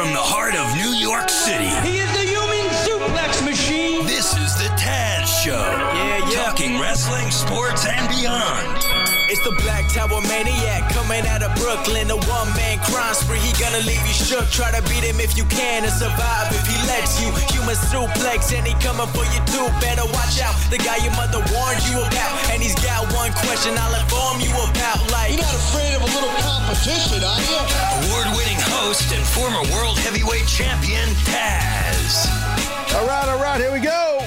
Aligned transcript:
From 0.00 0.14
the 0.16 0.28
heart 0.32 0.56
of 0.56 0.64
New 0.80 0.96
York 0.96 1.28
City, 1.28 1.68
He 1.84 2.00
is 2.00 2.08
the 2.16 2.24
human 2.24 2.64
suplex 2.88 3.44
machine. 3.44 4.06
this 4.08 4.32
is 4.32 4.56
the 4.56 4.72
Taz 4.80 5.28
Show. 5.44 5.52
Yeah, 5.60 6.24
yeah. 6.24 6.42
Talking 6.48 6.80
wrestling, 6.80 7.30
sports, 7.30 7.79
and 7.79 7.79
beyond. 7.79 7.79
It's 9.30 9.38
the 9.46 9.54
Black 9.62 9.86
Tower 9.86 10.18
Maniac 10.26 10.90
coming 10.90 11.22
out 11.22 11.46
of 11.46 11.54
Brooklyn. 11.54 12.10
A 12.10 12.18
one 12.26 12.50
man 12.58 12.82
crime 12.82 13.14
spree. 13.14 13.38
He 13.38 13.54
gonna 13.62 13.78
leave 13.86 14.02
you 14.02 14.10
shook. 14.10 14.42
Try 14.50 14.74
to 14.74 14.82
beat 14.90 15.06
him 15.06 15.22
if 15.22 15.38
you 15.38 15.46
can 15.46 15.86
and 15.86 15.94
survive 15.94 16.50
if 16.50 16.66
he 16.66 16.74
lets 16.90 17.22
you. 17.22 17.30
Human 17.54 17.78
suplex 17.78 18.50
and 18.50 18.66
he 18.66 18.74
coming 18.82 19.06
for 19.14 19.22
you 19.30 19.38
too. 19.46 19.70
Better 19.78 20.02
watch 20.10 20.42
out. 20.42 20.58
The 20.74 20.82
guy 20.82 20.98
your 21.06 21.14
mother 21.14 21.38
warned 21.54 21.78
you 21.86 22.02
about. 22.02 22.34
And 22.50 22.58
he's 22.58 22.74
got 22.82 23.06
one 23.14 23.30
question 23.46 23.78
I'll 23.78 23.94
inform 24.02 24.42
you 24.42 24.50
about. 24.50 24.98
Like, 25.14 25.38
You're 25.38 25.46
not 25.46 25.54
afraid 25.62 25.94
of 25.94 26.02
a 26.02 26.10
little 26.10 26.34
competition, 26.42 27.22
are 27.22 27.38
you? 27.38 27.62
Award 28.10 28.34
winning 28.34 28.58
host 28.82 29.14
and 29.14 29.22
former 29.30 29.62
world 29.70 29.94
heavyweight 30.02 30.50
champion, 30.50 31.06
Taz. 31.30 32.26
All 32.98 33.06
right, 33.06 33.30
all 33.30 33.38
right, 33.38 33.62
here 33.62 33.70
we 33.70 33.78
go. 33.78 34.26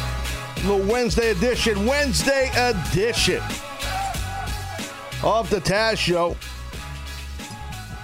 Little 0.64 0.88
Wednesday 0.88 1.36
edition, 1.36 1.84
Wednesday 1.84 2.56
edition 2.56 3.44
of 5.24 5.50
the 5.50 5.60
Taz 5.60 5.98
Show. 5.98 6.36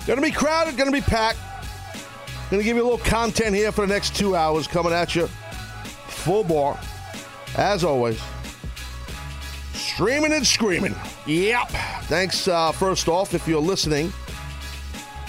Gonna 0.08 0.22
be 0.22 0.32
crowded, 0.32 0.78
gonna 0.78 0.92
be 0.92 1.02
packed. 1.02 1.40
Gonna 2.50 2.64
give 2.64 2.78
you 2.78 2.84
a 2.84 2.90
little 2.90 2.98
content 2.98 3.56
here 3.56 3.72
for 3.72 3.86
the 3.86 3.94
next 3.94 4.16
two 4.16 4.36
hours 4.36 4.68
coming 4.68 4.94
at 4.94 5.16
you 5.16 5.30
full 6.20 6.44
bore, 6.44 6.78
as 7.56 7.84
always. 7.84 8.22
Streaming 9.74 10.34
and 10.34 10.46
screaming. 10.46 10.96
Yep. 11.26 11.70
Thanks, 12.04 12.48
uh, 12.48 12.72
first 12.72 13.08
off, 13.08 13.34
if 13.34 13.48
you're 13.48 13.62
listening 13.62 14.12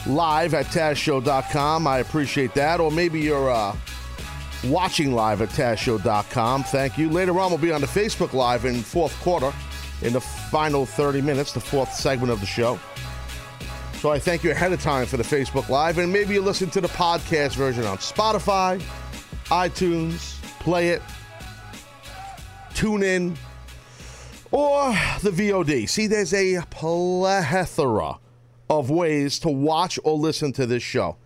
live 0.07 0.55
at 0.55 0.67
TazShow.com, 0.67 1.87
I 1.87 1.99
appreciate 1.99 2.55
that. 2.55 2.81
Or 2.81 2.91
maybe 2.91 3.21
you're 3.21 3.51
uh, 3.51 3.77
watching 4.65 5.15
live 5.15 5.43
at 5.43 5.51
TazShow.com. 5.51 6.65
Thank 6.65 6.99
you. 6.99 7.11
Later 7.11 7.39
on, 7.39 7.51
we'll 7.51 7.59
be 7.59 7.73
on 7.73 7.81
the 7.81 7.87
Facebook 7.87 8.33
Live 8.33 8.65
in 8.65 8.83
fourth 8.83 9.19
quarter, 9.21 9.53
in 10.03 10.13
the 10.13 10.21
final 10.21 10.87
30 10.87 11.21
minutes, 11.23 11.53
the 11.53 11.61
fourth 11.61 11.93
segment 11.93 12.33
of 12.33 12.41
the 12.41 12.47
show. 12.47 12.79
So 13.95 14.11
I 14.11 14.19
thank 14.19 14.43
you 14.43 14.51
ahead 14.51 14.73
of 14.73 14.81
time 14.81 15.07
for 15.07 15.19
the 15.19 15.23
Facebook 15.23 15.69
Live, 15.69 15.99
and 15.99 16.11
maybe 16.11 16.35
you 16.35 16.41
listen 16.41 16.71
to 16.71 16.81
the 16.81 16.89
podcast 16.89 17.55
version 17.55 17.85
on 17.85 17.99
Spotify, 17.99 18.81
iTunes, 19.47 20.41
Play 20.61 20.89
It, 20.89 21.03
Tune 22.73 23.03
In, 23.03 23.37
or 24.51 24.91
the 25.23 25.31
VOD. 25.31 25.89
See, 25.89 26.07
there's 26.07 26.33
a 26.33 26.63
plethora 26.71 28.19
of 28.71 28.89
ways 28.89 29.39
to 29.41 29.49
watch 29.49 29.99
or 30.03 30.17
listen 30.17 30.53
to 30.55 30.65
this 30.65 30.83
show. 30.83 31.17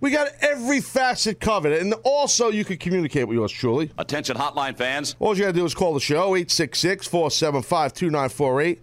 We 0.00 0.10
got 0.10 0.28
every 0.40 0.80
facet 0.80 1.40
covered, 1.40 1.72
and 1.72 1.94
also 2.04 2.48
you 2.50 2.64
can 2.64 2.76
communicate 2.76 3.26
with 3.26 3.36
yours 3.36 3.52
truly. 3.52 3.90
Attention 3.96 4.36
hotline 4.36 4.76
fans. 4.76 5.16
All 5.18 5.34
you 5.36 5.42
got 5.44 5.52
to 5.52 5.58
do 5.58 5.64
is 5.64 5.74
call 5.74 5.94
the 5.94 6.00
show, 6.00 6.34
866 6.36 7.06
475 7.08 7.92
2948. 7.94 8.82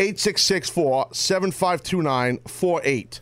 866 0.00 0.70
475 0.70 1.82
2948. 1.82 3.20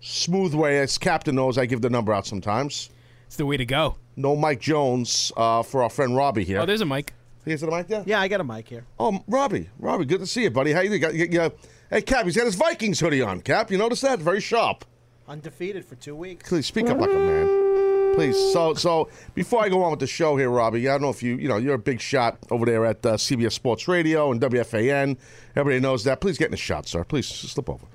Smooth 0.00 0.54
way, 0.54 0.78
as 0.80 0.96
Captain 0.98 1.34
knows, 1.34 1.58
I 1.58 1.66
give 1.66 1.82
the 1.82 1.90
number 1.90 2.12
out 2.14 2.26
sometimes. 2.26 2.90
It's 3.26 3.36
the 3.36 3.44
way 3.46 3.56
to 3.56 3.66
go. 3.66 3.96
No 4.16 4.36
Mike 4.36 4.60
Jones 4.60 5.32
uh, 5.36 5.62
for 5.62 5.82
our 5.82 5.90
friend 5.90 6.16
Robbie 6.16 6.44
here. 6.44 6.60
Oh, 6.60 6.66
there's 6.66 6.80
a 6.80 6.86
mic. 6.86 7.12
Is 7.44 7.62
it 7.62 7.68
a 7.68 7.72
mic 7.72 7.88
there? 7.88 8.02
Yeah, 8.06 8.20
I 8.20 8.28
got 8.28 8.40
a 8.40 8.44
mic 8.44 8.68
here. 8.68 8.84
Oh, 8.98 9.22
Robbie. 9.28 9.68
Robbie, 9.78 10.04
good 10.06 10.20
to 10.20 10.26
see 10.26 10.44
you, 10.44 10.50
buddy. 10.50 10.72
How 10.72 10.80
you 10.80 10.88
doing? 10.88 11.00
Got- 11.00 11.14
you- 11.14 11.28
you- 11.30 11.52
Hey, 11.90 12.02
Cap, 12.02 12.24
he's 12.24 12.36
got 12.36 12.46
his 12.46 12.56
Vikings 12.56 12.98
hoodie 12.98 13.22
on, 13.22 13.40
Cap. 13.42 13.70
You 13.70 13.78
notice 13.78 14.00
that? 14.00 14.18
Very 14.18 14.40
sharp. 14.40 14.84
Undefeated 15.28 15.84
for 15.84 15.96
two 15.96 16.14
weeks. 16.14 16.48
Please 16.48 16.66
speak 16.66 16.88
up 16.88 16.98
like 16.98 17.10
a 17.10 17.14
man. 17.14 18.14
Please. 18.14 18.36
So, 18.52 18.74
so 18.74 19.10
before 19.34 19.62
I 19.62 19.68
go 19.68 19.82
on 19.82 19.90
with 19.90 20.00
the 20.00 20.06
show 20.06 20.36
here, 20.36 20.48
Robbie, 20.48 20.88
I 20.88 20.92
don't 20.92 21.02
know 21.02 21.10
if 21.10 21.22
you, 21.22 21.36
you 21.36 21.48
know, 21.48 21.56
you're 21.58 21.74
a 21.74 21.78
big 21.78 22.00
shot 22.00 22.38
over 22.50 22.64
there 22.64 22.86
at 22.86 23.04
uh, 23.04 23.14
CBS 23.16 23.52
Sports 23.52 23.88
Radio 23.88 24.30
and 24.30 24.40
WFAN. 24.40 25.18
Everybody 25.54 25.80
knows 25.80 26.04
that. 26.04 26.20
Please 26.20 26.38
get 26.38 26.46
in 26.46 26.50
the 26.52 26.56
shot, 26.56 26.86
sir. 26.88 27.04
Please 27.04 27.26
slip 27.26 27.68
over. 27.68 27.86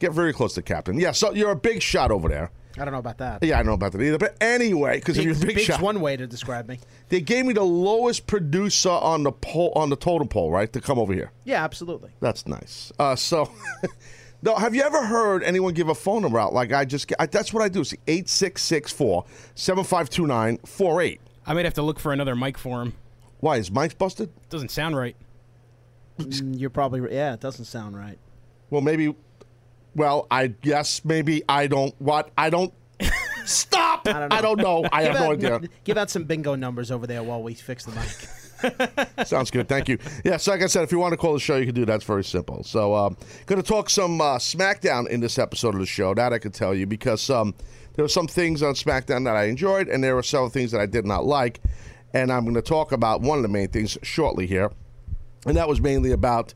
Get 0.00 0.12
very 0.12 0.32
close 0.32 0.54
to 0.54 0.60
the 0.60 0.64
captain. 0.64 0.98
Yeah, 0.98 1.12
so 1.12 1.32
you're 1.32 1.50
a 1.52 1.56
big 1.56 1.82
shot 1.82 2.10
over 2.10 2.28
there. 2.28 2.50
I 2.76 2.84
don't 2.84 2.92
know 2.92 2.98
about 3.00 3.18
that. 3.18 3.42
Yeah, 3.42 3.56
I 3.56 3.58
don't 3.58 3.66
know 3.66 3.72
about 3.74 3.92
that 3.92 4.02
either. 4.02 4.18
But 4.18 4.36
anyway, 4.40 4.98
because 4.98 5.18
if 5.18 5.24
you're 5.24 5.34
a 5.34 5.38
big 5.38 5.56
Big's 5.56 5.62
shot, 5.62 5.80
one 5.80 6.00
way 6.00 6.16
to 6.16 6.26
describe 6.26 6.68
me. 6.68 6.78
they 7.08 7.20
gave 7.20 7.44
me 7.44 7.52
the 7.52 7.64
lowest 7.64 8.26
producer 8.26 8.90
on 8.90 9.24
the 9.24 9.32
poll 9.32 9.72
on 9.74 9.90
the 9.90 9.96
totem 9.96 10.28
pole, 10.28 10.50
right, 10.52 10.72
to 10.72 10.80
come 10.80 10.98
over 10.98 11.12
here. 11.12 11.32
Yeah, 11.44 11.64
absolutely. 11.64 12.10
That's 12.20 12.46
nice. 12.46 12.92
Uh, 12.98 13.16
so, 13.16 13.50
no, 14.42 14.54
have 14.54 14.74
you 14.74 14.82
ever 14.82 15.04
heard 15.04 15.42
anyone 15.42 15.74
give 15.74 15.88
a 15.88 15.94
phone 15.94 16.22
number 16.22 16.38
out? 16.38 16.52
Like 16.52 16.72
I 16.72 16.84
just, 16.84 17.12
I, 17.18 17.26
that's 17.26 17.52
what 17.52 17.62
I 17.62 17.68
do. 17.68 17.80
It's 17.80 17.92
8664 18.06 19.24
7529 19.54 20.58
48. 20.64 21.20
I 21.46 21.54
might 21.54 21.64
have 21.64 21.74
to 21.74 21.82
look 21.82 21.98
for 21.98 22.12
another 22.12 22.36
mic 22.36 22.58
for 22.58 22.82
him. 22.82 22.94
Why, 23.40 23.56
is 23.56 23.70
Mike's 23.70 23.94
busted? 23.94 24.30
Doesn't 24.50 24.70
sound 24.70 24.96
right. 24.96 25.16
Mm, 26.18 26.58
You're 26.58 26.70
probably 26.70 27.12
yeah. 27.14 27.34
It 27.34 27.40
doesn't 27.40 27.64
sound 27.64 27.96
right. 27.96 28.18
Well, 28.70 28.80
maybe, 28.82 29.14
well, 29.94 30.26
I 30.30 30.48
guess 30.48 31.04
maybe 31.04 31.42
I 31.48 31.66
don't, 31.66 31.94
what? 32.00 32.30
I 32.36 32.50
don't, 32.50 32.72
stop! 33.44 34.06
I 34.06 34.12
don't 34.12 34.28
know. 34.28 34.36
I 34.36 34.40
don't 34.42 34.58
know. 34.58 34.88
I 34.92 35.02
have 35.02 35.12
give 35.12 35.20
no 35.22 35.32
idea. 35.58 35.68
Give 35.84 35.96
out 35.96 36.10
some 36.10 36.24
bingo 36.24 36.54
numbers 36.54 36.90
over 36.90 37.06
there 37.06 37.22
while 37.22 37.42
we 37.42 37.54
fix 37.54 37.84
the 37.84 37.92
mic. 37.92 38.28
Sounds 39.24 39.50
good. 39.50 39.68
Thank 39.68 39.88
you. 39.88 39.98
Yeah, 40.24 40.36
so 40.36 40.52
like 40.52 40.62
I 40.62 40.66
said, 40.66 40.82
if 40.82 40.92
you 40.92 40.98
want 40.98 41.12
to 41.12 41.16
call 41.16 41.34
the 41.34 41.40
show, 41.40 41.56
you 41.56 41.66
can 41.66 41.74
do 41.74 41.84
that. 41.84 41.96
It's 41.96 42.04
very 42.04 42.24
simple. 42.24 42.62
So, 42.64 42.94
um, 42.94 43.16
going 43.46 43.60
to 43.60 43.66
talk 43.66 43.90
some 43.90 44.20
uh, 44.20 44.38
SmackDown 44.38 45.08
in 45.08 45.20
this 45.20 45.38
episode 45.38 45.74
of 45.74 45.80
the 45.80 45.86
show. 45.86 46.14
That 46.14 46.32
I 46.32 46.38
can 46.38 46.52
tell 46.52 46.74
you 46.74 46.86
because 46.86 47.28
um, 47.30 47.54
there 47.94 48.04
were 48.04 48.08
some 48.08 48.26
things 48.26 48.62
on 48.62 48.74
SmackDown 48.74 49.24
that 49.24 49.36
I 49.36 49.44
enjoyed, 49.44 49.88
and 49.88 50.02
there 50.02 50.14
were 50.14 50.22
several 50.22 50.50
things 50.50 50.72
that 50.72 50.80
I 50.80 50.86
did 50.86 51.06
not 51.06 51.24
like. 51.24 51.60
And 52.14 52.32
I'm 52.32 52.44
going 52.44 52.54
to 52.54 52.62
talk 52.62 52.92
about 52.92 53.20
one 53.20 53.38
of 53.38 53.42
the 53.42 53.48
main 53.48 53.68
things 53.68 53.98
shortly 54.02 54.46
here, 54.46 54.72
and 55.46 55.56
that 55.56 55.68
was 55.68 55.80
mainly 55.80 56.10
about 56.10 56.54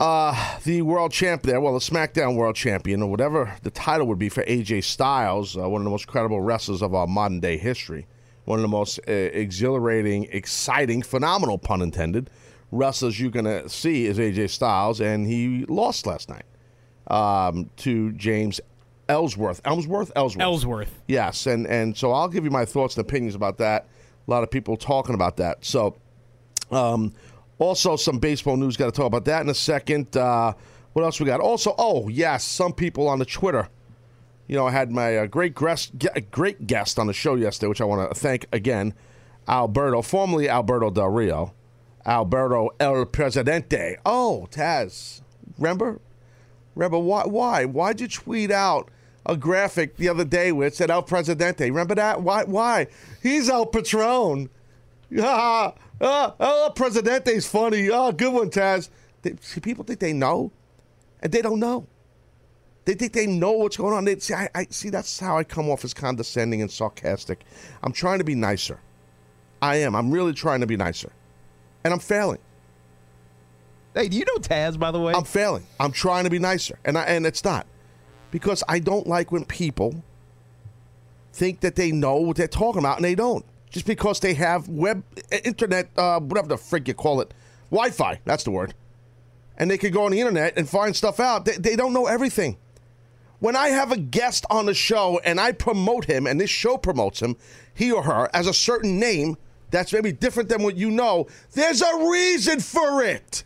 uh, 0.00 0.58
the 0.64 0.80
world 0.80 1.12
champ 1.12 1.42
there, 1.42 1.60
well, 1.60 1.74
the 1.74 1.78
SmackDown 1.78 2.34
world 2.34 2.56
champion, 2.56 3.02
or 3.02 3.10
whatever 3.10 3.54
the 3.62 3.70
title 3.70 4.06
would 4.06 4.18
be 4.18 4.30
for 4.30 4.42
AJ 4.44 4.84
Styles, 4.84 5.56
uh, 5.56 5.68
one 5.68 5.82
of 5.82 5.84
the 5.84 5.90
most 5.90 6.06
credible 6.06 6.40
wrestlers 6.40 6.80
of 6.80 6.94
our 6.94 7.06
modern 7.06 7.38
day 7.38 7.58
history, 7.58 8.06
one 8.50 8.58
of 8.58 8.62
the 8.62 8.68
most 8.68 8.98
uh, 9.06 9.12
exhilarating, 9.12 10.24
exciting, 10.32 11.02
phenomenal, 11.02 11.56
pun 11.56 11.80
intended, 11.80 12.28
wrestlers 12.72 13.20
you're 13.20 13.30
going 13.30 13.44
to 13.44 13.68
see 13.68 14.06
is 14.06 14.18
AJ 14.18 14.50
Styles, 14.50 15.00
and 15.00 15.24
he 15.24 15.64
lost 15.68 16.04
last 16.04 16.28
night 16.28 16.42
um, 17.06 17.70
to 17.76 18.10
James 18.12 18.60
Ellsworth. 19.08 19.60
Ellsworth? 19.64 20.10
Ellsworth. 20.16 20.42
Ellsworth. 20.42 21.00
Yes, 21.06 21.46
and 21.46 21.64
and 21.68 21.96
so 21.96 22.10
I'll 22.10 22.28
give 22.28 22.44
you 22.44 22.50
my 22.50 22.64
thoughts 22.64 22.96
and 22.96 23.06
opinions 23.06 23.36
about 23.36 23.58
that. 23.58 23.86
A 24.26 24.30
lot 24.30 24.42
of 24.42 24.50
people 24.50 24.76
talking 24.76 25.14
about 25.14 25.36
that. 25.36 25.64
So, 25.64 25.96
um, 26.72 27.12
also 27.58 27.94
some 27.94 28.18
baseball 28.18 28.56
news. 28.56 28.76
Got 28.76 28.86
to 28.86 28.92
talk 28.92 29.06
about 29.06 29.26
that 29.26 29.42
in 29.42 29.48
a 29.48 29.54
second. 29.54 30.16
Uh, 30.16 30.54
what 30.92 31.04
else 31.04 31.20
we 31.20 31.26
got? 31.26 31.40
Also, 31.40 31.72
oh 31.78 32.08
yes, 32.08 32.42
some 32.42 32.72
people 32.72 33.06
on 33.06 33.20
the 33.20 33.24
Twitter. 33.24 33.68
You 34.50 34.56
know, 34.56 34.66
I 34.66 34.72
had 34.72 34.90
my 34.90 35.16
uh, 35.16 35.26
great 35.26 35.54
guest, 35.54 35.92
great 36.32 36.66
guest 36.66 36.98
on 36.98 37.06
the 37.06 37.12
show 37.12 37.36
yesterday, 37.36 37.68
which 37.68 37.80
I 37.80 37.84
want 37.84 38.10
to 38.10 38.18
thank 38.18 38.46
again, 38.50 38.94
Alberto, 39.46 40.02
formerly 40.02 40.48
Alberto 40.48 40.90
Del 40.90 41.06
Rio, 41.06 41.54
Alberto 42.04 42.70
El 42.80 43.06
Presidente. 43.06 43.98
Oh, 44.04 44.48
Taz, 44.50 45.20
remember? 45.56 46.00
Remember 46.74 46.98
why? 46.98 47.26
Why? 47.26 47.64
Why'd 47.64 48.00
you 48.00 48.08
tweet 48.08 48.50
out 48.50 48.90
a 49.24 49.36
graphic 49.36 49.98
the 49.98 50.08
other 50.08 50.24
day 50.24 50.50
where 50.50 50.66
it 50.66 50.74
said 50.74 50.90
El 50.90 51.04
Presidente? 51.04 51.70
Remember 51.70 51.94
that? 51.94 52.20
Why? 52.20 52.42
Why? 52.42 52.88
He's 53.22 53.48
El 53.48 53.66
Patron. 53.66 54.50
Ah, 55.16 55.74
ah, 56.00 56.34
El 56.40 56.72
Presidente's 56.72 57.46
funny. 57.46 57.88
Oh, 57.88 58.10
good 58.10 58.32
one, 58.32 58.50
Taz. 58.50 58.88
See, 59.42 59.60
people 59.60 59.84
think 59.84 60.00
they 60.00 60.12
know, 60.12 60.50
and 61.22 61.30
they 61.30 61.40
don't 61.40 61.60
know. 61.60 61.86
They 62.84 62.94
think 62.94 63.12
they 63.12 63.26
know 63.26 63.52
what's 63.52 63.76
going 63.76 63.94
on. 63.94 64.04
They 64.04 64.18
see, 64.18 64.34
I, 64.34 64.48
I 64.54 64.66
see. 64.70 64.90
That's 64.90 65.20
how 65.20 65.38
I 65.38 65.44
come 65.44 65.68
off 65.68 65.84
as 65.84 65.94
condescending 65.94 66.62
and 66.62 66.70
sarcastic. 66.70 67.44
I'm 67.82 67.92
trying 67.92 68.18
to 68.18 68.24
be 68.24 68.34
nicer. 68.34 68.80
I 69.62 69.76
am. 69.76 69.94
I'm 69.94 70.10
really 70.10 70.32
trying 70.32 70.60
to 70.60 70.66
be 70.66 70.76
nicer, 70.76 71.12
and 71.84 71.92
I'm 71.92 72.00
failing. 72.00 72.38
Hey, 73.94 74.08
do 74.08 74.16
you 74.16 74.24
know 74.24 74.36
Taz 74.36 74.78
by 74.78 74.90
the 74.90 75.00
way? 75.00 75.12
I'm 75.14 75.24
failing. 75.24 75.64
I'm 75.78 75.92
trying 75.92 76.24
to 76.24 76.30
be 76.30 76.38
nicer, 76.38 76.78
and 76.84 76.96
I, 76.96 77.04
and 77.04 77.26
it's 77.26 77.44
not 77.44 77.66
because 78.30 78.62
I 78.68 78.78
don't 78.78 79.06
like 79.06 79.32
when 79.32 79.44
people 79.44 80.02
think 81.32 81.60
that 81.60 81.76
they 81.76 81.92
know 81.92 82.16
what 82.16 82.36
they're 82.36 82.48
talking 82.48 82.80
about 82.80 82.96
and 82.96 83.04
they 83.04 83.14
don't. 83.14 83.44
Just 83.70 83.86
because 83.86 84.18
they 84.18 84.34
have 84.34 84.68
web, 84.68 85.04
internet, 85.44 85.90
uh, 85.96 86.18
whatever 86.18 86.48
the 86.48 86.56
frig 86.56 86.88
you 86.88 86.94
call 86.94 87.20
it, 87.20 87.32
Wi-Fi. 87.70 88.20
That's 88.24 88.42
the 88.42 88.50
word. 88.50 88.74
And 89.56 89.70
they 89.70 89.78
could 89.78 89.92
go 89.92 90.06
on 90.06 90.10
the 90.10 90.18
internet 90.18 90.54
and 90.56 90.68
find 90.68 90.96
stuff 90.96 91.20
out. 91.20 91.44
They, 91.44 91.56
they 91.56 91.76
don't 91.76 91.92
know 91.92 92.06
everything. 92.06 92.56
When 93.40 93.56
I 93.56 93.68
have 93.68 93.90
a 93.90 93.96
guest 93.96 94.44
on 94.50 94.66
the 94.66 94.74
show 94.74 95.18
and 95.24 95.40
I 95.40 95.52
promote 95.52 96.04
him, 96.04 96.26
and 96.26 96.40
this 96.40 96.50
show 96.50 96.76
promotes 96.76 97.20
him, 97.20 97.36
he 97.74 97.90
or 97.90 98.02
her, 98.02 98.30
as 98.32 98.46
a 98.46 98.54
certain 98.54 98.98
name 98.98 99.36
that's 99.70 99.92
maybe 99.92 100.12
different 100.12 100.48
than 100.48 100.62
what 100.62 100.76
you 100.76 100.90
know, 100.90 101.26
there's 101.52 101.80
a 101.80 102.10
reason 102.10 102.60
for 102.60 103.02
it. 103.02 103.44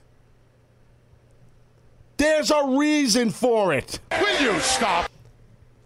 There's 2.16 2.50
a 2.50 2.76
reason 2.76 3.30
for 3.30 3.72
it. 3.72 4.00
Will 4.10 4.40
you 4.40 4.58
stop? 4.60 5.10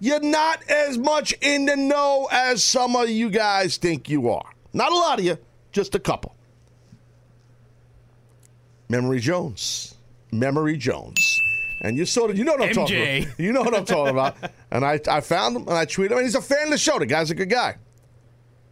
You're 0.01 0.21
not 0.21 0.63
as 0.71 0.97
much 0.97 1.35
in 1.41 1.67
the 1.67 1.77
know 1.77 2.29
as 2.31 2.63
some 2.63 2.97
of 2.97 3.11
you 3.11 3.31
guys 3.31 3.77
think 3.77 4.09
you 4.09 4.31
are. 4.31 4.51
Not 4.73 4.93
a 4.93 4.95
lot 4.95 5.19
of 5.19 5.25
you, 5.25 5.39
just 5.73 5.95
a 5.95 5.99
couple. 5.99 6.35
Memory 8.89 9.21
Jones. 9.21 9.95
Memory 10.31 10.77
Jones. 10.77 11.38
And 11.81 11.97
you 11.97 12.05
sort 12.07 12.31
of, 12.31 12.39
you 12.39 12.45
know 12.45 12.53
what 12.53 12.63
I'm 12.63 12.75
talking 12.75 12.97
about. 13.23 13.39
You 13.39 13.53
know 13.53 13.63
what 13.63 13.75
I'm 13.75 13.85
talking 13.85 14.11
about. 14.11 14.37
And 14.71 14.85
I, 14.85 15.01
I 15.09 15.23
found 15.23 15.57
him 15.57 15.63
and 15.63 15.73
I 15.73 15.87
tweeted 15.87 16.11
him, 16.11 16.19
and 16.19 16.27
he's 16.27 16.35
a 16.35 16.43
fan 16.43 16.65
of 16.65 16.73
the 16.73 16.79
show. 16.79 16.99
The 16.99 17.07
guy's 17.07 17.31
a 17.31 17.35
good 17.35 17.49
guy. 17.49 17.77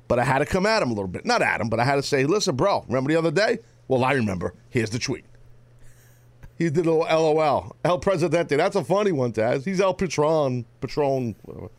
But 0.09 0.19
I 0.19 0.25
had 0.25 0.41
to 0.41 0.47
come 0.47 0.67
at 0.67 0.83
him 0.83 0.91
a 0.91 0.93
little 0.93 1.09
bit. 1.09 1.25
Not 1.25 1.41
at 1.41 1.59
him, 1.59 1.71
but 1.71 1.81
I 1.81 1.85
had 1.85 1.95
to 1.95 2.03
say, 2.03 2.27
listen, 2.27 2.55
bro, 2.55 2.85
remember 2.87 3.11
the 3.11 3.17
other 3.17 3.31
day? 3.31 3.61
Well, 3.89 4.05
I 4.05 4.13
remember. 4.13 4.53
Here's 4.69 4.91
the 4.91 4.99
tweet. 4.99 5.25
He 6.57 6.65
did 6.65 6.87
a 6.87 6.91
little 6.91 7.01
LOL. 7.01 7.77
El 7.85 7.99
Presidente. 7.99 8.57
That's 8.57 8.77
a 8.77 8.85
funny 8.85 9.13
one, 9.13 9.33
Taz. 9.33 9.65
He's 9.65 9.81
El 9.81 9.95
Patron. 9.95 10.65
Patron. 10.81 11.35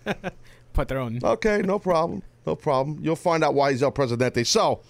Patron. 0.74 1.20
Okay, 1.24 1.62
no 1.64 1.80
problem. 1.80 2.22
No 2.46 2.56
problem. 2.56 3.00
You'll 3.02 3.16
find 3.16 3.44
out 3.44 3.54
why 3.56 3.72
he's 3.72 3.84
El 3.84 3.92
Presidente. 3.92 4.44
So, 4.44 4.82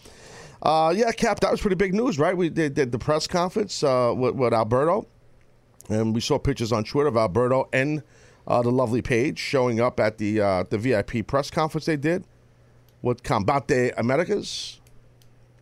uh, 0.61 0.93
yeah, 0.95 1.11
Cap, 1.11 1.39
that 1.39 1.51
was 1.51 1.61
pretty 1.61 1.75
big 1.75 1.93
news, 1.93 2.19
right? 2.19 2.35
We 2.35 2.49
did, 2.49 2.73
did 2.73 2.91
the 2.91 2.99
press 2.99 3.27
conference 3.27 3.81
uh, 3.83 4.13
with, 4.15 4.35
with 4.35 4.53
Alberto, 4.53 5.07
and 5.89 6.13
we 6.13 6.21
saw 6.21 6.37
pictures 6.37 6.71
on 6.71 6.83
Twitter 6.83 7.07
of 7.07 7.17
Alberto 7.17 7.69
and 7.73 8.03
uh, 8.47 8.61
the 8.61 8.71
lovely 8.71 9.01
Paige 9.01 9.37
showing 9.37 9.79
up 9.79 9.99
at 9.99 10.17
the 10.17 10.41
uh, 10.41 10.63
the 10.69 10.77
VIP 10.77 11.27
press 11.27 11.49
conference 11.49 11.85
they 11.85 11.97
did 11.97 12.25
with 13.01 13.23
Combate 13.23 13.93
Americas, 13.97 14.79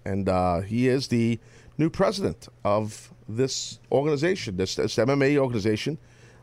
and 0.05 0.29
uh, 0.29 0.61
he 0.61 0.87
is 0.87 1.07
the 1.07 1.39
new 1.77 1.89
president 1.89 2.47
of 2.63 3.11
this 3.27 3.79
organization, 3.91 4.55
this, 4.57 4.75
this 4.75 4.95
MMA 4.95 5.37
organization. 5.37 5.97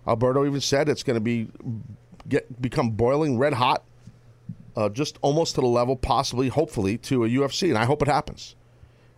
Alberto 0.06 0.44
even 0.44 0.61
said 0.61 0.88
it's 0.88 1.02
going 1.02 1.14
to 1.14 1.20
be 1.20 1.49
get 2.28 2.61
become 2.61 2.90
boiling 2.90 3.38
red 3.38 3.52
hot 3.52 3.85
uh, 4.76 4.88
just 4.88 5.19
almost 5.23 5.55
to 5.55 5.61
the 5.61 5.67
level, 5.67 5.96
possibly, 5.96 6.49
hopefully, 6.49 6.99
to 6.99 7.25
a 7.25 7.28
UFC, 7.28 7.69
and 7.69 7.78
I 7.78 7.85
hope 7.85 8.02
it 8.02 8.08
happens. 8.08 8.56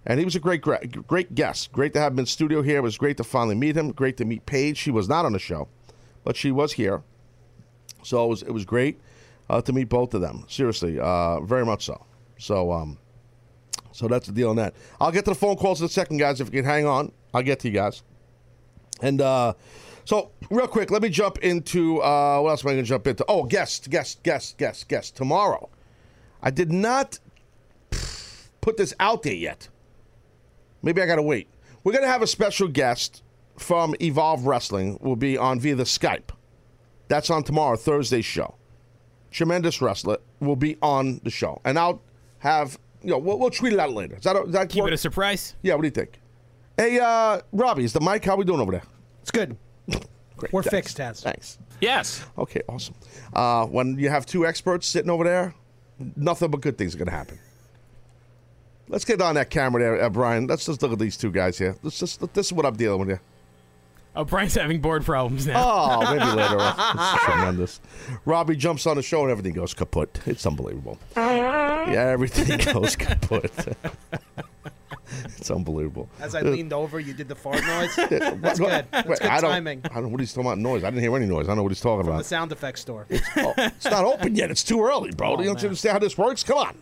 And 0.06 0.18
he 0.18 0.24
was 0.24 0.36
a 0.36 0.40
great, 0.40 0.60
great, 0.60 1.34
guest. 1.34 1.72
Great 1.72 1.94
to 1.94 2.00
have 2.00 2.12
him 2.12 2.18
in 2.18 2.26
studio 2.26 2.60
here. 2.62 2.78
It 2.78 2.82
was 2.82 2.98
great 2.98 3.16
to 3.16 3.24
finally 3.24 3.54
meet 3.54 3.76
him. 3.76 3.90
Great 3.92 4.18
to 4.18 4.24
meet 4.24 4.44
Paige. 4.44 4.76
She 4.76 4.90
was 4.90 5.08
not 5.08 5.24
on 5.24 5.32
the 5.32 5.38
show, 5.38 5.68
but 6.24 6.36
she 6.36 6.52
was 6.52 6.72
here, 6.72 7.02
so 8.02 8.24
it 8.24 8.28
was 8.28 8.42
it 8.42 8.50
was 8.50 8.64
great 8.64 9.00
uh, 9.48 9.62
to 9.62 9.72
meet 9.72 9.88
both 9.88 10.14
of 10.14 10.20
them. 10.20 10.44
Seriously, 10.48 10.98
uh, 11.00 11.40
very 11.40 11.64
much 11.64 11.86
so. 11.86 12.04
So, 12.38 12.72
um, 12.72 12.98
so 13.92 14.08
that's 14.08 14.26
the 14.26 14.32
deal 14.32 14.50
on 14.50 14.56
that. 14.56 14.74
I'll 15.00 15.12
get 15.12 15.24
to 15.24 15.30
the 15.30 15.36
phone 15.36 15.56
calls 15.56 15.80
in 15.80 15.86
a 15.86 15.88
second, 15.88 16.18
guys. 16.18 16.40
If 16.40 16.48
you 16.48 16.62
can 16.62 16.64
hang 16.64 16.86
on, 16.86 17.12
I'll 17.32 17.42
get 17.42 17.60
to 17.60 17.68
you 17.68 17.74
guys. 17.74 18.02
And 19.00 19.20
uh, 19.20 19.54
so, 20.04 20.32
real 20.50 20.66
quick, 20.66 20.90
let 20.90 21.02
me 21.02 21.08
jump 21.08 21.38
into 21.38 22.00
uh, 22.02 22.40
what 22.40 22.50
else 22.50 22.64
am 22.64 22.70
I 22.70 22.72
going 22.74 22.84
to 22.84 22.88
jump 22.88 23.06
into? 23.06 23.24
Oh, 23.28 23.44
guest, 23.44 23.88
guest, 23.90 24.22
guest, 24.22 24.58
guest, 24.58 24.88
guest. 24.88 25.16
Tomorrow, 25.16 25.70
I 26.42 26.50
did 26.50 26.70
not 26.72 27.18
put 28.60 28.76
this 28.76 28.94
out 29.00 29.22
there 29.22 29.34
yet. 29.34 29.68
Maybe 30.84 31.02
I 31.02 31.06
got 31.06 31.16
to 31.16 31.22
wait. 31.22 31.48
We're 31.82 31.92
going 31.92 32.04
to 32.04 32.08
have 32.10 32.22
a 32.22 32.26
special 32.26 32.68
guest 32.68 33.22
from 33.56 33.94
Evolve 34.00 34.46
Wrestling. 34.46 34.98
Will 35.00 35.16
be 35.16 35.36
on 35.36 35.60
via 35.60 35.74
the 35.74 35.84
Skype. 35.84 36.30
That's 37.08 37.30
on 37.30 37.42
tomorrow, 37.44 37.76
Thursday's 37.76 38.24
show. 38.24 38.54
Tremendous 39.30 39.82
wrestler 39.82 40.18
will 40.40 40.56
be 40.56 40.76
on 40.80 41.20
the 41.24 41.30
show, 41.30 41.60
and 41.64 41.76
I'll 41.78 42.00
have 42.38 42.78
you 43.02 43.10
know 43.10 43.18
we'll, 43.18 43.38
we'll 43.38 43.50
tweet 43.50 43.72
it 43.72 43.80
out 43.80 43.92
later. 43.92 44.14
Is 44.16 44.22
that, 44.22 44.36
is 44.46 44.52
that 44.52 44.68
Keep 44.68 44.84
work? 44.84 44.90
it 44.92 44.94
a 44.94 44.96
surprise. 44.98 45.56
Yeah, 45.62 45.74
what 45.74 45.82
do 45.82 45.88
you 45.88 45.90
think? 45.90 46.20
Hey, 46.76 47.00
uh, 47.00 47.40
Robbie, 47.52 47.84
is 47.84 47.92
the 47.92 48.00
mic? 48.00 48.24
How 48.24 48.36
we 48.36 48.44
doing 48.44 48.60
over 48.60 48.70
there? 48.72 48.82
It's 49.22 49.30
good. 49.32 49.56
Great. 50.36 50.52
We're 50.52 50.62
thanks. 50.62 50.92
fixed, 50.92 50.98
Taz. 50.98 51.22
Thanks. 51.22 51.58
Yes. 51.80 52.24
Okay, 52.38 52.62
awesome. 52.68 52.94
Uh, 53.32 53.66
when 53.66 53.98
you 53.98 54.08
have 54.08 54.24
two 54.24 54.46
experts 54.46 54.86
sitting 54.86 55.10
over 55.10 55.24
there, 55.24 55.54
nothing 56.16 56.50
but 56.50 56.60
good 56.60 56.78
things 56.78 56.94
are 56.94 56.98
going 56.98 57.06
to 57.08 57.12
happen. 57.14 57.38
Let's 58.88 59.04
get 59.04 59.20
on 59.22 59.34
that 59.36 59.50
camera 59.50 59.82
there, 59.82 60.02
uh, 60.02 60.10
Brian. 60.10 60.46
Let's 60.46 60.66
just 60.66 60.82
look 60.82 60.92
at 60.92 60.98
these 60.98 61.16
two 61.16 61.30
guys 61.30 61.56
here. 61.58 61.76
Let's 61.82 61.98
just 61.98 62.20
this 62.34 62.46
is 62.46 62.52
what 62.52 62.66
I'm 62.66 62.76
dealing 62.76 63.00
with 63.00 63.08
here. 63.08 63.20
Oh, 64.16 64.24
Brian's 64.24 64.54
having 64.54 64.80
board 64.80 65.04
problems 65.04 65.46
now. 65.46 65.60
Oh, 65.64 66.00
maybe 66.14 66.24
later. 66.24 66.56
on. 66.60 66.96
This 66.96 67.22
tremendous. 67.24 67.80
Robbie 68.24 68.54
jumps 68.56 68.86
on 68.86 68.96
the 68.96 69.02
show 69.02 69.22
and 69.22 69.30
everything 69.30 69.54
goes 69.54 69.74
kaput. 69.74 70.20
It's 70.26 70.46
unbelievable. 70.46 70.98
Yeah, 71.16 72.10
everything 72.12 72.58
goes 72.72 72.94
kaput. 72.94 73.50
it's 75.24 75.50
unbelievable. 75.50 76.08
As 76.20 76.36
I 76.36 76.42
leaned 76.42 76.72
over, 76.72 77.00
you 77.00 77.12
did 77.12 77.26
the 77.26 77.34
fart 77.34 77.56
noise. 77.66 77.96
That's 77.96 78.08
That's 78.40 78.58
good. 78.60 78.86
That's 78.92 79.08
good 79.18 79.22
I 79.22 79.40
don't, 79.40 79.50
timing. 79.50 79.80
I 79.84 79.94
don't 79.94 80.04
know 80.04 80.08
what 80.10 80.20
he's 80.20 80.32
talking 80.32 80.46
about 80.46 80.58
noise. 80.58 80.84
I 80.84 80.90
didn't 80.90 81.02
hear 81.02 81.16
any 81.16 81.26
noise. 81.26 81.46
I 81.46 81.48
don't 81.48 81.56
know 81.56 81.62
what 81.64 81.72
he's 81.72 81.80
talking 81.80 82.04
The 82.04 82.10
about. 82.12 82.18
The 82.18 82.24
sound 82.24 82.52
effects 82.52 82.82
store. 82.82 83.06
Oh, 83.38 83.54
it's 83.56 83.86
not 83.86 84.04
open 84.04 84.36
yet. 84.36 84.50
It's 84.52 84.62
too 84.62 84.80
early, 84.84 85.10
bro. 85.10 85.32
Oh, 85.32 85.36
Do 85.36 85.42
you 85.42 85.48
don't 85.48 85.56
man. 85.56 85.64
understand 85.66 85.92
how 85.94 85.98
this 85.98 86.16
works? 86.16 86.44
Come 86.44 86.58
on. 86.58 86.76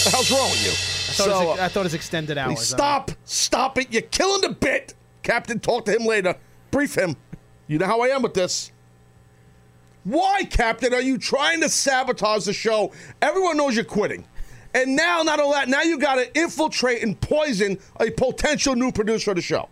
What 0.00 0.04
the 0.04 0.16
hell's 0.16 0.30
wrong 0.30 0.50
with 0.50 0.64
you? 0.64 0.70
I 0.70 1.12
thought, 1.12 1.14
So, 1.14 1.42
it 1.42 1.46
was, 1.46 1.58
I 1.58 1.68
thought 1.68 1.80
it 1.80 1.84
was 1.84 1.94
extended 1.94 2.38
hours. 2.38 2.60
stop. 2.60 3.10
Stop 3.24 3.76
it. 3.76 3.92
You're 3.92 4.00
killing 4.02 4.40
the 4.40 4.48
bit. 4.48 4.94
Captain, 5.22 5.60
talk 5.60 5.84
to 5.84 5.92
him 5.92 6.06
later. 6.06 6.36
Brief 6.70 6.94
him. 6.94 7.16
You 7.66 7.78
know 7.78 7.84
how 7.86 8.00
I 8.00 8.08
am 8.08 8.22
with 8.22 8.32
this. 8.32 8.72
Why, 10.04 10.44
Captain, 10.44 10.94
are 10.94 11.02
you 11.02 11.18
trying 11.18 11.60
to 11.60 11.68
sabotage 11.68 12.46
the 12.46 12.54
show? 12.54 12.92
Everyone 13.20 13.58
knows 13.58 13.76
you're 13.76 13.84
quitting. 13.84 14.24
And 14.72 14.96
now, 14.96 15.22
not 15.22 15.38
only 15.38 15.56
that, 15.56 15.68
now 15.68 15.82
you 15.82 15.98
got 15.98 16.14
to 16.14 16.34
infiltrate 16.38 17.02
and 17.02 17.20
poison 17.20 17.78
a 18.00 18.10
potential 18.10 18.74
new 18.74 18.92
producer 18.92 19.32
of 19.32 19.36
the 19.36 19.42
show 19.42 19.68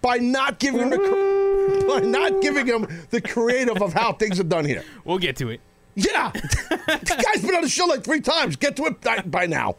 by 0.00 0.16
not 0.16 0.58
giving 0.58 0.80
him 0.80 0.90
the 0.90 1.84
by 1.88 2.00
not 2.00 2.40
giving 2.40 2.66
him 2.66 2.86
the 3.10 3.20
creative 3.20 3.82
of 3.82 3.92
how 3.92 4.12
things 4.14 4.40
are 4.40 4.44
done 4.44 4.64
here. 4.64 4.84
We'll 5.04 5.18
get 5.18 5.36
to 5.36 5.50
it. 5.50 5.60
Yeah, 5.96 6.30
the 6.32 7.24
guy's 7.24 7.42
been 7.42 7.54
on 7.54 7.62
the 7.62 7.68
show 7.70 7.86
like 7.86 8.04
three 8.04 8.20
times. 8.20 8.56
Get 8.56 8.76
to 8.76 8.84
it 8.84 9.30
by, 9.30 9.46
now. 9.46 9.76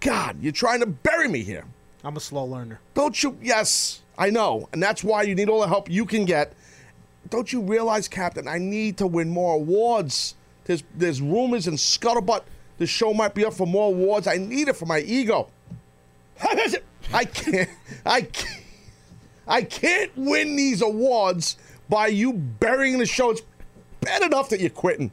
God, 0.00 0.38
you're 0.40 0.52
trying 0.52 0.80
to 0.80 0.86
bury 0.86 1.28
me 1.28 1.42
here. 1.42 1.66
I'm 2.02 2.16
a 2.16 2.20
slow 2.20 2.44
learner. 2.44 2.80
Don't 2.94 3.22
you? 3.22 3.38
Yes, 3.42 4.00
I 4.16 4.30
know, 4.30 4.68
and 4.72 4.82
that's 4.82 5.04
why 5.04 5.22
you 5.22 5.34
need 5.34 5.50
all 5.50 5.60
the 5.60 5.68
help 5.68 5.90
you 5.90 6.06
can 6.06 6.24
get. 6.24 6.54
Don't 7.28 7.52
you 7.52 7.60
realize, 7.60 8.08
Captain? 8.08 8.48
I 8.48 8.56
need 8.58 8.96
to 8.98 9.06
win 9.06 9.28
more 9.28 9.54
awards. 9.54 10.34
There's 10.64 10.82
there's 10.94 11.20
rumors 11.20 11.66
and 11.66 11.76
scuttlebutt. 11.76 12.44
The 12.78 12.86
show 12.86 13.12
might 13.12 13.34
be 13.34 13.44
up 13.44 13.52
for 13.52 13.66
more 13.66 13.88
awards. 13.88 14.26
I 14.26 14.36
need 14.38 14.68
it 14.68 14.76
for 14.76 14.86
my 14.86 15.00
ego. 15.00 15.48
I 17.12 17.24
can't. 17.24 17.68
I 18.04 18.22
can't. 18.22 18.64
I 19.46 19.62
can't 19.62 20.10
win 20.16 20.56
these 20.56 20.80
awards 20.80 21.58
by 21.88 22.06
you 22.06 22.32
burying 22.32 22.98
the 22.98 23.06
show. 23.06 23.30
It's 23.30 23.42
bad 24.00 24.22
enough 24.22 24.48
that 24.48 24.60
you're 24.60 24.70
quitting. 24.70 25.10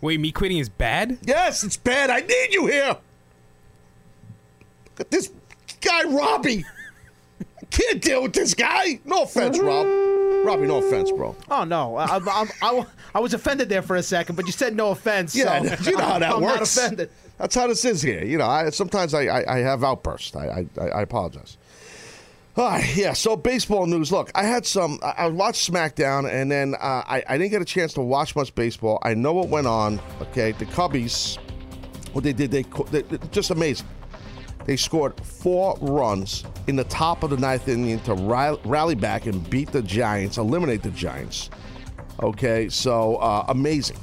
Wait, 0.00 0.18
me 0.18 0.32
quitting 0.32 0.58
is 0.58 0.68
bad? 0.68 1.18
Yes, 1.22 1.62
it's 1.62 1.76
bad. 1.76 2.10
I 2.10 2.20
need 2.20 2.48
you 2.52 2.66
here. 2.66 2.96
Look 4.86 5.00
at 5.00 5.10
this 5.10 5.30
guy, 5.80 6.04
Robbie. 6.04 6.64
I 7.60 7.64
can't 7.70 8.00
deal 8.00 8.22
with 8.22 8.32
this 8.32 8.54
guy. 8.54 9.00
No 9.04 9.22
offense, 9.22 9.58
Rob. 9.58 9.86
Robbie, 10.44 10.66
no 10.66 10.78
offense, 10.78 11.10
bro. 11.10 11.36
Oh 11.50 11.64
no, 11.64 11.96
I, 11.96 12.16
I, 12.16 12.46
I, 12.62 12.86
I 13.14 13.20
was 13.20 13.34
offended 13.34 13.68
there 13.68 13.82
for 13.82 13.96
a 13.96 14.02
second, 14.02 14.36
but 14.36 14.46
you 14.46 14.52
said 14.52 14.74
no 14.74 14.90
offense. 14.90 15.34
Yeah, 15.36 15.76
so 15.76 15.90
you 15.90 15.96
know 15.96 16.04
how 16.04 16.18
that 16.18 16.32
I'm 16.32 16.40
works. 16.42 16.76
not 16.76 16.84
offended. 16.86 17.10
That's 17.36 17.54
how 17.54 17.66
this 17.66 17.84
is 17.84 18.00
here. 18.00 18.24
You 18.24 18.38
know, 18.38 18.46
I, 18.46 18.70
sometimes 18.70 19.12
I, 19.14 19.24
I, 19.24 19.56
I 19.56 19.58
have 19.58 19.84
outbursts. 19.84 20.34
I, 20.34 20.66
I, 20.78 20.82
I 20.88 21.02
apologize. 21.02 21.58
All 22.56 22.66
right, 22.68 22.96
yeah. 22.96 23.12
So 23.12 23.36
baseball 23.36 23.86
news. 23.86 24.10
Look, 24.10 24.30
I 24.34 24.42
had 24.42 24.66
some. 24.66 24.98
I, 25.02 25.28
watched 25.28 25.70
SmackDown, 25.70 26.30
and 26.30 26.50
then 26.50 26.74
uh, 26.74 27.02
I, 27.06 27.22
I 27.28 27.38
didn't 27.38 27.52
get 27.52 27.62
a 27.62 27.66
chance 27.66 27.92
to 27.94 28.00
watch 28.00 28.34
much 28.34 28.54
baseball. 28.54 28.98
I 29.02 29.14
know 29.14 29.32
what 29.32 29.48
went 29.48 29.66
on. 29.66 30.00
Okay, 30.20 30.52
the 30.52 30.66
Cubbies, 30.66 31.36
what 32.12 32.24
they 32.24 32.32
did, 32.32 32.50
they, 32.50 32.64
they 32.90 33.02
they- 33.02 33.18
just 33.30 33.50
amazing. 33.50 33.86
They 34.66 34.76
scored 34.76 35.18
four 35.24 35.76
runs 35.80 36.44
in 36.66 36.76
the 36.76 36.84
top 36.84 37.22
of 37.22 37.30
the 37.30 37.36
ninth 37.36 37.66
inning 37.68 37.98
to 38.00 38.14
rally 38.14 38.94
back 38.94 39.26
and 39.26 39.48
beat 39.48 39.72
the 39.72 39.82
Giants, 39.82 40.36
eliminate 40.36 40.82
the 40.82 40.90
Giants. 40.90 41.50
Okay, 42.22 42.68
so 42.68 43.16
uh, 43.16 43.46
amazing. 43.48 43.96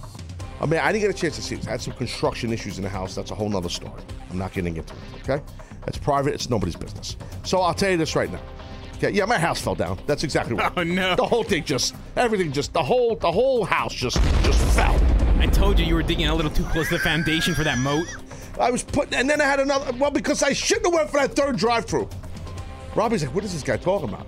I 0.59 0.65
mean, 0.65 0.79
I 0.79 0.91
didn't 0.91 1.01
get 1.01 1.11
a 1.15 1.19
chance 1.19 1.35
to 1.35 1.41
see 1.43 1.55
this. 1.55 1.67
I 1.67 1.71
had 1.71 1.81
some 1.81 1.93
construction 1.93 2.51
issues 2.51 2.77
in 2.77 2.83
the 2.83 2.89
house. 2.89 3.13
That's 3.13 3.29
a 3.29 3.35
whole 3.35 3.49
nother 3.49 3.69
story. 3.69 4.01
I'm 4.31 4.39
not 4.39 4.53
getting 4.53 4.75
into 4.75 4.93
it. 4.93 4.99
Okay, 5.29 5.43
that's 5.87 5.97
private. 5.97 6.33
It's 6.33 6.49
nobody's 6.49 6.75
business. 6.75 7.15
So 7.43 7.61
I'll 7.61 7.73
tell 7.73 7.89
you 7.89 7.95
this 7.95 8.13
right 8.13 8.29
now. 8.29 8.41
Okay, 8.97 9.11
yeah, 9.11 9.23
my 9.23 9.37
house 9.39 9.61
fell 9.61 9.73
down. 9.73 9.97
That's 10.05 10.25
exactly 10.25 10.53
what. 10.53 10.73
Oh, 10.77 10.83
no. 10.83 11.15
The 11.15 11.25
whole 11.25 11.43
thing 11.45 11.63
just, 11.63 11.95
everything 12.17 12.51
just, 12.51 12.73
the 12.73 12.83
whole, 12.83 13.15
the 13.15 13.31
whole 13.31 13.63
house 13.63 13.93
just, 13.93 14.21
just 14.43 14.61
fell. 14.75 14.93
I 15.39 15.45
told 15.45 15.79
you 15.79 15.85
you 15.85 15.95
were 15.95 16.03
digging 16.03 16.27
a 16.27 16.35
little 16.35 16.51
too 16.51 16.65
close 16.65 16.89
to 16.89 16.95
the 16.95 16.99
foundation 16.99 17.55
for 17.55 17.63
that 17.63 17.77
moat. 17.77 18.05
I 18.59 18.69
was 18.69 18.83
putting, 18.83 19.13
and 19.13 19.29
then 19.29 19.39
I 19.39 19.45
had 19.45 19.61
another. 19.61 19.93
Well, 19.97 20.11
because 20.11 20.43
I 20.43 20.51
shouldn't 20.51 20.87
have 20.87 20.93
went 20.93 21.09
for 21.09 21.19
that 21.21 21.35
third 21.37 21.55
drive-through. 21.55 22.09
Robbie's 22.95 23.23
like, 23.23 23.33
"What 23.33 23.45
is 23.45 23.53
this 23.53 23.63
guy 23.63 23.77
talking 23.77 24.09
about?" 24.09 24.27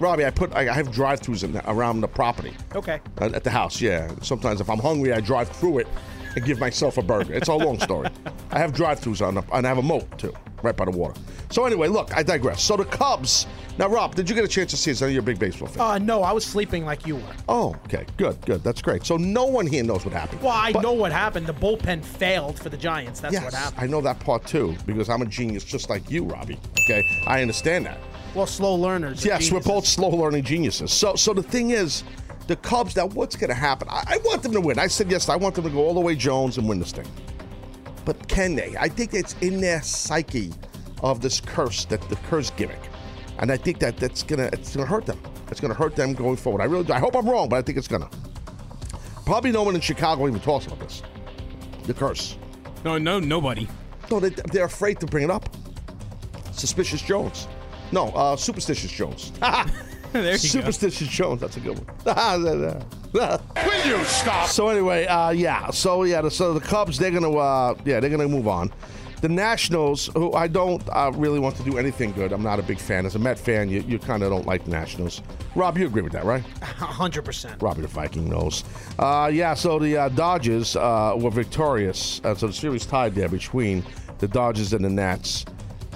Robbie, 0.00 0.24
I 0.24 0.30
put, 0.30 0.54
I 0.54 0.64
have 0.72 0.90
drive-throughs 0.90 1.44
in 1.44 1.52
the, 1.52 1.70
around 1.70 2.00
the 2.00 2.08
property 2.08 2.52
Okay. 2.74 3.00
uh, 3.20 3.26
at 3.34 3.44
the 3.44 3.50
house. 3.50 3.78
Yeah. 3.80 4.10
Sometimes 4.22 4.60
if 4.62 4.70
I'm 4.70 4.78
hungry, 4.80 5.12
I 5.12 5.20
drive 5.20 5.48
through 5.50 5.78
it 5.80 5.88
and 6.34 6.44
give 6.46 6.58
myself 6.58 6.96
a 6.98 7.02
burger. 7.02 7.34
It's 7.34 7.48
a 7.48 7.54
long 7.54 7.78
story. 7.78 8.08
I 8.50 8.58
have 8.58 8.72
drive-throughs 8.72 9.24
on, 9.26 9.34
the, 9.34 9.42
and 9.52 9.66
I 9.66 9.68
have 9.68 9.78
a 9.78 9.82
moat 9.82 10.18
too. 10.18 10.32
Right 10.64 10.76
by 10.76 10.84
the 10.86 10.90
water. 10.90 11.20
So 11.50 11.64
anyway, 11.66 11.88
look, 11.88 12.16
I 12.16 12.22
digress. 12.22 12.62
So 12.62 12.76
the 12.76 12.84
Cubs. 12.84 13.46
Now, 13.76 13.88
Rob, 13.88 14.14
did 14.14 14.28
you 14.28 14.36
get 14.36 14.44
a 14.44 14.48
chance 14.48 14.70
to 14.70 14.76
see 14.76 14.92
this? 14.92 15.02
I 15.02 15.06
know 15.06 15.12
you're 15.12 15.20
a 15.20 15.24
big 15.24 15.38
baseball 15.38 15.68
fan. 15.68 15.80
Uh, 15.82 15.98
no, 15.98 16.22
I 16.22 16.32
was 16.32 16.44
sleeping 16.44 16.84
like 16.84 17.06
you 17.06 17.16
were. 17.16 17.22
oh, 17.48 17.74
okay, 17.86 18.06
good, 18.16 18.40
good. 18.46 18.62
That's 18.62 18.80
great. 18.80 19.04
So 19.04 19.16
no 19.16 19.44
one 19.46 19.66
here 19.66 19.82
knows 19.82 20.04
what 20.04 20.14
happened. 20.14 20.40
Well, 20.42 20.52
I 20.52 20.72
But- 20.72 20.82
know 20.82 20.92
what 20.92 21.10
happened. 21.12 21.46
The 21.46 21.54
bullpen 21.54 22.04
failed 22.04 22.58
for 22.58 22.68
the 22.68 22.76
Giants. 22.76 23.20
That's 23.20 23.32
Yes, 23.34 23.44
what 23.44 23.52
happened. 23.54 23.82
I 23.82 23.86
know 23.86 24.00
that 24.02 24.20
part 24.20 24.46
too 24.46 24.76
because 24.86 25.08
I'm 25.08 25.22
a 25.22 25.26
genius 25.26 25.64
just 25.64 25.90
like 25.90 26.08
you, 26.10 26.24
Robbie. 26.24 26.58
Okay, 26.84 27.04
I 27.26 27.42
understand 27.42 27.86
that. 27.86 27.98
Well, 28.34 28.46
slow 28.46 28.74
learners. 28.74 29.24
are 29.24 29.28
Yes, 29.28 29.50
we're 29.52 29.60
both 29.60 29.86
slow 29.86 30.08
learning 30.08 30.44
geniuses. 30.44 30.92
So, 30.92 31.14
so 31.16 31.34
the 31.34 31.42
thing 31.42 31.70
is, 31.70 32.04
the 32.46 32.56
Cubs. 32.56 32.94
Now, 32.96 33.06
what's 33.08 33.36
going 33.36 33.48
to 33.48 33.54
happen? 33.54 33.88
I, 33.90 34.02
I 34.06 34.16
want 34.24 34.42
them 34.42 34.52
to 34.52 34.60
win. 34.60 34.78
I 34.78 34.86
said 34.86 35.10
yes. 35.10 35.28
I 35.28 35.36
want 35.36 35.54
them 35.54 35.64
to 35.64 35.70
go 35.70 35.78
all 35.78 35.94
the 35.94 36.00
way 36.00 36.14
Jones 36.14 36.58
and 36.58 36.68
win 36.68 36.78
this 36.78 36.92
thing. 36.92 37.06
But 38.04 38.28
can 38.28 38.54
they? 38.54 38.74
I 38.78 38.88
think 38.88 39.14
it's 39.14 39.34
in 39.40 39.60
their 39.60 39.82
psyche 39.82 40.52
of 41.02 41.20
this 41.20 41.40
curse, 41.40 41.84
that 41.86 42.00
the 42.08 42.16
curse 42.16 42.50
gimmick, 42.50 42.80
and 43.38 43.50
I 43.50 43.56
think 43.56 43.78
that 43.80 43.96
that's 43.96 44.22
gonna 44.22 44.50
it's 44.52 44.74
gonna 44.74 44.86
hurt 44.86 45.06
them. 45.06 45.20
It's 45.50 45.60
gonna 45.60 45.74
hurt 45.74 45.96
them 45.96 46.14
going 46.14 46.36
forward. 46.36 46.60
I 46.62 46.64
really 46.64 46.84
do. 46.84 46.92
I 46.92 46.98
hope 46.98 47.16
I'm 47.16 47.28
wrong, 47.28 47.48
but 47.48 47.56
I 47.56 47.62
think 47.62 47.78
it's 47.78 47.88
gonna. 47.88 48.08
Probably 49.24 49.52
no 49.52 49.62
one 49.62 49.74
in 49.74 49.80
Chicago 49.80 50.26
even 50.28 50.40
talks 50.40 50.66
about 50.66 50.80
this. 50.80 51.02
The 51.84 51.94
curse. 51.94 52.36
No, 52.84 52.98
no, 52.98 53.18
nobody. 53.18 53.66
No, 54.10 54.20
they, 54.20 54.28
they're 54.28 54.66
afraid 54.66 55.00
to 55.00 55.06
bring 55.06 55.24
it 55.24 55.30
up. 55.30 55.48
Suspicious 56.52 57.00
Jones. 57.00 57.48
No, 57.92 58.08
uh, 58.08 58.36
Superstitious 58.36 58.90
Jones. 58.90 59.32
there 60.12 60.32
you 60.32 60.38
Superstitious 60.38 61.08
Jones. 61.08 61.40
That's 61.40 61.56
a 61.56 61.60
good 61.60 61.78
one. 61.78 62.84
Will 63.14 63.86
you 63.86 64.04
stop? 64.04 64.48
So 64.48 64.68
anyway, 64.68 65.06
uh, 65.06 65.30
yeah. 65.30 65.70
So 65.70 66.02
yeah. 66.02 66.20
the- 66.20 66.30
So 66.30 66.52
the 66.52 66.60
Cubs, 66.60 66.98
they're 66.98 67.10
gonna, 67.12 67.30
uh, 67.32 67.74
yeah, 67.84 68.00
they're 68.00 68.10
gonna 68.10 68.28
move 68.28 68.48
on. 68.48 68.72
The 69.20 69.28
Nationals, 69.30 70.10
who 70.14 70.34
I 70.34 70.48
don't 70.48 70.82
uh, 70.92 71.10
really 71.14 71.38
want 71.38 71.56
to 71.56 71.62
do 71.62 71.78
anything 71.78 72.12
good. 72.12 72.30
I'm 72.32 72.42
not 72.42 72.58
a 72.58 72.62
big 72.62 72.78
fan. 72.78 73.06
As 73.06 73.14
a 73.14 73.18
Met 73.18 73.38
fan, 73.38 73.70
you, 73.70 73.80
you 73.82 73.98
kind 73.98 74.22
of 74.22 74.28
don't 74.30 74.44
like 74.46 74.64
the 74.64 74.70
Nationals. 74.70 75.22
Rob, 75.54 75.78
you 75.78 75.86
agree 75.86 76.02
with 76.02 76.12
that, 76.12 76.24
right? 76.24 76.42
hundred 76.62 77.24
percent. 77.24 77.62
Robbie 77.62 77.80
the 77.82 77.88
Viking 77.88 78.28
knows. 78.28 78.64
Uh, 78.98 79.30
yeah, 79.32 79.54
so 79.54 79.78
the 79.78 79.96
uh, 79.96 80.08
Dodgers 80.10 80.76
uh, 80.76 81.14
were 81.16 81.30
victorious. 81.30 82.20
Uh, 82.22 82.34
so 82.34 82.48
the 82.48 82.52
series 82.52 82.84
tied 82.84 83.14
there 83.14 83.28
between 83.30 83.82
the 84.18 84.28
Dodgers 84.28 84.72
and 84.74 84.84
the 84.84 84.90
Nats. 84.90 85.46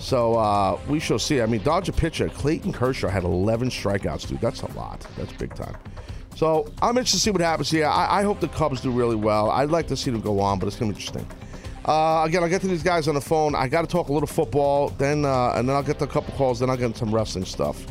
So 0.00 0.36
uh, 0.36 0.78
we 0.88 0.98
shall 1.00 1.18
see. 1.18 1.42
I 1.42 1.46
mean, 1.46 1.62
Dodger 1.64 1.92
pitcher 1.92 2.28
Clayton 2.30 2.72
Kershaw 2.72 3.08
had 3.08 3.24
11 3.24 3.68
strikeouts, 3.70 4.26
dude. 4.28 4.40
That's 4.40 4.62
a 4.62 4.72
lot. 4.72 5.04
That's 5.18 5.32
big 5.34 5.54
time. 5.54 5.76
So 6.38 6.72
I'm 6.80 6.90
interested 6.90 7.16
to 7.16 7.22
see 7.24 7.30
what 7.32 7.40
happens 7.40 7.68
here. 7.68 7.86
I, 7.86 8.20
I 8.20 8.22
hope 8.22 8.38
the 8.38 8.46
Cubs 8.46 8.80
do 8.80 8.92
really 8.92 9.16
well. 9.16 9.50
I'd 9.50 9.72
like 9.72 9.88
to 9.88 9.96
see 9.96 10.12
them 10.12 10.20
go 10.20 10.38
on, 10.38 10.60
but 10.60 10.68
it's 10.68 10.76
going 10.76 10.88
to 10.88 10.96
be 10.96 11.02
interesting. 11.02 11.28
Uh, 11.84 12.22
again, 12.24 12.44
I'll 12.44 12.48
get 12.48 12.60
to 12.60 12.68
these 12.68 12.84
guys 12.84 13.08
on 13.08 13.16
the 13.16 13.20
phone. 13.20 13.56
I 13.56 13.66
got 13.66 13.80
to 13.80 13.88
talk 13.88 14.08
a 14.08 14.12
little 14.12 14.28
football, 14.28 14.90
then 14.90 15.24
uh, 15.24 15.54
and 15.56 15.68
then 15.68 15.74
I'll 15.74 15.82
get 15.82 15.98
to 15.98 16.04
a 16.04 16.06
couple 16.06 16.32
calls. 16.34 16.60
Then 16.60 16.70
I'll 16.70 16.76
get 16.76 16.84
into 16.84 16.98
some 17.00 17.12
wrestling 17.12 17.44
stuff. 17.44 17.84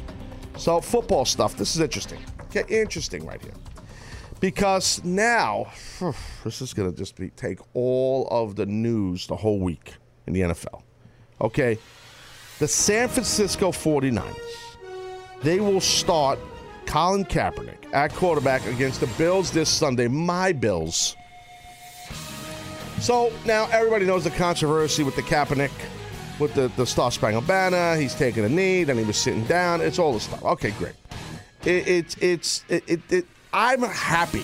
So 0.55 0.79
football 0.79 1.25
stuff. 1.25 1.57
This 1.57 1.75
is 1.75 1.81
interesting. 1.81 2.19
Okay, 2.43 2.63
interesting 2.69 3.25
right 3.25 3.41
here 3.41 3.51
because 4.39 5.03
now 5.03 5.69
this 6.45 6.61
is 6.61 6.73
going 6.73 6.89
to 6.89 6.97
just 6.97 7.17
be 7.17 7.31
take 7.31 7.59
all 7.73 8.29
of 8.31 8.55
the 8.55 8.65
news 8.65 9.27
the 9.27 9.35
whole 9.35 9.59
week 9.59 9.95
in 10.25 10.31
the 10.31 10.39
NFL. 10.39 10.83
Okay, 11.41 11.77
the 12.59 12.67
San 12.69 13.09
Francisco 13.09 13.73
49ers 13.73 14.37
they 15.43 15.59
will 15.59 15.81
start 15.81 16.39
Colin 16.87 17.25
Kaepernick 17.25 17.93
at 17.93 18.13
quarterback 18.13 18.65
against 18.65 19.01
the 19.01 19.07
Bills 19.17 19.51
this 19.51 19.69
Sunday. 19.69 20.07
My 20.07 20.51
Bills. 20.53 21.15
So 22.99 23.31
now 23.45 23.67
everybody 23.71 24.05
knows 24.05 24.23
the 24.23 24.31
controversy 24.31 25.03
with 25.03 25.15
the 25.15 25.21
Kaepernick, 25.21 25.71
with 26.39 26.55
the, 26.55 26.69
the 26.75 26.85
Star 26.85 27.11
Spangled 27.11 27.45
Banner. 27.45 27.95
He's 27.95 28.15
taking 28.15 28.43
a 28.45 28.49
knee, 28.49 28.83
then 28.83 28.97
he 28.97 29.03
was 29.03 29.17
sitting 29.17 29.43
down. 29.43 29.81
It's 29.81 29.99
all 29.99 30.13
the 30.13 30.19
stuff. 30.19 30.43
Okay, 30.43 30.71
great. 30.71 30.95
It, 31.63 31.87
it's 31.87 32.17
it's 32.17 32.63
it, 32.69 32.83
it, 32.87 33.01
it, 33.11 33.25
I'm 33.53 33.81
happy 33.81 34.43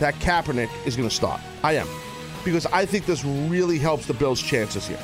that 0.00 0.14
Kaepernick 0.14 0.70
is 0.86 0.96
going 0.96 1.08
to 1.08 1.14
start. 1.14 1.40
I 1.62 1.74
am 1.74 1.86
because 2.44 2.66
I 2.66 2.86
think 2.86 3.06
this 3.06 3.24
really 3.24 3.78
helps 3.78 4.06
the 4.06 4.14
Bills' 4.14 4.40
chances 4.40 4.88
here. 4.88 5.02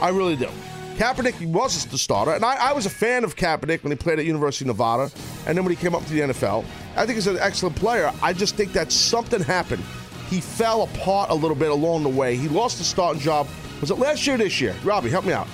I 0.00 0.10
really 0.10 0.36
do. 0.36 0.48
Kaepernick 0.96 1.40
was 1.46 1.86
the 1.86 1.96
starter, 1.96 2.32
and 2.32 2.44
I, 2.44 2.70
I 2.70 2.72
was 2.72 2.84
a 2.84 2.90
fan 2.90 3.24
of 3.24 3.34
Kaepernick 3.36 3.82
when 3.82 3.90
he 3.90 3.96
played 3.96 4.18
at 4.18 4.26
University 4.26 4.64
of 4.64 4.68
Nevada, 4.76 5.10
and 5.46 5.56
then 5.56 5.64
when 5.64 5.74
he 5.74 5.80
came 5.80 5.94
up 5.94 6.04
to 6.04 6.12
the 6.12 6.20
NFL. 6.20 6.64
I 6.96 7.06
think 7.06 7.14
he's 7.16 7.26
an 7.26 7.38
excellent 7.38 7.76
player. 7.76 8.12
I 8.22 8.32
just 8.34 8.54
think 8.56 8.72
that 8.74 8.92
something 8.92 9.40
happened. 9.40 9.82
He 10.28 10.40
fell 10.40 10.82
apart 10.82 11.30
a 11.30 11.34
little 11.34 11.56
bit 11.56 11.70
along 11.70 12.02
the 12.02 12.08
way. 12.10 12.36
He 12.36 12.48
lost 12.48 12.78
the 12.78 12.84
starting 12.84 13.20
job. 13.20 13.48
Was 13.80 13.90
it 13.90 13.98
last 13.98 14.26
year 14.26 14.34
or 14.36 14.38
this 14.38 14.60
year? 14.60 14.74
Robbie, 14.84 15.08
help 15.10 15.24
me 15.24 15.32
out. 15.32 15.48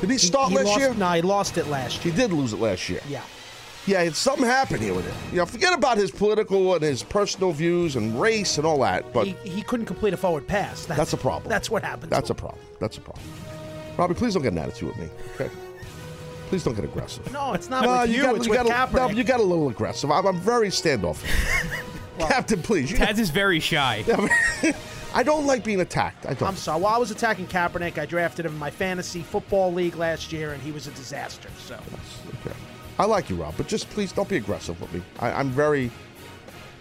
Did 0.00 0.10
he 0.10 0.18
start 0.18 0.50
He 0.50 0.56
last 0.56 0.66
lost, 0.66 0.80
year? 0.80 0.94
No, 0.94 1.10
he 1.12 1.22
lost 1.22 1.58
it 1.58 1.66
last 1.68 2.04
year. 2.04 2.14
He 2.14 2.20
did 2.20 2.32
lose 2.32 2.52
it 2.52 2.60
last 2.60 2.88
year. 2.88 3.00
Yeah. 3.08 3.22
Yeah, 3.84 4.02
it's, 4.02 4.18
something 4.18 4.46
happened 4.46 4.80
here 4.80 4.94
with 4.94 5.08
it. 5.08 5.14
You 5.32 5.38
know, 5.38 5.46
forget 5.46 5.72
about 5.76 5.96
his 5.98 6.12
political 6.12 6.74
and 6.74 6.82
his 6.84 7.02
personal 7.02 7.50
views 7.50 7.96
and 7.96 8.20
race 8.20 8.56
and 8.58 8.64
all 8.66 8.78
that, 8.80 9.12
but 9.12 9.26
He, 9.26 9.32
he 9.44 9.62
couldn't 9.62 9.86
complete 9.86 10.14
a 10.14 10.16
forward 10.16 10.46
pass. 10.46 10.86
That's, 10.86 10.98
That's 10.98 11.12
a 11.14 11.16
problem. 11.16 11.48
That's 11.48 11.68
what 11.68 11.82
happened. 11.82 12.12
that's 12.12 12.30
a 12.30 12.34
problem. 12.34 12.60
That's 12.78 12.96
a 12.96 13.00
problem. 13.00 13.24
Robbie, 13.96 14.14
please 14.14 14.34
don't 14.34 14.42
get 14.42 14.52
an 14.52 14.58
attitude 14.58 14.88
with 14.88 14.98
me, 14.98 15.08
okay? 15.34 15.50
Please 16.48 16.64
don't 16.64 16.74
get 16.74 16.84
aggressive. 16.84 17.30
No, 17.32 17.54
it's 17.54 17.70
not 17.70 17.86
with 17.86 18.14
you. 18.14 18.22
got, 18.22 18.36
it's 18.36 18.46
you 18.46 18.50
with 18.50 18.66
got, 18.66 18.92
a, 18.92 18.96
no, 18.96 19.08
you 19.10 19.24
got 19.24 19.40
a 19.40 19.42
little 19.42 19.68
aggressive. 19.68 20.10
I'm, 20.10 20.26
I'm 20.26 20.38
very 20.38 20.70
standoffish. 20.70 21.30
Captain, 22.18 22.60
please. 22.60 22.90
You 22.90 22.98
Taz 22.98 23.18
is 23.18 23.30
very 23.30 23.58
shy. 23.58 24.04
I 25.14 25.22
don't 25.22 25.46
like 25.46 25.64
being 25.64 25.80
attacked. 25.80 26.26
I 26.26 26.34
don't. 26.34 26.48
I'm 26.48 26.56
sorry. 26.56 26.80
While 26.80 26.94
I 26.94 26.98
was 26.98 27.10
attacking 27.10 27.46
Kaepernick, 27.46 27.98
I 27.98 28.06
drafted 28.06 28.46
him 28.46 28.52
in 28.52 28.58
my 28.58 28.70
fantasy 28.70 29.22
football 29.22 29.72
league 29.72 29.96
last 29.96 30.32
year, 30.32 30.52
and 30.52 30.62
he 30.62 30.72
was 30.72 30.86
a 30.86 30.90
disaster. 30.92 31.48
So 31.58 31.78
Okay. 32.44 32.56
I 32.98 33.06
like 33.06 33.30
you, 33.30 33.36
Rob, 33.36 33.54
but 33.56 33.66
just 33.66 33.88
please 33.90 34.12
don't 34.12 34.28
be 34.28 34.36
aggressive 34.36 34.80
with 34.80 34.92
me. 34.92 35.02
I, 35.20 35.32
I'm 35.32 35.50
very. 35.50 35.90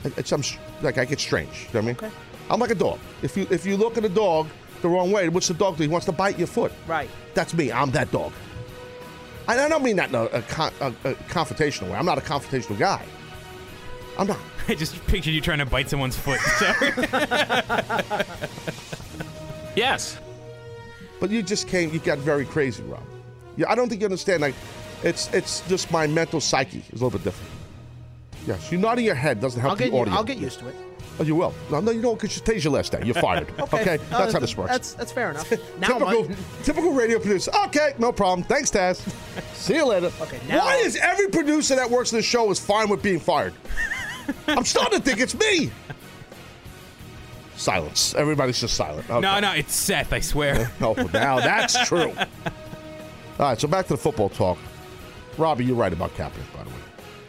It's 0.04 0.32
I'm 0.32 0.44
like 0.82 0.98
I 0.98 1.06
get 1.06 1.20
strange. 1.20 1.48
You 1.48 1.56
know 1.56 1.68
what 1.74 1.76
I 1.78 1.82
mean? 1.82 1.96
Okay. 1.96 2.12
I'm 2.50 2.60
like 2.60 2.72
a 2.72 2.76
dog. 2.76 3.00
If 3.22 3.38
you 3.38 3.48
if 3.50 3.66
you 3.66 3.78
look 3.78 3.98
at 3.98 4.06
a 4.06 4.10
dog 4.10 4.48
the 4.82 4.90
wrong 4.90 5.12
way, 5.12 5.30
what's 5.30 5.48
the 5.48 5.54
dog 5.54 5.78
do? 5.78 5.84
He 5.84 5.90
wants 5.90 6.06
to 6.06 6.12
bite 6.12 6.38
your 6.38 6.48
foot. 6.48 6.72
right. 6.88 7.10
That's 7.34 7.54
me. 7.54 7.72
I'm 7.72 7.92
that 7.92 8.12
dog. 8.12 8.34
And 9.48 9.60
I 9.60 9.70
don't 9.70 9.84
mean 9.84 9.96
that 9.96 10.10
in 10.10 10.16
a, 10.16 10.24
a, 10.26 10.42
con- 10.44 10.74
a, 10.82 10.88
a 10.88 11.14
confrontational 11.30 11.90
way. 11.92 11.96
I'm 11.96 12.06
not 12.06 12.18
a 12.18 12.22
confrontational 12.22 12.78
guy. 12.78 13.04
I'm 14.18 14.28
not. 14.28 14.38
I 14.68 14.76
just 14.76 14.96
pictured 15.08 15.32
you 15.32 15.42
trying 15.42 15.60
to 15.60 15.66
bite 15.66 15.90
someone's 15.90 16.18
foot. 16.18 16.40
Sorry. 16.58 16.92
yes. 19.76 20.20
But 21.20 21.30
you 21.30 21.42
just 21.42 21.68
came. 21.68 21.92
You 21.94 22.00
got 22.00 22.20
very 22.20 22.46
crazy, 22.46 22.84
Rob. 22.84 23.04
Yeah, 23.58 23.70
I 23.70 23.76
don't 23.76 23.90
think 23.90 24.02
you 24.02 24.06
understand. 24.06 24.42
Like, 24.42 24.56
it's 25.04 25.34
it's 25.34 25.68
just 25.68 25.92
my 25.92 26.08
mental 26.08 26.40
psyche 26.40 26.84
is 26.92 27.02
a 27.02 27.04
little 27.04 27.12
bit 27.12 27.24
different. 27.24 27.52
Yes, 28.48 28.72
you 28.72 28.78
nodding 28.78 29.06
your 29.06 29.16
head 29.16 29.40
doesn't 29.40 29.60
help 29.60 29.72
I'll 29.72 29.78
get 29.78 29.92
the 29.92 29.98
you. 29.98 30.06
I'll 30.08 30.24
get 30.24 30.38
used 30.38 30.60
to 30.60 30.68
it. 30.68 30.76
Oh, 31.22 31.24
you 31.24 31.36
will. 31.36 31.54
No, 31.70 31.80
no, 31.80 31.92
you 31.92 32.02
don't, 32.02 32.20
because 32.20 32.42
today's 32.42 32.64
your 32.64 32.74
last 32.74 32.94
day. 32.94 33.04
You're 33.06 33.14
fired. 33.14 33.48
okay, 33.60 34.00
Uh, 34.12 34.18
that's 34.18 34.34
how 34.34 34.40
this 34.40 34.58
works. 34.58 34.72
That's 34.72 34.94
that's 34.96 35.12
fair 35.12 35.30
enough. 35.30 35.52
Now 35.80 35.88
typical, 36.00 36.24
what? 36.24 36.38
typical 36.64 36.94
radio 36.94 37.20
producer. 37.20 37.52
Okay, 37.68 37.94
no 38.00 38.12
problem. 38.12 38.42
Thanks, 38.48 38.72
Taz. 38.72 39.08
See 39.54 39.76
you 39.76 39.86
later. 39.86 40.12
Okay, 40.20 40.40
now- 40.50 40.66
Why 40.66 40.78
is 40.78 40.96
every 40.96 41.28
producer 41.28 41.76
that 41.76 41.88
works 41.92 42.12
in 42.12 42.18
the 42.18 42.24
show 42.24 42.50
is 42.50 42.58
fine 42.60 42.90
with 42.90 43.04
being 43.04 43.20
fired? 43.20 43.54
I'm 44.48 44.66
starting 44.66 44.98
to 44.98 45.06
think 45.06 45.20
it's 45.20 45.36
me. 45.38 45.70
Silence. 47.56 48.16
Everybody's 48.16 48.60
just 48.60 48.74
silent. 48.74 49.08
Okay. 49.08 49.20
No, 49.20 49.40
no, 49.40 49.52
it's 49.52 49.76
Seth. 49.76 50.12
I 50.14 50.22
swear. 50.22 50.72
Oh, 50.82 50.94
now 51.14 51.40
that's 51.40 51.88
true. 51.88 52.12
All 52.18 52.26
right, 53.38 53.62
so 53.62 53.68
back 53.68 53.86
to 53.86 53.94
the 53.94 53.98
football 53.98 54.30
talk. 54.30 54.58
Robbie, 55.38 55.66
you're 55.66 55.76
right 55.76 55.94
about 55.94 56.16
Kaepernick, 56.16 56.52
by 56.58 56.64
the 56.64 56.70
way. 56.72 56.76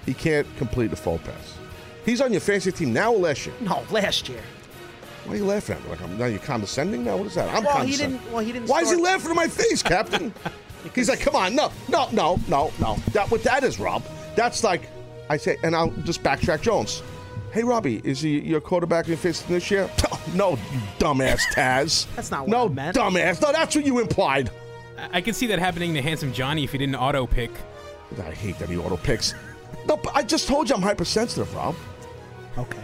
He 0.07 0.15
can't 0.15 0.47
complete 0.57 0.89
the 0.89 0.97
full 0.97 1.19
pass. 1.19 1.59
He's 2.05 2.21
on 2.21 2.33
your 2.33 2.41
fantasy 2.41 2.73
team 2.73 2.93
now 2.93 3.13
or 3.13 3.19
last 3.19 3.47
year? 3.47 3.55
No, 3.61 3.85
last 3.91 4.29
year. 4.29 4.41
Why 5.25 5.35
are 5.35 5.37
you 5.37 5.45
laughing 5.45 5.77
at 5.77 5.85
me? 5.85 5.91
Like, 5.91 6.03
I'm, 6.03 6.19
now 6.19 6.27
you're 6.27 6.41
condescending 6.41 7.05
now? 7.05 7.17
What 7.17 7.29
is 7.29 7.35
that? 7.37 7.49
I'm 7.55 7.63
Well, 7.65 7.73
he 7.75 7.79
condescending. 7.79 8.19
didn't. 8.19 8.33
Well, 8.33 8.45
he 8.45 8.53
didn't. 8.53 8.69
Why 8.69 8.81
is 8.81 8.91
he 8.91 8.97
laughing 8.97 9.31
in 9.31 9.37
my 9.37 9.49
face, 9.49 9.83
Captain? 9.83 10.35
He's 10.97 11.09
like, 11.09 11.21
come 11.21 11.37
on, 11.37 11.55
no, 11.55 11.71
no, 11.89 12.09
no, 12.11 12.41
no, 12.49 12.73
no. 12.81 12.97
That 13.13 13.31
what 13.31 13.45
that 13.45 13.63
is, 13.63 13.79
Rob. 13.79 14.03
That's 14.35 14.65
like, 14.65 14.89
I 15.31 15.37
say, 15.37 15.57
and 15.63 15.77
I'll 15.77 15.91
just 16.03 16.25
backtrack 16.25 16.61
Jones. 16.63 17.05
Hey, 17.53 17.63
Robbie, 17.63 18.01
is 18.03 18.21
he 18.21 18.41
your 18.41 18.61
quarterback 18.61 19.09
in 19.09 19.17
face 19.17 19.43
this 19.43 19.71
year? 19.71 19.89
Oh, 20.11 20.21
no, 20.35 20.51
you 20.51 20.81
dumbass 20.99 21.41
Taz. 21.53 22.07
That's 22.17 22.31
not 22.31 22.43
what 22.43 22.49
no, 22.49 22.67
I 22.67 22.69
meant. 22.69 22.97
dumbass. 22.97 23.43
No, 23.43 23.51
that's 23.53 23.75
what 23.75 23.85
you 23.85 23.99
implied. 23.99 24.51
I 24.97 25.19
I 25.19 25.21
can 25.21 25.35
see 25.35 25.49
that 25.49 25.59
happening 25.59 25.95
to 25.95 26.01
Handsome 26.03 26.33
Johnny 26.33 26.63
if 26.65 26.71
he 26.73 26.79
didn't 26.79 26.95
auto 26.95 27.27
pick. 27.27 27.51
I 28.19 28.31
hate 28.33 28.59
that 28.61 28.69
he 28.69 28.77
auto 28.79 28.97
picks. 28.99 29.35
No, 29.87 29.97
but 29.97 30.15
I 30.15 30.23
just 30.23 30.47
told 30.49 30.69
you 30.71 30.77
I'm 30.77 30.83
hypersensitive, 30.83 31.53
Rob. 31.57 31.75
Okay. 32.59 32.83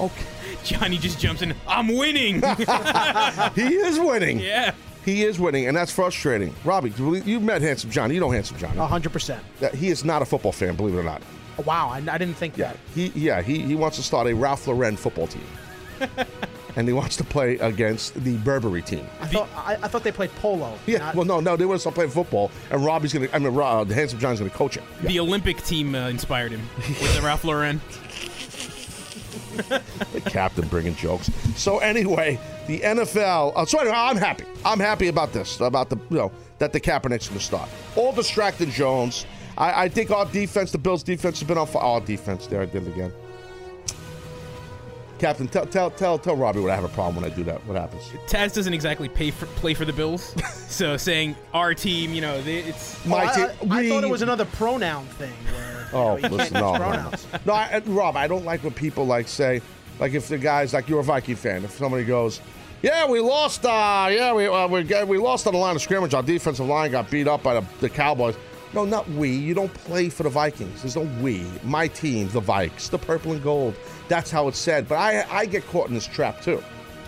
Okay. 0.00 0.24
Johnny 0.64 0.98
just 0.98 1.18
jumps 1.20 1.42
in. 1.42 1.54
I'm 1.66 1.88
winning. 1.88 2.42
He 3.54 3.74
is 3.74 3.98
winning. 3.98 4.38
yeah. 4.40 4.74
He 5.04 5.24
is 5.24 5.38
winning, 5.40 5.66
and 5.66 5.76
that's 5.76 5.90
frustrating. 5.92 6.54
Robbie, 6.64 6.92
you've 6.96 7.42
met 7.42 7.60
Handsome 7.60 7.90
Johnny. 7.90 8.14
You 8.14 8.20
know 8.20 8.30
Handsome 8.30 8.56
Johnny. 8.58 8.78
hundred 8.78 9.12
percent. 9.12 9.42
He 9.74 9.88
is 9.88 10.04
not 10.04 10.22
a 10.22 10.24
football 10.24 10.52
fan, 10.52 10.76
believe 10.76 10.94
it 10.94 10.98
or 10.98 11.02
not. 11.02 11.22
Wow, 11.66 11.88
I, 11.88 11.96
I 11.98 12.18
didn't 12.18 12.34
think 12.34 12.56
Yeah, 12.56 12.68
that. 12.68 12.76
he 12.94 13.08
yeah 13.14 13.42
he 13.42 13.58
he 13.62 13.74
wants 13.74 13.96
to 13.96 14.02
start 14.02 14.26
a 14.28 14.34
Ralph 14.34 14.66
Lauren 14.66 14.96
football 14.96 15.26
team. 15.26 15.42
and 16.76 16.86
he 16.88 16.94
wants 16.94 17.16
to 17.16 17.24
play 17.24 17.58
against 17.58 18.14
the 18.24 18.36
Burberry 18.38 18.80
team. 18.82 19.04
I 19.20 19.26
thought 19.26 19.48
I, 19.56 19.74
I 19.74 19.88
thought 19.88 20.04
they 20.04 20.12
played 20.12 20.30
polo. 20.36 20.78
Yeah, 20.86 20.98
not- 20.98 21.14
well, 21.16 21.24
no, 21.26 21.40
no, 21.40 21.56
they 21.56 21.66
want 21.66 21.76
to 21.76 21.80
start 21.80 21.94
playing 21.96 22.10
football, 22.12 22.50
and 22.70 22.84
Robbie's 22.84 23.12
gonna. 23.12 23.28
I 23.32 23.38
mean, 23.40 23.52
Rob, 23.54 23.88
the 23.88 23.94
handsome 23.94 24.18
John's 24.20 24.38
gonna 24.38 24.50
coach 24.50 24.76
it. 24.76 24.84
The 25.02 25.18
Olympic 25.20 25.62
team 25.64 25.94
uh, 25.96 26.08
inspired 26.08 26.52
him 26.52 26.62
with 26.76 27.14
the 27.16 27.22
Ralph 27.22 27.42
Lauren. 27.44 27.80
the 30.12 30.22
captain 30.26 30.66
bringing 30.68 30.94
jokes. 30.94 31.30
So 31.56 31.78
anyway, 31.78 32.38
the 32.66 32.80
NFL. 32.80 33.52
Uh, 33.54 33.64
so 33.64 33.78
anyway, 33.78 33.96
I'm 33.96 34.16
happy. 34.16 34.44
I'm 34.64 34.80
happy 34.80 35.08
about 35.08 35.32
this. 35.32 35.60
About 35.60 35.90
the 35.90 35.96
you 36.10 36.16
know 36.16 36.32
that 36.58 36.72
the 36.72 36.80
Kaepernick's 36.80 37.28
going 37.28 37.38
to 37.38 37.44
start. 37.44 37.68
All 37.96 38.12
distracted 38.12 38.70
Jones. 38.70 39.26
I, 39.58 39.84
I 39.84 39.88
think 39.88 40.10
our 40.10 40.24
defense, 40.26 40.72
the 40.72 40.78
Bills' 40.78 41.02
defense, 41.02 41.40
has 41.40 41.48
been 41.48 41.58
on 41.58 41.66
for 41.66 41.82
our 41.82 42.00
defense. 42.00 42.46
There, 42.46 42.62
I 42.62 42.66
did 42.66 42.86
it 42.86 42.92
again. 42.92 43.12
Captain, 45.22 45.46
tell 45.46 45.64
tell 45.66 45.88
tell 45.88 46.18
tell 46.18 46.34
Robbie 46.34 46.58
what 46.58 46.72
I 46.72 46.74
have 46.74 46.82
a 46.82 46.88
problem 46.88 47.22
when 47.22 47.30
I 47.30 47.32
do 47.32 47.44
that. 47.44 47.64
What 47.64 47.76
happens? 47.76 48.02
Taz 48.26 48.52
doesn't 48.52 48.74
exactly 48.74 49.08
pay 49.08 49.30
for, 49.30 49.46
play 49.46 49.72
for 49.72 49.84
the 49.84 49.92
Bills, 49.92 50.34
so 50.68 50.96
saying 50.96 51.36
our 51.54 51.74
team, 51.74 52.12
you 52.12 52.20
know, 52.20 52.42
they, 52.42 52.58
it's 52.58 53.00
Oh, 53.06 53.10
My 53.10 53.26
I, 53.26 53.34
team- 53.36 53.70
I- 53.70 53.78
I 53.78 53.88
thought 53.88 54.02
it 54.02 54.10
was 54.10 54.22
another 54.22 54.44
pronoun 54.46 55.06
thing. 55.06 55.30
Where, 55.54 55.88
Oh, 55.92 56.04
know, 56.08 56.16
you 56.16 56.20
can't 56.22 56.32
listen, 56.32 56.54
use 56.56 56.60
no, 56.60 56.72
no, 56.72 56.78
no. 56.78 56.78
pronouns. 56.78 57.26
no 57.46 57.52
I, 57.52 57.64
uh, 57.74 57.80
Rob, 57.86 58.16
I 58.16 58.26
don't 58.26 58.44
like 58.44 58.64
when 58.64 58.72
people 58.72 59.06
like 59.06 59.28
say, 59.28 59.62
like 60.00 60.12
if 60.14 60.26
the 60.26 60.38
guys 60.38 60.74
like 60.74 60.88
you're 60.88 60.98
a 60.98 61.04
Viking 61.04 61.36
fan, 61.36 61.62
if 61.64 61.70
somebody 61.70 62.02
goes, 62.04 62.40
"Yeah, 62.82 63.06
we 63.06 63.20
lost, 63.20 63.64
uh, 63.64 64.08
yeah, 64.10 64.32
we 64.34 64.48
uh, 64.48 64.66
we, 64.66 64.82
we 65.04 65.18
lost 65.18 65.46
on 65.46 65.52
the 65.52 65.58
line 65.60 65.76
of 65.76 65.82
scrimmage. 65.82 66.14
Our 66.14 66.24
defensive 66.24 66.66
line 66.66 66.90
got 66.90 67.08
beat 67.12 67.28
up 67.28 67.44
by 67.44 67.54
the, 67.60 67.64
the 67.80 67.88
Cowboys." 67.88 68.34
No, 68.74 68.86
not 68.86 69.06
we. 69.10 69.28
You 69.28 69.52
don't 69.54 69.72
play 69.72 70.08
for 70.08 70.22
the 70.24 70.30
Vikings. 70.30 70.80
There's 70.82 70.96
no 70.96 71.02
we. 71.22 71.44
My 71.62 71.86
team, 71.86 72.28
the 72.30 72.40
Vikes, 72.40 72.88
the 72.88 72.98
purple 72.98 73.32
and 73.32 73.42
gold. 73.42 73.74
That's 74.08 74.30
how 74.30 74.48
it's 74.48 74.58
said. 74.58 74.88
But 74.88 74.96
I 74.96 75.26
I 75.30 75.46
get 75.46 75.66
caught 75.68 75.88
in 75.88 75.94
this 75.94 76.06
trap 76.06 76.40
too. 76.42 76.62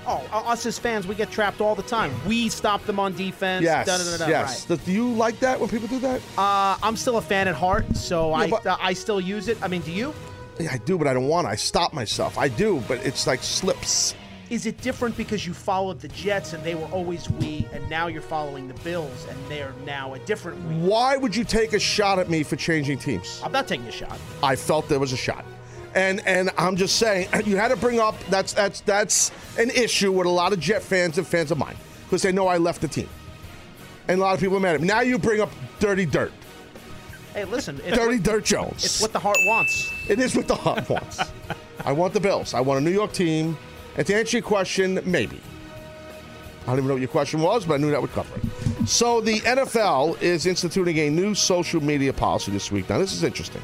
Oh, 0.07 0.23
us 0.33 0.67
as 0.67 0.79
fans, 0.79 1.07
we 1.07 1.15
get 1.15 1.31
trapped 1.31 1.63
all 1.63 1.75
the 1.75 1.83
time. 1.83 2.13
We 2.27 2.51
stop 2.51 2.85
them 2.85 3.01
on 3.01 3.15
defense. 3.15 3.65
Yes, 3.65 3.87
da, 3.87 3.97
da, 3.97 4.19
da, 4.19 4.29
yes. 4.29 4.69
Right. 4.69 4.85
Do 4.85 4.93
you 4.93 5.11
like 5.11 5.41
that 5.41 5.59
when 5.59 5.71
people 5.71 5.89
do 5.89 5.99
that? 6.01 6.21
Uh, 6.37 6.77
I'm 6.83 6.95
still 6.97 7.17
a 7.17 7.23
fan 7.23 7.49
at 7.49 7.55
heart, 7.55 7.97
so 7.97 8.35
I 8.35 8.51
but- 8.51 8.67
uh, 8.67 8.77
I 8.81 8.93
still 8.93 9.19
use 9.21 9.49
it. 9.49 9.57
I 9.63 9.69
mean, 9.69 9.81
do 9.81 9.91
you? 9.93 10.13
Yeah, 10.61 10.73
I 10.73 10.77
do, 10.79 10.99
but 10.99 11.07
I 11.07 11.15
don't 11.15 11.27
want. 11.27 11.47
to. 11.47 11.51
I 11.51 11.55
stop 11.57 11.95
myself. 11.95 12.37
I 12.39 12.49
do, 12.49 12.83
but 12.87 12.99
it's 13.05 13.27
like 13.27 13.43
slips. 13.43 14.15
Is 14.51 14.67
it 14.67 14.79
different 14.83 15.17
because 15.17 15.47
you 15.47 15.55
followed 15.55 16.01
the 16.01 16.09
Jets 16.09 16.53
and 16.53 16.63
they 16.63 16.75
were 16.75 16.87
always 16.89 17.31
we, 17.31 17.67
and 17.73 17.89
now 17.89 18.07
you're 18.09 18.21
following 18.23 18.69
the 18.69 18.75
Bills 18.85 19.27
and 19.31 19.39
they're 19.49 19.73
now 19.87 20.13
a 20.15 20.19
different 20.21 20.63
we? 20.69 20.75
Why 20.87 21.17
would 21.17 21.35
you 21.35 21.45
take 21.45 21.73
a 21.73 21.81
shot 21.81 22.19
at 22.19 22.29
me 22.29 22.43
for 22.43 22.57
changing 22.57 22.99
teams? 22.99 23.41
I'm 23.43 23.53
not 23.53 23.67
taking 23.67 23.87
a 23.87 23.91
shot. 23.91 24.19
I 24.43 24.55
felt 24.55 24.87
there 24.89 25.01
was 25.01 25.15
a 25.15 25.17
shot. 25.17 25.47
And 25.95 26.27
and 26.27 26.51
I'm 26.59 26.77
just 26.77 26.97
saying 26.97 27.29
you 27.45 27.57
had 27.57 27.69
to 27.69 27.77
bring 27.77 28.01
up 28.01 28.17
that's 28.29 28.53
that's 28.53 28.81
that's 28.81 29.31
an 29.59 29.71
issue 29.71 30.13
with 30.13 30.27
a 30.27 30.31
lot 30.31 30.53
of 30.53 30.61
Jet 30.61 30.83
fans 30.83 31.19
and 31.19 31.27
fans 31.27 31.51
of 31.51 31.59
mine 31.59 31.77
because 32.05 32.23
they 32.23 32.33
know 32.33 32.49
I 32.49 32.59
left 32.59 32.81
the 32.81 32.89
team. 32.89 33.09
And 34.09 34.21
a 34.21 34.23
lot 34.23 34.35
of 34.35 34.41
people 34.41 34.57
are 34.57 34.61
mad 34.61 34.75
at 34.75 34.81
me. 34.81 34.87
Now 34.87 35.01
you 35.01 35.19
bring 35.19 35.41
up 35.41 35.51
dirty 35.79 36.05
dirt. 36.05 36.33
Hey, 37.33 37.45
listen, 37.45 37.81
it's, 37.85 37.97
Dirty 37.97 38.17
what, 38.17 38.23
Dirt 38.23 38.45
Jones. 38.45 38.85
it's 38.85 39.01
what 39.01 39.13
the 39.13 39.19
heart 39.19 39.39
wants. 39.41 39.91
It 40.09 40.21
is 40.21 40.37
what 40.37 40.47
the 40.47 40.55
heart 40.55 40.89
wants. 40.89 41.21
I 41.85 41.91
want 41.91 42.15
the 42.15 42.21
Bills. 42.21 42.55
I 42.55 42.61
want 42.61 42.81
a 42.81 42.85
New 42.85 42.93
York 42.93 43.13
team. 43.13 43.57
And 43.97 44.07
to 44.07 44.15
answer 44.15 44.37
your 44.37 44.47
question, 44.47 45.01
maybe. 45.05 45.41
I 46.63 46.67
don't 46.67 46.79
even 46.79 46.87
know 46.87 46.95
what 46.95 47.01
your 47.01 47.09
question 47.09 47.41
was, 47.41 47.67
but 47.67 47.75
I 47.75 47.77
knew 47.79 47.91
that 47.91 48.01
would 48.01 48.13
cover 48.13 48.37
it. 48.37 48.89
So 48.89 49.21
the 49.21 49.41
NFL 49.41 50.23
is 50.23 50.47
instituting 50.47 50.97
a 50.99 51.11
new 51.11 51.35
social 51.35 51.83
media 51.83 52.13
policy 52.13 52.53
this 52.53 52.71
week. 52.71 52.89
Now, 52.89 52.99
this 52.99 53.13
is 53.13 53.25
interesting. 53.25 53.63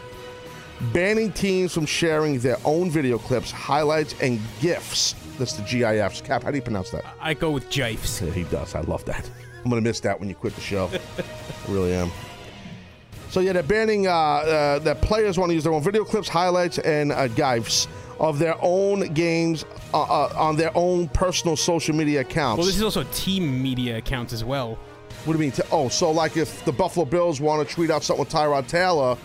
Banning 0.93 1.31
teams 1.33 1.75
from 1.75 1.85
sharing 1.85 2.39
their 2.39 2.57
own 2.65 2.91
video 2.91 3.19
clips, 3.19 3.51
highlights, 3.51 4.15
and 4.23 4.41
GIFs. 4.61 5.15
That's 5.39 5.53
the 5.53 5.63
GIFs. 5.63 6.23
Cap, 6.23 6.43
how 6.43 6.51
do 6.51 6.57
you 6.57 6.63
pronounce 6.63 6.91
that? 6.91 7.05
I 7.21 7.35
go 7.35 7.51
with 7.51 7.69
Jifes. 7.69 8.23
Yeah, 8.23 8.31
he 8.33 8.45
does. 8.45 8.75
I 8.75 8.81
love 8.81 9.05
that. 9.05 9.29
I'm 9.63 9.71
gonna 9.71 9.83
miss 9.83 10.01
that 10.01 10.19
when 10.19 10.31
you 10.31 10.35
quit 10.35 10.55
the 10.55 10.63
show. 10.63 10.91
I 11.19 11.71
really 11.71 11.93
am. 11.93 12.11
So 13.29 13.41
yeah, 13.41 13.53
they're 13.53 13.63
banning 13.63 14.07
uh, 14.07 14.11
uh, 14.11 14.79
that 14.81 15.03
players 15.03 15.39
want 15.39 15.51
to 15.51 15.55
use 15.55 15.65
their 15.65 15.73
own 15.75 15.83
video 15.83 16.03
clips, 16.03 16.29
highlights, 16.29 16.79
and 16.79 17.13
uh, 17.13 17.29
gifs 17.29 17.87
of 18.19 18.39
their 18.39 18.57
own 18.61 19.13
games 19.13 19.65
uh, 19.93 20.03
uh, 20.03 20.33
on 20.35 20.57
their 20.57 20.73
own 20.75 21.09
personal 21.09 21.57
social 21.57 21.95
media 21.95 22.23
accounts. 22.23 22.59
Well, 22.59 22.67
this 22.67 22.77
is 22.77 22.83
also 22.83 23.05
team 23.13 23.63
media 23.63 23.99
accounts 23.99 24.33
as 24.33 24.45
well. 24.45 24.79
what 25.25 25.37
do 25.37 25.43
you 25.45 25.51
mean? 25.51 25.53
Oh, 25.71 25.89
so 25.89 26.11
like 26.11 26.39
if 26.39 26.65
the 26.65 26.73
Buffalo 26.73 27.05
Bills 27.05 27.41
want 27.41 27.67
to 27.67 27.75
tweet 27.75 27.91
out 27.91 28.03
something 28.03 28.25
with 28.25 28.33
Tyrod 28.33 28.67
Taylor, 28.67 29.17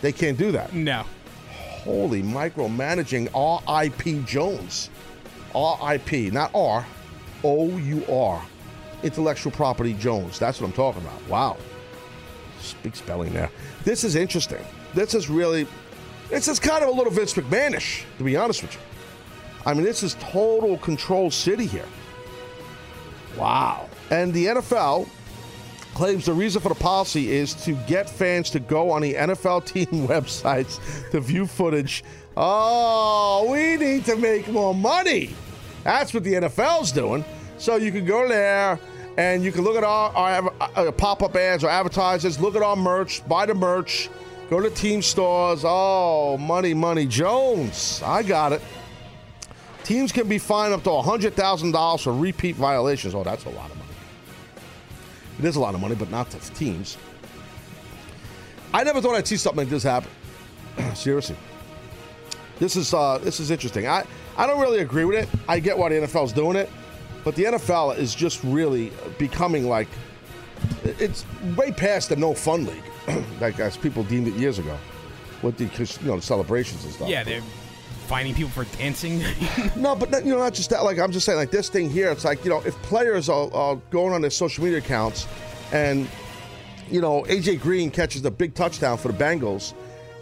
they 0.00 0.12
can't 0.12 0.38
do 0.38 0.52
that. 0.52 0.72
No. 0.72 1.04
Holy 1.50 2.22
micromanaging 2.22 3.30
R.I.P. 3.34 4.22
Jones. 4.26 4.90
R.I.P. 5.54 6.30
Not 6.30 6.50
R. 6.54 6.86
O-U-R. 7.44 8.42
Intellectual 9.02 9.52
property 9.52 9.94
Jones. 9.94 10.38
That's 10.38 10.60
what 10.60 10.66
I'm 10.66 10.72
talking 10.72 11.02
about. 11.02 11.28
Wow. 11.28 11.56
Big 12.82 12.96
spelling 12.96 13.32
there. 13.32 13.50
This 13.84 14.02
is 14.02 14.16
interesting. 14.16 14.64
This 14.94 15.14
is 15.14 15.30
really, 15.30 15.66
this 16.28 16.48
is 16.48 16.58
kind 16.58 16.82
of 16.82 16.88
a 16.88 16.92
little 16.92 17.12
Vince 17.12 17.34
McMahonish, 17.34 18.04
to 18.18 18.24
be 18.24 18.36
honest 18.36 18.62
with 18.62 18.74
you. 18.74 18.80
I 19.64 19.74
mean, 19.74 19.84
this 19.84 20.02
is 20.02 20.14
total 20.14 20.78
control 20.78 21.30
city 21.30 21.66
here. 21.66 21.86
Wow. 23.36 23.88
And 24.10 24.32
the 24.32 24.46
NFL 24.46 25.08
claims 25.96 26.26
the 26.26 26.32
reason 26.34 26.60
for 26.60 26.68
the 26.68 26.74
policy 26.74 27.32
is 27.32 27.54
to 27.54 27.72
get 27.86 28.08
fans 28.08 28.50
to 28.50 28.60
go 28.60 28.90
on 28.90 29.00
the 29.00 29.14
NFL 29.14 29.64
team 29.72 29.86
websites 30.06 30.78
to 31.10 31.20
view 31.20 31.46
footage. 31.46 32.04
Oh, 32.36 33.48
we 33.50 33.76
need 33.76 34.04
to 34.04 34.16
make 34.16 34.46
more 34.48 34.74
money. 34.74 35.34
That's 35.84 36.12
what 36.12 36.22
the 36.22 36.34
NFL's 36.34 36.92
doing. 36.92 37.24
So 37.56 37.76
you 37.76 37.90
can 37.90 38.04
go 38.04 38.28
there 38.28 38.78
and 39.16 39.42
you 39.42 39.50
can 39.50 39.64
look 39.64 39.76
at 39.76 39.84
our, 39.84 40.14
our 40.14 40.52
uh, 40.60 40.92
pop-up 40.92 41.34
ads 41.34 41.64
or 41.64 41.70
advertisers, 41.70 42.38
look 42.38 42.54
at 42.56 42.62
our 42.62 42.76
merch, 42.76 43.26
buy 43.26 43.46
the 43.46 43.54
merch, 43.54 44.10
go 44.50 44.60
to 44.60 44.68
team 44.68 45.00
stores. 45.00 45.62
Oh, 45.64 46.36
money, 46.36 46.74
money, 46.74 47.06
Jones. 47.06 48.02
I 48.04 48.22
got 48.22 48.52
it. 48.52 48.60
Teams 49.84 50.12
can 50.12 50.28
be 50.28 50.36
fined 50.36 50.74
up 50.74 50.82
to 50.82 50.90
$100,000 50.90 52.02
for 52.02 52.12
repeat 52.12 52.56
violations. 52.56 53.14
Oh, 53.14 53.24
that's 53.24 53.46
a 53.46 53.50
lot 53.50 53.70
of. 53.70 53.75
It 55.38 55.44
is 55.44 55.56
a 55.56 55.60
lot 55.60 55.74
of 55.74 55.80
money, 55.80 55.94
but 55.94 56.10
not 56.10 56.30
to 56.30 56.38
teams. 56.54 56.96
I 58.72 58.84
never 58.84 59.00
thought 59.00 59.14
I'd 59.14 59.26
see 59.26 59.36
something 59.36 59.60
like 59.60 59.68
this 59.68 59.82
happen. 59.82 60.10
Seriously. 60.94 61.36
This 62.58 62.76
is 62.76 62.94
uh, 62.94 63.18
this 63.18 63.38
is 63.38 63.50
interesting. 63.50 63.86
I, 63.86 64.04
I 64.36 64.46
don't 64.46 64.60
really 64.60 64.80
agree 64.80 65.04
with 65.04 65.16
it. 65.16 65.28
I 65.48 65.60
get 65.60 65.76
why 65.76 65.90
the 65.90 65.96
NFL's 65.96 66.32
doing 66.32 66.56
it, 66.56 66.70
but 67.24 67.34
the 67.34 67.44
NFL 67.44 67.98
is 67.98 68.14
just 68.14 68.42
really 68.44 68.92
becoming 69.18 69.68
like 69.68 69.88
it's 70.84 71.24
way 71.56 71.70
past 71.70 72.08
the 72.08 72.16
no 72.16 72.34
fun 72.34 72.64
league, 72.64 72.84
like 73.40 73.60
as 73.60 73.76
people 73.76 74.04
deemed 74.04 74.28
it 74.28 74.34
years 74.34 74.58
ago, 74.58 74.76
with 75.42 75.58
the 75.58 75.64
you 75.64 76.08
know 76.08 76.16
the 76.16 76.22
celebrations 76.22 76.84
and 76.84 76.94
stuff. 76.94 77.08
Yeah, 77.08 77.24
they're 77.24 77.42
finding 78.06 78.34
people 78.34 78.50
for 78.50 78.64
dancing. 78.76 79.22
No, 79.76 79.94
but 79.94 80.10
not, 80.10 80.24
you 80.24 80.32
know, 80.32 80.38
not 80.38 80.54
just 80.54 80.70
that. 80.70 80.84
Like 80.84 80.98
I'm 80.98 81.12
just 81.12 81.26
saying, 81.26 81.38
like 81.38 81.50
this 81.50 81.68
thing 81.68 81.90
here. 81.90 82.10
It's 82.10 82.24
like 82.24 82.44
you 82.44 82.50
know, 82.50 82.62
if 82.64 82.74
players 82.82 83.28
are, 83.28 83.52
are 83.52 83.76
going 83.90 84.14
on 84.14 84.20
their 84.20 84.30
social 84.30 84.64
media 84.64 84.78
accounts, 84.78 85.26
and 85.72 86.08
you 86.90 87.00
know, 87.00 87.22
AJ 87.24 87.60
Green 87.60 87.90
catches 87.90 88.24
a 88.24 88.30
big 88.30 88.54
touchdown 88.54 88.96
for 88.96 89.12
the 89.12 89.18
Bengals, 89.18 89.74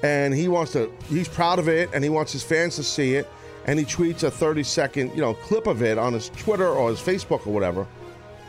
and 0.03 0.35
he 0.35 0.49
wants 0.49 0.73
to, 0.73 0.92
he's 1.09 1.29
proud 1.29 1.59
of 1.59 1.68
it, 1.68 1.90
and 1.92 2.03
he 2.03 2.11
wants 2.11 2.33
his 2.33 2.42
fans 2.42 2.77
to 2.77 2.83
see 2.83 3.14
it, 3.14 3.29
and 3.66 3.79
he 3.79 3.85
tweets 3.85 4.23
a 4.23 4.31
30 4.31 4.62
second, 4.62 5.11
you 5.14 5.20
know, 5.20 5.35
clip 5.35 5.66
of 5.66 5.83
it 5.83 5.99
on 5.99 6.12
his 6.12 6.31
Twitter 6.31 6.68
or 6.68 6.90
his 6.90 7.01
Facebook 7.01 7.47
or 7.47 7.53
whatever, 7.53 7.87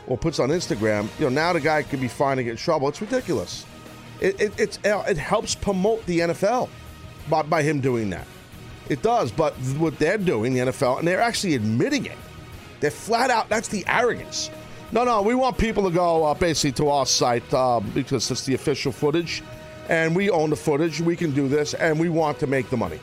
or 0.06 0.16
puts 0.16 0.38
on 0.38 0.50
Instagram. 0.50 1.08
You 1.18 1.26
know, 1.26 1.30
now 1.30 1.52
the 1.52 1.60
guy 1.60 1.82
could 1.82 2.00
be 2.00 2.08
fined 2.08 2.40
and 2.40 2.46
get 2.46 2.52
in 2.52 2.56
trouble. 2.56 2.88
It's 2.88 3.00
ridiculous. 3.00 3.64
It, 4.20 4.58
it, 4.58 4.78
it 4.84 5.18
helps 5.18 5.54
promote 5.54 6.04
the 6.06 6.20
NFL 6.20 6.68
by, 7.28 7.42
by 7.42 7.62
him 7.62 7.80
doing 7.80 8.10
that. 8.10 8.26
It 8.88 9.02
does, 9.02 9.32
but 9.32 9.54
what 9.78 9.98
they're 9.98 10.18
doing, 10.18 10.54
the 10.54 10.60
NFL, 10.60 11.00
and 11.00 11.08
they're 11.08 11.20
actually 11.20 11.54
admitting 11.54 12.06
it. 12.06 12.18
They're 12.80 12.90
flat 12.90 13.30
out, 13.30 13.48
that's 13.48 13.68
the 13.68 13.84
arrogance. 13.88 14.50
No, 14.92 15.04
no, 15.04 15.22
we 15.22 15.34
want 15.34 15.58
people 15.58 15.82
to 15.84 15.90
go 15.90 16.24
uh, 16.24 16.34
basically 16.34 16.72
to 16.72 16.90
our 16.90 17.06
site 17.06 17.52
uh, 17.52 17.80
because 17.94 18.30
it's 18.30 18.44
the 18.44 18.54
official 18.54 18.92
footage, 18.92 19.42
and 19.88 20.14
we 20.14 20.30
own 20.30 20.50
the 20.50 20.56
footage. 20.56 21.00
We 21.00 21.16
can 21.16 21.32
do 21.32 21.48
this, 21.48 21.74
and 21.74 21.98
we 21.98 22.08
want 22.08 22.38
to 22.40 22.46
make 22.46 22.70
the 22.70 22.76
money. 22.76 23.00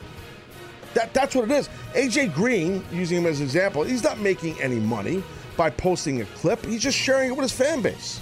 That, 0.94 1.12
that's 1.12 1.34
what 1.34 1.50
it 1.50 1.50
is. 1.50 1.68
AJ 1.92 2.34
Green, 2.34 2.82
using 2.90 3.18
him 3.18 3.26
as 3.26 3.40
an 3.40 3.44
example, 3.44 3.82
he's 3.82 4.02
not 4.02 4.18
making 4.20 4.60
any 4.62 4.78
money 4.78 5.22
by 5.56 5.68
posting 5.68 6.22
a 6.22 6.24
clip. 6.26 6.64
He's 6.64 6.82
just 6.82 6.96
sharing 6.96 7.30
it 7.30 7.32
with 7.32 7.42
his 7.42 7.52
fan 7.52 7.82
base. 7.82 8.20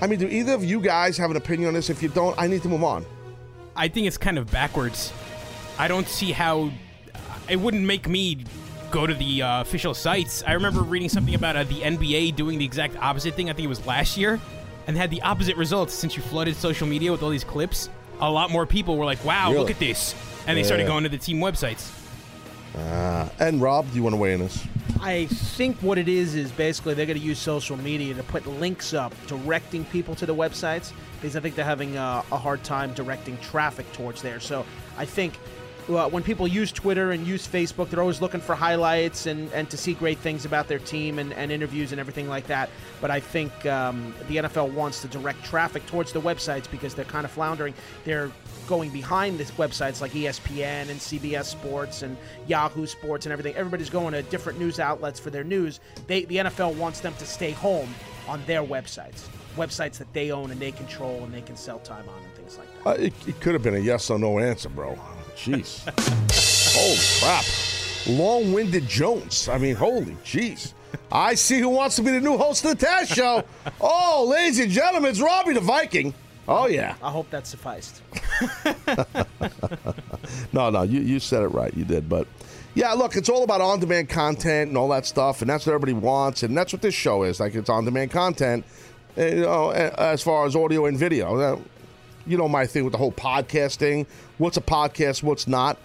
I 0.00 0.06
mean, 0.06 0.18
do 0.18 0.28
either 0.28 0.52
of 0.52 0.64
you 0.64 0.80
guys 0.80 1.16
have 1.16 1.30
an 1.30 1.36
opinion 1.36 1.68
on 1.68 1.74
this? 1.74 1.90
If 1.90 2.02
you 2.02 2.08
don't, 2.08 2.38
I 2.38 2.46
need 2.46 2.62
to 2.62 2.68
move 2.68 2.84
on. 2.84 3.04
I 3.74 3.88
think 3.88 4.06
it's 4.06 4.18
kind 4.18 4.38
of 4.38 4.50
backwards. 4.50 5.12
I 5.78 5.88
don't 5.88 6.08
see 6.08 6.32
how 6.32 6.70
it 7.48 7.56
wouldn't 7.56 7.84
make 7.84 8.08
me 8.08 8.44
go 8.90 9.06
to 9.06 9.14
the 9.14 9.42
uh, 9.42 9.60
official 9.60 9.94
sites. 9.94 10.42
I 10.46 10.52
remember 10.52 10.82
reading 10.82 11.08
something 11.08 11.34
about 11.34 11.56
uh, 11.56 11.64
the 11.64 11.80
NBA 11.82 12.36
doing 12.36 12.58
the 12.58 12.64
exact 12.64 12.96
opposite 12.96 13.34
thing. 13.34 13.48
I 13.48 13.52
think 13.52 13.64
it 13.66 13.68
was 13.68 13.86
last 13.86 14.16
year, 14.16 14.40
and 14.86 14.96
had 14.96 15.10
the 15.10 15.22
opposite 15.22 15.56
results. 15.56 15.94
Since 15.94 16.16
you 16.16 16.22
flooded 16.22 16.56
social 16.56 16.86
media 16.86 17.12
with 17.12 17.22
all 17.22 17.30
these 17.30 17.44
clips, 17.44 17.88
a 18.20 18.30
lot 18.30 18.50
more 18.50 18.66
people 18.66 18.96
were 18.96 19.04
like, 19.04 19.24
"Wow, 19.24 19.50
Really? 19.50 19.60
look 19.60 19.70
at 19.70 19.78
this," 19.78 20.14
and 20.46 20.56
they 20.58 20.64
started 20.64 20.86
going 20.86 21.04
to 21.04 21.08
the 21.08 21.18
team 21.18 21.38
websites. 21.38 21.92
Uh, 22.76 23.28
and 23.38 23.60
Rob, 23.60 23.88
do 23.90 23.96
you 23.96 24.02
want 24.02 24.14
to 24.14 24.18
weigh 24.18 24.34
in 24.34 24.40
on 24.40 24.46
this? 24.48 24.64
I 25.00 25.26
think 25.26 25.76
what 25.76 25.96
it 25.96 26.08
is 26.08 26.34
is 26.34 26.50
basically 26.50 26.94
they're 26.94 27.06
going 27.06 27.18
to 27.18 27.24
use 27.24 27.38
social 27.38 27.76
media 27.76 28.14
to 28.14 28.22
put 28.24 28.46
links 28.46 28.94
up, 28.94 29.14
directing 29.26 29.84
people 29.86 30.14
to 30.16 30.26
the 30.26 30.34
websites 30.34 30.92
because 31.20 31.36
I 31.36 31.40
think 31.40 31.54
they're 31.54 31.64
having 31.64 31.96
a, 31.96 32.24
a 32.32 32.36
hard 32.36 32.64
time 32.64 32.92
directing 32.94 33.38
traffic 33.38 33.90
towards 33.92 34.22
there. 34.22 34.40
So 34.40 34.64
I 34.96 35.04
think 35.04 35.38
uh, 35.88 36.08
when 36.08 36.22
people 36.22 36.46
use 36.46 36.70
Twitter 36.70 37.12
and 37.12 37.26
use 37.26 37.46
Facebook, 37.46 37.88
they're 37.88 38.00
always 38.00 38.20
looking 38.20 38.40
for 38.40 38.54
highlights 38.54 39.26
and, 39.26 39.50
and 39.52 39.70
to 39.70 39.76
see 39.76 39.94
great 39.94 40.18
things 40.18 40.44
about 40.44 40.68
their 40.68 40.78
team 40.78 41.18
and, 41.18 41.32
and 41.32 41.50
interviews 41.50 41.92
and 41.92 42.00
everything 42.00 42.28
like 42.28 42.46
that. 42.46 42.68
But 43.00 43.10
I 43.10 43.20
think 43.20 43.66
um, 43.66 44.14
the 44.28 44.36
NFL 44.36 44.72
wants 44.72 45.00
to 45.02 45.08
direct 45.08 45.44
traffic 45.44 45.86
towards 45.86 46.12
the 46.12 46.20
websites 46.20 46.70
because 46.70 46.94
they're 46.94 47.04
kind 47.04 47.24
of 47.24 47.30
floundering. 47.30 47.74
They're 48.04 48.30
going 48.66 48.90
behind 48.90 49.38
these 49.38 49.50
websites 49.52 50.00
like 50.00 50.12
ESPN 50.12 50.90
and 50.90 51.00
CBS 51.00 51.46
Sports 51.46 52.02
and 52.02 52.16
Yahoo 52.46 52.86
Sports 52.86 53.24
and 53.26 53.32
everything. 53.32 53.54
Everybody's 53.56 53.90
going 53.90 54.12
to 54.12 54.22
different 54.22 54.58
news 54.58 54.78
outlets 54.78 55.18
for 55.18 55.30
their 55.30 55.44
news. 55.44 55.80
They, 56.06 56.24
the 56.24 56.36
NFL 56.36 56.76
wants 56.76 57.00
them 57.00 57.14
to 57.14 57.26
stay 57.26 57.52
home 57.52 57.94
on 58.28 58.44
their 58.44 58.62
websites, 58.62 59.26
websites 59.56 59.96
that 59.98 60.12
they 60.12 60.30
own 60.30 60.50
and 60.50 60.60
they 60.60 60.72
control 60.72 61.24
and 61.24 61.32
they 61.32 61.40
can 61.40 61.56
sell 61.56 61.78
time 61.78 62.06
on 62.08 62.22
and 62.22 62.32
things 62.34 62.58
like 62.58 62.84
that. 62.84 62.90
Uh, 62.90 63.02
it, 63.04 63.28
it 63.28 63.40
could 63.40 63.54
have 63.54 63.62
been 63.62 63.74
a 63.74 63.78
yes 63.78 64.10
or 64.10 64.18
no 64.18 64.38
answer, 64.38 64.68
bro. 64.68 64.98
Jeez. 65.38 65.84
holy 66.74 66.98
crap. 67.20 67.44
Long 68.18 68.52
winded 68.52 68.88
Jones. 68.88 69.48
I 69.48 69.58
mean, 69.58 69.76
holy 69.76 70.16
jeez. 70.24 70.72
I 71.12 71.34
see 71.34 71.60
who 71.60 71.68
wants 71.68 71.96
to 71.96 72.02
be 72.02 72.10
the 72.10 72.20
new 72.20 72.36
host 72.36 72.64
of 72.64 72.78
the 72.78 72.86
Taz 72.86 73.12
Show. 73.14 73.44
Oh, 73.80 74.26
ladies 74.28 74.58
and 74.58 74.70
gentlemen, 74.70 75.10
it's 75.10 75.20
Robbie 75.20 75.52
the 75.52 75.60
Viking. 75.60 76.12
Oh, 76.48 76.66
yeah. 76.66 76.94
I 77.02 77.10
hope 77.10 77.30
that 77.30 77.46
sufficed. 77.46 78.02
No, 80.52 80.70
no, 80.70 80.82
you, 80.82 81.00
you 81.00 81.20
said 81.20 81.42
it 81.42 81.48
right. 81.48 81.72
You 81.74 81.84
did. 81.84 82.08
But 82.08 82.26
yeah, 82.74 82.92
look, 82.92 83.16
it's 83.16 83.28
all 83.28 83.44
about 83.44 83.60
on 83.60 83.80
demand 83.80 84.08
content 84.08 84.68
and 84.68 84.76
all 84.76 84.88
that 84.88 85.06
stuff. 85.06 85.40
And 85.40 85.50
that's 85.50 85.66
what 85.66 85.72
everybody 85.74 85.92
wants. 85.94 86.42
And 86.42 86.56
that's 86.56 86.72
what 86.72 86.82
this 86.82 86.94
show 86.94 87.22
is. 87.22 87.40
Like, 87.40 87.54
it's 87.54 87.70
on 87.70 87.84
demand 87.84 88.10
content, 88.10 88.64
uh, 89.16 89.24
you 89.24 89.40
know, 89.42 89.70
uh, 89.70 89.94
as 89.98 90.22
far 90.22 90.46
as 90.46 90.54
audio 90.56 90.86
and 90.86 90.98
video. 90.98 91.62
You 92.28 92.36
know 92.36 92.48
my 92.48 92.66
thing 92.66 92.84
with 92.84 92.92
the 92.92 92.98
whole 92.98 93.12
podcasting. 93.12 94.06
What's 94.36 94.58
a 94.58 94.60
podcast? 94.60 95.22
What's 95.22 95.48
not? 95.48 95.78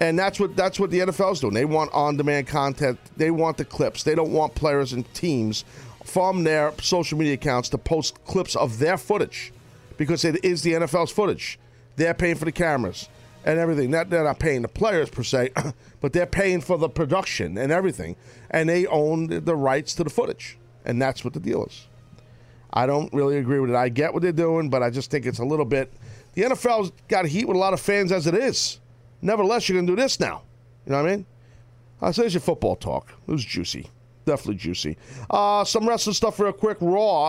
And 0.00 0.18
that's 0.18 0.40
what 0.40 0.56
that's 0.56 0.80
what 0.80 0.90
the 0.90 1.00
NFL's 1.00 1.40
doing. 1.40 1.52
They 1.52 1.66
want 1.66 1.92
on-demand 1.92 2.46
content. 2.46 2.98
They 3.18 3.30
want 3.30 3.58
the 3.58 3.66
clips. 3.66 4.02
They 4.02 4.14
don't 4.14 4.32
want 4.32 4.54
players 4.54 4.94
and 4.94 5.12
teams 5.12 5.64
from 6.02 6.44
their 6.44 6.72
social 6.80 7.18
media 7.18 7.34
accounts 7.34 7.68
to 7.68 7.78
post 7.78 8.24
clips 8.24 8.56
of 8.56 8.78
their 8.78 8.96
footage 8.96 9.52
because 9.98 10.24
it 10.24 10.42
is 10.42 10.62
the 10.62 10.72
NFL's 10.72 11.12
footage. 11.12 11.58
They're 11.96 12.14
paying 12.14 12.36
for 12.36 12.46
the 12.46 12.52
cameras 12.52 13.10
and 13.44 13.58
everything. 13.58 13.90
Not, 13.90 14.08
they're 14.08 14.24
not 14.24 14.38
paying 14.38 14.62
the 14.62 14.68
players 14.68 15.10
per 15.10 15.22
se, 15.22 15.50
but 16.00 16.14
they're 16.14 16.24
paying 16.24 16.62
for 16.62 16.78
the 16.78 16.88
production 16.88 17.58
and 17.58 17.70
everything. 17.70 18.16
And 18.50 18.70
they 18.70 18.86
own 18.86 19.26
the 19.26 19.54
rights 19.54 19.94
to 19.96 20.04
the 20.04 20.10
footage. 20.10 20.56
And 20.86 21.00
that's 21.00 21.22
what 21.22 21.34
the 21.34 21.40
deal 21.40 21.66
is. 21.66 21.86
I 22.72 22.86
don't 22.86 23.12
really 23.12 23.38
agree 23.38 23.58
with 23.60 23.70
it. 23.70 23.76
I 23.76 23.88
get 23.88 24.12
what 24.12 24.22
they're 24.22 24.32
doing, 24.32 24.70
but 24.70 24.82
I 24.82 24.90
just 24.90 25.10
think 25.10 25.26
it's 25.26 25.38
a 25.40 25.44
little 25.44 25.64
bit. 25.64 25.92
The 26.34 26.42
NFL's 26.42 26.92
got 27.08 27.26
heat 27.26 27.48
with 27.48 27.56
a 27.56 27.60
lot 27.60 27.72
of 27.72 27.80
fans 27.80 28.12
as 28.12 28.26
it 28.26 28.34
is. 28.34 28.78
Nevertheless, 29.22 29.68
you're 29.68 29.76
going 29.76 29.86
to 29.86 29.92
do 29.96 30.00
this 30.00 30.20
now. 30.20 30.42
You 30.86 30.92
know 30.92 31.02
what 31.02 31.10
I 31.10 31.16
mean? 31.16 31.26
Uh, 32.00 32.12
so 32.12 32.22
there's 32.22 32.34
your 32.34 32.40
football 32.40 32.76
talk. 32.76 33.12
It 33.26 33.32
was 33.32 33.44
juicy. 33.44 33.90
Definitely 34.24 34.54
juicy. 34.56 34.96
Uh, 35.28 35.64
some 35.64 35.88
wrestling 35.88 36.14
stuff 36.14 36.38
real 36.38 36.52
quick. 36.52 36.78
Raw, 36.80 37.28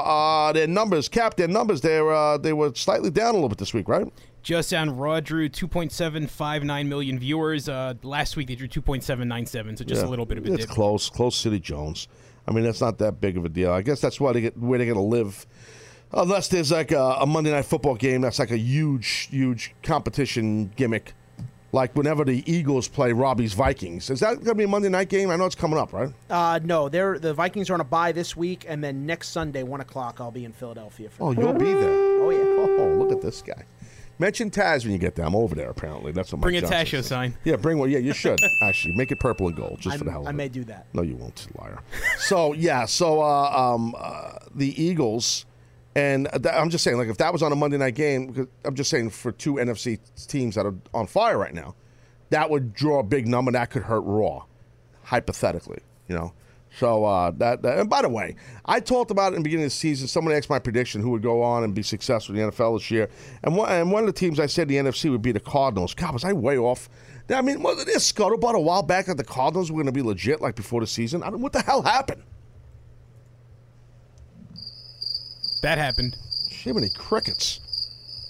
uh, 0.49 0.53
their 0.53 0.67
numbers, 0.67 1.09
cap, 1.09 1.35
their 1.35 1.47
numbers, 1.47 1.81
they 1.81 1.99
were, 2.01 2.13
uh, 2.13 2.37
they 2.37 2.53
were 2.53 2.71
slightly 2.75 3.09
down 3.09 3.29
a 3.29 3.33
little 3.33 3.49
bit 3.49 3.57
this 3.57 3.73
week, 3.73 3.87
right? 3.89 4.05
Just 4.43 4.73
on 4.73 4.95
Raw 4.95 5.19
drew 5.19 5.49
2.759 5.49 6.87
million 6.87 7.19
viewers. 7.19 7.67
Uh, 7.69 7.93
last 8.03 8.35
week 8.35 8.47
they 8.47 8.55
drew 8.55 8.67
2.797, 8.67 9.77
so 9.77 9.83
just 9.83 10.01
Yeah. 10.01 10.07
a 10.07 10.09
little 10.09 10.25
bit 10.25 10.37
of 10.37 10.45
a 10.45 10.53
It's 10.53 10.65
dip. 10.65 10.69
close. 10.73 11.09
Close 11.09 11.35
City 11.35 11.59
Jones. 11.59 12.07
I 12.47 12.51
mean, 12.51 12.63
that's 12.63 12.81
not 12.81 12.97
that 12.99 13.21
big 13.21 13.37
of 13.37 13.45
a 13.45 13.49
deal. 13.49 13.71
I 13.71 13.81
guess 13.81 14.01
that's 14.01 14.19
why 14.19 14.33
they 14.33 14.41
get 14.41 14.57
where 14.57 14.77
they're 14.77 14.87
going 14.87 14.97
to 14.97 15.03
live. 15.03 15.45
Unless 16.13 16.49
there's 16.49 16.71
like 16.71 16.91
a, 16.91 17.17
a 17.19 17.25
Monday 17.25 17.51
night 17.51 17.65
football 17.65 17.95
game 17.95 18.21
that's 18.21 18.39
like 18.39 18.51
a 18.51 18.57
huge, 18.57 19.29
huge 19.31 19.73
competition 19.83 20.71
gimmick. 20.75 21.13
Like 21.73 21.95
whenever 21.95 22.25
the 22.25 22.43
Eagles 22.51 22.89
play 22.89 23.13
Robbie's 23.13 23.53
Vikings. 23.53 24.09
Is 24.09 24.19
that 24.19 24.35
going 24.35 24.45
to 24.45 24.55
be 24.55 24.65
a 24.65 24.67
Monday 24.67 24.89
night 24.89 25.07
game? 25.07 25.29
I 25.29 25.37
know 25.37 25.45
it's 25.45 25.55
coming 25.55 25.79
up, 25.79 25.93
right? 25.93 26.09
Uh, 26.29 26.59
no, 26.61 26.89
they're 26.89 27.17
the 27.17 27.33
Vikings 27.33 27.69
are 27.69 27.75
on 27.75 27.79
a 27.81 27.85
bye 27.85 28.11
this 28.11 28.35
week, 28.35 28.65
and 28.67 28.83
then 28.83 29.05
next 29.05 29.29
Sunday, 29.29 29.63
one 29.63 29.79
o'clock, 29.79 30.19
I'll 30.19 30.31
be 30.31 30.43
in 30.43 30.51
Philadelphia 30.51 31.09
for. 31.09 31.29
Oh, 31.29 31.33
that. 31.33 31.39
you'll 31.39 31.53
be 31.53 31.71
there. 31.71 31.93
Oh, 31.93 32.29
yeah. 32.29 32.43
Oh, 32.43 32.95
look 32.97 33.13
at 33.13 33.21
this 33.21 33.41
guy. 33.41 33.63
Mention 34.21 34.51
Taz 34.51 34.83
when 34.83 34.93
you 34.93 34.99
get 34.99 35.15
there. 35.15 35.25
I'm 35.25 35.35
over 35.35 35.55
there, 35.55 35.71
apparently. 35.71 36.11
That's 36.11 36.31
what 36.31 36.37
Mike 36.37 36.43
Bring 36.43 36.55
a 36.57 36.61
Johnson 36.61 36.77
Tasho 36.77 36.89
said. 36.91 37.05
sign. 37.05 37.37
Yeah, 37.43 37.55
bring 37.55 37.79
one. 37.79 37.89
Yeah, 37.89 37.97
you 37.97 38.13
should, 38.13 38.39
actually. 38.61 38.93
Make 38.95 39.11
it 39.11 39.19
purple 39.19 39.47
and 39.47 39.57
gold, 39.57 39.79
just 39.79 39.97
for 39.97 40.03
the 40.03 40.11
hell 40.11 40.21
of 40.21 40.27
I 40.27 40.29
it. 40.29 40.33
may 40.33 40.47
do 40.47 40.63
that. 40.65 40.85
No, 40.93 41.01
you 41.01 41.15
won't, 41.15 41.47
liar. 41.59 41.79
so 42.19 42.53
yeah, 42.53 42.85
so 42.85 43.19
uh, 43.23 43.49
um, 43.73 43.95
uh, 43.97 44.33
the 44.53 44.79
Eagles, 44.79 45.47
and 45.95 46.29
th- 46.31 46.53
I'm 46.53 46.69
just 46.69 46.83
saying, 46.83 46.97
like 46.97 47.07
if 47.07 47.17
that 47.17 47.33
was 47.33 47.41
on 47.41 47.51
a 47.51 47.55
Monday 47.55 47.77
night 47.79 47.95
game, 47.95 48.27
because 48.27 48.47
I'm 48.63 48.75
just 48.75 48.91
saying 48.91 49.09
for 49.09 49.31
two 49.31 49.55
NFC 49.55 49.97
teams 50.27 50.53
that 50.53 50.67
are 50.67 50.75
on 50.93 51.07
fire 51.07 51.39
right 51.39 51.53
now, 51.55 51.73
that 52.29 52.47
would 52.51 52.73
draw 52.75 52.99
a 52.99 53.03
big 53.03 53.27
number. 53.27 53.51
That 53.51 53.71
could 53.71 53.81
hurt 53.81 54.01
Raw, 54.01 54.43
hypothetically, 55.05 55.79
you 56.07 56.15
know. 56.15 56.31
So 56.77 57.03
uh, 57.03 57.31
that, 57.31 57.61
that, 57.63 57.79
and 57.79 57.89
by 57.89 58.01
the 58.01 58.09
way, 58.09 58.35
I 58.65 58.79
talked 58.79 59.11
about 59.11 59.33
it 59.33 59.35
in 59.35 59.41
the 59.41 59.43
beginning 59.43 59.65
of 59.65 59.71
the 59.71 59.75
season. 59.75 60.07
Someone 60.07 60.33
asked 60.33 60.49
my 60.49 60.59
prediction 60.59 61.01
who 61.01 61.09
would 61.11 61.21
go 61.21 61.43
on 61.43 61.63
and 61.63 61.75
be 61.75 61.83
successful 61.83 62.35
in 62.35 62.45
the 62.45 62.51
NFL 62.51 62.79
this 62.79 62.89
year, 62.89 63.09
and 63.43 63.57
one, 63.57 63.69
and 63.71 63.91
one 63.91 64.03
of 64.03 64.07
the 64.07 64.17
teams 64.17 64.39
I 64.39 64.45
said 64.45 64.67
the 64.67 64.75
NFC 64.75 65.11
would 65.11 65.21
be 65.21 65.33
the 65.33 65.39
Cardinals. 65.39 65.93
God, 65.93 66.13
was 66.13 66.23
I 66.23 66.33
way 66.33 66.57
off? 66.57 66.89
I 67.29 67.41
mean, 67.41 67.61
wasn't 67.61 67.87
there 67.87 67.97
scuttlebutt 67.97 68.55
a 68.55 68.59
while 68.59 68.83
back 68.83 69.05
that 69.05 69.17
the 69.17 69.23
Cardinals 69.23 69.71
were 69.71 69.75
going 69.75 69.85
to 69.85 69.91
be 69.91 70.01
legit 70.01 70.41
like 70.41 70.55
before 70.55 70.81
the 70.81 70.87
season? 70.87 71.23
I 71.23 71.29
don't, 71.29 71.41
what 71.41 71.53
the 71.53 71.61
hell 71.61 71.81
happened? 71.81 72.23
That 75.61 75.77
happened. 75.77 76.17
Jiminy 76.49 76.89
crickets! 76.95 77.59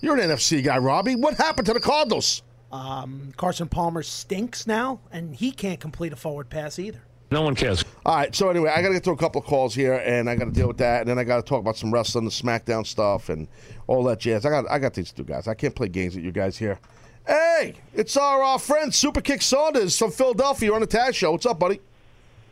You're 0.02 0.18
an 0.18 0.30
NFC 0.30 0.64
guy, 0.64 0.80
Robbie. 0.80 1.16
What 1.16 1.36
happened 1.36 1.68
to 1.68 1.74
the 1.74 1.80
Cardinals? 1.80 2.42
Um, 2.72 3.34
Carson 3.38 3.68
Palmer 3.68 4.02
stinks 4.02 4.66
now, 4.66 5.00
and 5.12 5.36
he 5.36 5.52
can't 5.52 5.80
complete 5.80 6.12
a 6.12 6.16
forward 6.16 6.50
pass 6.50 6.80
either. 6.80 7.04
No 7.32 7.42
one 7.44 7.56
cares. 7.56 7.86
All 8.06 8.16
right, 8.16 8.36
so 8.36 8.50
anyway, 8.50 8.72
I 8.76 8.82
got 8.82 8.90
to 8.90 8.94
get 8.96 9.06
to 9.06 9.12
a 9.12 9.18
couple 9.18 9.40
of 9.42 9.48
calls 9.48 9.74
here, 9.74 9.94
and 10.06 10.30
I 10.30 10.36
got 10.36 10.46
to 10.46 10.52
deal 10.52 10.68
with 10.68 10.78
that, 10.80 11.02
and 11.02 11.10
then 11.10 11.18
I 11.18 11.24
got 11.24 11.38
to 11.38 11.42
talk 11.44 11.60
about 11.62 11.78
some 11.78 11.92
wrestling, 11.94 12.26
the 12.26 12.32
SmackDown 12.32 12.86
stuff, 12.86 13.30
and 13.30 13.48
all 13.88 14.04
that 14.04 14.20
jazz. 14.20 14.46
I 14.46 14.50
got, 14.50 14.70
I 14.70 14.80
got 14.80 14.94
these 14.94 15.14
two 15.14 15.24
guys. 15.24 15.48
I 15.48 15.54
can't 15.54 15.74
play 15.74 15.88
games 15.88 16.16
with 16.16 16.26
you 16.26 16.32
guys 16.34 16.58
here. 16.58 16.78
Hey, 17.26 17.76
it's 17.94 18.18
our 18.18 18.44
uh, 18.44 18.58
friend 18.58 18.92
Superkick 18.92 19.42
Saunders 19.42 19.98
from 19.98 20.12
Philadelphia. 20.12 20.68
You're 20.68 20.76
on 20.76 20.82
the 20.82 20.88
Taz 20.88 21.14
Show. 21.16 21.32
What's 21.32 21.46
up, 21.46 21.58
buddy? 21.58 21.80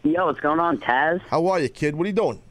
Yo, 0.04 0.26
what's 0.28 0.40
going 0.40 0.60
on, 0.62 0.78
Taz? 0.78 1.20
How 1.24 1.46
are 1.48 1.60
you, 1.60 1.68
kid? 1.68 1.96
What 1.96 2.06
are 2.06 2.08
you 2.08 2.14
doing? 2.14 2.42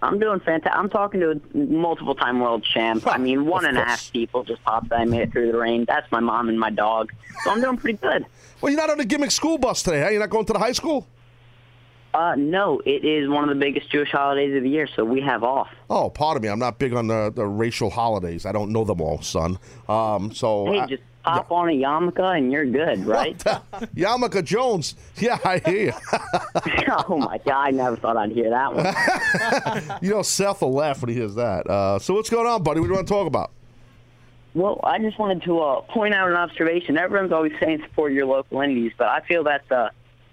I'm 0.00 0.18
doing 0.18 0.40
fantastic. 0.40 0.76
I'm 0.76 0.88
talking 0.88 1.20
to 1.20 1.32
a 1.32 1.56
multiple 1.56 2.14
time 2.14 2.40
world 2.40 2.64
champ. 2.64 3.06
I 3.06 3.18
mean, 3.18 3.44
one 3.44 3.64
Of 3.64 3.70
and 3.70 3.78
a 3.78 3.82
course. 3.82 3.90
half 3.90 4.12
people 4.12 4.42
just 4.42 4.64
popped 4.64 4.88
that 4.88 5.00
I 5.00 5.04
made 5.04 5.20
it 5.20 5.32
through 5.32 5.52
the 5.52 5.58
rain. 5.58 5.84
That's 5.86 6.10
my 6.10 6.18
mom 6.20 6.48
and 6.48 6.58
my 6.58 6.70
dog. 6.70 7.12
So 7.44 7.50
I'm 7.50 7.60
doing 7.60 7.76
pretty 7.76 7.98
good. 7.98 8.24
Well, 8.60 8.72
you're 8.72 8.80
not 8.80 8.90
on 8.90 8.98
the 8.98 9.04
gimmick 9.04 9.30
school 9.30 9.58
bus 9.58 9.82
today, 9.82 10.00
huh? 10.02 10.08
You're 10.08 10.20
not 10.20 10.30
going 10.30 10.46
to 10.46 10.52
the 10.54 10.58
high 10.58 10.72
school? 10.72 11.06
Uh, 12.14 12.34
no, 12.36 12.80
it 12.84 13.04
is 13.04 13.28
one 13.28 13.42
of 13.42 13.48
the 13.48 13.54
biggest 13.58 13.90
Jewish 13.90 14.10
holidays 14.10 14.54
of 14.56 14.62
the 14.62 14.68
year, 14.68 14.86
so 14.94 15.04
we 15.04 15.20
have 15.22 15.42
off. 15.42 15.68
Oh, 15.88 16.10
pardon 16.10 16.42
me. 16.42 16.48
I'm 16.48 16.58
not 16.58 16.78
big 16.78 16.92
on 16.92 17.06
the, 17.06 17.32
the 17.34 17.46
racial 17.46 17.88
holidays. 17.90 18.44
I 18.44 18.52
don't 18.52 18.70
know 18.70 18.84
them 18.84 19.00
all, 19.00 19.22
son. 19.22 19.58
Um, 19.88 20.32
so 20.34 20.66
Hey, 20.66 20.80
I- 20.80 20.86
just 20.86 21.02
pop 21.24 21.50
on 21.52 21.68
a 21.68 21.72
yarmulke 21.72 22.36
and 22.36 22.50
you're 22.52 22.66
good, 22.66 23.06
right? 23.06 23.38
Yamaka 23.94 24.44
Jones. 24.44 24.96
Yeah, 25.18 25.38
I 25.44 25.58
hear 25.58 25.86
you. 25.86 25.92
oh 27.08 27.16
my 27.16 27.38
god, 27.38 27.68
I 27.68 27.70
never 27.70 27.96
thought 27.96 28.16
I'd 28.16 28.32
hear 28.32 28.50
that 28.50 28.74
one. 28.74 29.98
you 30.02 30.10
know, 30.10 30.22
Seth 30.22 30.62
will 30.62 30.72
laugh 30.72 31.00
when 31.00 31.10
he 31.10 31.14
hears 31.14 31.36
that. 31.36 31.66
Uh, 31.68 31.98
so 32.00 32.14
what's 32.14 32.28
going 32.28 32.46
on, 32.46 32.62
buddy? 32.62 32.80
What 32.80 32.86
do 32.86 32.90
you 32.90 32.96
want 32.96 33.06
to 33.06 33.14
talk 33.14 33.26
about? 33.28 33.52
Well, 34.54 34.80
I 34.84 34.98
just 34.98 35.18
wanted 35.18 35.42
to 35.44 35.60
uh, 35.60 35.80
point 35.82 36.12
out 36.12 36.28
an 36.28 36.36
observation. 36.36 36.98
Everyone's 36.98 37.32
always 37.32 37.52
saying 37.58 37.82
support 37.88 38.12
your 38.12 38.26
local 38.26 38.60
indies, 38.60 38.92
but 38.98 39.06
I 39.08 39.20
feel 39.20 39.44
that's 39.44 39.70
uh, 39.70 39.88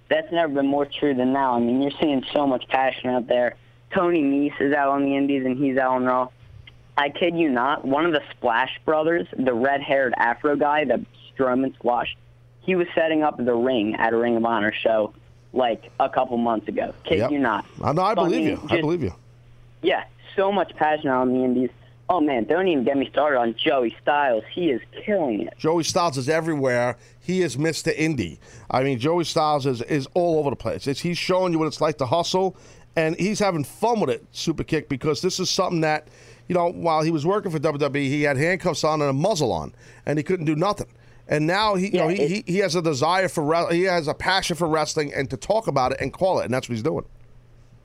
that's 0.09 0.31
never 0.31 0.53
been 0.53 0.67
more 0.67 0.85
true 0.85 1.13
than 1.13 1.33
now. 1.33 1.53
I 1.55 1.59
mean, 1.59 1.81
you're 1.81 1.91
seeing 2.01 2.23
so 2.33 2.47
much 2.47 2.67
passion 2.67 3.09
out 3.09 3.27
there. 3.27 3.55
Tony 3.93 4.21
Nese 4.21 4.59
is 4.61 4.73
out 4.73 4.89
on 4.89 5.03
the 5.03 5.15
indies, 5.15 5.45
and 5.45 5.57
he's 5.57 5.77
out 5.77 5.91
on 5.95 6.05
Raw. 6.05 6.29
I 6.97 7.09
kid 7.09 7.37
you 7.37 7.49
not, 7.49 7.85
one 7.85 8.05
of 8.05 8.11
the 8.11 8.21
Splash 8.31 8.79
Brothers, 8.85 9.25
the 9.37 9.53
red-haired 9.53 10.13
Afro 10.17 10.55
guy 10.55 10.83
that 10.85 10.99
Strowman 11.37 11.73
squashed, 11.75 12.17
he 12.61 12.75
was 12.75 12.87
setting 12.93 13.23
up 13.23 13.37
the 13.43 13.53
ring 13.55 13.95
at 13.95 14.13
a 14.13 14.17
Ring 14.17 14.35
of 14.35 14.43
Honor 14.45 14.73
show 14.73 15.13
like 15.53 15.89
a 15.99 16.09
couple 16.09 16.37
months 16.37 16.67
ago. 16.67 16.93
Kid 17.05 17.19
Yep. 17.19 17.31
you 17.31 17.39
not. 17.39 17.65
I 17.81 17.93
know. 17.93 18.03
I 18.03 18.13
So, 18.13 18.25
believe 18.25 18.39
mean, 18.45 18.47
you. 18.49 18.67
I 18.69 18.81
believe 18.81 19.01
you. 19.01 19.13
yeah, 19.81 20.03
so 20.35 20.51
much 20.51 20.75
passion 20.75 21.07
out 21.09 21.21
on 21.21 21.33
the 21.33 21.43
indies. 21.43 21.69
Oh 22.11 22.19
man, 22.19 22.45
don't 22.45 22.67
even 22.67 22.83
get 22.83 22.97
me 22.97 23.07
started 23.11 23.37
on 23.37 23.55
Joey 23.55 23.95
Styles. 24.01 24.43
He 24.51 24.71
is 24.71 24.81
killing 25.05 25.41
it. 25.41 25.53
Joey 25.59 25.83
Styles 25.83 26.17
is 26.17 26.27
everywhere. 26.27 26.97
He 27.19 27.43
is 27.43 27.55
Mr. 27.55 27.93
Indy. 27.95 28.39
I 28.71 28.81
mean, 28.81 28.97
Joey 28.97 29.25
Styles 29.25 29.67
is, 29.67 29.83
is 29.83 30.07
all 30.15 30.39
over 30.39 30.49
the 30.49 30.55
place. 30.55 30.87
It's, 30.87 30.99
he's 30.99 31.19
showing 31.19 31.53
you 31.53 31.59
what 31.59 31.67
it's 31.67 31.81
like 31.81 31.99
to 31.99 32.07
hustle, 32.07 32.57
and 32.95 33.15
he's 33.17 33.37
having 33.37 33.63
fun 33.63 33.99
with 33.99 34.09
it, 34.09 34.25
Super 34.31 34.63
Kick, 34.63 34.89
because 34.89 35.21
this 35.21 35.39
is 35.39 35.51
something 35.51 35.81
that, 35.81 36.07
you 36.47 36.55
know, 36.55 36.71
while 36.71 37.03
he 37.03 37.11
was 37.11 37.27
working 37.27 37.51
for 37.51 37.59
WWE, 37.59 37.95
he 37.95 38.23
had 38.23 38.37
handcuffs 38.37 38.83
on 38.83 39.01
and 39.01 39.11
a 39.11 39.13
muzzle 39.13 39.51
on, 39.51 39.71
and 40.07 40.17
he 40.17 40.23
couldn't 40.23 40.47
do 40.47 40.55
nothing. 40.55 40.87
And 41.27 41.45
now 41.45 41.75
he, 41.75 41.89
you 41.91 41.99
know, 41.99 42.07
he, 42.07 42.27
he, 42.27 42.43
he 42.47 42.57
has 42.57 42.73
a 42.73 42.81
desire 42.81 43.29
for 43.29 43.71
he 43.71 43.83
has 43.83 44.07
a 44.07 44.15
passion 44.15 44.55
for 44.55 44.67
wrestling 44.67 45.13
and 45.13 45.29
to 45.29 45.37
talk 45.37 45.67
about 45.67 45.91
it 45.91 46.01
and 46.01 46.11
call 46.11 46.39
it, 46.39 46.45
and 46.45 46.53
that's 46.53 46.67
what 46.67 46.73
he's 46.73 46.81
doing. 46.81 47.05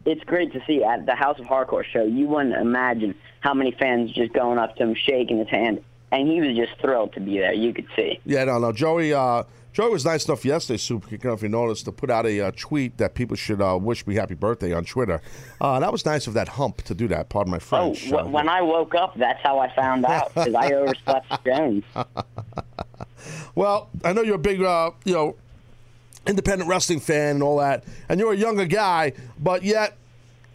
It's 0.06 0.22
great 0.24 0.52
to 0.52 0.62
see 0.66 0.82
at 0.84 1.06
the 1.06 1.14
House 1.14 1.38
of 1.38 1.46
Hardcore 1.46 1.84
show. 1.84 2.04
You 2.04 2.26
wouldn't 2.26 2.54
imagine 2.54 3.14
how 3.40 3.54
many 3.54 3.72
fans 3.72 4.12
just 4.12 4.32
going 4.32 4.58
up 4.58 4.76
to 4.76 4.82
him, 4.84 4.94
shaking 4.94 5.38
his 5.38 5.48
hand, 5.48 5.82
and 6.12 6.28
he 6.28 6.40
was 6.40 6.56
just 6.56 6.80
thrilled 6.80 7.12
to 7.14 7.20
be 7.20 7.38
there. 7.38 7.52
You 7.52 7.72
could 7.74 7.86
see. 7.96 8.20
Yeah, 8.24 8.44
no, 8.44 8.58
no. 8.58 8.72
Joey, 8.72 9.12
uh, 9.12 9.44
Joey 9.72 9.90
was 9.90 10.04
nice 10.04 10.26
enough 10.26 10.44
yesterday, 10.44 10.76
Super 10.76 11.08
Kick, 11.08 11.24
if 11.24 11.42
you 11.42 11.48
noticed, 11.48 11.84
to 11.86 11.92
put 11.92 12.08
out 12.10 12.26
a 12.26 12.40
uh, 12.40 12.52
tweet 12.56 12.96
that 12.98 13.14
people 13.14 13.36
should 13.36 13.60
uh, 13.60 13.76
wish 13.80 14.06
me 14.06 14.14
happy 14.14 14.34
birthday 14.34 14.72
on 14.72 14.84
Twitter. 14.84 15.20
Uh, 15.60 15.80
that 15.80 15.90
was 15.90 16.06
nice 16.06 16.26
of 16.28 16.34
that 16.34 16.48
hump 16.48 16.82
to 16.82 16.94
do 16.94 17.08
that. 17.08 17.28
Pardon 17.28 17.50
my 17.50 17.56
Oh, 17.56 17.60
French. 17.94 18.08
wh- 18.10 18.32
when 18.32 18.48
I 18.48 18.62
woke 18.62 18.94
up, 18.94 19.16
that's 19.18 19.40
how 19.42 19.58
I 19.58 19.74
found 19.74 20.04
out 20.08 20.28
because 20.32 20.54
I 20.54 20.72
overslept 20.72 21.44
Jones. 21.44 21.84
Well, 23.54 23.88
I 24.04 24.12
know 24.12 24.22
you're 24.22 24.34
a 24.34 24.38
big, 24.38 24.60
uh, 24.62 24.90
you 25.04 25.14
know, 25.14 25.36
independent 26.26 26.68
wrestling 26.68 27.00
fan 27.00 27.37
and 27.37 27.42
all 27.42 27.58
that, 27.58 27.84
and 28.08 28.18
you're 28.20 28.32
a 28.32 28.37
younger 28.37 28.64
guy, 28.66 29.12
but 29.38 29.62
yet 29.62 29.96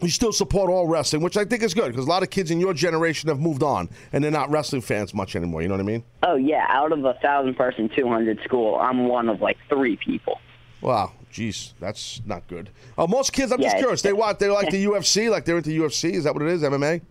you 0.00 0.08
still 0.08 0.32
support 0.32 0.70
all 0.70 0.86
wrestling, 0.86 1.22
which 1.22 1.36
I 1.36 1.44
think 1.44 1.62
is 1.62 1.74
good 1.74 1.88
because 1.92 2.06
a 2.06 2.08
lot 2.08 2.22
of 2.22 2.30
kids 2.30 2.50
in 2.50 2.58
your 2.58 2.72
generation 2.72 3.28
have 3.28 3.38
moved 3.40 3.62
on 3.62 3.88
and 4.12 4.24
they're 4.24 4.30
not 4.30 4.50
wrestling 4.50 4.80
fans 4.80 5.12
much 5.12 5.36
anymore. 5.36 5.60
You 5.60 5.68
know 5.68 5.74
what 5.74 5.80
I 5.82 5.84
mean? 5.84 6.04
Oh 6.22 6.36
yeah, 6.36 6.64
out 6.68 6.92
of 6.92 7.04
a 7.04 7.14
thousand 7.14 7.54
person, 7.56 7.90
two 7.94 8.08
hundred 8.08 8.40
school, 8.44 8.76
I'm 8.76 9.08
one 9.08 9.28
of 9.28 9.40
like 9.42 9.58
three 9.68 9.96
people. 9.96 10.40
Wow, 10.80 11.12
jeez, 11.30 11.74
that's 11.80 12.22
not 12.24 12.46
good. 12.48 12.70
Uh, 12.96 13.06
most 13.06 13.34
kids, 13.34 13.52
I'm 13.52 13.60
Yeah, 13.60 13.68
just 13.72 13.78
curious. 13.78 14.00
They 14.02 14.14
watch, 14.14 14.38
They 14.38 14.48
like 14.48 14.70
the 14.70 14.82
UFC, 14.86 15.30
like 15.30 15.44
they're 15.44 15.58
into 15.58 15.68
UFC. 15.70 16.12
Is 16.12 16.24
that 16.24 16.32
what 16.32 16.42
it 16.42 16.48
is? 16.48 16.62
MMA? 16.62 17.02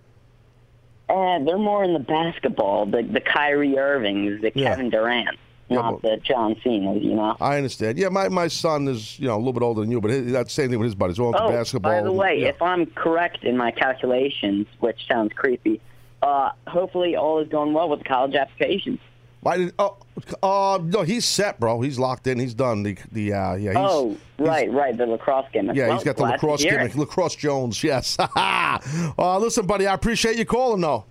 And 1.07 1.47
they're 1.47 1.57
more 1.57 1.83
in 1.83 1.93
the 1.93 1.99
basketball, 1.99 2.85
the 2.87 3.03
the 3.03 3.21
Kyrie 3.21 3.77
Irvings, 3.77 4.41
the 4.41 4.51
Yeah. 4.55 4.69
Kevin 4.69 4.89
Durant, 4.89 5.37
not 5.69 6.01
the 6.01 6.17
John 6.23 6.55
Cena's. 6.63 7.03
You 7.03 7.15
know. 7.15 7.35
I 7.39 7.57
understand. 7.57 7.97
Yeah, 7.97 8.09
my, 8.09 8.29
my 8.29 8.47
son 8.47 8.87
is 8.87 9.19
you 9.19 9.27
know 9.27 9.35
a 9.35 9.39
little 9.39 9.53
bit 9.53 9.63
older 9.63 9.81
than 9.81 9.91
you, 9.91 10.01
but 10.01 10.11
his, 10.11 10.31
that's 10.31 10.53
the 10.55 10.61
same 10.61 10.69
thing 10.69 10.79
with 10.79 10.87
his 10.87 10.95
buddies. 10.95 11.19
All 11.19 11.27
into 11.33 11.43
Oh, 11.43 11.49
basketball. 11.51 11.91
by 11.91 12.01
the 12.01 12.11
way, 12.11 12.39
Yeah. 12.41 12.47
if 12.47 12.61
I'm 12.61 12.85
correct 12.87 13.43
in 13.43 13.57
my 13.57 13.71
calculations, 13.71 14.67
which 14.79 15.07
sounds 15.07 15.31
creepy, 15.35 15.79
uh, 16.21 16.51
hopefully 16.67 17.15
all 17.15 17.39
is 17.39 17.47
going 17.49 17.73
well 17.73 17.89
with 17.89 17.99
the 17.99 18.05
college 18.05 18.35
applications. 18.35 18.99
Why 19.41 19.55
did? 19.57 19.73
Oh, 19.79 19.95
uh, 20.43 20.79
no, 20.83 21.03
he's 21.03 21.23
set, 21.23 21.61
bro. 21.61 21.79
He's 21.79 21.97
locked 21.97 22.27
in. 22.27 22.39
He's 22.39 22.53
done. 22.53 22.83
The 22.83 22.97
the 23.13 23.31
uh, 23.33 23.53
yeah. 23.55 23.69
He's, 23.69 23.77
oh, 23.77 24.17
right, 24.37 24.69
right, 24.69 24.97
the 24.97 25.05
lacrosse 25.05 25.45
game. 25.53 25.71
Yeah, 25.73 25.87
well, 25.87 25.95
he's 25.95 26.03
got 26.03 26.17
the 26.17 26.23
lacrosse 26.23 26.61
gimmick. 26.63 26.93
Lacrosse 26.95 27.35
Jones, 27.35 27.81
yes. 27.85 28.17
uh, 28.19 29.37
listen, 29.39 29.65
buddy, 29.65 29.87
I 29.87 29.93
appreciate 29.93 30.37
you 30.37 30.43
calling, 30.45 30.81
though. 30.81 31.05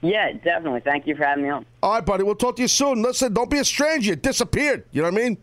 Yeah, 0.00 0.32
definitely. 0.32 0.80
Thank 0.80 1.06
you 1.06 1.16
for 1.16 1.24
having 1.24 1.44
me 1.44 1.50
on. 1.50 1.66
All 1.82 1.94
right, 1.94 2.04
buddy, 2.06 2.22
we'll 2.22 2.36
talk 2.36 2.56
to 2.56 2.62
you 2.62 2.68
soon. 2.68 3.02
Listen, 3.02 3.32
don't 3.32 3.50
be 3.50 3.58
a 3.58 3.64
stranger. 3.64 4.14
Disappeared. 4.14 4.84
You 4.92 5.02
know 5.02 5.10
what 5.10 5.20
I 5.20 5.24
mean? 5.24 5.38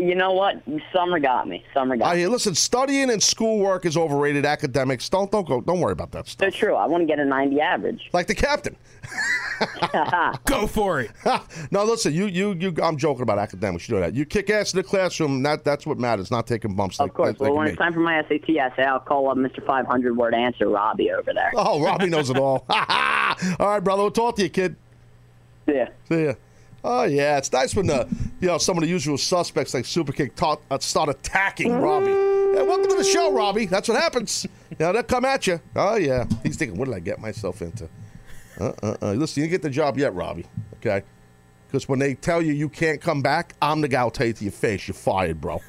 You 0.00 0.14
know 0.14 0.32
what? 0.32 0.62
Summer 0.92 1.18
got 1.18 1.46
me. 1.46 1.64
Summer 1.74 1.96
got 1.96 2.06
I 2.08 2.14
me. 2.14 2.20
hear. 2.20 2.28
Listen, 2.30 2.54
studying 2.54 3.10
and 3.10 3.22
schoolwork 3.22 3.84
is 3.84 3.96
overrated. 3.96 4.46
Academics, 4.46 5.08
don't 5.08 5.30
don't 5.30 5.46
go. 5.46 5.60
Don't 5.60 5.80
worry 5.80 5.92
about 5.92 6.12
that 6.12 6.26
So 6.26 6.32
stuff. 6.32 6.54
true. 6.54 6.74
I 6.74 6.86
want 6.86 7.02
to 7.02 7.06
get 7.06 7.18
a 7.18 7.24
90 7.24 7.60
average. 7.60 8.08
Like 8.12 8.26
the 8.26 8.34
captain. 8.34 8.76
Go 10.46 10.66
for 10.66 11.00
it. 11.00 11.10
no, 11.70 11.84
listen, 11.84 12.12
you 12.14 12.26
you 12.26 12.52
you. 12.54 12.74
I'm 12.82 12.96
joking 12.96 13.22
about 13.22 13.38
academics. 13.38 13.88
You 13.88 13.96
know 13.96 14.00
that. 14.00 14.14
You 14.14 14.24
kick 14.24 14.48
ass 14.50 14.72
in 14.72 14.78
the 14.78 14.82
classroom. 14.82 15.42
That 15.42 15.64
that's 15.64 15.86
what 15.86 15.98
matters. 15.98 16.30
Not 16.30 16.46
taking 16.46 16.74
bumps. 16.74 16.98
Of 16.98 17.06
like, 17.06 17.14
course. 17.14 17.28
Like, 17.28 17.40
well, 17.40 17.50
like 17.50 17.56
when 17.58 17.64
me. 17.66 17.70
it's 17.72 17.78
time 17.78 17.92
for 17.92 18.00
my 18.00 18.22
SAT 18.28 18.48
essay, 18.56 18.84
I'll 18.84 18.98
call 19.00 19.28
up 19.30 19.36
Mr. 19.36 19.64
500 19.66 20.16
word 20.16 20.34
answer 20.34 20.68
Robbie 20.68 21.10
over 21.12 21.32
there. 21.34 21.52
Oh, 21.54 21.82
Robbie 21.82 22.06
knows 22.08 22.30
it 22.30 22.38
all. 22.38 22.64
all 22.70 22.76
right, 23.60 23.80
brother. 23.80 24.02
We'll 24.02 24.10
talk 24.10 24.36
to 24.36 24.42
you, 24.42 24.48
kid. 24.50 24.76
Yeah. 25.66 25.90
See 26.08 26.24
ya. 26.24 26.32
Oh 26.84 27.04
yeah, 27.04 27.38
it's 27.38 27.52
nice 27.52 27.76
when 27.76 27.86
the 27.86 28.08
you 28.40 28.48
know 28.48 28.58
some 28.58 28.76
of 28.76 28.82
the 28.82 28.88
usual 28.88 29.16
suspects 29.16 29.72
like 29.72 29.84
Superkick 29.84 30.34
taught, 30.34 30.60
uh, 30.70 30.78
start 30.78 31.08
attacking 31.08 31.72
Robbie. 31.72 32.10
Welcome 32.10 32.90
to 32.90 32.96
the 32.96 33.04
show, 33.04 33.32
Robbie. 33.32 33.66
That's 33.66 33.88
what 33.88 34.00
happens. 34.00 34.46
You 34.70 34.76
they'll 34.92 35.02
come 35.04 35.24
at 35.24 35.46
you. 35.46 35.60
Oh 35.76 35.96
yeah, 35.96 36.24
he's 36.42 36.56
thinking, 36.56 36.76
what 36.76 36.86
did 36.86 36.94
I 36.94 37.00
get 37.00 37.20
myself 37.20 37.62
into? 37.62 37.88
Uh 38.60 38.72
uh 38.82 38.96
uh. 39.00 39.12
Listen, 39.12 39.42
you 39.42 39.48
didn't 39.48 39.52
get 39.52 39.62
the 39.62 39.70
job 39.70 39.96
yet, 39.96 40.12
Robbie. 40.14 40.46
Okay, 40.78 41.02
because 41.68 41.88
when 41.88 42.00
they 42.00 42.14
tell 42.14 42.42
you 42.42 42.52
you 42.52 42.68
can't 42.68 43.00
come 43.00 43.22
back, 43.22 43.54
I'm 43.62 43.80
the 43.80 43.88
guy 43.88 44.02
who'll 44.02 44.10
tell 44.10 44.26
you 44.26 44.32
to 44.32 44.44
your 44.44 44.52
face, 44.52 44.88
you're 44.88 44.94
fired, 44.94 45.40
bro. 45.40 45.60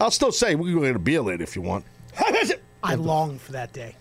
I'll 0.00 0.10
still 0.10 0.32
say 0.32 0.54
we 0.54 0.70
can 0.70 0.80
go 0.80 0.86
get 0.86 0.96
a 0.96 0.98
beer 0.98 1.20
later 1.20 1.42
if 1.42 1.54
you 1.54 1.62
want. 1.62 1.84
I 2.82 2.94
long 2.94 3.38
for 3.38 3.52
that 3.52 3.72
day. 3.72 3.96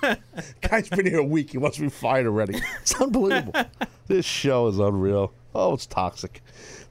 Guy's 0.60 0.88
been 0.88 1.06
here 1.06 1.18
a 1.18 1.24
week. 1.24 1.50
He 1.50 1.58
wants 1.58 1.76
to 1.76 1.82
be 1.82 1.88
fired 1.88 2.26
already. 2.26 2.60
It's 2.82 3.00
unbelievable. 3.00 3.54
this 4.08 4.24
show 4.24 4.66
is 4.68 4.78
unreal. 4.78 5.32
Oh, 5.54 5.74
it's 5.74 5.86
toxic. 5.86 6.42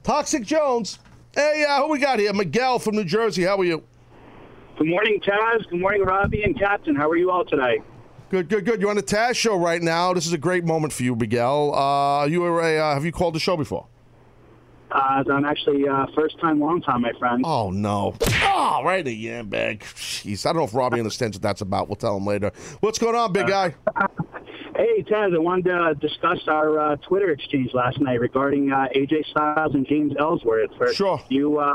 Toxic 0.02 0.44
Jones. 0.44 0.98
Hey, 1.34 1.64
uh, 1.68 1.82
who 1.82 1.88
we 1.88 1.98
got 1.98 2.18
here? 2.18 2.32
Miguel 2.32 2.78
from 2.78 2.96
New 2.96 3.04
Jersey. 3.04 3.42
How 3.44 3.58
are 3.58 3.64
you? 3.64 3.82
Good 4.78 4.88
morning, 4.88 5.20
Taz. 5.20 5.68
Good 5.68 5.80
morning, 5.80 6.02
Robbie 6.02 6.42
and 6.42 6.58
Captain. 6.58 6.94
How 6.94 7.08
are 7.08 7.16
you 7.16 7.30
all 7.30 7.44
today? 7.44 7.80
Good, 8.30 8.48
good, 8.48 8.64
good. 8.64 8.80
You're 8.80 8.90
on 8.90 8.96
the 8.96 9.02
Taz 9.02 9.34
show 9.36 9.56
right 9.56 9.82
now. 9.82 10.14
This 10.14 10.26
is 10.26 10.32
a 10.32 10.38
great 10.38 10.64
moment 10.64 10.92
for 10.92 11.02
you, 11.02 11.14
Miguel. 11.14 11.74
Uh, 11.74 12.24
you 12.26 12.40
were 12.40 12.62
a, 12.62 12.78
uh, 12.78 12.94
have 12.94 13.04
you 13.04 13.12
called 13.12 13.34
the 13.34 13.40
show 13.40 13.56
before? 13.56 13.86
Uh, 14.92 15.24
I'm 15.32 15.44
actually 15.44 15.88
uh, 15.88 16.06
first 16.14 16.38
time, 16.38 16.60
long 16.60 16.82
time, 16.82 17.02
my 17.02 17.12
friend. 17.18 17.42
Oh 17.46 17.70
no! 17.70 18.14
Oh, 18.42 18.82
right 18.84 19.04
the 19.04 19.12
yam 19.12 19.48
bag. 19.48 19.80
Jeez, 19.80 20.44
I 20.44 20.50
don't 20.50 20.58
know 20.58 20.64
if 20.64 20.74
Robbie 20.74 20.98
understands 20.98 21.36
what 21.36 21.42
that's 21.42 21.62
about. 21.62 21.88
We'll 21.88 21.96
tell 21.96 22.16
him 22.16 22.26
later. 22.26 22.52
What's 22.80 22.98
going 22.98 23.16
on, 23.16 23.32
big 23.32 23.46
guy? 23.46 23.74
Hey, 24.74 25.02
Taz, 25.02 25.34
I 25.34 25.38
wanted 25.38 25.64
to 25.64 25.94
discuss 26.00 26.38
our 26.48 26.78
uh, 26.78 26.96
Twitter 26.96 27.30
exchange 27.30 27.74
last 27.74 28.00
night 28.00 28.18
regarding 28.20 28.72
uh, 28.72 28.86
AJ 28.96 29.26
Styles 29.30 29.74
and 29.74 29.86
James 29.86 30.14
Ellsworth. 30.18 30.70
For 30.78 30.94
Sure. 30.94 31.20
You, 31.28 31.58
uh, 31.58 31.74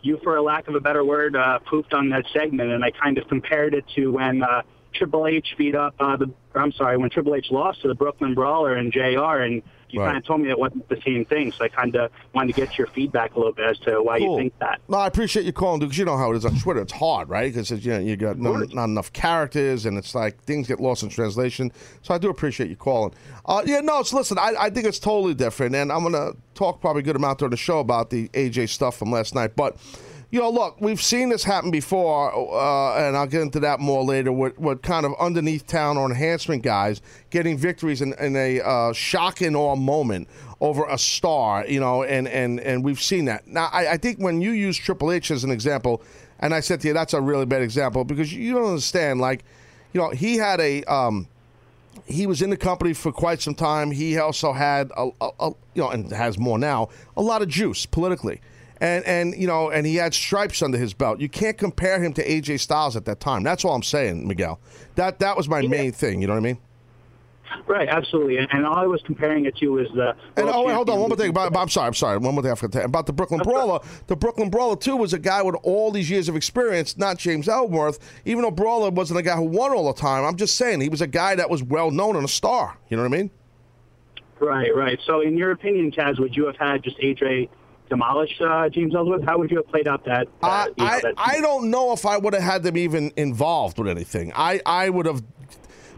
you, 0.00 0.18
for 0.22 0.36
a 0.36 0.42
lack 0.42 0.66
of 0.66 0.74
a 0.74 0.80
better 0.80 1.04
word, 1.04 1.36
uh, 1.36 1.58
pooped 1.58 1.92
on 1.92 2.08
that 2.08 2.24
segment, 2.32 2.70
and 2.70 2.82
I 2.82 2.90
kind 2.90 3.18
of 3.18 3.28
compared 3.28 3.74
it 3.74 3.84
to 3.96 4.12
when 4.12 4.42
uh, 4.42 4.62
Triple 4.94 5.26
H 5.26 5.46
beat 5.58 5.74
up 5.74 5.94
uh, 6.00 6.16
the. 6.16 6.32
I'm 6.54 6.72
sorry, 6.72 6.96
when 6.96 7.10
Triple 7.10 7.34
H 7.34 7.48
lost 7.50 7.82
to 7.82 7.88
the 7.88 7.94
Brooklyn 7.94 8.34
Brawler 8.34 8.74
and 8.76 8.92
Jr. 8.92 9.42
and 9.42 9.62
you 9.90 10.00
Right. 10.00 10.06
kind 10.08 10.18
of 10.18 10.24
told 10.24 10.40
me 10.40 10.50
it 10.50 10.58
wasn't 10.58 10.88
the 10.88 11.00
same 11.04 11.24
thing. 11.24 11.52
So 11.52 11.64
I 11.64 11.68
kind 11.68 11.94
of 11.96 12.10
wanted 12.34 12.54
to 12.54 12.60
get 12.60 12.76
your 12.78 12.86
feedback 12.88 13.34
a 13.34 13.38
little 13.38 13.52
bit 13.52 13.66
as 13.66 13.78
to 13.80 14.02
why 14.02 14.18
Cool. 14.18 14.32
you 14.36 14.42
think 14.42 14.58
that. 14.58 14.80
No, 14.88 14.98
I 14.98 15.06
appreciate 15.06 15.46
you 15.46 15.52
calling 15.52 15.80
because 15.80 15.96
you 15.98 16.04
know 16.04 16.16
how 16.16 16.32
it 16.32 16.36
is 16.36 16.44
on 16.44 16.58
Twitter. 16.58 16.80
It's 16.80 16.92
hard, 16.92 17.28
right? 17.28 17.52
Because 17.52 17.70
you 17.84 17.92
know 17.92 17.98
you 17.98 18.16
got 18.16 18.38
no, 18.38 18.52
not 18.56 18.84
enough 18.84 19.12
characters, 19.12 19.86
and 19.86 19.96
it's 19.98 20.14
like 20.14 20.38
things 20.44 20.66
get 20.68 20.80
lost 20.80 21.02
in 21.02 21.08
translation. 21.08 21.72
So 22.02 22.14
I 22.14 22.18
do 22.18 22.28
appreciate 22.30 22.68
you 22.70 22.76
calling. 22.76 23.12
Uh, 23.46 23.62
yeah, 23.66 23.80
no, 23.80 24.00
it's 24.00 24.12
listen. 24.12 24.38
I, 24.38 24.54
I 24.58 24.70
think 24.70 24.86
it's 24.86 24.98
totally 24.98 25.34
different, 25.34 25.74
and 25.74 25.90
I'm 25.90 26.02
gonna 26.02 26.32
talk 26.54 26.80
probably 26.80 27.00
a 27.00 27.04
good 27.04 27.16
amount 27.16 27.38
during 27.38 27.50
the 27.50 27.56
show 27.56 27.78
about 27.80 28.10
the 28.10 28.28
AJ 28.30 28.68
stuff 28.68 28.96
from 28.96 29.10
last 29.10 29.34
night. 29.34 29.56
But 29.56 29.76
you 30.30 30.40
know, 30.40 30.50
look, 30.50 30.78
we've 30.80 31.00
seen 31.00 31.30
this 31.30 31.42
happen 31.42 31.70
before, 31.70 32.30
uh, 32.34 32.98
and 32.98 33.16
I'll 33.16 33.26
get 33.26 33.40
into 33.40 33.60
that 33.60 33.80
more 33.80 34.04
later. 34.04 34.30
What 34.30 34.58
what 34.58 34.82
kind 34.82 35.06
of 35.06 35.14
underneath 35.18 35.66
town 35.66 35.96
or 35.96 36.04
enhancement 36.06 36.62
guys 36.62 37.00
getting 37.30 37.56
victories 37.56 38.02
in, 38.02 38.12
in 38.14 38.36
a 38.36 38.60
uh, 38.60 38.92
shock 38.92 39.40
and 39.40 39.56
awe 39.56 39.74
moment 39.74 40.28
over 40.60 40.84
a 40.84 40.98
star, 40.98 41.66
you 41.66 41.80
know, 41.80 42.02
and 42.02 42.28
and 42.28 42.60
and 42.60 42.84
we've 42.84 43.00
seen 43.00 43.24
that. 43.24 43.46
Now, 43.46 43.70
I, 43.72 43.92
I 43.92 43.96
think 43.96 44.18
when 44.18 44.42
you 44.42 44.50
use 44.50 44.76
Triple 44.76 45.12
H 45.12 45.30
as 45.30 45.44
an 45.44 45.50
example, 45.50 46.02
and 46.40 46.54
I 46.54 46.60
said 46.60 46.82
to 46.82 46.88
you 46.88 46.94
that's 46.94 47.14
a 47.14 47.20
really 47.22 47.46
bad 47.46 47.62
example 47.62 48.04
because 48.04 48.30
you 48.32 48.52
don't 48.52 48.66
understand. 48.66 49.20
Like, 49.20 49.44
you 49.94 50.00
know, 50.00 50.10
he 50.10 50.36
had 50.36 50.60
a. 50.60 50.84
Um, 50.84 51.28
he 52.06 52.26
was 52.26 52.42
in 52.42 52.50
the 52.50 52.56
company 52.56 52.92
for 52.94 53.12
quite 53.12 53.40
some 53.42 53.54
time. 53.54 53.90
He 53.90 54.18
also 54.18 54.52
had 54.52 54.90
a, 54.96 55.08
a, 55.20 55.30
a 55.40 55.50
you 55.74 55.82
know, 55.82 55.90
and 55.90 56.10
has 56.12 56.38
more 56.38 56.58
now, 56.58 56.90
a 57.16 57.22
lot 57.22 57.42
of 57.42 57.48
juice 57.48 57.86
politically. 57.86 58.40
And 58.80 59.04
and 59.04 59.34
you 59.34 59.46
know, 59.46 59.70
and 59.70 59.86
he 59.86 59.96
had 59.96 60.14
stripes 60.14 60.62
under 60.62 60.78
his 60.78 60.94
belt. 60.94 61.20
You 61.20 61.28
can't 61.28 61.58
compare 61.58 62.02
him 62.02 62.12
to 62.14 62.24
AJ 62.26 62.60
Styles 62.60 62.96
at 62.96 63.04
that 63.06 63.20
time. 63.20 63.42
That's 63.42 63.64
all 63.64 63.74
I'm 63.74 63.82
saying, 63.82 64.26
Miguel. 64.26 64.60
That 64.94 65.18
that 65.18 65.36
was 65.36 65.48
my 65.48 65.62
main 65.62 65.92
thing. 65.92 66.20
You 66.20 66.28
know 66.28 66.34
what 66.34 66.40
I 66.40 66.42
mean? 66.42 66.58
Right, 67.66 67.88
absolutely. 67.88 68.38
And, 68.38 68.48
and 68.52 68.66
all 68.66 68.76
I 68.76 68.86
was 68.86 69.02
comparing 69.02 69.46
it 69.46 69.56
to 69.56 69.78
is 69.78 69.88
the. 69.94 70.14
And 70.36 70.48
oh, 70.48 70.64
wait, 70.64 70.74
hold 70.74 70.90
on. 70.90 71.00
One 71.00 71.08
more 71.08 71.16
thing. 71.16 71.30
About, 71.30 71.56
I'm 71.56 71.68
sorry. 71.68 71.86
I'm 71.86 71.94
sorry. 71.94 72.18
One 72.18 72.34
more 72.34 72.42
thing 72.42 72.52
I 72.52 72.54
forgot 72.54 72.80
to 72.80 72.84
about 72.84 73.06
the 73.06 73.12
Brooklyn 73.12 73.40
Brawler. 73.42 73.80
The 74.06 74.16
Brooklyn 74.16 74.50
Brawler 74.50 74.76
too 74.76 74.96
was 74.96 75.12
a 75.12 75.18
guy 75.18 75.42
with 75.42 75.56
all 75.62 75.90
these 75.90 76.10
years 76.10 76.28
of 76.28 76.36
experience, 76.36 76.96
not 76.96 77.18
James 77.18 77.48
Ellsworth. 77.48 77.98
Even 78.24 78.42
though 78.42 78.50
Brawler 78.50 78.90
wasn't 78.90 79.18
a 79.18 79.22
guy 79.22 79.36
who 79.36 79.44
won 79.44 79.72
all 79.72 79.92
the 79.92 79.98
time, 79.98 80.24
I'm 80.24 80.36
just 80.36 80.56
saying 80.56 80.80
he 80.80 80.88
was 80.88 81.00
a 81.00 81.06
guy 81.06 81.34
that 81.34 81.50
was 81.50 81.62
well 81.62 81.90
known 81.90 82.16
and 82.16 82.24
a 82.24 82.28
star. 82.28 82.76
You 82.88 82.96
know 82.96 83.02
what 83.02 83.14
I 83.14 83.16
mean? 83.16 83.30
Right, 84.40 84.74
right. 84.74 85.00
So, 85.04 85.20
in 85.20 85.36
your 85.36 85.50
opinion, 85.50 85.90
Taz, 85.90 86.20
would 86.20 86.36
you 86.36 86.46
have 86.46 86.56
had 86.56 86.82
just 86.82 86.98
AJ 86.98 87.48
demolish 87.88 88.40
uh, 88.40 88.68
James 88.68 88.94
Ellsworth? 88.94 89.24
How 89.24 89.38
would 89.38 89.50
you 89.50 89.58
have 89.58 89.68
played 89.68 89.88
out 89.88 90.04
that? 90.04 90.28
Uh, 90.42 90.66
you 90.76 90.84
know, 90.84 90.90
I, 90.90 91.00
that 91.00 91.14
I 91.16 91.40
don't 91.40 91.70
know 91.70 91.92
if 91.92 92.06
I 92.06 92.16
would 92.16 92.34
have 92.34 92.42
had 92.42 92.62
them 92.62 92.76
even 92.76 93.12
involved 93.16 93.78
with 93.78 93.88
anything. 93.88 94.32
I, 94.34 94.60
I 94.64 94.90
would 94.90 95.06
have 95.06 95.22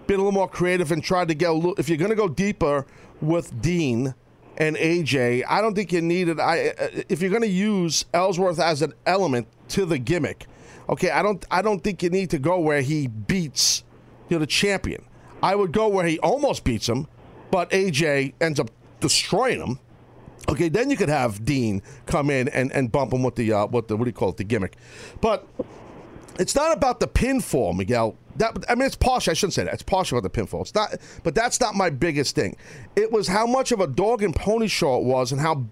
been 0.07 0.17
a 0.17 0.23
little 0.25 0.33
more 0.33 0.49
creative 0.49 0.93
and 0.93 1.03
tried 1.03 1.29
to 1.29 1.35
get 1.35 1.51
a 1.51 1.53
little. 1.53 1.75
If 1.79 1.89
you're 1.89 1.99
going 1.99 2.11
to 2.11 2.17
go 2.17 2.29
deeper 2.29 2.87
with 3.21 3.61
Dean 3.61 4.15
and 4.57 4.77
AJ, 4.77 5.45
I 5.49 5.61
don't 5.61 5.75
think 5.75 5.93
you 5.93 6.01
needed. 6.01 6.41
I 6.41 6.73
if 7.09 7.21
you're 7.21 7.31
going 7.31 7.43
to 7.43 7.49
use 7.49 8.05
Ellsworth 8.13 8.59
as 8.59 8.83
an 8.83 8.95
element 9.07 9.49
to 9.69 9.85
the 9.85 9.99
gimmick, 9.99 10.47
okay, 10.89 11.11
I 11.11 11.23
don't. 11.23 11.45
I 11.51 11.63
don't 11.63 11.83
think 11.83 12.03
you 12.03 12.11
need 12.11 12.31
to 12.31 12.39
go 12.39 12.59
where 12.61 12.83
he 12.83 13.07
beats 13.07 13.85
you 14.29 14.37
know 14.37 14.41
the 14.41 14.47
champion. 14.47 15.05
I 15.43 15.55
would 15.55 15.73
go 15.73 15.89
where 15.89 16.07
he 16.07 16.19
almost 16.19 16.65
beats 16.65 16.89
him, 16.89 17.07
but 17.51 17.71
AJ 17.71 18.35
ends 18.41 18.61
up 18.61 18.71
destroying 19.01 19.61
him 19.61 19.79
Okay, 20.49 20.69
then 20.69 20.91
you 20.91 20.97
could 20.97 21.09
have 21.09 21.45
Dean 21.45 21.83
come 22.07 22.31
in 22.31 22.49
and, 22.49 22.73
and 22.73 22.91
bump 22.91 23.13
him 23.13 23.23
with 23.23 23.37
the 23.37 23.53
uh, 23.53 23.67
what 23.67 23.89
the 23.89 23.97
what 23.97 24.05
do 24.05 24.09
you 24.09 24.15
call 24.15 24.31
it 24.31 24.37
the 24.37 24.45
gimmick, 24.45 24.77
but 25.21 25.47
it's 26.39 26.55
not 26.55 26.75
about 26.75 27.01
the 27.01 27.07
pinfall, 27.07 27.77
Miguel. 27.77 28.17
That 28.37 28.65
I 28.69 28.75
mean, 28.75 28.87
it's 28.87 28.97
partial. 28.97 29.31
I 29.31 29.35
shouldn't 29.35 29.55
say 29.55 29.65
that. 29.65 29.75
It's 29.75 29.83
partial 29.83 30.19
about 30.19 30.33
the 30.33 30.41
pinfall. 30.41 30.63
It's 30.63 30.75
not, 30.75 30.97
but 31.23 31.35
that's 31.35 31.61
not 31.61 31.75
my 31.75 31.91
biggest 31.91 32.35
thing. 32.35 32.57
It 32.97 33.13
was 33.13 33.29
how 33.29 33.47
much 33.47 33.73
of 33.73 33.81
a 33.81 33.87
dog 33.87 34.23
and 34.23 34.35
pony 34.35 34.67
show 34.67 34.97
it 34.97 35.05
was, 35.05 35.33
and 35.33 35.41
how 35.41 35.67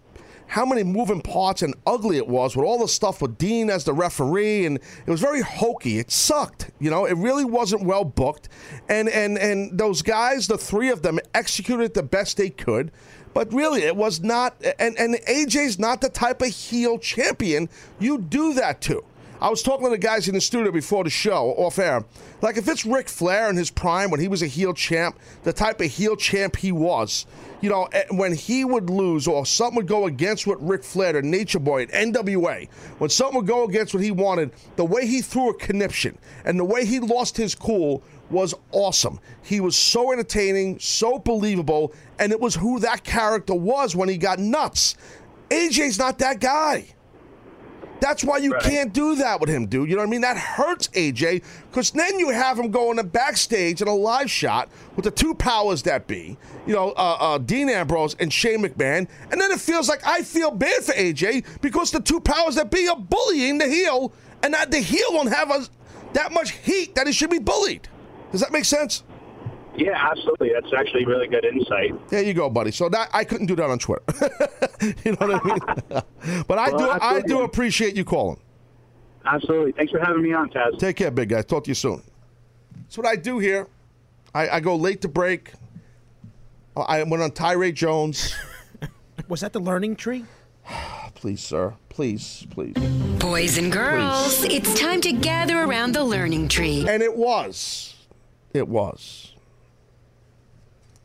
how 0.49 0.65
many 0.65 0.83
moving 0.83 1.21
parts 1.21 1.63
and 1.63 1.75
ugly 1.87 2.17
it 2.17 2.27
was 2.27 2.57
with 2.57 2.67
all 2.67 2.79
the 2.79 2.89
stuff 2.89 3.23
with 3.23 3.39
Dean 3.39 3.71
as 3.71 3.85
the 3.85 3.93
referee, 3.93 4.67
and 4.67 4.79
it 4.79 5.11
was 5.11 5.21
very 5.21 5.43
hokey. 5.43 5.99
It 5.99 6.11
sucked. 6.11 6.71
You 6.79 6.91
know, 6.91 7.05
it 7.05 7.17
really 7.17 7.45
wasn't 7.45 7.85
well 7.85 8.05
booked, 8.05 8.49
and 8.89 9.09
and 9.09 9.39
and 9.39 9.79
those 9.79 10.03
guys, 10.03 10.49
the 10.49 10.59
three 10.59 10.91
of 10.91 11.03
them, 11.03 11.19
executed 11.35 11.95
the 11.95 12.03
best 12.03 12.37
they 12.37 12.51
could. 12.51 12.91
But 13.39 13.55
really, 13.55 13.85
it 13.85 13.95
was 13.95 14.21
not. 14.21 14.57
And 14.81 14.99
and 14.99 15.15
AJ's 15.15 15.79
not 15.79 16.01
the 16.01 16.09
type 16.09 16.43
of 16.43 16.49
heel 16.49 16.99
champion 16.99 17.69
you 18.01 18.19
do 18.19 18.53
that 18.55 18.81
to. 18.81 19.05
I 19.41 19.49
was 19.49 19.63
talking 19.63 19.87
to 19.87 19.91
the 19.91 19.99
guys 19.99 20.27
in 20.27 20.35
the 20.35 20.41
studio 20.41 20.73
before 20.73 21.05
the 21.05 21.11
show, 21.11 21.51
off 21.57 21.79
air. 21.79 22.05
Like, 22.43 22.57
if 22.57 22.67
it's 22.67 22.85
Ric 22.85 23.09
Flair 23.09 23.49
in 23.49 23.57
his 23.57 23.71
prime 23.71 24.11
when 24.11 24.19
he 24.19 24.27
was 24.27 24.43
a 24.43 24.49
heel 24.49 24.75
champ, 24.75 25.17
the 25.45 25.53
type 25.53 25.81
of 25.81 25.87
heel 25.87 26.17
champ 26.17 26.57
he 26.57 26.73
was, 26.73 27.27
you 27.61 27.71
know, 27.71 27.85
eh, 27.93 28.07
when 28.11 28.35
he 28.35 28.65
would 28.65 28.91
lose 28.91 29.29
or 29.29 29.47
something 29.47 29.77
would 29.77 29.87
go 29.87 30.07
against 30.07 30.49
what 30.49 30.61
Ric 30.67 30.83
Flair, 30.83 31.13
the 31.13 31.23
Nature 31.23 31.61
Boy 31.61 31.83
at 31.85 31.91
NWA, 31.91 32.69
when 32.99 33.09
something 33.11 33.37
would 33.37 33.47
go 33.47 33.63
against 33.63 33.95
what 33.95 34.03
he 34.03 34.11
wanted, 34.11 34.51
the 34.75 34.85
way 34.85 35.07
he 35.07 35.23
threw 35.23 35.51
a 35.51 35.55
conniption 35.55 36.19
and 36.45 36.59
the 36.59 36.65
way 36.65 36.85
he 36.85 36.99
lost 36.99 37.37
his 37.37 37.55
cool 37.55 38.03
was 38.31 38.55
awesome. 38.73 39.21
He 39.43 39.61
was 39.61 39.77
so 39.77 40.13
entertaining, 40.13 40.79
so 40.79 41.19
believable, 41.19 41.93
and 42.19 42.33
it 42.33 42.41
was 42.41 42.55
who 42.55 42.81
that 42.81 43.05
character 43.05 43.55
was 43.55 43.97
when 43.97 44.09
he 44.09 44.19
got 44.19 44.39
nuts. 44.39 44.97
AJ's 45.51 45.99
not 45.99 46.19
that 46.19 46.41
guy. 46.41 46.87
That's 48.01 48.23
why 48.23 48.39
you 48.39 48.55
can't 48.61 48.93
do 48.93 49.17
that 49.17 49.41
with 49.41 49.51
him, 49.51 49.67
dude. 49.67 49.89
You 49.89 49.97
know 49.97 50.03
what 50.03 50.09
I 50.09 50.11
mean? 50.11 50.21
That 50.21 50.37
hurts 50.37 50.89
AJ 50.89 51.43
because 51.69 51.91
then 51.91 52.19
you 52.19 52.31
have 52.31 52.59
him 52.59 52.71
going 52.71 52.97
to 52.97 53.05
backstage 53.05 53.83
in 53.83 53.89
a 53.89 53.95
live 53.95 54.31
shot 54.31 54.69
with 54.95 55.05
the 55.05 55.11
two 55.11 55.35
powers 55.35 55.83
that 55.83 56.07
be, 56.07 56.37
you 56.67 56.75
know, 56.75 56.91
uh, 56.91 57.17
uh, 57.19 57.39
Dean 57.39 57.69
Ambrose 57.69 58.15
and 58.21 58.33
Shane 58.33 58.63
McMahon, 58.63 59.09
and 59.31 59.41
then 59.41 59.51
it 59.51 59.61
feels 59.61 59.89
like 59.89 60.07
I 60.07 60.23
feel 60.23 60.51
bad 60.51 60.85
for 60.85 60.93
AJ 60.93 61.61
because 61.61 61.91
the 61.91 62.01
two 62.01 62.21
powers 62.21 62.55
that 62.55 62.71
be 62.71 62.89
are 62.89 62.97
bullying 62.97 63.59
the 63.59 63.67
heel, 63.67 64.13
and 64.43 64.55
that 64.55 64.71
the 64.71 64.79
heel 64.79 65.07
won't 65.11 65.33
have 65.33 65.51
a, 65.51 65.67
that 66.13 66.33
much 66.33 66.53
heat 66.53 66.95
that 66.95 67.07
he 67.07 67.13
should 67.13 67.31
be 67.31 67.39
bullied. 67.39 67.89
Does 68.33 68.41
that 68.41 68.53
make 68.53 68.65
sense? 68.65 69.05
Yeah, 69.77 69.97
absolutely. 70.11 70.51
That's 70.53 70.73
actually 70.77 71.05
really 71.05 71.29
good 71.29 71.45
insight. 71.45 72.09
There 72.09 72.23
you 72.23 72.35
go, 72.35 72.51
buddy. 72.51 72.73
So 72.73 72.89
that 72.89 73.11
I 73.13 73.23
couldn't 73.25 73.47
do 73.47 73.55
that 73.57 73.71
on 73.71 73.79
Twitter. 73.79 74.03
you 75.05 75.13
know 75.13 75.27
what 75.27 75.35
I 75.35 75.45
mean? 75.45 76.43
but 76.49 76.59
I 76.59 76.71
Well, 76.71 76.79
do 76.79 77.05
I 77.05 77.21
do 77.21 77.43
appreciate 77.43 77.97
you 77.97 78.05
calling. 78.05 78.41
Absolutely. 79.25 79.73
Thanks 79.73 79.93
for 79.93 80.01
having 80.01 80.23
me 80.23 80.33
on, 80.33 80.51
Taz. 80.51 80.79
Take 80.79 80.97
care, 80.97 81.11
big 81.11 81.29
guy. 81.29 81.43
Talk 81.43 81.65
to 81.65 81.71
you 81.71 81.75
soon. 81.75 82.03
That's 82.77 82.99
what 82.99 83.07
I 83.07 83.15
do 83.15 83.39
here. 83.39 83.69
I, 84.35 84.49
I 84.49 84.61
go 84.61 84.75
late 84.75 85.03
to 85.03 85.09
break. 85.09 85.53
I 86.77 87.03
went 87.03 87.23
on 87.23 87.31
Tyree 87.33 87.73
Jones. 87.73 88.35
Was 89.29 89.41
that 89.41 89.53
the 89.53 89.61
learning 89.61 89.97
tree? 89.97 90.25
Please, 91.15 91.43
sir. 91.43 91.75
Please, 91.89 92.47
please. 92.51 92.75
Boys 93.19 93.59
and 93.59 93.73
girls, 93.73 94.45
it's 94.45 94.79
time 94.79 95.01
to 95.01 95.13
gather 95.13 95.65
around 95.65 95.97
the 95.97 96.05
learning 96.05 96.47
tree. 96.47 96.87
And 96.89 97.03
it 97.03 97.17
was. 97.17 97.97
It 98.55 98.69
was. 98.69 99.35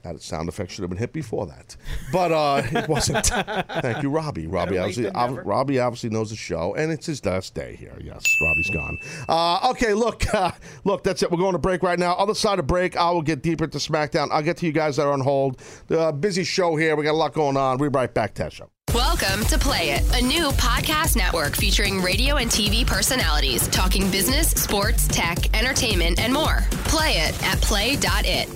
That 0.04 0.22
sound 0.22 0.50
effect 0.50 0.72
should 0.72 0.82
have 0.82 0.90
been 0.90 1.00
hit 1.00 1.14
before 1.14 1.46
that, 1.46 1.78
but 2.12 2.30
uh, 2.34 2.62
it 2.74 2.90
wasn't. 2.90 3.26
Thank 3.26 4.04
you, 4.04 4.10
Robbie. 4.10 4.48
Robbie 4.48 4.78
obviously, 4.78 5.10
ob- 5.10 5.40
Robbie 5.46 5.80
obviously 5.80 6.10
knows 6.10 6.30
the 6.30 6.36
show, 6.36 6.76
and 6.76 6.92
it's 6.92 7.06
his 7.06 7.24
last 7.26 7.54
day 7.56 7.78
here. 7.78 7.98
Yes, 8.04 8.22
Robbie's 8.42 8.70
gone. 8.70 8.98
Uh, 9.30 9.70
okay, 9.72 9.94
look, 9.94 10.26
uh, 10.34 10.52
look, 10.84 11.06
that's 11.06 11.24
it. 11.24 11.32
We're 11.32 11.38
going 11.38 11.54
to 11.54 11.58
break 11.58 11.84
right 11.84 11.98
now. 11.98 12.16
Other 12.16 12.36
side 12.36 12.60
of 12.60 12.68
break, 12.68 12.98
I 12.98 13.12
will 13.12 13.22
get 13.22 13.42
deeper 13.42 13.64
into 13.64 13.78
SmackDown. 13.78 14.28
I'll 14.30 14.42
get 14.44 14.58
to 14.58 14.66
you 14.66 14.74
guys 14.74 14.98
that 14.98 15.04
are 15.08 15.14
on 15.14 15.22
hold. 15.22 15.62
The 15.88 16.12
busy 16.12 16.44
show 16.44 16.76
here. 16.76 16.98
We 16.98 17.06
got 17.06 17.12
a 17.12 17.14
lot 17.14 17.32
going 17.34 17.56
on. 17.56 17.78
We'll 17.78 17.90
be 17.90 17.96
right 17.96 18.14
back, 18.14 18.36
Taz 18.36 18.52
Show. 18.52 18.70
Welcome 18.94 19.44
to 19.46 19.58
Play 19.58 19.90
It, 19.90 20.04
a 20.16 20.22
new 20.24 20.50
podcast 20.50 21.16
network 21.16 21.56
featuring 21.56 22.00
radio 22.00 22.36
and 22.36 22.48
TV 22.48 22.86
personalities 22.86 23.68
talking 23.70 24.12
business, 24.12 24.52
sports, 24.52 25.08
tech, 25.08 25.52
entertainment, 25.58 26.20
and 26.20 26.32
more. 26.32 26.60
Play 26.86 27.14
it 27.14 27.44
at 27.44 27.60
play.it. 27.60 28.48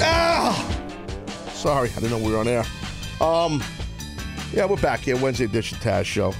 Ah! 0.00 0.66
Sorry, 1.52 1.90
I 1.90 1.94
didn't 1.96 2.12
know 2.12 2.26
we 2.26 2.32
were 2.32 2.38
on 2.38 2.48
air. 2.48 2.64
Um, 3.20 3.62
yeah, 4.50 4.64
we're 4.64 4.80
back 4.80 5.00
here. 5.00 5.18
Wednesday 5.18 5.44
edition 5.44 5.76
Taz 5.76 6.06
show. 6.06 6.32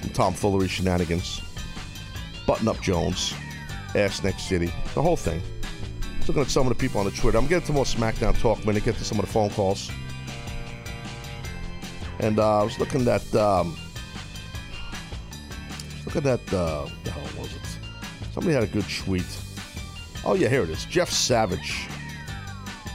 Some 0.00 0.10
Tom 0.10 0.32
tomfoolery 0.32 0.66
shenanigans. 0.66 1.40
Button 2.48 2.66
up 2.66 2.80
Jones. 2.80 3.32
Ass 3.94 4.24
Neck 4.24 4.40
City. 4.40 4.72
The 4.96 5.02
whole 5.02 5.16
thing. 5.16 5.40
Looking 6.26 6.42
at 6.42 6.50
some 6.50 6.66
of 6.66 6.76
the 6.76 6.80
people 6.80 6.98
on 6.98 7.06
the 7.06 7.12
Twitter. 7.12 7.38
I'm 7.38 7.46
getting 7.46 7.68
to 7.68 7.72
more 7.72 7.84
SmackDown 7.84 8.36
talk 8.40 8.58
when 8.64 8.74
I 8.74 8.80
get 8.80 8.96
to 8.96 9.04
some 9.04 9.20
of 9.20 9.24
the 9.24 9.30
phone 9.30 9.50
calls. 9.50 9.88
And 12.20 12.38
uh, 12.38 12.60
I 12.60 12.64
was 12.64 12.78
looking 12.78 13.06
at 13.08 13.34
um, 13.34 13.76
look 16.04 16.16
at 16.16 16.24
that. 16.24 16.52
Uh, 16.52 16.82
what 16.82 17.04
the 17.04 17.10
hell 17.10 17.42
was 17.42 17.54
it? 17.54 17.78
Somebody 18.32 18.54
had 18.54 18.62
a 18.62 18.66
good 18.66 18.88
tweet. 18.88 19.26
Oh 20.24 20.34
yeah, 20.34 20.48
here 20.48 20.62
it 20.62 20.70
is. 20.70 20.84
Jeff 20.84 21.10
Savage 21.10 21.88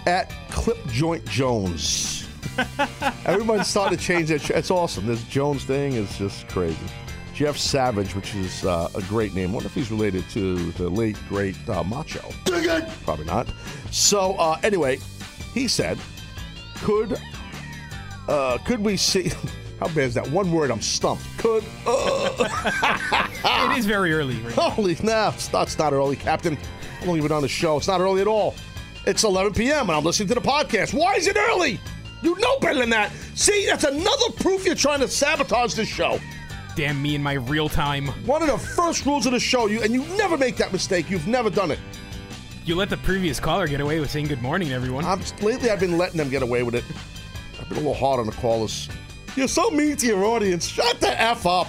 at 0.05 0.29
Clip 0.49 0.77
Joint 0.87 1.25
Jones. 1.25 2.27
Everybody's 3.25 3.67
starting 3.67 3.97
to 3.97 4.03
change 4.03 4.29
that. 4.29 4.49
It's 4.51 4.69
awesome. 4.69 5.07
This 5.07 5.23
Jones 5.23 5.63
thing 5.63 5.93
is 5.93 6.17
just 6.17 6.47
crazy. 6.49 6.77
Jeff 7.33 7.57
Savage, 7.57 8.15
which 8.15 8.35
is 8.35 8.63
uh, 8.63 8.89
a 8.93 9.01
great 9.03 9.33
name. 9.33 9.53
wonder 9.53 9.67
if 9.67 9.73
he's 9.73 9.89
related 9.89 10.29
to 10.29 10.71
the 10.73 10.87
late 10.87 11.17
great 11.27 11.57
uh, 11.67 11.83
Macho. 11.83 12.29
Probably 13.03 13.25
not. 13.25 13.47
So 13.89 14.33
uh, 14.33 14.59
anyway, 14.63 14.99
he 15.53 15.67
said, 15.67 15.97
"Could 16.83 17.17
uh, 18.27 18.57
could 18.65 18.79
we 18.79 18.97
see?" 18.97 19.31
How 19.79 19.87
bad 19.87 20.05
is 20.05 20.13
that? 20.13 20.29
One 20.29 20.51
word. 20.51 20.71
I'm 20.71 20.81
stumped. 20.81 21.25
Could. 21.37 21.63
Uh, 21.85 22.29
it 23.73 23.77
is 23.77 23.85
very 23.85 24.13
early. 24.13 24.35
Right? 24.37 24.53
Holy 24.53 24.95
no, 25.03 25.31
it's 25.33 25.51
not, 25.51 25.63
it's 25.63 25.77
not 25.77 25.91
early, 25.91 26.15
Captain. 26.15 26.57
Long 27.05 27.17
you 27.17 27.21
been 27.21 27.33
on 27.33 27.41
the 27.41 27.49
show? 27.49 27.77
It's 27.77 27.87
not 27.87 27.99
early 27.99 28.21
at 28.21 28.27
all. 28.27 28.55
It's 29.05 29.25
11 29.25 29.53
p.m. 29.53 29.89
and 29.89 29.91
I'm 29.91 30.05
listening 30.05 30.29
to 30.29 30.35
the 30.35 30.41
podcast. 30.41 30.93
Why 30.93 31.15
is 31.15 31.27
it 31.27 31.35
early? 31.35 31.81
You 32.21 32.39
know 32.39 32.57
better 32.59 32.79
than 32.79 32.91
that. 32.91 33.11
See, 33.35 33.65
that's 33.65 33.83
another 33.83 34.29
proof 34.37 34.65
you're 34.65 34.75
trying 34.75 35.01
to 35.01 35.09
sabotage 35.09 35.73
this 35.73 35.89
show. 35.89 36.19
Damn 36.77 37.01
me 37.01 37.15
and 37.15 37.23
my 37.23 37.33
real 37.33 37.67
time. 37.67 38.07
One 38.25 38.41
of 38.41 38.47
the 38.47 38.57
first 38.57 39.05
rules 39.05 39.25
of 39.25 39.33
the 39.33 39.39
show, 39.39 39.67
you 39.67 39.81
and 39.81 39.93
you 39.93 40.05
never 40.15 40.37
make 40.37 40.55
that 40.57 40.71
mistake. 40.71 41.09
You've 41.09 41.27
never 41.27 41.49
done 41.49 41.71
it. 41.71 41.79
You 42.63 42.75
let 42.75 42.89
the 42.89 42.97
previous 42.97 43.41
caller 43.41 43.67
get 43.67 43.81
away 43.81 43.99
with 43.99 44.09
saying 44.09 44.27
good 44.27 44.41
morning 44.41 44.69
to 44.69 44.73
everyone. 44.73 45.03
I'm, 45.03 45.21
lately, 45.41 45.69
I've 45.69 45.81
been 45.81 45.97
letting 45.97 46.17
them 46.17 46.29
get 46.29 46.41
away 46.41 46.63
with 46.63 46.75
it. 46.75 46.85
I've 47.73 47.79
been 47.79 47.87
a 47.87 47.89
little 47.89 48.07
hard 48.07 48.19
on 48.19 48.27
the 48.27 48.33
callers. 48.33 48.87
You're 49.35 49.47
so 49.47 49.71
mean 49.71 49.97
to 49.97 50.05
your 50.05 50.25
audience. 50.25 50.67
Shut 50.67 50.99
the 51.01 51.19
f 51.19 51.47
up. 51.47 51.67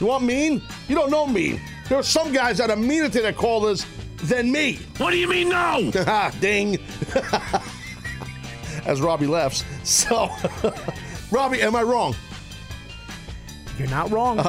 You 0.00 0.06
want 0.08 0.24
mean? 0.24 0.60
You 0.88 0.96
don't 0.96 1.08
know 1.08 1.24
mean. 1.24 1.60
There 1.88 1.96
are 1.96 2.02
some 2.02 2.32
guys 2.32 2.58
that 2.58 2.68
are 2.68 2.74
meaner 2.74 3.08
to 3.10 3.22
their 3.22 3.32
callers 3.32 3.86
than 4.24 4.50
me. 4.50 4.80
What 4.96 5.12
do 5.12 5.18
you 5.18 5.28
mean 5.28 5.50
no? 5.50 5.92
Ding. 6.40 6.80
As 8.86 9.00
Robbie 9.00 9.28
laughs. 9.28 9.62
So, 9.84 10.28
Robbie, 11.30 11.62
am 11.62 11.76
I 11.76 11.84
wrong? 11.84 12.16
You're 13.78 13.88
not 13.88 14.10
wrong. 14.10 14.40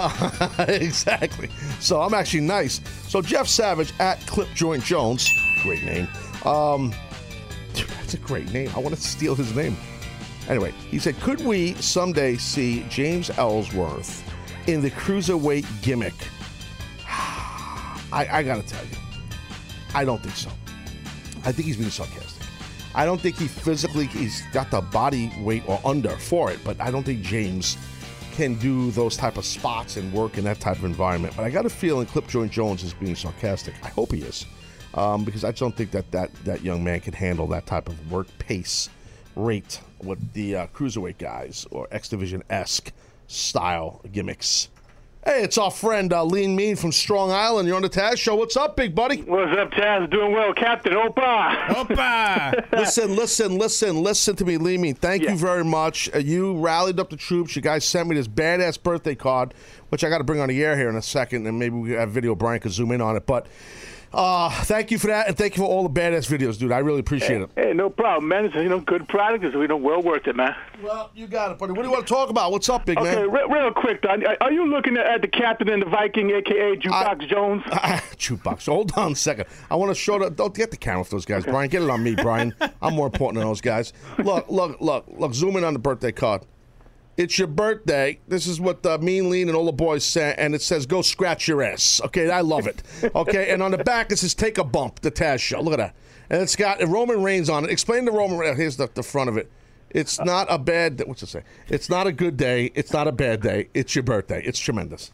exactly. 0.67 1.51
So 1.79 2.01
I'm 2.01 2.15
actually 2.15 2.41
nice. 2.41 2.81
So 3.07 3.21
Jeff 3.21 3.47
Savage 3.47 3.93
at 3.99 4.19
Clip 4.25 4.47
Joint 4.55 4.83
Jones, 4.83 5.29
great 5.61 5.83
name. 5.83 6.07
Um, 6.43 6.91
dude, 7.75 7.87
that's 7.89 8.15
a 8.15 8.17
great 8.17 8.51
name. 8.51 8.71
I 8.75 8.79
want 8.79 8.95
to 8.95 9.01
steal 9.01 9.35
his 9.35 9.55
name. 9.55 9.77
Anyway, 10.51 10.73
he 10.89 10.99
said, 10.99 11.17
could 11.21 11.39
we 11.45 11.73
someday 11.75 12.35
see 12.35 12.85
James 12.89 13.29
Ellsworth 13.37 14.21
in 14.67 14.81
the 14.81 14.91
cruiserweight 14.91 15.65
gimmick? 15.81 16.13
I, 17.07 18.27
I 18.29 18.43
gotta 18.43 18.61
tell 18.61 18.83
you, 18.83 18.97
I 19.95 20.03
don't 20.03 20.21
think 20.21 20.35
so. 20.35 20.49
I 21.45 21.53
think 21.53 21.67
he's 21.67 21.77
being 21.77 21.89
sarcastic. 21.89 22.45
I 22.93 23.05
don't 23.05 23.21
think 23.21 23.37
he 23.37 23.47
physically 23.47 24.07
he's 24.07 24.43
got 24.51 24.69
the 24.69 24.81
body 24.81 25.31
weight 25.39 25.63
or 25.67 25.79
under 25.85 26.17
for 26.17 26.51
it, 26.51 26.59
but 26.65 26.81
I 26.81 26.91
don't 26.91 27.03
think 27.03 27.21
James 27.21 27.77
can 28.33 28.55
do 28.55 28.91
those 28.91 29.15
type 29.15 29.37
of 29.37 29.45
spots 29.45 29.95
and 29.95 30.11
work 30.11 30.37
in 30.37 30.43
that 30.43 30.59
type 30.59 30.79
of 30.79 30.83
environment. 30.83 31.33
But 31.37 31.43
I 31.45 31.49
got 31.49 31.65
a 31.65 31.69
feeling 31.69 32.07
Clip 32.07 32.27
Joint 32.27 32.51
Jones 32.51 32.83
is 32.83 32.93
being 32.93 33.15
sarcastic. 33.15 33.73
I 33.83 33.87
hope 33.87 34.11
he 34.11 34.21
is, 34.21 34.45
um, 34.95 35.23
because 35.23 35.45
I 35.45 35.51
just 35.51 35.61
don't 35.61 35.77
think 35.77 35.91
that, 35.91 36.11
that 36.11 36.33
that 36.43 36.61
young 36.61 36.83
man 36.83 36.99
can 36.99 37.13
handle 37.13 37.47
that 37.47 37.65
type 37.65 37.87
of 37.87 38.11
work 38.11 38.27
pace 38.37 38.89
rate 39.45 39.81
with 40.03 40.33
the 40.33 40.55
uh, 40.55 40.67
cruiserweight 40.67 41.17
guys 41.17 41.65
or 41.71 41.87
X 41.91 42.09
Division 42.09 42.43
esque 42.49 42.91
style 43.27 44.01
gimmicks. 44.11 44.69
Hey, 45.23 45.43
it's 45.43 45.59
our 45.59 45.69
friend 45.69 46.11
uh, 46.11 46.23
Lean 46.23 46.55
Mean 46.55 46.75
from 46.75 46.91
Strong 46.91 47.29
Island. 47.31 47.67
You're 47.67 47.75
on 47.75 47.83
the 47.83 47.89
Taz 47.89 48.17
Show. 48.17 48.35
What's 48.35 48.57
up, 48.57 48.75
big 48.75 48.95
buddy? 48.95 49.21
What's 49.21 49.55
up, 49.55 49.69
Taz? 49.69 50.09
Doing 50.09 50.31
well, 50.31 50.51
Captain 50.51 50.93
Opa. 50.93 51.57
Opa. 51.67 52.71
listen, 52.71 53.15
listen, 53.15 53.55
listen, 53.59 54.01
listen 54.01 54.35
to 54.37 54.45
me, 54.45 54.57
Lean 54.57 54.81
Mean. 54.81 54.95
Thank 54.95 55.21
Yeah. 55.21 55.33
you 55.33 55.37
very 55.37 55.63
much. 55.63 56.09
Uh, 56.15 56.17
you 56.17 56.57
rallied 56.57 56.99
up 56.99 57.11
the 57.11 57.17
troops. 57.17 57.55
You 57.55 57.61
guys 57.61 57.85
sent 57.85 58.09
me 58.09 58.15
this 58.15 58.27
badass 58.27 58.81
birthday 58.81 59.13
card, 59.13 59.53
which 59.89 60.03
I 60.03 60.09
got 60.09 60.17
to 60.17 60.23
bring 60.23 60.39
on 60.39 60.49
the 60.49 60.63
air 60.63 60.75
here 60.75 60.89
in 60.89 60.95
a 60.95 61.03
second, 61.03 61.45
and 61.45 61.59
maybe 61.59 61.75
we 61.75 61.91
have 61.91 62.09
video. 62.09 62.33
Brian 62.33 62.59
could 62.59 62.71
zoom 62.71 62.91
in 62.91 62.99
on 63.01 63.15
it, 63.15 63.25
but. 63.27 63.45
Uh, 64.13 64.49
thank 64.65 64.91
you 64.91 64.97
for 64.99 65.07
that, 65.07 65.27
and 65.29 65.37
thank 65.37 65.55
you 65.55 65.63
for 65.63 65.69
all 65.69 65.87
the 65.87 65.89
badass 65.99 66.27
videos, 66.29 66.59
dude. 66.59 66.71
I 66.71 66.79
really 66.79 66.99
appreciate 66.99 67.41
it. 67.41 67.49
Hey, 67.55 67.71
no 67.73 67.89
problem, 67.89 68.27
man. 68.27 68.45
It's 68.45 68.55
you 68.55 68.67
know 68.67 68.79
good 68.81 69.07
product. 69.07 69.43
It's 69.45 69.53
you 69.55 69.67
know 69.67 69.77
well 69.77 70.01
worth 70.01 70.27
it, 70.27 70.35
man. 70.35 70.53
Well, 70.83 71.11
you 71.15 71.27
got 71.27 71.51
it, 71.51 71.57
buddy. 71.57 71.71
What 71.71 71.83
do 71.83 71.87
you 71.87 71.93
want 71.93 72.07
to 72.07 72.13
talk 72.13 72.29
about? 72.29 72.51
What's 72.51 72.67
up, 72.67 72.85
big 72.85 72.97
Okay, 72.97 73.15
man? 73.15 73.31
re- 73.31 73.45
real 73.49 73.71
quick, 73.71 74.01
Don, 74.01 74.23
are 74.41 74.51
you 74.51 74.65
looking 74.65 74.97
at 74.97 75.21
the 75.21 75.27
captain 75.29 75.69
and 75.69 75.81
the 75.81 75.85
Viking, 75.89 76.29
aka 76.31 76.75
Jukebox 76.75 77.29
Jones? 77.29 77.63
Jukebox. 78.17 78.65
Hold 78.65 78.91
on 78.97 79.13
a 79.13 79.15
second. 79.15 79.45
I 79.69 79.75
want 79.75 79.91
to 79.91 79.95
show 79.95 80.19
the. 80.19 80.29
Don't 80.29 80.53
get 80.53 80.71
the 80.71 80.77
camera 80.77 81.05
for 81.05 81.11
those 81.11 81.25
guys, 81.25 81.45
Brian. 81.45 81.69
Get 81.69 81.81
it 81.81 81.89
on 81.89 82.03
me, 82.03 82.15
Brian. 82.15 82.53
I'm 82.81 82.95
more 82.95 83.05
important 83.07 83.39
than 83.39 83.47
those 83.47 83.61
guys. 83.61 83.93
Look, 84.17 84.49
look, 84.49 84.81
look, 84.81 85.05
look. 85.07 85.33
Zoom 85.33 85.55
in 85.55 85.63
on 85.63 85.71
the 85.73 85.79
birthday 85.79 86.11
card. 86.11 86.45
It's 87.21 87.37
your 87.37 87.47
birthday. 87.47 88.19
This 88.27 88.47
is 88.47 88.59
what 88.59 88.83
uh, 88.83 88.97
Mean 88.97 89.29
Lean 89.29 89.47
and 89.47 89.55
all 89.55 89.65
the 89.65 89.71
boys 89.71 90.03
say, 90.03 90.33
and 90.39 90.55
it 90.55 90.61
says 90.63 90.87
"Go 90.87 91.03
scratch 91.03 91.47
your 91.47 91.61
ass." 91.61 92.01
Okay, 92.05 92.31
I 92.31 92.41
love 92.41 92.65
it. 92.65 92.81
Okay, 93.13 93.51
and 93.51 93.61
on 93.61 93.69
the 93.69 93.77
back 93.77 94.11
it 94.11 94.17
says 94.17 94.33
"Take 94.33 94.57
a 94.57 94.63
bump." 94.63 95.01
The 95.01 95.11
Taz 95.11 95.39
Show. 95.39 95.61
Look 95.61 95.73
at 95.73 95.77
that, 95.77 95.95
and 96.31 96.41
it's 96.41 96.55
got 96.55 96.81
Roman 96.87 97.21
Reigns 97.21 97.47
on 97.47 97.63
it. 97.65 97.69
Explain 97.69 98.05
the 98.05 98.11
Roman. 98.11 98.39
Reigns. 98.39 98.57
Here's 98.57 98.77
the, 98.77 98.89
the 98.95 99.03
front 99.03 99.29
of 99.29 99.37
it. 99.37 99.51
It's 99.91 100.19
not 100.19 100.47
a 100.49 100.57
bad. 100.57 101.03
What's 101.05 101.21
it 101.21 101.27
say? 101.27 101.43
It's 101.69 101.89
not 101.89 102.07
a 102.07 102.11
good 102.11 102.37
day. 102.37 102.71
It's 102.73 102.91
not 102.91 103.07
a 103.07 103.11
bad 103.11 103.41
day. 103.41 103.69
It's 103.75 103.93
your 103.93 104.03
birthday. 104.03 104.41
It's 104.43 104.59
tremendous. 104.59 105.11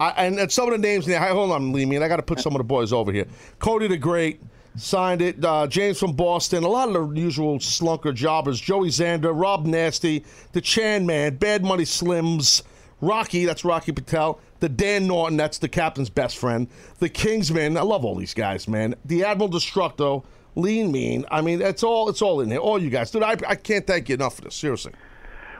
I, 0.00 0.10
and, 0.16 0.38
and 0.38 0.50
some 0.50 0.68
of 0.68 0.72
the 0.72 0.78
names 0.78 1.04
there. 1.04 1.20
Hold 1.20 1.52
on, 1.52 1.72
Lee. 1.72 1.98
I 1.98 2.08
got 2.08 2.16
to 2.16 2.22
put 2.22 2.40
some 2.40 2.54
of 2.54 2.58
the 2.58 2.64
boys 2.64 2.94
over 2.94 3.12
here. 3.12 3.26
Cody 3.58 3.88
the 3.88 3.98
Great 3.98 4.40
signed 4.76 5.22
it. 5.22 5.44
Uh, 5.44 5.66
James 5.66 5.98
from 5.98 6.12
Boston. 6.12 6.64
A 6.64 6.68
lot 6.68 6.88
of 6.88 7.14
the 7.14 7.20
usual 7.20 7.58
slunker 7.58 8.14
jobbers. 8.14 8.60
Joey 8.60 8.88
Zander, 8.88 9.38
Rob 9.38 9.66
Nasty, 9.66 10.24
the 10.52 10.60
Chan 10.60 11.06
Man, 11.06 11.36
Bad 11.36 11.64
Money 11.64 11.84
Slims, 11.84 12.62
Rocky. 13.00 13.44
That's 13.44 13.64
Rocky 13.64 13.92
Patel. 13.92 14.40
The 14.60 14.68
Dan 14.68 15.06
Norton. 15.06 15.36
That's 15.36 15.58
the 15.58 15.68
captain's 15.68 16.10
best 16.10 16.38
friend. 16.38 16.68
The 16.98 17.08
Kingsman. 17.08 17.76
I 17.76 17.82
love 17.82 18.04
all 18.04 18.14
these 18.14 18.34
guys, 18.34 18.68
man. 18.68 18.94
The 19.04 19.24
Admiral 19.24 19.50
Destructo. 19.50 20.24
Lean 20.56 20.90
Mean. 20.90 21.26
I 21.30 21.42
mean, 21.42 21.60
it's 21.60 21.82
all 21.82 22.08
it's 22.08 22.22
all 22.22 22.40
in 22.40 22.48
there. 22.48 22.58
All 22.58 22.80
you 22.80 22.88
guys, 22.88 23.10
dude. 23.10 23.22
I, 23.22 23.36
I 23.46 23.54
can't 23.56 23.86
thank 23.86 24.08
you 24.08 24.14
enough 24.14 24.36
for 24.36 24.42
this. 24.42 24.54
Seriously. 24.54 24.92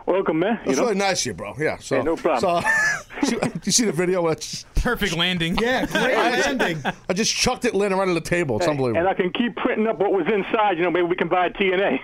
Welcome, 0.06 0.38
man. 0.38 0.60
That's 0.64 0.78
really 0.78 0.94
nice 0.94 1.22
of 1.22 1.26
you, 1.26 1.34
bro. 1.34 1.54
Yeah. 1.58 1.78
So 1.78 1.96
Hey, 1.96 2.02
no 2.04 2.16
problem. 2.16 2.62
So, 2.62 2.68
you 3.30 3.40
you 3.64 3.72
see 3.72 3.84
the 3.84 3.92
video? 3.92 4.28
It's 4.28 4.64
Perfect 4.86 5.16
landing. 5.16 5.56
Yeah, 5.58 5.84
great 5.86 6.14
landing. 6.16 6.80
I 7.08 7.12
just 7.12 7.34
chucked 7.34 7.64
it 7.64 7.74
landing 7.74 7.98
right 7.98 8.06
on 8.06 8.14
the 8.14 8.20
table. 8.20 8.56
It's 8.58 8.68
unbelievable. 8.68 9.00
And 9.00 9.08
I 9.08 9.14
can 9.14 9.32
keep 9.32 9.56
printing 9.56 9.88
up 9.88 9.98
what 9.98 10.12
was 10.12 10.26
inside. 10.32 10.76
You 10.78 10.84
know, 10.84 10.92
maybe 10.92 11.08
we 11.08 11.16
can 11.16 11.26
buy 11.26 11.48
TNA. 11.48 11.98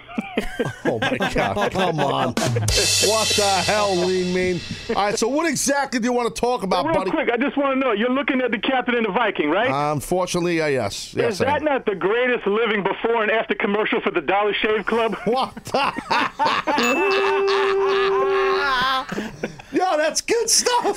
Oh 0.86 0.98
my 0.98 1.16
God! 1.32 1.70
Come 1.70 2.00
on! 2.00 2.28
What 2.34 3.28
the 3.28 3.62
hell, 3.64 3.94
Lean 3.94 4.34
Mean? 4.34 4.60
All 4.88 4.94
right. 4.96 5.16
So, 5.16 5.28
what 5.28 5.48
exactly 5.48 6.00
do 6.00 6.06
you 6.06 6.12
want 6.12 6.34
to 6.34 6.40
talk 6.40 6.64
about, 6.64 6.86
Real 6.86 6.94
buddy? 6.94 7.10
quick, 7.12 7.30
I 7.32 7.36
just 7.36 7.56
want 7.56 7.74
to 7.74 7.78
know. 7.78 7.92
You're 7.92 8.10
looking 8.10 8.40
at 8.40 8.50
the 8.50 8.58
captain 8.58 8.96
and 8.96 9.06
the 9.06 9.12
Viking, 9.12 9.48
right? 9.50 9.92
Unfortunately, 9.92 10.60
uh, 10.60 10.66
yes. 10.66 11.14
Yes. 11.14 11.34
Is 11.34 11.40
I 11.42 11.44
that 11.44 11.58
am. 11.58 11.64
not 11.64 11.86
the 11.86 11.94
greatest 11.94 12.48
living 12.48 12.82
before 12.82 13.22
and 13.22 13.30
after 13.30 13.54
commercial 13.54 14.00
for 14.00 14.10
the 14.10 14.22
Dollar 14.22 14.54
Shave 14.54 14.86
Club? 14.86 15.14
What? 15.24 15.54
Yo, 19.72 19.96
that's 19.96 20.20
good 20.20 20.50
stuff. 20.50 20.96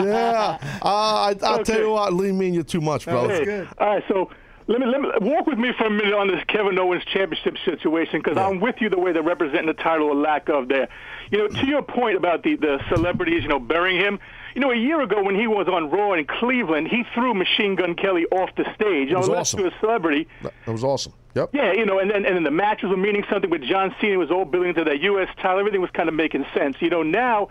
yeah. 0.00 0.58
Uh, 0.82 0.84
I, 0.84 1.36
I'll 1.42 1.64
tell 1.64 1.80
you 1.80 1.90
what, 1.90 2.12
Lean 2.12 2.36
Mean, 2.38 2.54
you're 2.54 2.62
too 2.64 2.80
much, 2.80 3.04
bro. 3.04 3.28
Hey, 3.28 3.66
All 3.78 3.94
right, 3.94 4.04
so 4.08 4.30
let 4.70 4.80
me 4.80 4.86
let 4.86 5.00
me 5.00 5.08
walk 5.20 5.46
with 5.48 5.58
me 5.58 5.72
for 5.76 5.86
a 5.86 5.90
minute 5.90 6.14
on 6.14 6.28
this 6.28 6.42
Kevin 6.46 6.78
Owens 6.78 7.02
championship 7.06 7.56
situation 7.64 8.20
because 8.22 8.38
I'm 8.38 8.60
with 8.60 8.76
you 8.80 8.88
the 8.88 9.00
way 9.00 9.10
they're 9.10 9.20
representing 9.20 9.66
the 9.66 9.74
title 9.74 10.08
or 10.08 10.14
lack 10.14 10.48
of 10.48 10.68
there. 10.68 10.88
You 11.32 11.38
know, 11.38 11.48
to 11.48 11.66
your 11.66 11.82
point 11.82 12.16
about 12.16 12.44
the 12.44 12.54
the 12.54 12.78
celebrities, 12.88 13.42
you 13.42 13.48
know, 13.48 13.58
burying 13.58 14.00
him. 14.00 14.20
You 14.54 14.60
know, 14.60 14.70
a 14.70 14.76
year 14.76 15.00
ago 15.00 15.22
when 15.22 15.34
he 15.34 15.48
was 15.48 15.66
on 15.66 15.90
Raw 15.90 16.12
in 16.12 16.24
Cleveland, 16.24 16.86
he 16.86 17.04
threw 17.14 17.34
Machine 17.34 17.74
Gun 17.74 17.96
Kelly 17.96 18.26
off 18.26 18.50
the 18.56 18.64
stage. 18.74 19.08
You 19.08 19.14
know, 19.14 19.20
was 19.20 19.28
let's 19.28 19.54
awesome. 19.54 19.60
do 19.60 19.66
a 19.66 19.72
celebrity. 19.80 20.28
That 20.42 20.52
was 20.66 20.84
awesome. 20.84 21.14
Yep. 21.34 21.50
Yeah, 21.52 21.72
you 21.72 21.86
know, 21.86 21.98
and 21.98 22.10
then 22.10 22.24
and 22.26 22.34
then 22.36 22.42
the 22.42 22.50
matches 22.50 22.88
were 22.90 22.96
meaning 22.96 23.24
something 23.30 23.50
with 23.50 23.62
John 23.62 23.94
Cena 24.00 24.18
was 24.18 24.30
all 24.30 24.44
building 24.44 24.74
to 24.74 24.84
that 24.84 25.00
U.S. 25.00 25.28
title. 25.36 25.60
Everything 25.60 25.80
was 25.80 25.90
kind 25.92 26.08
of 26.08 26.14
making 26.14 26.44
sense. 26.54 26.76
You 26.80 26.90
know, 26.90 27.02
now, 27.04 27.48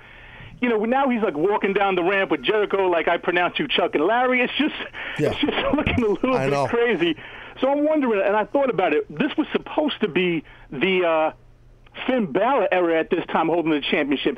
you 0.62 0.68
know, 0.68 0.84
now 0.86 1.08
he's 1.10 1.22
like 1.22 1.36
walking 1.38 1.72
down 1.74 1.96
the 1.96 2.04
ramp 2.04 2.30
with 2.32 2.44
Jericho, 2.44 2.88
like 2.90 3.08
I 3.08 3.18
pronounce 3.18 3.58
you 3.58 3.68
Chuck 3.70 3.96
and 3.96 4.04
Larry. 4.04 4.42
It's 4.42 4.54
just, 4.58 4.76
Yeah. 5.18 5.32
it's 5.32 5.40
just 5.40 5.54
looking 5.76 6.04
a 6.04 6.08
little 6.08 6.36
I 6.36 6.46
bit 6.48 6.52
know. 6.54 6.68
crazy. 6.68 7.16
So 7.62 7.72
I'm 7.72 7.86
wondering, 7.86 8.22
and 8.26 8.36
I 8.36 8.46
thought 8.46 8.70
about 8.70 8.94
it. 8.94 9.06
This 9.10 9.36
was 9.38 9.48
supposed 9.54 10.00
to 10.02 10.08
be 10.08 10.44
the 10.72 11.06
uh, 11.06 11.32
Finn 12.08 12.32
Balor 12.32 12.68
era 12.72 13.00
at 13.00 13.10
this 13.10 13.26
time, 13.28 13.48
holding 13.48 13.72
the 13.72 13.82
championship. 13.82 14.38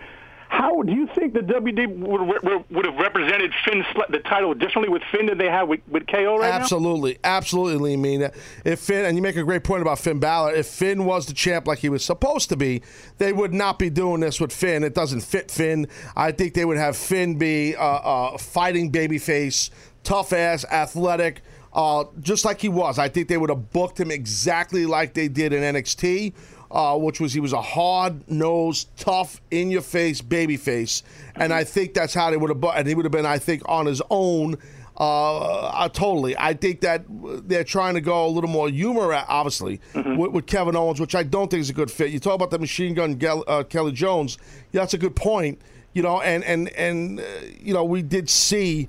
How 0.51 0.81
do 0.81 0.91
you 0.91 1.07
think 1.15 1.33
the 1.33 1.39
WD 1.39 1.97
would, 1.99 2.21
would, 2.43 2.69
would 2.69 2.85
have 2.85 2.97
represented 2.97 3.53
Finn's 3.63 3.85
the 4.09 4.19
title 4.19 4.53
differently 4.53 4.89
with 4.89 5.01
Finn 5.09 5.27
than 5.27 5.37
they 5.37 5.47
have 5.47 5.69
with, 5.69 5.79
with 5.87 6.05
KO 6.07 6.37
right 6.37 6.49
now? 6.49 6.55
Absolutely, 6.57 7.17
absolutely, 7.23 7.95
Mean. 7.95 8.29
If 8.65 8.81
Finn, 8.81 9.05
and 9.05 9.15
you 9.15 9.21
make 9.21 9.37
a 9.37 9.45
great 9.45 9.63
point 9.63 9.81
about 9.81 9.97
Finn 9.97 10.19
Balor, 10.19 10.53
if 10.55 10.67
Finn 10.67 11.05
was 11.05 11.25
the 11.25 11.33
champ 11.33 11.67
like 11.67 11.79
he 11.79 11.87
was 11.87 12.03
supposed 12.03 12.49
to 12.49 12.57
be, 12.57 12.81
they 13.17 13.31
would 13.31 13.53
not 13.53 13.79
be 13.79 13.89
doing 13.89 14.19
this 14.19 14.41
with 14.41 14.51
Finn. 14.51 14.83
It 14.83 14.93
doesn't 14.93 15.21
fit 15.21 15.49
Finn. 15.49 15.87
I 16.17 16.33
think 16.33 16.53
they 16.53 16.65
would 16.65 16.77
have 16.77 16.97
Finn 16.97 17.37
be 17.37 17.73
a 17.75 17.79
uh, 17.79 18.37
fighting 18.37 18.91
babyface, 18.91 19.69
tough 20.03 20.33
ass, 20.33 20.65
athletic, 20.65 21.43
uh, 21.71 22.03
just 22.19 22.43
like 22.43 22.59
he 22.59 22.67
was. 22.67 22.99
I 22.99 23.07
think 23.07 23.29
they 23.29 23.37
would 23.37 23.49
have 23.49 23.71
booked 23.71 23.99
him 23.99 24.11
exactly 24.11 24.85
like 24.85 25.13
they 25.13 25.29
did 25.29 25.53
in 25.53 25.63
NXT. 25.75 26.33
Uh, 26.71 26.97
which 26.97 27.19
was 27.19 27.33
he 27.33 27.41
was 27.41 27.51
a 27.51 27.61
hard 27.61 28.29
nosed, 28.31 28.87
tough, 28.95 29.41
in 29.51 29.69
your 29.69 29.81
face 29.81 30.21
baby 30.21 30.55
face, 30.55 31.03
and 31.35 31.51
I 31.51 31.65
think 31.65 31.93
that's 31.93 32.13
how 32.13 32.31
they 32.31 32.37
would 32.37 32.49
have. 32.49 32.63
And 32.63 32.87
he 32.87 32.95
would 32.95 33.03
have 33.03 33.11
been, 33.11 33.25
I 33.25 33.39
think, 33.39 33.61
on 33.65 33.87
his 33.87 34.01
own. 34.09 34.55
Uh, 34.97 35.67
uh, 35.67 35.89
totally. 35.89 36.37
I 36.37 36.53
think 36.53 36.81
that 36.81 37.03
they're 37.09 37.65
trying 37.65 37.95
to 37.95 38.01
go 38.01 38.25
a 38.25 38.29
little 38.29 38.49
more 38.49 38.69
humor, 38.69 39.11
at, 39.11 39.25
obviously, 39.27 39.81
with, 39.95 40.31
with 40.31 40.45
Kevin 40.45 40.75
Owens, 40.75 40.99
which 40.99 41.15
I 41.15 41.23
don't 41.23 41.49
think 41.49 41.61
is 41.61 41.69
a 41.69 41.73
good 41.73 41.89
fit. 41.91 42.11
You 42.11 42.19
talk 42.19 42.35
about 42.35 42.51
the 42.51 42.59
machine 42.59 42.93
gun 42.93 43.19
Gel, 43.19 43.43
uh, 43.47 43.63
Kelly 43.63 43.91
Jones. 43.91 44.37
Yeah, 44.71 44.81
that's 44.81 44.93
a 44.93 44.97
good 44.97 45.15
point. 45.15 45.59
You 45.93 46.03
know, 46.03 46.21
and 46.21 46.43
and 46.45 46.69
and 46.69 47.19
uh, 47.19 47.23
you 47.59 47.73
know, 47.73 47.83
we 47.83 48.01
did 48.01 48.29
see 48.29 48.87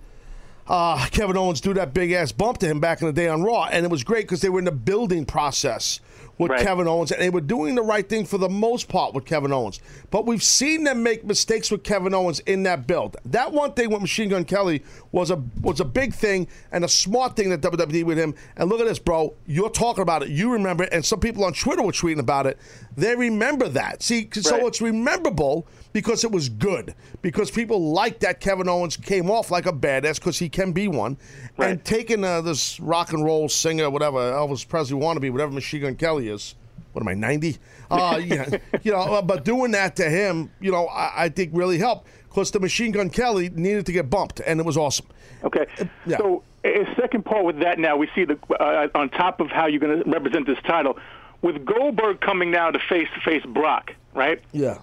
uh, 0.68 1.04
Kevin 1.10 1.36
Owens 1.36 1.60
do 1.60 1.74
that 1.74 1.94
big 1.94 2.12
ass 2.12 2.30
bump 2.30 2.58
to 2.58 2.66
him 2.66 2.78
back 2.78 3.00
in 3.00 3.08
the 3.08 3.12
day 3.12 3.26
on 3.26 3.42
Raw, 3.42 3.64
and 3.64 3.84
it 3.84 3.90
was 3.90 4.04
great 4.04 4.26
because 4.26 4.40
they 4.40 4.50
were 4.50 4.60
in 4.60 4.66
the 4.66 4.70
building 4.70 5.24
process 5.24 5.98
with 6.38 6.50
Right. 6.50 6.60
Kevin 6.62 6.88
Owens, 6.88 7.12
and 7.12 7.20
they 7.22 7.30
were 7.30 7.40
doing 7.40 7.74
the 7.74 7.82
right 7.82 8.08
thing 8.08 8.24
for 8.24 8.38
the 8.38 8.48
most 8.48 8.88
part 8.88 9.14
with 9.14 9.24
Kevin 9.24 9.52
Owens. 9.52 9.80
But 10.10 10.26
we've 10.26 10.42
seen 10.42 10.84
them 10.84 11.02
make 11.02 11.24
mistakes 11.24 11.70
with 11.70 11.82
Kevin 11.84 12.14
Owens 12.14 12.40
in 12.40 12.62
that 12.64 12.86
build. 12.86 13.16
That 13.26 13.52
one 13.52 13.72
thing 13.74 13.90
with 13.90 14.00
Machine 14.00 14.30
Gun 14.30 14.44
Kelly 14.44 14.82
was 15.12 15.30
a 15.30 15.42
was 15.60 15.80
a 15.80 15.84
big 15.84 16.14
thing 16.14 16.48
and 16.72 16.84
a 16.84 16.88
smart 16.88 17.36
thing 17.36 17.50
that 17.50 17.60
WWE 17.60 18.04
with 18.04 18.18
him. 18.18 18.34
And 18.56 18.68
look 18.70 18.80
at 18.80 18.86
this, 18.86 18.98
bro. 18.98 19.34
You're 19.46 19.70
talking 19.70 20.02
about 20.02 20.22
it. 20.22 20.30
You 20.30 20.52
remember 20.52 20.84
it, 20.84 20.92
and 20.92 21.04
some 21.04 21.20
people 21.20 21.44
on 21.44 21.52
Twitter 21.52 21.82
were 21.82 21.92
tweeting 21.92 22.18
about 22.18 22.46
it. 22.46 22.58
They 22.96 23.14
remember 23.14 23.68
that. 23.68 24.02
See, 24.02 24.24
'cause 24.24 24.44
so 24.44 24.66
it's 24.66 24.80
rememberable 24.80 25.66
because 25.92 26.24
it 26.24 26.32
was 26.32 26.48
good. 26.48 26.94
Because 27.20 27.50
people 27.50 27.92
liked 27.92 28.20
that 28.20 28.40
Kevin 28.40 28.68
Owens 28.68 28.96
came 28.96 29.30
off 29.30 29.50
like 29.50 29.66
a 29.66 29.72
badass 29.72 30.16
because 30.16 30.38
he 30.38 30.48
can 30.48 30.72
be 30.72 30.88
one. 30.88 31.16
And 31.58 31.84
taking 31.84 32.24
uh, 32.24 32.40
this 32.40 32.80
rock 32.80 33.12
and 33.12 33.24
roll 33.24 33.48
singer, 33.48 33.88
whatever 33.90 34.18
Elvis 34.18 34.66
Presley 34.66 34.98
wannabe, 34.98 35.30
whatever 35.30 35.52
Machine 35.52 35.82
Gun 35.82 35.94
Kelly 35.94 36.21
is. 36.28 36.54
What 36.92 37.02
am 37.02 37.08
I, 37.08 37.14
90? 37.14 37.56
Uh, 37.90 38.20
yeah, 38.22 38.48
you 38.82 38.92
know, 38.92 38.98
uh, 38.98 39.22
but 39.22 39.44
doing 39.44 39.72
that 39.72 39.96
to 39.96 40.08
him, 40.08 40.50
you 40.60 40.70
know, 40.70 40.86
I, 40.86 41.24
I 41.24 41.28
think 41.28 41.50
really 41.54 41.78
helped 41.78 42.06
because 42.28 42.50
the 42.50 42.60
Machine 42.60 42.92
Gun 42.92 43.10
Kelly 43.10 43.50
needed 43.50 43.86
to 43.86 43.92
get 43.92 44.10
bumped, 44.10 44.40
and 44.40 44.60
it 44.60 44.66
was 44.66 44.76
awesome. 44.76 45.06
Okay. 45.44 45.66
Yeah. 46.06 46.18
So, 46.18 46.42
a 46.64 46.82
a 46.82 46.94
second 46.94 47.24
part 47.24 47.44
with 47.44 47.58
that 47.60 47.78
now, 47.78 47.96
we 47.96 48.08
see 48.14 48.24
the 48.24 48.38
uh, 48.60 48.88
on 48.94 49.10
top 49.10 49.40
of 49.40 49.50
how 49.50 49.66
you're 49.66 49.80
going 49.80 50.02
to 50.02 50.10
represent 50.10 50.46
this 50.46 50.58
title, 50.64 50.98
with 51.42 51.64
Goldberg 51.64 52.20
coming 52.20 52.50
now 52.50 52.70
to 52.70 52.78
face 52.78 53.08
to 53.14 53.20
face 53.20 53.44
Brock, 53.44 53.92
right? 54.14 54.40
Yeah. 54.52 54.78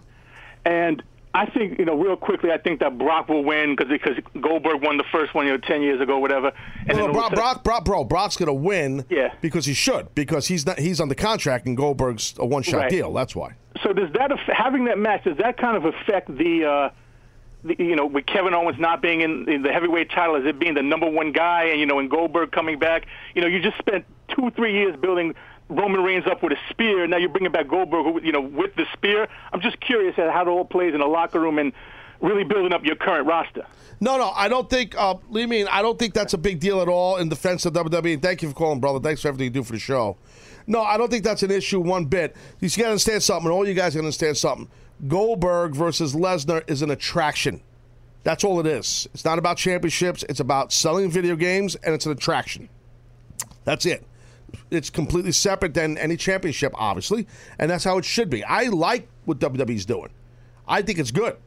And 0.66 1.02
I 1.34 1.46
think 1.46 1.78
you 1.78 1.86
know, 1.86 1.96
real 1.96 2.16
quickly, 2.16 2.52
I 2.52 2.58
think 2.58 2.80
that 2.80 2.98
Brock 2.98 3.30
will 3.30 3.44
win 3.44 3.76
because 3.76 3.92
because 3.92 4.18
Goldberg 4.42 4.82
won 4.84 4.98
the 4.98 5.04
first 5.12 5.36
one, 5.36 5.46
you 5.46 5.52
know, 5.52 5.58
ten 5.60 5.82
years 5.84 6.02
ago, 6.02 6.18
whatever. 6.18 6.52
And 6.88 6.98
Well, 6.98 7.06
then 7.06 7.12
Brock, 7.14 7.16
all 7.24 7.28
of 7.28 7.34
a 7.34 7.36
Brock, 7.36 7.64
Brock, 7.64 7.86
bro, 7.86 8.04
Brock's 8.04 8.36
gonna 8.36 8.54
win. 8.54 9.06
Yeah. 9.10 9.34
Because 9.40 9.66
he 9.66 9.74
should. 9.74 10.14
Because 10.16 10.48
he's 10.48 10.66
not. 10.66 10.80
He's 10.80 11.00
on 11.00 11.08
the 11.08 11.16
contract, 11.16 11.68
and 11.68 11.78
Goldberg's 11.78 12.34
a 12.40 12.46
one-shot 12.46 12.78
Right. 12.78 12.90
deal. 12.90 13.14
That's 13.14 13.36
why. 13.36 13.54
So 13.84 13.94
does 13.94 14.12
that 14.14 14.32
having 14.48 14.86
that 14.86 14.98
match 14.98 15.24
does 15.24 15.38
that 15.38 15.58
kind 15.58 15.78
of 15.78 15.86
affect 15.86 16.36
the, 16.36 16.66
uh, 16.66 16.90
the 17.64 17.76
you 17.78 17.96
know 17.96 18.08
with 18.08 18.26
Kevin 18.26 18.56
Owens 18.56 18.80
not 18.80 19.00
being 19.02 19.22
in, 19.22 19.48
in 19.48 19.62
the 19.62 19.72
heavyweight 19.72 20.10
title 20.10 20.36
as 20.36 20.46
it 20.46 20.58
being 20.58 20.74
the 20.74 20.82
number 20.82 21.08
one 21.10 21.32
guy 21.32 21.66
and 21.66 21.80
you 21.80 21.86
know 21.86 22.00
and 22.00 22.10
Goldberg 22.10 22.52
coming 22.52 22.80
back 22.80 23.06
you 23.36 23.42
know 23.42 23.48
you 23.48 23.62
just 23.62 23.78
spent 23.78 24.06
two 24.30 24.50
three 24.56 24.74
years 24.74 24.96
building 24.96 25.36
Roman 25.70 26.04
Reigns 26.04 26.26
up 26.28 26.42
with 26.44 26.54
a 26.54 26.58
spear 26.70 27.06
now 27.08 27.18
you're 27.18 27.30
bringing 27.30 27.52
back 27.52 27.68
Goldberg 27.68 28.24
you 28.26 28.32
know 28.32 28.42
with 28.42 28.76
the 28.76 28.86
spear 28.94 29.28
I'm 29.54 29.62
just 29.62 29.80
curious 29.80 30.18
at 30.18 30.32
how 30.32 30.42
it 30.42 30.48
all 30.48 30.66
plays 30.66 30.94
in 30.94 31.00
the 31.00 31.08
locker 31.08 31.40
room 31.40 31.60
and 31.60 31.74
really 32.22 32.44
building 32.44 32.74
up 32.74 32.84
your 32.84 32.96
current 32.96 33.28
roster. 33.28 33.66
No, 34.02 34.18
no, 34.18 34.30
I 34.30 34.48
don't 34.48 34.70
think. 34.70 34.96
Uh, 34.98 35.16
Lee, 35.30 35.46
mean 35.46 35.68
I 35.70 35.82
don't 35.82 36.00
think 36.00 36.14
that's 36.14 36.34
a 36.34 36.38
big 36.38 36.60
deal 36.60 36.82
at 36.82 36.88
all 36.88 37.18
in 37.18 37.30
defense 37.30 37.66
of 37.66 37.74
WWE. 37.74 38.22
Thank 38.22 38.42
you 38.42 38.50
for 38.50 38.56
calling, 38.56 38.80
brother. 38.80 39.00
Thanks 39.00 39.22
for 39.22 39.28
everything 39.28 39.46
you 39.46 39.52
do 39.52 39.64
for 39.64 39.74
the 39.74 39.80
show. 39.80 40.18
No, 40.68 40.82
I 40.84 40.98
don't 40.98 41.10
think 41.10 41.24
that's 41.24 41.44
an 41.44 41.52
issue 41.52 41.80
one 41.80 42.06
bit. 42.06 42.36
You 42.60 42.70
got 42.70 42.76
to 42.76 42.88
understand 42.90 43.24
something, 43.24 43.52
all 43.52 43.68
you 43.68 43.74
guys 43.74 43.94
got 43.94 44.02
to 44.02 44.06
understand 44.06 44.38
something. 44.38 44.70
Goldberg 45.08 45.76
versus 45.76 46.14
Lesnar 46.14 46.70
is 46.70 46.82
an 46.82 46.92
attraction. 46.92 47.62
That's 48.24 48.44
all 48.44 48.60
it 48.60 48.68
is. 48.68 49.08
It's 49.14 49.26
not 49.26 49.40
about 49.40 49.58
championships. 49.58 50.24
It's 50.28 50.42
about 50.42 50.74
selling 50.74 51.10
video 51.10 51.36
games, 51.36 51.76
and 51.76 51.96
it's 51.96 52.06
an 52.06 52.12
attraction. 52.12 52.70
That's 53.64 53.86
it. 53.86 54.06
It's 54.72 54.90
completely 54.90 55.32
separate 55.32 55.74
than 55.74 55.98
any 55.98 56.18
championship, 56.18 56.74
obviously, 56.76 57.28
and 57.58 57.70
that's 57.70 57.84
how 57.84 57.98
it 57.98 58.06
should 58.06 58.30
be. 58.30 58.44
I 58.44 58.64
like 58.64 59.08
what 59.26 59.40
WWE's 59.40 59.86
doing. 59.86 60.10
I 60.68 60.82
think 60.82 61.00
it's 61.00 61.12
good. 61.12 61.38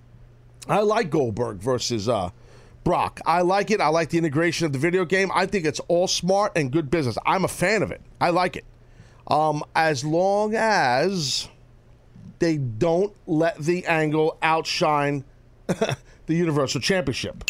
I 0.68 0.80
like 0.80 1.10
Goldberg 1.10 1.58
versus 1.58 2.08
uh, 2.08 2.30
Brock. 2.84 3.20
I 3.26 3.42
like 3.42 3.70
it. 3.70 3.80
I 3.80 3.88
like 3.88 4.10
the 4.10 4.18
integration 4.18 4.66
of 4.66 4.72
the 4.72 4.78
video 4.78 5.04
game. 5.04 5.30
I 5.34 5.46
think 5.46 5.64
it's 5.64 5.80
all 5.88 6.08
smart 6.08 6.52
and 6.56 6.70
good 6.70 6.90
business. 6.90 7.16
I'm 7.24 7.44
a 7.44 7.48
fan 7.48 7.82
of 7.82 7.90
it. 7.90 8.00
I 8.20 8.30
like 8.30 8.56
it. 8.56 8.64
Um, 9.28 9.62
as 9.74 10.04
long 10.04 10.54
as 10.54 11.48
they 12.38 12.56
don't 12.56 13.14
let 13.26 13.56
the 13.58 13.86
angle 13.86 14.36
outshine 14.42 15.24
the 15.66 15.96
Universal 16.34 16.80
Championship, 16.80 17.44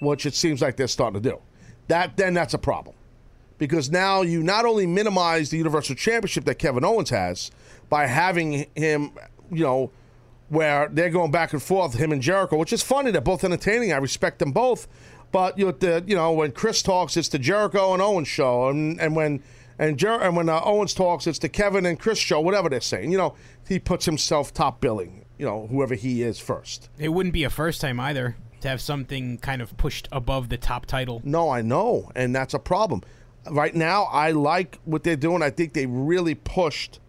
which 0.00 0.26
it 0.26 0.34
seems 0.34 0.62
like 0.62 0.76
they're 0.76 0.86
starting 0.88 1.20
to 1.20 1.30
do. 1.30 1.38
That 1.88 2.16
then 2.16 2.34
that's 2.34 2.54
a 2.54 2.58
problem. 2.58 2.94
Because 3.60 3.90
now 3.90 4.22
you 4.22 4.42
not 4.42 4.64
only 4.64 4.86
minimize 4.86 5.50
the 5.50 5.58
Universal 5.58 5.96
Championship 5.96 6.46
that 6.46 6.54
Kevin 6.54 6.82
Owens 6.82 7.10
has 7.10 7.50
by 7.90 8.06
having 8.06 8.66
him, 8.74 9.12
you 9.52 9.62
know, 9.62 9.90
where 10.48 10.88
they're 10.88 11.10
going 11.10 11.30
back 11.30 11.52
and 11.52 11.62
forth, 11.62 11.94
him 11.94 12.10
and 12.10 12.22
Jericho, 12.22 12.56
which 12.56 12.72
is 12.72 12.82
funny. 12.82 13.10
They're 13.10 13.20
both 13.20 13.44
entertaining. 13.44 13.92
I 13.92 13.98
respect 13.98 14.38
them 14.38 14.50
both. 14.50 14.88
But 15.30 15.58
you 15.58 15.66
know, 15.66 15.72
the, 15.72 16.02
you 16.06 16.16
know 16.16 16.32
when 16.32 16.52
Chris 16.52 16.82
talks, 16.82 17.18
it's 17.18 17.28
the 17.28 17.38
Jericho 17.38 17.92
and 17.92 18.00
Owens 18.00 18.28
show, 18.28 18.68
and, 18.68 18.98
and 18.98 19.14
when 19.14 19.42
and 19.78 19.98
Jer- 19.98 20.20
and 20.20 20.34
when 20.34 20.48
uh, 20.48 20.60
Owens 20.64 20.94
talks, 20.94 21.26
it's 21.26 21.38
the 21.38 21.50
Kevin 21.50 21.84
and 21.84 22.00
Chris 22.00 22.18
show, 22.18 22.40
whatever 22.40 22.70
they're 22.70 22.80
saying. 22.80 23.12
You 23.12 23.18
know, 23.18 23.34
he 23.68 23.78
puts 23.78 24.06
himself 24.06 24.54
top 24.54 24.80
billing. 24.80 25.26
You 25.38 25.44
know, 25.44 25.66
whoever 25.68 25.94
he 25.94 26.22
is 26.22 26.40
first. 26.40 26.88
It 26.98 27.10
wouldn't 27.10 27.34
be 27.34 27.44
a 27.44 27.50
first 27.50 27.80
time 27.82 28.00
either 28.00 28.36
to 28.62 28.68
have 28.68 28.80
something 28.80 29.38
kind 29.38 29.62
of 29.62 29.76
pushed 29.76 30.08
above 30.12 30.48
the 30.48 30.58
top 30.58 30.86
title. 30.86 31.20
No, 31.24 31.50
I 31.50 31.62
know, 31.62 32.10
and 32.14 32.34
that's 32.34 32.54
a 32.54 32.58
problem. 32.58 33.02
Right 33.48 33.74
now, 33.74 34.04
I 34.04 34.32
like 34.32 34.78
what 34.84 35.02
they're 35.02 35.16
doing. 35.16 35.42
I 35.42 35.50
think 35.50 35.72
they 35.72 35.86
really 35.86 36.34
pushed 36.34 37.00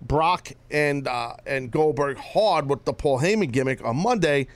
Brock 0.00 0.52
and 0.70 1.06
uh, 1.06 1.34
and 1.46 1.70
Goldberg 1.70 2.16
hard 2.18 2.68
with 2.68 2.84
the 2.84 2.92
Paul 2.92 3.20
Heyman 3.20 3.52
gimmick 3.52 3.84
on 3.84 3.96
Monday. 3.96 4.48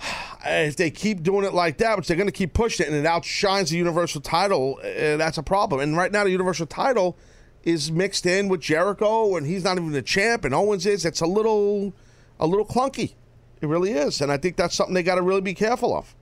If 0.48 0.76
they 0.76 0.92
keep 0.92 1.24
doing 1.24 1.44
it 1.44 1.54
like 1.54 1.78
that, 1.78 1.96
which 1.96 2.06
they're 2.06 2.16
going 2.16 2.28
to 2.28 2.32
keep 2.32 2.54
pushing 2.54 2.86
it, 2.86 2.88
and 2.90 2.96
it 2.96 3.04
outshines 3.04 3.70
the 3.70 3.76
Universal 3.76 4.20
title, 4.20 4.78
uh, 4.80 5.16
that's 5.16 5.38
a 5.38 5.42
problem. 5.42 5.80
And 5.80 5.96
right 5.96 6.12
now, 6.12 6.22
the 6.22 6.30
Universal 6.30 6.66
title 6.66 7.16
is 7.64 7.90
mixed 7.90 8.26
in 8.26 8.46
with 8.46 8.60
Jericho, 8.60 9.34
and 9.34 9.44
he's 9.44 9.64
not 9.64 9.76
even 9.76 9.90
the 9.90 10.02
champ, 10.02 10.44
and 10.44 10.54
Owens 10.54 10.86
is. 10.86 11.04
It's 11.04 11.20
a 11.20 11.26
little, 11.26 11.92
a 12.38 12.46
little 12.46 12.64
clunky. 12.64 13.14
It 13.60 13.66
really 13.66 13.90
is, 13.90 14.20
and 14.20 14.30
I 14.30 14.36
think 14.36 14.54
that's 14.54 14.76
something 14.76 14.94
they 14.94 15.02
got 15.02 15.16
to 15.16 15.22
really 15.22 15.40
be 15.40 15.54
careful 15.54 15.96
of. 15.96 16.14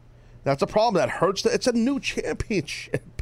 That's 0.43 0.63
a 0.63 0.67
problem 0.67 0.95
that 0.95 1.11
hurts. 1.11 1.43
The, 1.43 1.53
it's 1.53 1.67
a 1.67 1.73
new 1.73 2.01
championship. 2.01 3.14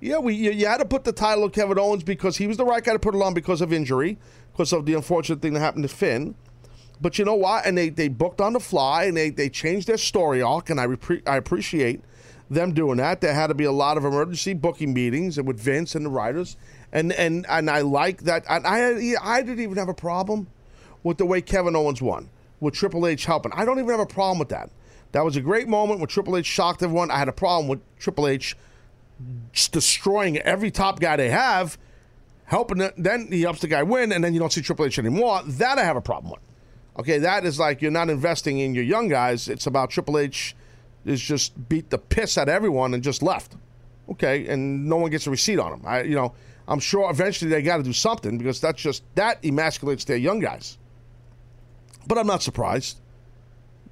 Yeah, 0.00 0.18
we 0.18 0.34
you, 0.34 0.50
you 0.50 0.66
had 0.66 0.78
to 0.78 0.84
put 0.84 1.04
the 1.04 1.12
title 1.12 1.44
of 1.44 1.52
Kevin 1.52 1.78
Owens 1.78 2.02
because 2.02 2.36
he 2.36 2.46
was 2.46 2.56
the 2.56 2.64
right 2.64 2.82
guy 2.82 2.92
to 2.92 2.98
put 2.98 3.14
it 3.14 3.22
on 3.22 3.34
because 3.34 3.60
of 3.60 3.72
injury, 3.72 4.18
because 4.52 4.72
of 4.72 4.86
the 4.86 4.94
unfortunate 4.94 5.42
thing 5.42 5.52
that 5.54 5.60
happened 5.60 5.84
to 5.84 5.88
Finn. 5.88 6.34
But 7.00 7.18
you 7.18 7.24
know 7.24 7.34
what? 7.34 7.64
And 7.64 7.78
they, 7.78 7.88
they 7.88 8.08
booked 8.08 8.40
on 8.40 8.52
the 8.52 8.60
fly 8.60 9.04
and 9.04 9.16
they, 9.16 9.30
they 9.30 9.48
changed 9.48 9.86
their 9.86 9.96
story 9.96 10.42
arc, 10.42 10.68
and 10.70 10.80
I 10.80 10.86
repre- 10.86 11.26
I 11.26 11.36
appreciate 11.36 12.02
them 12.50 12.74
doing 12.74 12.98
that. 12.98 13.20
There 13.20 13.32
had 13.32 13.46
to 13.46 13.54
be 13.54 13.64
a 13.64 13.72
lot 13.72 13.96
of 13.96 14.04
emergency 14.04 14.54
booking 14.54 14.92
meetings 14.92 15.38
and 15.38 15.46
with 15.46 15.58
Vince 15.58 15.94
and 15.94 16.04
the 16.04 16.10
writers, 16.10 16.56
and 16.92 17.12
and 17.12 17.46
and 17.48 17.70
I 17.70 17.80
like 17.80 18.22
that. 18.22 18.44
And 18.48 18.66
I 18.66 19.14
I 19.22 19.42
didn't 19.42 19.60
even 19.60 19.76
have 19.76 19.88
a 19.88 19.94
problem 19.94 20.48
with 21.02 21.16
the 21.18 21.24
way 21.24 21.40
Kevin 21.40 21.74
Owens 21.74 22.02
won 22.02 22.28
with 22.58 22.74
Triple 22.74 23.06
H 23.06 23.24
helping. 23.24 23.52
I 23.54 23.64
don't 23.64 23.78
even 23.78 23.90
have 23.90 24.00
a 24.00 24.06
problem 24.06 24.38
with 24.38 24.50
that. 24.50 24.70
That 25.12 25.24
was 25.24 25.36
a 25.36 25.40
great 25.40 25.68
moment 25.68 26.00
when 26.00 26.08
Triple 26.08 26.36
H 26.36 26.46
shocked 26.46 26.82
everyone. 26.82 27.10
I 27.10 27.18
had 27.18 27.28
a 27.28 27.32
problem 27.32 27.68
with 27.68 27.80
Triple 27.98 28.28
H 28.28 28.56
destroying 29.72 30.38
every 30.38 30.70
top 30.70 31.00
guy 31.00 31.16
they 31.16 31.30
have, 31.30 31.78
helping. 32.44 32.90
Then 32.96 33.28
he 33.30 33.42
helps 33.42 33.60
the 33.60 33.68
guy 33.68 33.82
win, 33.82 34.12
and 34.12 34.22
then 34.22 34.34
you 34.34 34.40
don't 34.40 34.52
see 34.52 34.62
Triple 34.62 34.86
H 34.86 34.98
anymore. 34.98 35.42
That 35.44 35.78
I 35.78 35.84
have 35.84 35.96
a 35.96 36.00
problem 36.00 36.32
with. 36.32 36.40
Okay, 36.98 37.18
that 37.18 37.44
is 37.44 37.58
like 37.58 37.80
you're 37.80 37.90
not 37.90 38.10
investing 38.10 38.58
in 38.58 38.74
your 38.74 38.84
young 38.84 39.08
guys. 39.08 39.48
It's 39.48 39.66
about 39.66 39.90
Triple 39.90 40.18
H 40.18 40.54
is 41.04 41.20
just 41.20 41.68
beat 41.68 41.90
the 41.90 41.98
piss 41.98 42.36
out 42.36 42.48
of 42.48 42.54
everyone 42.54 42.94
and 42.94 43.02
just 43.02 43.22
left. 43.22 43.56
Okay, 44.10 44.46
and 44.48 44.86
no 44.86 44.96
one 44.96 45.10
gets 45.10 45.26
a 45.26 45.30
receipt 45.30 45.58
on 45.58 45.72
him. 45.72 45.82
I, 45.86 46.02
you 46.02 46.16
know, 46.16 46.34
I'm 46.66 46.80
sure 46.80 47.10
eventually 47.10 47.50
they 47.50 47.62
got 47.62 47.78
to 47.78 47.82
do 47.82 47.92
something 47.92 48.38
because 48.38 48.60
that's 48.60 48.82
just 48.82 49.02
that 49.14 49.42
emasculates 49.42 50.04
their 50.04 50.16
young 50.16 50.40
guys. 50.40 50.78
But 52.06 52.18
I'm 52.18 52.26
not 52.26 52.42
surprised. 52.42 53.00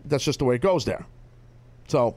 That's 0.05 0.25
just 0.25 0.39
the 0.41 0.45
way 0.45 0.57
it 0.57 0.61
goes 0.61 0.85
there. 0.85 1.07
So, 1.87 2.17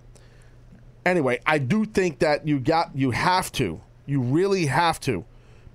anyway, 1.05 1.39
I 1.45 1.57
do 1.57 1.85
think 1.85 2.19
that 2.19 2.47
you 2.47 2.59
got 2.59 2.95
you 2.95 3.11
have 3.11 3.51
to, 3.53 3.81
you 4.05 4.21
really 4.21 4.67
have 4.67 4.99
to 5.01 5.25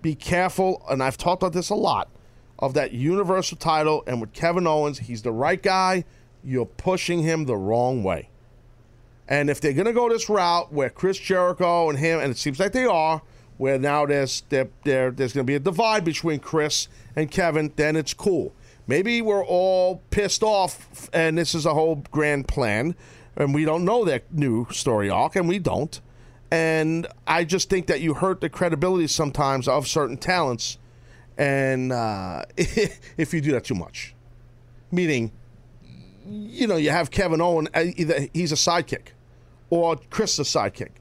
be 0.02 0.14
careful, 0.14 0.84
and 0.88 1.02
I've 1.02 1.16
talked 1.16 1.42
about 1.42 1.52
this 1.52 1.70
a 1.70 1.74
lot 1.74 2.08
of 2.58 2.74
that 2.74 2.92
universal 2.92 3.56
title 3.56 4.02
and 4.06 4.20
with 4.20 4.32
Kevin 4.32 4.66
Owens, 4.66 4.98
he's 5.00 5.22
the 5.22 5.32
right 5.32 5.62
guy. 5.62 6.04
You're 6.42 6.66
pushing 6.66 7.22
him 7.22 7.44
the 7.44 7.56
wrong 7.56 8.02
way. 8.02 8.30
And 9.28 9.50
if 9.50 9.60
they're 9.60 9.72
to 9.86 9.92
go 9.92 10.08
this 10.08 10.28
route 10.28 10.72
where 10.72 10.88
Chris 10.88 11.18
Jericho 11.18 11.90
and 11.90 11.98
him, 11.98 12.20
and 12.20 12.30
it 12.30 12.38
seems 12.38 12.60
like 12.60 12.72
they 12.72 12.86
are, 12.86 13.22
where 13.58 13.78
now 13.78 14.06
there's 14.06 14.44
there, 14.48 14.68
there 14.84 15.10
there's 15.10 15.32
to 15.32 15.42
be 15.42 15.56
a 15.56 15.58
divide 15.58 16.04
between 16.04 16.38
Chris 16.38 16.88
and 17.16 17.30
Kevin, 17.30 17.72
then 17.76 17.96
it's 17.96 18.14
cool. 18.14 18.54
Maybe 18.86 19.20
we're 19.20 19.44
all 19.44 20.02
pissed 20.10 20.44
off, 20.44 21.10
and 21.12 21.36
this 21.36 21.54
is 21.54 21.66
a 21.66 21.74
whole 21.74 22.04
grand 22.10 22.46
plan, 22.46 22.94
and 23.36 23.54
we 23.54 23.64
don't 23.64 23.84
know 23.84 24.04
that 24.04 24.32
new 24.32 24.66
story 24.70 25.10
arc, 25.10 25.36
and 25.36 25.48
we 25.48 25.58
don't. 25.58 26.00
And 26.50 27.06
I 27.26 27.44
just 27.44 27.68
think 27.68 27.86
that 27.88 28.00
you 28.00 28.14
hurt 28.14 28.40
the 28.40 28.48
credibility 28.48 29.08
sometimes 29.08 29.68
of 29.68 29.86
certain 29.86 30.16
talents, 30.16 30.78
and 31.36 31.92
uh, 31.92 32.44
if 32.56 33.34
you 33.34 33.40
do 33.40 33.52
that 33.52 33.64
too 33.64 33.74
much, 33.74 34.14
meaning, 34.90 35.32
you 36.24 36.66
know, 36.66 36.76
you 36.76 36.90
have 36.90 37.10
Kevin 37.10 37.40
Owen, 37.40 37.68
uh, 37.74 37.84
either 37.96 38.28
he's 38.32 38.52
a 38.52 38.56
sidekick, 38.56 39.08
or 39.70 39.96
Chris 40.10 40.38
is 40.38 40.54
a 40.54 40.58
sidekick, 40.58 40.92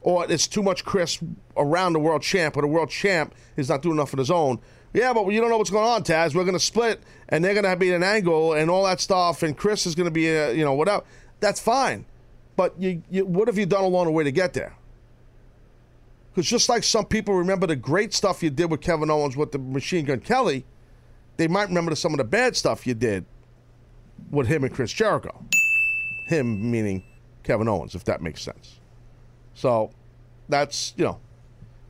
or 0.00 0.30
it's 0.30 0.46
too 0.46 0.62
much 0.62 0.84
Chris 0.84 1.18
around 1.56 1.92
the 1.92 2.00
world 2.00 2.22
champ, 2.22 2.56
or 2.56 2.62
the 2.62 2.68
world 2.68 2.90
champ 2.90 3.34
is 3.56 3.68
not 3.68 3.82
doing 3.82 3.96
enough 3.96 4.12
on 4.12 4.18
his 4.18 4.30
own. 4.30 4.58
Yeah, 4.92 5.12
but 5.12 5.28
you 5.28 5.40
don't 5.40 5.50
know 5.50 5.58
what's 5.58 5.70
going 5.70 5.86
on, 5.86 6.02
Taz. 6.02 6.34
We're 6.34 6.42
going 6.42 6.54
to 6.54 6.58
split, 6.58 7.00
and 7.28 7.44
they're 7.44 7.54
going 7.54 7.64
to 7.64 7.76
be 7.76 7.92
an 7.92 8.02
angle, 8.02 8.54
and 8.54 8.68
all 8.68 8.84
that 8.84 9.00
stuff, 9.00 9.44
and 9.44 9.56
Chris 9.56 9.86
is 9.86 9.94
going 9.94 10.08
to 10.08 10.10
be, 10.10 10.28
a, 10.28 10.52
you 10.52 10.64
know, 10.64 10.74
whatever. 10.74 11.04
That's 11.40 11.60
fine, 11.60 12.04
but 12.56 12.74
you, 12.78 13.02
you, 13.10 13.24
what 13.24 13.48
have 13.48 13.58
you 13.58 13.66
done 13.66 13.84
along 13.84 14.06
the 14.06 14.12
way 14.12 14.24
to 14.24 14.32
get 14.32 14.52
there? 14.52 14.74
Because 16.32 16.48
just 16.48 16.68
like 16.68 16.84
some 16.84 17.06
people 17.06 17.34
remember 17.34 17.66
the 17.66 17.76
great 17.76 18.14
stuff 18.14 18.42
you 18.42 18.50
did 18.50 18.70
with 18.70 18.80
Kevin 18.80 19.10
Owens 19.10 19.36
with 19.36 19.52
the 19.52 19.58
Machine 19.58 20.04
Gun 20.04 20.20
Kelly, 20.20 20.64
they 21.38 21.48
might 21.48 21.68
remember 21.68 21.94
some 21.94 22.12
of 22.12 22.18
the 22.18 22.24
bad 22.24 22.56
stuff 22.56 22.86
you 22.86 22.94
did 22.94 23.24
with 24.30 24.46
him 24.46 24.62
and 24.62 24.72
Chris 24.72 24.92
Jericho. 24.92 25.44
Him 26.26 26.70
meaning 26.70 27.02
Kevin 27.42 27.66
Owens, 27.66 27.94
if 27.94 28.04
that 28.04 28.22
makes 28.22 28.42
sense. 28.42 28.78
So 29.54 29.90
that's 30.48 30.94
you 30.96 31.04
know 31.04 31.18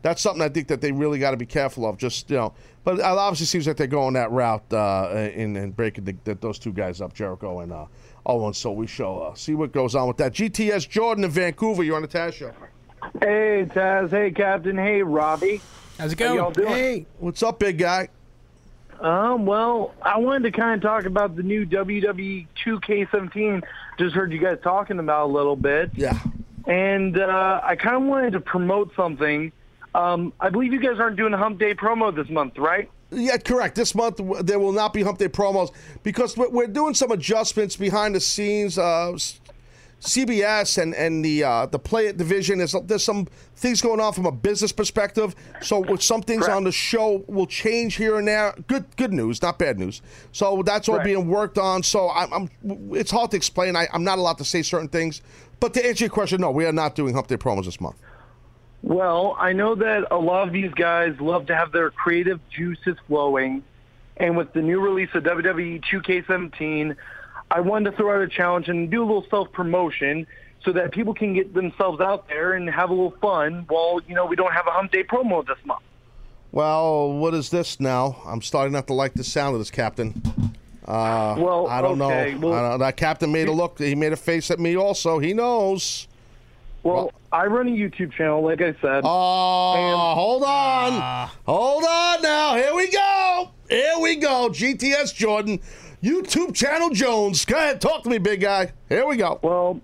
that's 0.03 0.23
something 0.23 0.43
I 0.43 0.49
think 0.49 0.69
that 0.69 0.81
they 0.81 0.93
really 0.93 1.19
got 1.19 1.33
to 1.33 1.37
be 1.37 1.47
careful 1.47 1.87
of. 1.87 1.99
Just 1.99 2.31
you 2.31 2.37
know, 2.37 2.55
but 2.85 2.99
it 2.99 3.03
obviously 3.03 3.47
seems 3.47 3.67
like 3.67 3.77
they're 3.77 3.87
going 3.87 4.15
that 4.15 4.31
route 4.31 4.73
uh, 4.73 5.31
in 5.35 5.57
and 5.57 5.77
breaking 5.77 6.05
the, 6.25 6.35
those 6.35 6.59
two 6.59 6.73
guys 6.73 7.01
up, 7.01 7.13
Jericho 7.13 7.61
and 7.61 7.73
uh, 7.73 7.87
Owens. 8.31 8.59
So 8.59 8.73
we 8.73 8.87
shall 8.87 9.23
uh, 9.23 9.35
see 9.35 9.55
what 9.55 9.73
goes 9.73 9.95
on 9.95 10.07
with 10.09 10.17
that. 10.19 10.33
GTS 10.33 10.89
Jordan 10.89 11.25
in 11.25 11.31
Vancouver. 11.31 11.83
You're 11.83 11.97
on 11.97 12.03
the 12.03 12.09
Taz 12.09 12.33
show. 12.35 12.53
Hey 13.21 13.67
Taz, 13.69 14.11
hey 14.11 14.31
Captain, 14.31 14.77
hey 14.77 15.03
Robbie. 15.03 15.61
How's 15.99 16.13
it 16.13 16.21
How 16.21 16.27
going? 16.27 16.39
y'all 16.39 16.51
doing? 16.51 16.69
Hey, 16.69 17.07
what's 17.19 17.43
up, 17.43 17.59
big 17.59 17.79
guy? 17.79 18.09
Um, 19.01 19.47
well, 19.47 19.95
I 20.03 20.19
wanted 20.19 20.53
to 20.53 20.59
kind 20.59 20.75
of 20.75 20.83
talk 20.83 21.07
about 21.07 21.35
the 21.35 21.43
new 21.43 21.65
WWE 21.67 22.47
2K17. 22.65 23.63
Just 23.99 24.15
heard 24.15 24.31
you 24.33 24.39
guys 24.39 24.59
talking 24.63 24.99
about 24.99 25.27
a 25.27 25.33
little 25.33 25.57
bit. 25.57 25.91
Yeah. 25.95 26.19
And 26.67 27.19
uh, 27.19 27.61
I 27.65 27.77
kind 27.77 27.97
of 27.97 28.03
wanted 28.03 28.33
to 28.35 28.41
promote 28.41 28.95
something. 28.95 29.53
Um, 29.95 30.33
I 30.39 30.51
believe 30.51 30.73
you 30.73 30.81
guys 30.81 31.01
aren't 31.01 31.17
doing 31.17 31.33
a 31.33 31.39
Hump 31.39 31.59
Day 31.59 31.75
promo 31.75 32.15
this 32.15 32.29
month, 32.29 32.59
right? 32.59 32.91
Yeah, 33.13 33.37
correct. 33.39 33.75
This 33.75 33.95
month 33.95 34.21
there 34.43 34.59
will 34.59 34.73
not 34.73 34.93
be 34.93 35.03
Hump 35.03 35.19
Day 35.19 35.29
promos 35.29 35.73
because 36.03 36.37
we're, 36.37 36.67
doing 36.69 36.95
some 36.95 37.11
adjustments 37.11 37.77
behind 37.77 38.15
the 38.15 38.21
scenes. 38.21 38.79
Uh, 38.79 39.17
CBS 40.01 40.81
and 40.81 40.95
and 40.95 41.23
the 41.23 41.45
uh, 41.45 41.67
the 41.67 41.79
play 41.79 42.07
it 42.07 42.17
division 42.17 42.59
is 42.61 42.75
there's 42.85 43.05
some 43.05 43.27
things 43.55 43.83
going 43.83 44.01
on 44.01 44.15
from 44.15 44.25
a 44.25 44.33
business 44.33 44.73
perspective. 44.73 45.35
So 45.61 45.81
with 45.81 46.03
some 46.03 46.23
things 46.23 46.49
on 46.49 46.65
the 46.65 46.73
show 46.73 47.23
will 47.27 47.47
change 47.47 47.97
here 47.97 48.17
and 48.17 48.27
there. 48.27 48.55
Good 48.67 48.97
good 48.97 49.13
news, 49.13 49.43
not 49.43 49.59
bad 49.59 49.79
news. 49.79 50.01
So 50.33 50.63
that's 50.63 50.89
all 50.89 50.97
Right. 50.97 51.05
being 51.05 51.29
worked 51.29 51.59
on. 51.59 51.83
So 51.83 52.09
I'm, 52.11 52.33
I'm 52.33 52.49
it's 52.95 53.11
hard 53.11 53.31
to 53.33 53.37
explain. 53.37 53.77
I, 53.77 53.89
I'm 53.93 54.05
not 54.05 54.19
allowed 54.19 54.39
to 54.39 54.45
say 54.45 54.63
certain 54.63 54.89
things. 54.89 55.21
But 55.61 55.75
to 55.75 55.87
answer 55.87 56.05
your 56.05 56.11
question, 56.11 56.41
no, 56.41 56.51
we 56.51 56.65
are 56.65 56.73
not 56.73 56.95
doing 56.95 57.13
Hump 57.13 57.27
Day 57.27 57.37
promos 57.37 57.67
this 57.67 57.79
month. 57.81 57.97
Well, 58.83 59.37
I 59.39 59.53
know 59.53 59.75
that 59.75 60.07
a 60.11 60.17
lot 60.17 60.47
of 60.49 60.53
these 60.53 60.73
guys 60.73 61.15
love 61.21 61.47
to 61.47 61.57
have 61.57 61.71
their 61.73 61.91
creative 61.91 62.41
juices 62.51 62.97
flowing, 63.07 63.63
and 64.17 64.37
with 64.37 64.53
the 64.53 64.63
new 64.63 64.81
release 64.81 65.11
of 65.15 65.23
WWE 65.25 65.83
2K17, 65.85 66.97
I 67.51 67.61
wanted 67.61 67.91
to 67.91 67.97
throw 67.97 68.17
out 68.17 68.23
a 68.23 68.29
challenge 68.29 68.69
and 68.69 68.91
do 68.91 69.03
a 69.03 69.07
little 69.07 69.27
self 69.29 69.53
promotion 69.53 70.27
so 70.65 70.73
that 70.73 70.93
people 70.93 71.15
can 71.15 71.35
get 71.35 71.53
themselves 71.55 72.01
out 72.01 72.29
there 72.29 72.53
and 72.53 72.69
have 72.71 72.91
a 72.91 72.93
little 72.93 73.17
fun 73.21 73.65
while 73.69 74.01
you 74.07 74.15
know 74.15 74.27
we 74.27 74.37
don't 74.37 74.53
have 74.53 74.67
a 74.67 74.71
Hump 74.71 74.93
Day 74.93 75.03
promo 75.05 75.47
this 75.47 75.59
month. 75.65 75.83
Well, 76.53 77.13
what 77.13 77.35
is 77.35 77.51
this 77.51 77.81
now? 77.81 78.21
I'm 78.27 78.43
starting 78.43 78.73
not 78.73 78.87
to 78.89 78.95
like 78.95 79.15
the 79.15 79.25
sound 79.25 79.55
of 79.55 79.61
this, 79.61 79.71
Captain. 79.71 80.21
Uh, 80.87 81.37
Well, 81.39 81.69
I 81.69 81.81
don't 81.81 82.01
okay, 82.03 82.35
know. 82.35 82.49
well- 82.49 82.55
I 82.65 82.71
don't- 82.71 82.81
that 82.81 82.97
captain 82.97 83.31
made 83.31 83.47
a 83.49 83.53
look. 83.53 83.79
He 83.79 83.95
made 83.95 84.13
a 84.13 84.17
face 84.17 84.51
at 84.51 84.59
me. 84.59 84.77
Also, 84.77 85.19
he 85.21 85.33
knows. 85.33 86.09
Well, 86.83 87.13
I 87.31 87.47
run 87.47 87.69
a 87.69 87.71
YouTube 87.71 88.13
channel, 88.13 88.43
like 88.43 88.61
I 88.63 88.75
said. 88.81 89.03
Oh, 89.05 90.15
hold 90.15 90.43
on. 90.43 90.49
Ah. 90.49 91.35
Hold 91.47 91.85
on 91.85 92.23
now. 92.23 92.57
Here 92.57 92.75
we 92.75 92.91
go. 92.91 93.51
Here 93.69 93.99
we 94.01 94.17
go. 94.17 94.49
GTS 94.49 95.15
Jordan, 95.15 95.61
YouTube 96.03 96.55
channel 96.55 96.91
Jones. 96.91 97.45
Go 97.45 97.57
ahead, 97.57 97.81
talk 97.81 98.03
to 98.05 98.11
me, 98.11 98.19
big 98.19 98.41
guy. 98.41 98.73
Here 98.89 99.07
we 99.07 99.17
go. 99.17 99.39
Well, 99.43 99.81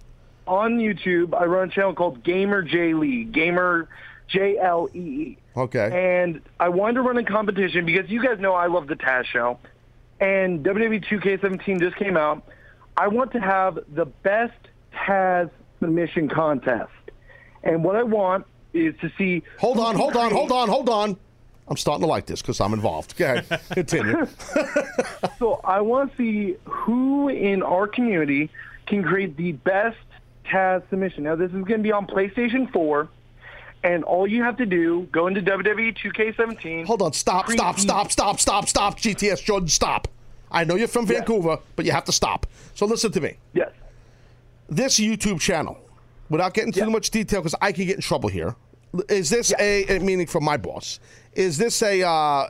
on 0.47 0.78
YouTube, 0.78 1.38
I 1.38 1.44
run 1.44 1.68
a 1.68 1.70
channel 1.70 1.94
called 1.94 2.22
Gamer 2.24 2.62
J 2.62 2.94
Lee, 2.94 3.24
Gamer 3.24 3.88
J 4.28 4.59
L 4.59 4.88
E 4.94 4.99
E. 4.99 5.38
Okay. 5.57 6.24
And 6.24 6.40
I 6.59 6.68
wanted 6.68 6.94
to 6.94 7.03
run 7.03 7.16
a 7.18 7.24
competition 7.24 7.86
because 7.86 8.11
you 8.11 8.22
guys 8.22 8.38
know 8.38 8.55
I 8.55 8.66
love 8.66 8.86
the 8.86 8.97
Taz 8.97 9.24
show. 9.26 9.59
And 10.20 10.64
WWE 10.64 11.05
2K17 11.05 11.80
just 11.80 11.97
came 11.97 12.16
out. 12.16 12.42
I 12.97 13.09
want 13.09 13.32
to 13.32 13.40
have 13.40 13.78
the 13.94 14.07
best 14.07 14.57
Taz 14.94 15.51
submission 15.81 16.29
contest. 16.29 16.91
And 17.62 17.83
what 17.83 17.97
I 17.97 18.03
want 18.03 18.47
is 18.72 18.95
to 19.01 19.11
see. 19.18 19.43
Hold 19.59 19.79
on, 19.79 19.97
hold 19.97 20.16
on, 20.16 20.31
hold 20.31 20.53
on, 20.53 20.68
hold 20.68 20.89
on. 20.89 21.16
I'm 21.68 21.77
starting 21.77 22.03
to 22.03 22.07
like 22.07 22.27
this 22.27 22.43
because 22.43 22.61
I'm 22.61 22.72
involved. 22.72 23.16
Go 23.16 23.35
ahead. 23.35 23.61
Continue. 23.70 24.27
So 25.39 25.61
I 25.64 25.83
want 25.83 26.12
to 26.12 26.16
see 26.16 26.57
who 26.64 27.29
in 27.29 27.62
our 27.62 27.87
community 27.87 28.49
can 28.87 29.03
create 29.03 29.37
the 29.37 29.53
best 29.53 29.99
Taz 30.47 30.83
submission. 30.89 31.24
Now 31.24 31.37
this 31.37 31.49
is 31.49 31.64
going 31.64 31.79
to 31.79 31.83
be 31.83 31.93
on 31.93 32.07
PlayStation 32.07 32.72
4, 32.72 33.09
and 33.83 34.03
all 34.05 34.27
you 34.27 34.43
have 34.43 34.57
to 34.59 34.66
do 34.66 35.09
go 35.12 35.27
into 35.27 35.43
WWE 35.43 35.97
2K17. 35.99 36.87
Hold 36.87 37.03
on, 37.03 37.12
stop, 37.12 37.51
stop, 37.51 37.79
stop, 37.79 38.11
stop, 38.11 38.41
stop, 38.41 38.68
stop, 38.68 38.99
GTS 38.99 39.45
Jordan, 39.45 39.68
stop. 39.68 40.09
I 40.51 40.64
know 40.64 40.77
you're 40.77 40.89
from 40.89 41.07
Vancouver, 41.07 41.59
but 41.74 41.85
you 41.85 41.93
have 41.93 42.05
to 42.05 42.12
stop. 42.12 42.47
So 42.74 42.87
listen 42.87 43.12
to 43.12 43.20
me. 43.20 43.37
Yes. 43.53 43.70
This 44.69 44.99
YouTube 44.99 45.41
channel, 45.41 45.79
without 46.29 46.55
getting 46.55 46.73
too 46.73 46.91
much 46.91 47.11
detail, 47.11 47.41
because 47.41 47.55
I 47.61 47.73
could 47.73 47.87
get 47.87 47.97
in 47.97 48.03
trouble 48.03 48.29
here. 48.29 48.57
Is 49.09 49.31
this 49.31 49.53
a, 49.59 49.85
a 49.97 50.01
meaning 50.01 50.27
from 50.27 50.45
my 50.45 50.57
boss? 50.57 51.01
Is 51.35 51.59
this 51.59 51.83
a 51.83 52.03
uh, 52.03 52.49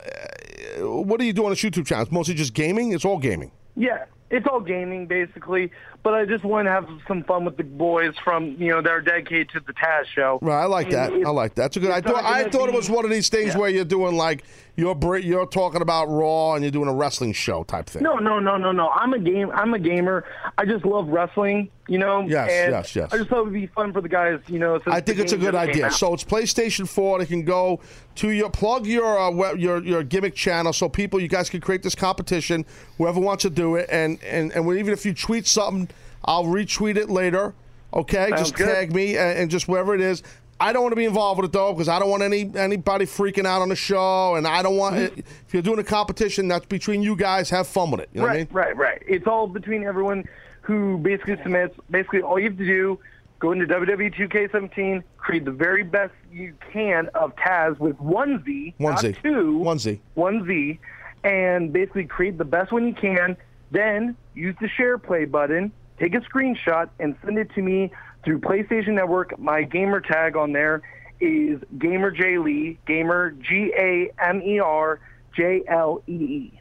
what 0.78 1.18
do 1.18 1.26
you 1.26 1.32
do 1.32 1.44
on 1.44 1.50
this 1.50 1.60
YouTube 1.60 1.86
channel? 1.86 2.02
It's 2.02 2.12
mostly 2.12 2.34
just 2.34 2.54
gaming. 2.54 2.92
It's 2.92 3.04
all 3.04 3.18
gaming. 3.18 3.50
Yeah, 3.74 4.04
it's 4.30 4.46
all 4.46 4.60
gaming 4.60 5.06
basically, 5.06 5.70
but 6.06 6.14
I 6.14 6.24
just 6.24 6.44
want 6.44 6.66
to 6.66 6.70
have 6.70 6.88
some 7.08 7.24
fun 7.24 7.44
with 7.44 7.56
the 7.56 7.64
boys 7.64 8.14
from 8.22 8.54
you 8.60 8.70
know 8.70 8.80
that 8.80 8.88
are 8.88 9.00
dedicated 9.00 9.48
to 9.54 9.60
the 9.66 9.72
Taz 9.72 10.04
show. 10.14 10.38
Right, 10.40 10.62
I 10.62 10.66
like 10.66 10.88
that. 10.90 11.12
I 11.12 11.30
like 11.30 11.56
that. 11.56 11.66
It's 11.66 11.78
a 11.78 11.80
good. 11.80 11.90
I 11.90 12.00
thought 12.00 12.22
I 12.22 12.48
thought 12.48 12.68
it 12.68 12.74
was 12.76 12.88
one 12.88 13.04
of 13.04 13.10
these 13.10 13.28
things 13.28 13.54
Yeah. 13.54 13.58
where 13.58 13.70
you're 13.70 13.84
doing 13.84 14.14
like 14.16 14.44
you're 14.76 15.16
you're 15.16 15.46
talking 15.46 15.82
about 15.82 16.06
Raw 16.06 16.54
and 16.54 16.62
you're 16.62 16.70
doing 16.70 16.88
a 16.88 16.92
wrestling 16.92 17.32
show 17.32 17.64
type 17.64 17.86
thing. 17.86 18.04
No, 18.04 18.18
no, 18.18 18.38
no, 18.38 18.56
no, 18.56 18.70
no. 18.70 18.90
I'm 18.90 19.14
a 19.14 19.18
game. 19.18 19.50
I'm 19.52 19.74
a 19.74 19.80
gamer. 19.80 20.24
I 20.56 20.64
just 20.64 20.84
love 20.84 21.08
wrestling. 21.08 21.70
You 21.88 21.98
know. 21.98 22.20
Yes, 22.20 22.50
and 22.50 22.72
yes, 22.72 22.94
yes. 22.94 23.12
I 23.12 23.16
just 23.16 23.30
thought 23.30 23.40
it 23.40 23.44
would 23.44 23.52
be 23.54 23.66
fun 23.68 23.92
for 23.92 24.00
the 24.00 24.08
guys. 24.08 24.38
You 24.46 24.58
know. 24.58 24.78
I 24.86 25.00
think 25.00 25.18
it's 25.18 25.32
a 25.32 25.36
good 25.38 25.54
idea. 25.54 25.90
So 25.90 26.14
it's 26.14 26.24
PlayStation 26.24 26.88
4. 26.88 27.20
They 27.20 27.26
can 27.26 27.42
go 27.42 27.80
to 28.16 28.30
your 28.30 28.50
plug 28.50 28.86
your 28.86 29.18
uh, 29.18 29.30
web, 29.30 29.58
your 29.58 29.82
your 29.82 30.02
gimmick 30.02 30.34
channel, 30.34 30.72
so 30.72 30.88
people 30.88 31.20
you 31.20 31.28
guys 31.28 31.48
can 31.48 31.60
create 31.60 31.82
this 31.82 31.94
competition. 31.94 32.66
Whoever 32.98 33.18
wants 33.18 33.42
to 33.42 33.50
do 33.50 33.76
it, 33.76 33.88
and 33.90 34.22
and 34.22 34.52
and 34.52 34.68
even 34.78 34.92
if 34.92 35.06
you 35.06 35.14
tweet 35.14 35.46
something, 35.46 35.88
I'll 36.26 36.44
retweet 36.44 36.96
it 36.96 37.08
later. 37.10 37.54
Okay, 37.94 38.28
Sounds 38.28 38.40
just 38.40 38.54
good. 38.56 38.66
tag 38.66 38.94
me 38.94 39.16
and, 39.16 39.38
and 39.38 39.50
just 39.50 39.68
wherever 39.68 39.94
it 39.94 40.00
is. 40.00 40.22
I 40.58 40.72
don't 40.72 40.82
want 40.82 40.92
to 40.92 40.96
be 40.96 41.04
involved 41.04 41.40
with 41.40 41.50
it 41.50 41.52
though 41.52 41.72
because 41.72 41.88
I 41.88 41.98
don't 41.98 42.08
want 42.10 42.22
any 42.22 42.50
anybody 42.56 43.04
freaking 43.04 43.44
out 43.46 43.60
on 43.62 43.68
the 43.68 43.76
show, 43.76 44.34
and 44.36 44.46
I 44.46 44.62
don't 44.62 44.76
want 44.76 44.96
Mm-hmm. 44.96 45.18
it, 45.20 45.26
if 45.46 45.52
you're 45.54 45.62
doing 45.62 45.78
a 45.78 45.84
competition 45.84 46.48
that's 46.48 46.66
between 46.66 47.02
you 47.02 47.14
guys. 47.14 47.50
Have 47.50 47.66
fun 47.66 47.90
with 47.90 48.00
it. 48.00 48.08
You 48.12 48.20
know 48.22 48.26
right, 48.26 48.50
what 48.50 48.62
I 48.62 48.68
mean? 48.70 48.76
right, 48.76 48.76
right. 48.76 49.02
It's 49.06 49.26
all 49.26 49.46
between 49.46 49.84
everyone 49.84 50.24
who 50.62 50.98
basically 50.98 51.36
submits. 51.42 51.76
Basically, 51.90 52.22
all 52.22 52.38
you 52.38 52.48
have 52.48 52.58
to 52.58 52.64
do 52.66 52.98
go 53.38 53.52
into 53.52 53.66
WWE 53.66 54.14
2K17, 54.14 55.02
create 55.18 55.44
the 55.44 55.50
very 55.50 55.82
best 55.82 56.12
you 56.32 56.54
can 56.72 57.08
of 57.14 57.36
Taz 57.36 57.78
with 57.78 58.00
one 58.00 58.42
Z, 58.46 58.74
One 58.78 58.94
not 58.94 59.02
Z. 59.02 59.14
two, 59.22 59.58
One 59.58 59.78
Z. 59.78 60.00
one 60.14 60.46
Z, 60.46 60.78
and 61.22 61.70
basically 61.70 62.04
create 62.06 62.38
the 62.38 62.46
best 62.46 62.72
one 62.72 62.86
you 62.86 62.94
can. 62.94 63.36
Then 63.72 64.16
use 64.34 64.56
the 64.60 64.68
share 64.68 64.96
play 64.96 65.26
button, 65.26 65.70
take 65.98 66.14
a 66.14 66.20
screenshot, 66.20 66.88
and 66.98 67.16
send 67.24 67.38
it 67.38 67.50
to 67.54 67.62
me 67.62 67.92
through 68.24 68.40
PlayStation 68.40 68.94
Network. 68.94 69.38
My 69.38 69.62
gamer 69.62 70.00
tag 70.00 70.36
on 70.36 70.52
there 70.52 70.82
is 71.20 71.60
Gamer 71.78 72.10
J 72.10 72.38
Lee, 72.38 72.78
Gamer 72.86 73.30
G 73.32 73.72
A 73.76 74.10
M 74.18 74.42
E 74.42 74.58
R 74.58 75.00
J 75.34 75.62
L 75.68 76.02
E 76.06 76.12
E. 76.12 76.60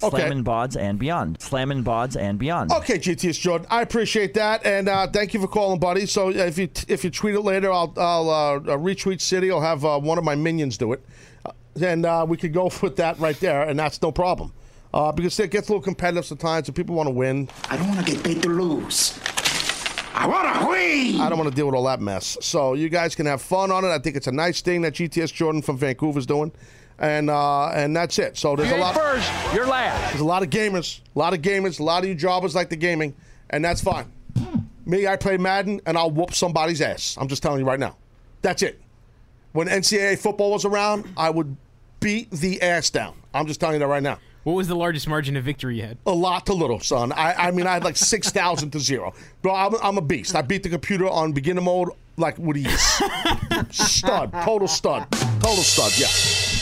Slammin' 0.00 0.44
Bods 0.44 0.76
and 0.76 0.98
Beyond. 0.98 1.40
Slammin' 1.40 1.82
Bods 1.82 2.16
and 2.16 2.38
Beyond. 2.38 2.72
Okay, 2.72 2.98
GTS 2.98 3.40
Jordan, 3.40 3.66
I 3.70 3.82
appreciate 3.82 4.34
that, 4.34 4.64
and 4.64 4.88
uh, 4.88 5.08
thank 5.08 5.34
you 5.34 5.40
for 5.40 5.48
calling, 5.48 5.80
buddy. 5.80 6.06
So 6.06 6.30
if 6.30 6.56
you 6.56 6.68
if 6.86 7.04
you 7.04 7.10
tweet 7.10 7.34
it 7.34 7.40
later, 7.40 7.72
I'll 7.72 7.92
I'll 7.96 8.30
uh, 8.30 8.54
uh, 8.56 8.60
retweet 8.78 9.20
City. 9.20 9.50
I'll 9.50 9.60
have 9.60 9.84
uh, 9.84 9.98
one 9.98 10.18
of 10.18 10.24
my 10.24 10.34
minions 10.34 10.78
do 10.78 10.92
it, 10.92 11.04
uh, 11.44 11.50
and 11.80 12.06
uh, 12.06 12.24
we 12.28 12.36
could 12.36 12.52
go 12.52 12.70
with 12.82 12.96
that 12.96 13.18
right 13.18 13.38
there, 13.40 13.62
and 13.62 13.78
that's 13.78 14.00
no 14.00 14.12
problem. 14.12 14.52
Uh, 14.92 15.12
because 15.12 15.38
it 15.38 15.50
gets 15.50 15.68
a 15.68 15.72
little 15.72 15.82
competitive 15.82 16.24
sometimes, 16.24 16.68
and 16.68 16.74
people 16.74 16.94
want 16.94 17.06
to 17.06 17.10
win. 17.14 17.48
I 17.70 17.76
don't 17.76 17.88
want 17.88 18.04
to 18.06 18.12
get 18.12 18.24
paid 18.24 18.42
to 18.42 18.48
lose. 18.48 19.18
I 20.14 20.26
want 20.26 20.60
to 20.60 20.66
win. 20.68 21.20
I 21.20 21.28
don't 21.28 21.38
want 21.38 21.50
to 21.50 21.54
deal 21.54 21.66
with 21.66 21.74
all 21.74 21.84
that 21.84 22.00
mess. 22.00 22.36
So 22.40 22.74
you 22.74 22.88
guys 22.88 23.14
can 23.14 23.26
have 23.26 23.40
fun 23.42 23.70
on 23.70 23.84
it. 23.84 23.88
I 23.88 23.98
think 23.98 24.16
it's 24.16 24.26
a 24.26 24.32
nice 24.32 24.62
thing 24.62 24.82
that 24.82 24.94
GTS 24.94 25.32
Jordan 25.32 25.62
from 25.62 25.76
Vancouver's 25.78 26.26
doing, 26.26 26.50
and 26.98 27.28
uh, 27.30 27.68
and 27.68 27.94
that's 27.94 28.18
it. 28.18 28.36
So 28.38 28.56
there's 28.56 28.68
You 28.70 28.74
a 28.76 28.78
ain't 28.78 28.86
lot. 28.86 28.94
first, 28.96 29.30
you're 29.54 29.66
last. 29.66 30.10
There's 30.10 30.20
a 30.22 30.24
lot 30.24 30.42
of 30.42 30.50
gamers, 30.50 31.00
a 31.14 31.18
lot 31.18 31.34
of 31.34 31.42
gamers, 31.42 31.78
a 31.80 31.84
lot 31.84 32.02
of 32.02 32.08
you 32.08 32.14
jobbers 32.14 32.54
like 32.54 32.70
the 32.70 32.76
gaming, 32.76 33.14
and 33.50 33.64
that's 33.64 33.82
fine. 33.82 34.10
Me, 34.86 35.06
I 35.06 35.16
play 35.16 35.36
Madden, 35.36 35.82
and 35.84 35.98
I'll 35.98 36.10
whoop 36.10 36.32
somebody's 36.32 36.80
ass. 36.80 37.14
I'm 37.20 37.28
just 37.28 37.42
telling 37.42 37.60
you 37.60 37.66
right 37.66 37.78
now. 37.78 37.96
That's 38.40 38.62
it. 38.62 38.80
When 39.52 39.68
NCAA 39.68 40.18
football 40.18 40.52
was 40.52 40.64
around, 40.64 41.04
I 41.16 41.28
would 41.28 41.56
beat 42.00 42.30
the 42.30 42.62
ass 42.62 42.88
down. 42.88 43.14
I'm 43.34 43.46
just 43.46 43.60
telling 43.60 43.74
you 43.74 43.80
that 43.80 43.86
right 43.86 44.02
now. 44.02 44.18
What 44.44 44.54
was 44.54 44.68
the 44.68 44.76
largest 44.76 45.08
margin 45.08 45.36
of 45.36 45.44
victory 45.44 45.76
you 45.76 45.82
had? 45.82 45.98
A 46.06 46.12
lot 46.12 46.46
to 46.46 46.54
little, 46.54 46.80
son. 46.80 47.12
I, 47.12 47.34
I 47.34 47.50
mean, 47.50 47.66
I 47.66 47.74
had 47.74 47.84
like 47.84 47.96
6,000 47.96 48.70
to 48.70 48.78
zero. 48.80 49.12
Bro, 49.42 49.54
I'm, 49.54 49.74
I'm 49.82 49.98
a 49.98 50.02
beast. 50.02 50.34
I 50.34 50.42
beat 50.42 50.62
the 50.62 50.68
computer 50.68 51.08
on 51.08 51.32
beginner 51.32 51.60
mode 51.60 51.90
like 52.16 52.38
with 52.38 52.56
ease. 52.56 52.80
stud. 53.70 54.32
Total 54.32 54.68
stud. 54.68 55.10
Total 55.10 55.62
stud, 55.62 55.92
yeah. 55.98 56.08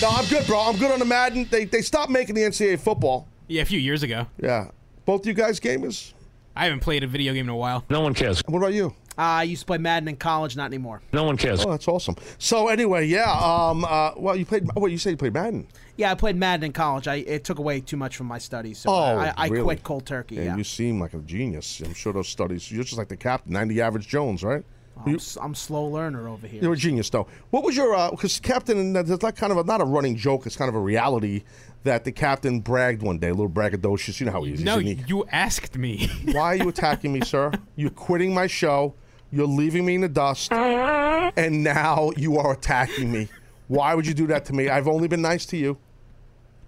No, 0.09 0.17
I'm 0.17 0.27
good, 0.29 0.47
bro. 0.47 0.61
I'm 0.61 0.77
good 0.77 0.91
on 0.91 0.99
the 0.99 1.05
Madden. 1.05 1.47
They, 1.51 1.65
they 1.65 1.83
stopped 1.83 2.11
making 2.11 2.35
the 2.35 2.43
NCAA 2.43 2.79
football. 2.79 3.29
Yeah, 3.49 3.63
a 3.63 3.67
few 3.67 3.79
years 3.79 4.03
ago. 4.03 4.27
Yeah. 4.43 4.71
Both 5.05 5.27
you 5.27 5.35
guys 5.35 5.61
gamers? 5.61 6.13
I 6.57 6.65
haven't 6.65 6.81
played 6.81 7.05
a 7.05 7.07
video 7.07 7.33
game 7.35 7.47
in 7.47 7.51
a 7.51 7.57
while. 7.57 7.85
No 7.91 8.01
one 8.01 8.15
cares. 8.15 8.43
What 8.47 8.59
about 8.59 8.73
you? 8.75 8.95
Uh, 9.19 9.23
I 9.23 9.43
used 9.45 9.63
to 9.63 9.67
play 9.67 9.79
Madden 9.79 10.09
in 10.09 10.17
college, 10.17 10.57
not 10.57 10.67
anymore. 10.67 11.01
No 11.13 11.25
one 11.25 11.37
cares. 11.37 11.65
Oh, 11.65 11.71
that's 11.71 11.89
awesome. 11.89 12.17
So 12.39 12.69
anyway, 12.69 13.07
yeah. 13.07 13.31
Um. 13.31 13.85
Uh. 13.85 14.13
Well, 14.17 14.37
you 14.37 14.45
played. 14.45 14.69
What 14.75 14.91
you 14.91 14.99
say? 14.99 15.11
You 15.11 15.17
played 15.17 15.33
Madden? 15.33 15.67
Yeah, 15.97 16.11
I 16.11 16.15
played 16.15 16.37
Madden 16.37 16.65
in 16.65 16.73
college. 16.73 17.09
I 17.09 17.17
it 17.17 17.45
took 17.45 17.59
away 17.59 17.81
too 17.81 17.97
much 17.97 18.17
from 18.17 18.27
my 18.27 18.39
studies, 18.39 18.79
so 18.79 18.91
oh, 18.91 18.95
I, 18.95 19.33
I 19.37 19.49
really? 19.49 19.65
quit 19.65 19.83
cold 19.83 20.07
turkey. 20.07 20.37
Yeah, 20.37 20.43
Yeah, 20.43 20.57
You 20.57 20.65
seem 20.65 21.01
like 21.01 21.15
a 21.15 21.19
genius. 21.19 21.81
I'm 21.85 21.95
sure 21.95 22.13
those 22.13 22.29
studies. 22.29 22.71
You're 22.71 22.85
just 22.85 22.99
like 22.99 23.09
the 23.09 23.17
captain, 23.17 23.53
90 23.53 23.81
average 23.81 24.09
Jones, 24.09 24.45
right? 24.45 24.65
I'm, 25.05 25.15
s- 25.17 25.37
I'm 25.41 25.55
slow 25.55 25.85
learner 25.87 26.29
over 26.29 26.47
here. 26.47 26.63
You're 26.63 26.73
a 26.73 26.77
genius, 26.77 27.11
though. 27.11 27.27
What 27.51 27.65
was 27.65 27.77
your? 27.77 27.95
Uh, 27.95 28.11
because 28.11 28.41
captain, 28.41 28.93
there's 28.95 29.23
like 29.23 29.37
kind 29.37 29.53
of 29.53 29.59
a, 29.59 29.65
not 29.65 29.81
a 29.81 29.85
running 29.85 30.17
joke. 30.17 30.47
It's 30.47 30.57
kind 30.57 30.69
of 30.69 30.75
a 30.75 30.81
reality 30.81 31.43
that 31.85 32.05
the 32.05 32.13
captain 32.13 32.61
bragged 32.61 33.03
one 33.03 33.19
day, 33.19 33.29
a 33.29 33.35
little 33.35 33.51
braggadocious. 33.51 34.21
You 34.21 34.27
know 34.27 34.33
how 34.33 34.43
he 34.43 34.55
is. 34.55 34.63
No, 34.65 34.79
He's 34.79 35.07
you 35.09 35.25
asked 35.31 35.77
me. 35.77 36.09
Why 36.33 36.55
are 36.55 36.57
you 36.57 36.69
attacking 36.69 37.13
me, 37.13 37.21
sir? 37.23 37.53
You're 37.77 37.91
quitting 37.91 38.33
my 38.33 38.47
show. 38.47 38.95
You're 39.31 39.47
leaving 39.47 39.85
me 39.85 39.97
in 39.97 40.01
the 40.03 40.09
dust, 40.09 40.53
and 40.53 41.63
now 41.65 42.13
you 42.17 42.39
are 42.39 42.53
attacking 42.53 43.11
me. 43.11 43.29
Why 43.69 43.95
would 43.95 44.07
you 44.07 44.15
do 44.15 44.29
that 44.29 44.45
to 44.47 44.53
me? 44.53 44.69
I've 44.69 44.87
only 44.89 45.09
been 45.09 45.23
nice 45.23 45.45
to 45.47 45.57
you. 45.57 45.77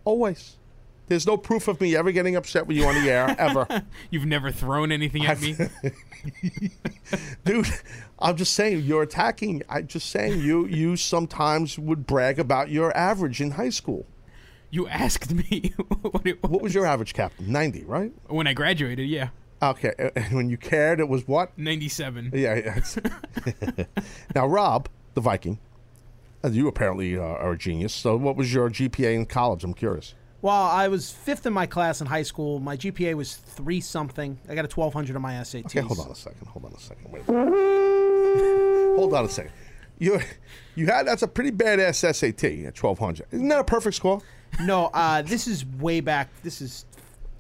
Always. 0.09 0.57
There's 1.09 1.27
no 1.27 1.37
proof 1.37 1.69
of 1.69 1.83
me 1.83 1.95
ever 1.95 2.13
getting 2.13 2.35
upset 2.35 2.67
with 2.67 2.79
you 2.79 2.87
on 2.87 2.95
the 2.95 3.11
air 3.11 3.37
ever. 3.39 3.83
You've 4.11 4.25
never 4.25 4.51
thrown 4.51 4.91
anything 4.91 5.27
at 5.27 5.39
me. 5.39 5.55
Dude, 7.45 7.67
I'm 8.19 8.35
just 8.37 8.55
saying 8.55 8.85
you're 8.85 9.03
attacking. 9.03 9.65
I'm 9.69 9.87
just 9.87 10.09
saying 10.09 10.41
you 10.41 10.65
you 10.67 10.97
sometimes 10.97 11.79
would 11.79 12.07
brag 12.07 12.39
about 12.39 12.71
your 12.71 12.97
average 12.97 13.43
in 13.43 13.51
high 13.53 13.69
school. 13.69 14.07
You 14.71 14.89
asked 14.89 15.31
me 15.35 15.75
what, 16.01 16.27
it 16.27 16.43
was. 16.43 16.51
What 16.53 16.63
was 16.63 16.75
your 16.75 16.87
average, 16.87 17.13
Captain? 17.13 17.53
90, 17.53 17.85
right? 17.85 18.13
when 18.29 18.47
I 18.47 18.55
graduated. 18.55 19.09
Yeah, 19.11 19.29
Okay, 19.63 19.93
and 20.17 20.33
when 20.35 20.49
you 20.49 20.57
cared, 20.57 21.01
it 21.01 21.09
was 21.09 21.29
what? 21.29 21.57
ninety-seven. 21.59 22.31
Yeah. 22.33 22.81
yeah, 23.47 23.85
now, 24.35 24.47
Rob, 24.47 24.89
the 25.13 25.21
Viking, 25.21 25.59
and 26.43 26.55
you 26.55 26.69
apparently 26.69 27.17
uh, 27.17 27.23
are 27.23 27.53
a 27.53 27.59
genius. 27.59 27.93
So, 27.93 28.17
what 28.17 28.37
was 28.37 28.53
your 28.53 28.71
GPA 28.71 29.15
in 29.15 29.27
college? 29.27 29.65
I'm 29.65 29.75
curious. 29.75 30.15
Well, 30.41 30.55
I 30.55 30.87
was 30.87 31.11
fifth 31.11 31.47
in 31.47 31.53
my 31.53 31.67
class 31.67 32.01
in 32.01 32.07
high 32.07 32.23
school. 32.23 32.61
My 32.61 32.77
GPA 32.77 33.15
was 33.15 33.35
three 33.35 33.81
something. 33.81 34.39
I 34.49 34.55
got 34.55 34.65
a 34.65 34.75
1200 34.75 35.17
on 35.17 35.23
my 35.23 35.33
SATs. 35.35 35.67
Okay, 35.67 35.81
hold 35.81 35.99
on 35.99 36.11
a 36.11 36.15
second. 36.15 36.47
Hold 36.47 36.65
on 36.67 36.73
a 36.73 36.79
second. 36.79 37.13
Wait. 37.13 37.25
hold 38.97 39.15
on 39.15 39.25
a 39.25 39.29
second. 39.29 39.53
You 39.99 40.21
you 40.77 40.87
had 40.87 41.09
that's 41.09 41.23
a 41.23 41.29
pretty 41.29 41.51
badass 41.51 42.15
SAT 42.15 42.45
at 42.67 42.81
1200. 42.81 43.27
Isn't 43.33 43.49
that 43.49 43.59
a 43.59 43.65
perfect 43.65 43.97
score? 43.97 44.23
No, 44.61 44.87
uh, 44.95 45.23
this 45.23 45.49
is 45.49 45.67
way 45.67 46.01
back. 46.01 46.31
This 46.43 46.61
is 46.61 46.87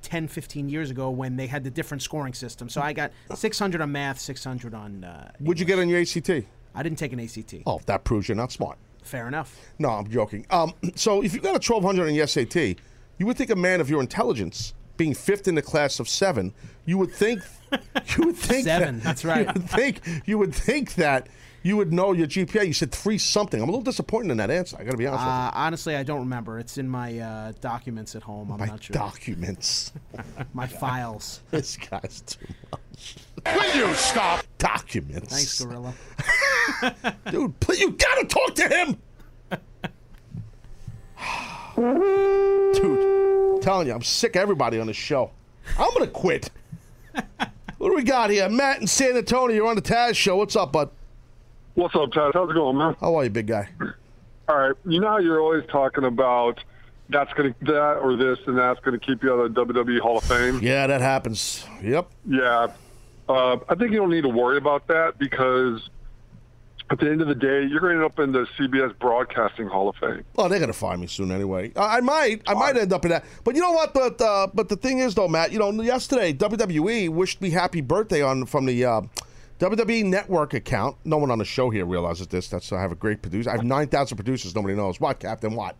10, 0.02 0.28
15 0.28 0.68
years 0.68 0.90
ago 0.90 1.10
when 1.10 1.36
they 1.36 1.46
had 1.46 1.62
the 1.64 1.70
different 1.70 2.02
scoring 2.02 2.34
system. 2.34 2.68
So 2.68 2.80
I 2.80 2.92
got 2.92 3.12
600 3.34 3.80
on 3.80 3.92
math, 3.92 4.18
600 4.18 4.74
on. 4.74 5.04
Uh, 5.04 5.30
What'd 5.38 5.60
you 5.60 5.66
get 5.66 5.78
on 5.78 5.88
your 5.88 6.00
ACT? 6.00 6.30
I 6.74 6.82
didn't 6.82 6.98
take 6.98 7.12
an 7.12 7.20
ACT. 7.20 7.54
Oh, 7.66 7.80
that 7.86 8.04
proves 8.04 8.28
you're 8.28 8.36
not 8.36 8.52
smart. 8.52 8.76
Fair 9.08 9.26
enough. 9.26 9.58
No, 9.78 9.88
I'm 9.90 10.08
joking. 10.10 10.46
Um, 10.50 10.74
so 10.94 11.22
if 11.24 11.32
you 11.34 11.40
got 11.40 11.50
a 11.50 11.72
1200 11.72 12.08
on 12.08 12.14
the 12.16 12.26
SAT, 12.26 12.76
you 13.18 13.26
would 13.26 13.36
think 13.38 13.50
a 13.50 13.56
man 13.56 13.80
of 13.80 13.88
your 13.88 14.00
intelligence, 14.00 14.74
being 14.98 15.14
fifth 15.14 15.48
in 15.48 15.54
the 15.54 15.62
class 15.62 15.98
of 15.98 16.08
seven, 16.08 16.52
you 16.84 16.98
would 16.98 17.12
think, 17.12 17.40
you 18.16 18.24
would 18.26 18.36
think 18.36 18.64
Seven, 18.66 18.96
that- 18.98 19.04
that's 19.04 19.24
right. 19.24 19.46
You 19.46 19.52
would 19.54 19.70
think 19.70 20.00
you 20.26 20.38
would 20.38 20.54
think 20.54 20.94
that 20.96 21.28
you 21.62 21.76
would 21.76 21.92
know 21.92 22.12
your 22.12 22.26
GPA. 22.26 22.66
You 22.66 22.72
said 22.72 22.92
three 22.92 23.18
something. 23.18 23.60
I'm 23.60 23.68
a 23.68 23.72
little 23.72 23.82
disappointed 23.84 24.30
in 24.30 24.36
that 24.36 24.50
answer. 24.50 24.76
I 24.78 24.84
got 24.84 24.92
to 24.92 24.96
be 24.96 25.06
honest 25.06 25.24
with 25.24 25.32
Uh, 25.32 25.50
honestly, 25.54 25.96
I 25.96 26.02
don't 26.02 26.20
remember. 26.20 26.58
It's 26.58 26.78
in 26.78 26.88
my 26.88 27.18
uh, 27.18 27.52
documents 27.60 28.14
at 28.14 28.22
home. 28.22 28.50
I'm 28.52 28.58
My 28.60 28.66
not 28.66 28.82
sure. 28.84 28.94
documents. 28.94 29.92
my 30.54 30.66
files. 30.66 31.40
This 31.50 31.76
guy's 31.76 32.20
too 32.26 32.46
much. 32.72 33.16
Will 33.54 33.76
you 33.76 33.94
stop? 33.94 34.44
Documents. 34.58 35.34
Thanks, 35.34 35.62
Gorilla. 35.62 35.94
Dude, 37.30 37.58
please, 37.60 37.80
you 37.80 37.90
gotta 37.92 38.26
talk 38.26 38.54
to 38.56 38.68
him. 38.68 38.96
Dude, 42.74 43.54
I'm 43.54 43.60
telling 43.62 43.86
you, 43.86 43.94
I'm 43.94 44.02
sick 44.02 44.36
of 44.36 44.42
everybody 44.42 44.78
on 44.78 44.86
this 44.86 44.96
show. 44.96 45.30
I'm 45.78 45.92
gonna 45.94 46.06
quit. 46.08 46.50
what 47.12 47.88
do 47.88 47.94
we 47.94 48.02
got 48.02 48.30
here? 48.30 48.48
Matt 48.48 48.80
in 48.80 48.86
San 48.86 49.16
Antonio, 49.16 49.54
you're 49.54 49.66
on 49.66 49.76
the 49.76 49.82
Taz 49.82 50.14
show. 50.14 50.36
What's 50.36 50.56
up, 50.56 50.72
bud? 50.72 50.90
What's 51.74 51.94
up, 51.94 52.10
Taz? 52.10 52.32
How's 52.34 52.50
it 52.50 52.54
going, 52.54 52.76
man? 52.76 52.96
How 53.00 53.14
are 53.14 53.24
you, 53.24 53.30
big 53.30 53.46
guy? 53.46 53.68
All 54.48 54.56
right. 54.56 54.74
You 54.84 55.00
know 55.00 55.08
how 55.08 55.18
you're 55.18 55.40
always 55.40 55.64
talking 55.70 56.04
about 56.04 56.62
that's 57.10 57.32
going 57.34 57.54
to 57.54 57.64
that 57.72 57.98
or 57.98 58.16
this 58.16 58.38
and 58.46 58.58
that's 58.58 58.80
going 58.80 58.98
to 58.98 59.06
keep 59.06 59.22
you 59.22 59.32
out 59.32 59.40
of 59.40 59.54
the 59.54 59.64
WWE 59.64 60.00
Hall 60.00 60.18
of 60.18 60.24
Fame. 60.24 60.60
Yeah, 60.62 60.86
that 60.86 61.00
happens. 61.00 61.64
Yep. 61.82 62.10
Yeah. 62.26 62.68
Uh, 63.28 63.58
I 63.68 63.74
think 63.74 63.92
you 63.92 63.98
don't 63.98 64.10
need 64.10 64.22
to 64.22 64.28
worry 64.28 64.56
about 64.56 64.86
that 64.88 65.18
because 65.18 65.88
at 66.90 66.98
the 66.98 67.10
end 67.10 67.20
of 67.20 67.28
the 67.28 67.34
day, 67.34 67.64
you're 67.64 67.80
going 67.80 67.98
to 67.98 68.02
end 68.02 68.04
up 68.04 68.18
in 68.18 68.32
the 68.32 68.46
CBS 68.58 68.98
Broadcasting 68.98 69.66
Hall 69.68 69.88
of 69.90 69.96
Fame. 69.96 70.24
Well, 70.34 70.48
they're 70.48 70.58
gonna 70.58 70.72
find 70.72 71.00
me 71.00 71.06
soon 71.06 71.30
anyway. 71.30 71.72
I, 71.76 71.98
I 71.98 72.00
might, 72.00 72.42
I 72.46 72.54
might 72.54 72.76
end 72.76 72.92
up 72.92 73.04
in 73.04 73.10
that. 73.10 73.24
But 73.44 73.54
you 73.54 73.60
know 73.60 73.72
what? 73.72 73.92
But 73.92 74.20
uh, 74.20 74.48
but 74.54 74.68
the 74.68 74.76
thing 74.76 75.00
is, 75.00 75.14
though, 75.14 75.28
Matt. 75.28 75.52
You 75.52 75.58
know, 75.58 75.70
yesterday 75.82 76.32
WWE 76.32 77.10
wished 77.10 77.40
me 77.42 77.50
happy 77.50 77.82
birthday 77.82 78.22
on 78.22 78.46
from 78.46 78.64
the 78.64 78.84
uh, 78.84 79.02
WWE 79.58 80.04
Network 80.06 80.54
account. 80.54 80.96
No 81.04 81.18
one 81.18 81.30
on 81.30 81.38
the 81.38 81.44
show 81.44 81.68
here 81.68 81.84
realizes 81.84 82.28
this. 82.28 82.48
That's 82.48 82.72
I 82.72 82.80
have 82.80 82.92
a 82.92 82.96
great 82.96 83.20
producer. 83.20 83.50
I 83.50 83.54
have 83.56 83.64
nine 83.64 83.88
thousand 83.88 84.16
producers. 84.16 84.54
Nobody 84.54 84.74
knows 84.74 84.98
what, 84.98 85.20
Captain. 85.20 85.54
What? 85.54 85.76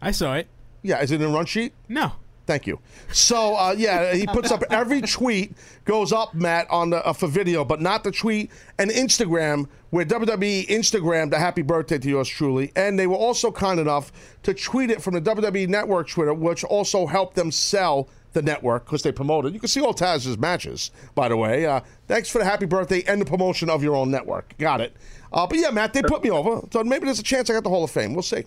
I 0.00 0.12
saw 0.12 0.34
it. 0.34 0.46
Yeah, 0.82 1.02
is 1.02 1.10
it 1.10 1.16
in 1.20 1.30
the 1.30 1.36
run 1.36 1.44
sheet? 1.44 1.74
No. 1.88 2.12
Thank 2.48 2.66
you. 2.66 2.80
So 3.12 3.56
uh, 3.56 3.74
yeah, 3.76 4.14
he 4.14 4.26
puts 4.26 4.50
up 4.50 4.62
every 4.70 5.02
tweet 5.02 5.52
goes 5.84 6.14
up, 6.14 6.32
Matt, 6.32 6.66
on 6.70 6.88
the 6.88 7.06
uh, 7.06 7.12
for 7.12 7.26
video, 7.26 7.62
but 7.62 7.82
not 7.82 8.04
the 8.04 8.10
tweet 8.10 8.50
and 8.78 8.90
Instagram 8.90 9.68
where 9.90 10.06
WWE 10.06 10.66
Instagrammed 10.66 11.34
a 11.34 11.38
happy 11.38 11.60
birthday 11.60 11.98
to 11.98 12.08
yours 12.08 12.26
truly, 12.26 12.72
and 12.74 12.98
they 12.98 13.06
were 13.06 13.16
also 13.16 13.52
kind 13.52 13.78
enough 13.78 14.12
to 14.44 14.54
tweet 14.54 14.90
it 14.90 15.02
from 15.02 15.12
the 15.12 15.20
WWE 15.20 15.68
Network 15.68 16.08
Twitter, 16.08 16.32
which 16.32 16.64
also 16.64 17.06
helped 17.06 17.34
them 17.34 17.52
sell 17.52 18.08
the 18.32 18.40
network 18.40 18.86
because 18.86 19.02
they 19.02 19.12
promoted. 19.12 19.52
You 19.52 19.60
can 19.60 19.68
see 19.68 19.82
all 19.82 19.92
Taz's 19.92 20.38
matches, 20.38 20.90
by 21.14 21.28
the 21.28 21.36
way. 21.36 21.66
Uh, 21.66 21.80
thanks 22.06 22.30
for 22.30 22.38
the 22.38 22.46
happy 22.46 22.64
birthday 22.64 23.04
and 23.06 23.20
the 23.20 23.26
promotion 23.26 23.68
of 23.68 23.82
your 23.82 23.94
own 23.94 24.10
network. 24.10 24.56
Got 24.56 24.80
it. 24.80 24.96
Uh, 25.34 25.46
but 25.46 25.58
yeah, 25.58 25.68
Matt, 25.68 25.92
they 25.92 26.00
put 26.00 26.24
me 26.24 26.30
over, 26.30 26.66
so 26.70 26.82
maybe 26.82 27.04
there's 27.04 27.20
a 27.20 27.22
chance 27.22 27.50
I 27.50 27.52
got 27.52 27.64
the 27.64 27.68
Hall 27.68 27.84
of 27.84 27.90
Fame. 27.90 28.14
We'll 28.14 28.22
see. 28.22 28.44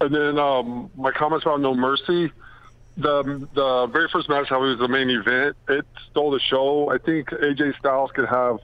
And 0.00 0.12
then 0.12 0.36
um, 0.36 0.90
my 0.96 1.12
comments 1.12 1.46
about 1.46 1.60
No 1.60 1.76
Mercy. 1.76 2.32
The 2.96 3.48
the 3.54 3.86
very 3.92 4.08
first 4.12 4.28
match, 4.28 4.48
how 4.48 4.62
it 4.62 4.68
was 4.68 4.78
the 4.78 4.88
main 4.88 5.10
event, 5.10 5.56
it 5.68 5.84
stole 6.10 6.30
the 6.30 6.38
show. 6.40 6.90
I 6.90 6.98
think 6.98 7.28
AJ 7.30 7.76
Styles 7.78 8.10
could 8.14 8.28
have, 8.28 8.58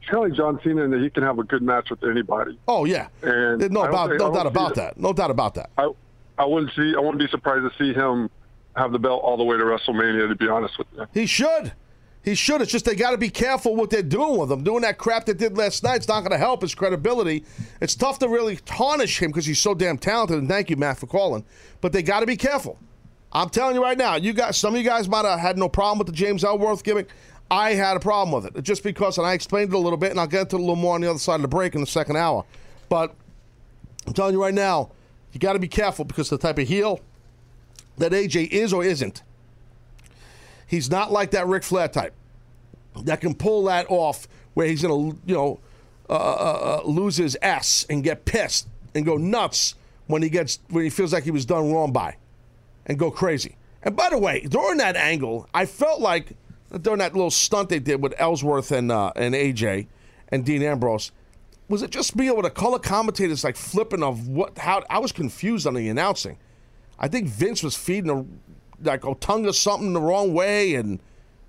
it's 0.00 0.10
kind 0.10 0.24
of 0.24 0.30
like 0.30 0.36
John 0.36 0.58
Cena, 0.64 0.88
that 0.88 1.00
he 1.00 1.10
can 1.10 1.22
have 1.22 1.38
a 1.38 1.44
good 1.44 1.62
match 1.62 1.88
with 1.90 2.02
anybody. 2.02 2.58
Oh 2.66 2.84
yeah, 2.86 3.06
And 3.22 3.60
no 3.70 3.82
about 3.84 4.08
think- 4.08 4.20
no 4.20 4.32
doubt 4.34 4.46
about 4.46 4.74
that. 4.74 4.98
No 4.98 5.12
doubt 5.12 5.30
about 5.30 5.54
that. 5.54 5.70
I 5.78 5.90
I 6.38 6.44
wouldn't 6.44 6.72
see 6.74 6.94
I 6.96 7.00
wouldn't 7.00 7.18
be 7.20 7.28
surprised 7.28 7.70
to 7.70 7.78
see 7.78 7.92
him 7.94 8.28
have 8.74 8.90
the 8.92 8.98
belt 8.98 9.22
all 9.22 9.36
the 9.36 9.44
way 9.44 9.56
to 9.56 9.62
WrestleMania. 9.62 10.28
To 10.28 10.34
be 10.34 10.48
honest 10.48 10.76
with 10.78 10.88
you. 10.96 11.06
He 11.14 11.26
should. 11.26 11.72
He 12.24 12.34
should. 12.34 12.60
It's 12.60 12.72
just 12.72 12.84
they 12.84 12.96
got 12.96 13.12
to 13.12 13.16
be 13.18 13.30
careful 13.30 13.76
what 13.76 13.90
they're 13.90 14.02
doing 14.02 14.38
with 14.38 14.50
him. 14.50 14.64
Doing 14.64 14.82
that 14.82 14.98
crap 14.98 15.24
they 15.24 15.34
did 15.34 15.56
last 15.56 15.84
night, 15.84 15.96
it's 15.96 16.08
not 16.08 16.20
going 16.20 16.32
to 16.32 16.36
help 16.38 16.62
his 16.62 16.74
credibility. 16.74 17.44
It's 17.80 17.94
tough 17.94 18.18
to 18.18 18.28
really 18.28 18.56
tarnish 18.56 19.22
him 19.22 19.30
because 19.30 19.46
he's 19.46 19.60
so 19.60 19.72
damn 19.72 19.96
talented. 19.98 20.36
And 20.38 20.48
thank 20.48 20.68
you, 20.68 20.76
Matt, 20.76 20.98
for 20.98 21.06
calling. 21.06 21.44
But 21.80 21.92
they 21.92 22.02
got 22.02 22.20
to 22.20 22.26
be 22.26 22.36
careful. 22.36 22.76
I'm 23.32 23.50
telling 23.50 23.74
you 23.74 23.82
right 23.82 23.98
now. 23.98 24.16
You 24.16 24.32
guys, 24.32 24.56
some 24.56 24.74
of 24.74 24.80
you 24.80 24.86
guys 24.86 25.08
might 25.08 25.24
have 25.24 25.38
had 25.38 25.58
no 25.58 25.68
problem 25.68 25.98
with 25.98 26.06
the 26.06 26.12
James 26.12 26.44
Ellsworth 26.44 26.82
gimmick. 26.82 27.08
I 27.50 27.74
had 27.74 27.96
a 27.96 28.00
problem 28.00 28.32
with 28.42 28.56
it 28.56 28.62
just 28.62 28.82
because, 28.82 29.18
and 29.18 29.26
I 29.26 29.32
explained 29.32 29.72
it 29.72 29.76
a 29.76 29.78
little 29.78 29.96
bit, 29.96 30.10
and 30.10 30.20
I'll 30.20 30.26
get 30.26 30.42
into 30.42 30.56
a 30.56 30.58
little 30.58 30.76
more 30.76 30.94
on 30.94 31.00
the 31.00 31.10
other 31.10 31.18
side 31.18 31.36
of 31.36 31.42
the 31.42 31.48
break 31.48 31.74
in 31.74 31.80
the 31.80 31.86
second 31.86 32.16
hour. 32.16 32.44
But 32.88 33.14
I'm 34.06 34.12
telling 34.12 34.34
you 34.34 34.42
right 34.42 34.54
now, 34.54 34.90
you 35.32 35.40
got 35.40 35.54
to 35.54 35.58
be 35.58 35.68
careful 35.68 36.04
because 36.04 36.28
the 36.30 36.38
type 36.38 36.58
of 36.58 36.68
heel 36.68 37.00
that 37.96 38.12
AJ 38.12 38.48
is 38.48 38.72
or 38.72 38.84
isn't, 38.84 39.22
he's 40.66 40.90
not 40.90 41.10
like 41.10 41.30
that 41.32 41.46
Ric 41.46 41.64
Flair 41.64 41.88
type 41.88 42.14
that 43.04 43.20
can 43.20 43.34
pull 43.34 43.64
that 43.64 43.86
off 43.88 44.28
where 44.54 44.66
he's 44.66 44.82
going 44.82 45.12
to, 45.12 45.18
you 45.26 45.34
know, 45.34 45.60
uh, 46.08 46.14
uh, 46.14 46.80
uh, 46.84 46.88
lose 46.88 47.16
his 47.16 47.36
S 47.42 47.86
and 47.90 48.02
get 48.02 48.24
pissed 48.24 48.66
and 48.94 49.04
go 49.04 49.16
nuts 49.16 49.74
when 50.06 50.22
he 50.22 50.30
gets 50.30 50.58
when 50.70 50.82
he 50.82 50.90
feels 50.90 51.12
like 51.12 51.24
he 51.24 51.30
was 51.30 51.44
done 51.44 51.70
wrong 51.70 51.92
by, 51.92 52.16
and 52.88 52.98
go 52.98 53.10
crazy. 53.10 53.56
And 53.82 53.94
by 53.94 54.08
the 54.10 54.18
way, 54.18 54.40
during 54.40 54.78
that 54.78 54.96
angle, 54.96 55.48
I 55.54 55.66
felt 55.66 56.00
like 56.00 56.32
during 56.80 56.98
that 56.98 57.14
little 57.14 57.30
stunt 57.30 57.68
they 57.68 57.78
did 57.78 58.02
with 58.02 58.14
Ellsworth 58.18 58.72
and 58.72 58.90
uh, 58.90 59.12
and 59.14 59.34
AJ 59.34 59.86
and 60.30 60.44
Dean 60.44 60.62
Ambrose, 60.62 61.12
was 61.68 61.82
it 61.82 61.90
just 61.90 62.16
me 62.16 62.28
or 62.28 62.36
were 62.36 62.42
the 62.42 62.50
color 62.50 62.78
commentators 62.78 63.44
like 63.44 63.56
flipping 63.56 64.02
of 64.02 64.28
what? 64.28 64.58
How 64.58 64.82
I 64.90 64.98
was 64.98 65.12
confused 65.12 65.66
on 65.66 65.74
the 65.74 65.88
announcing. 65.88 66.38
I 66.98 67.08
think 67.08 67.28
Vince 67.28 67.62
was 67.62 67.76
feeding 67.76 68.10
a, 68.10 68.86
like 68.86 69.02
Otunga 69.02 69.54
something 69.54 69.92
the 69.92 70.00
wrong 70.00 70.34
way, 70.34 70.74
and 70.74 71.00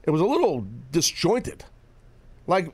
it 0.04 0.12
was 0.12 0.22
a 0.22 0.26
little 0.26 0.68
disjointed. 0.92 1.66
Like 2.46 2.72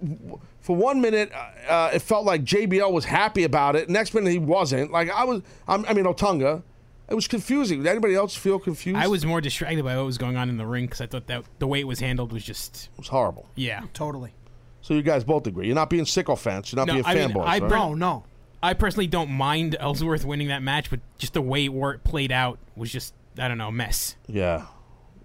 for 0.61 0.75
one 0.75 1.01
minute, 1.01 1.31
uh, 1.33 1.71
uh, 1.71 1.89
it 1.93 2.01
felt 2.01 2.25
like 2.25 2.43
JBL 2.43 2.91
was 2.91 3.05
happy 3.05 3.43
about 3.43 3.75
it. 3.75 3.89
Next 3.89 4.13
minute, 4.13 4.31
he 4.31 4.39
wasn't. 4.39 4.91
Like 4.91 5.09
I 5.09 5.23
was, 5.23 5.41
I'm, 5.67 5.85
I 5.85 5.93
mean 5.93 6.05
Otunga. 6.05 6.63
It 7.07 7.13
was 7.15 7.27
confusing. 7.27 7.83
Did 7.83 7.89
anybody 7.89 8.15
else 8.15 8.35
feel 8.35 8.57
confused? 8.59 8.97
I 8.97 9.07
was 9.07 9.25
more 9.25 9.39
distracted 9.41 9.83
by 9.83 9.95
what 9.95 10.05
was 10.05 10.17
going 10.17 10.37
on 10.37 10.49
in 10.49 10.57
the 10.57 10.65
ring 10.65 10.85
because 10.85 11.01
I 11.01 11.05
thought 11.07 11.27
that 11.27 11.43
the 11.59 11.67
way 11.67 11.79
it 11.79 11.87
was 11.87 11.99
handled 11.99 12.33
was 12.33 12.43
just 12.43 12.89
It 12.93 12.97
was 12.99 13.07
horrible. 13.09 13.47
yeah. 13.55 13.83
Totally. 13.93 14.33
So 14.81 14.93
you 14.93 15.01
guys 15.01 15.23
both 15.23 15.45
agree. 15.47 15.65
You're 15.67 15.75
not 15.75 15.89
being 15.89 16.05
sycophants. 16.05 16.71
You're 16.71 16.85
not 16.85 16.91
being 16.91 17.05
I 17.05 17.13
mean, 17.15 17.29
fanboys. 17.29 17.45
I 17.45 17.59
right? 17.59 17.61
per- 17.61 17.67
No, 17.69 17.93
no. 17.93 18.23
I 18.63 18.73
personally 18.73 19.07
don't 19.07 19.29
mind 19.29 19.75
Ellsworth 19.79 20.25
winning 20.25 20.47
that 20.47 20.63
match, 20.63 20.89
but 20.89 20.99
just 21.19 21.33
the 21.33 21.41
way 21.41 21.65
it 21.65 21.73
wor- 21.73 21.99
played 21.99 22.31
out 22.31 22.57
was 22.75 22.91
just 22.91 23.13
I 23.37 23.47
don't 23.47 23.57
know 23.59 23.67
a 23.67 23.71
mess. 23.71 24.15
Yeah, 24.27 24.65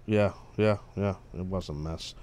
yeah, 0.05 0.33
yeah, 0.57 0.77
yeah. 0.95 1.15
It 1.33 1.45
was 1.45 1.69
a 1.69 1.73
mess. 1.73 2.13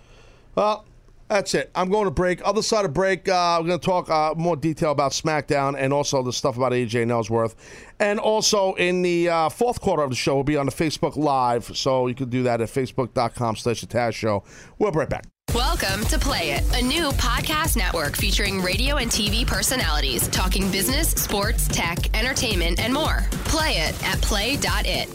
Well, 0.54 0.84
that's 1.28 1.54
it. 1.54 1.70
I'm 1.74 1.90
going 1.90 2.06
to 2.06 2.10
break. 2.10 2.40
Other 2.44 2.62
side 2.62 2.84
of 2.84 2.94
break, 2.94 3.28
uh, 3.28 3.58
we're 3.60 3.68
going 3.68 3.80
to 3.80 3.84
talk 3.84 4.10
uh, 4.10 4.34
more 4.36 4.56
detail 4.56 4.90
about 4.90 5.12
SmackDown 5.12 5.76
and 5.78 5.92
also 5.92 6.22
the 6.22 6.32
stuff 6.32 6.56
about 6.56 6.72
AJ 6.72 7.02
and 7.02 7.10
Ellsworth. 7.10 7.54
And 8.00 8.18
also 8.18 8.74
in 8.74 9.02
the 9.02 9.28
uh, 9.28 9.48
fourth 9.48 9.80
quarter 9.80 10.02
of 10.02 10.10
the 10.10 10.16
show, 10.16 10.34
we'll 10.34 10.44
be 10.44 10.56
on 10.56 10.66
the 10.66 10.72
Facebook 10.72 11.16
Live, 11.16 11.76
so 11.76 12.06
you 12.06 12.14
can 12.14 12.28
do 12.28 12.42
that 12.44 12.60
at 12.60 12.68
facebook.com 12.68 13.56
slash 13.56 13.82
the 13.82 14.10
Show. 14.10 14.44
We'll 14.78 14.90
be 14.90 14.98
right 14.98 15.08
back. 15.08 15.24
Welcome 15.54 16.04
to 16.06 16.18
Play 16.18 16.50
It, 16.50 16.62
a 16.76 16.82
new 16.82 17.08
podcast 17.12 17.76
network 17.76 18.16
featuring 18.16 18.60
radio 18.60 18.96
and 18.96 19.10
TV 19.10 19.46
personalities 19.46 20.28
talking 20.28 20.70
business, 20.70 21.10
sports, 21.10 21.66
tech, 21.68 22.14
entertainment, 22.16 22.78
and 22.80 22.92
more. 22.92 23.26
Play 23.46 23.78
it 23.78 24.04
at 24.04 24.20
play.it. 24.20 25.08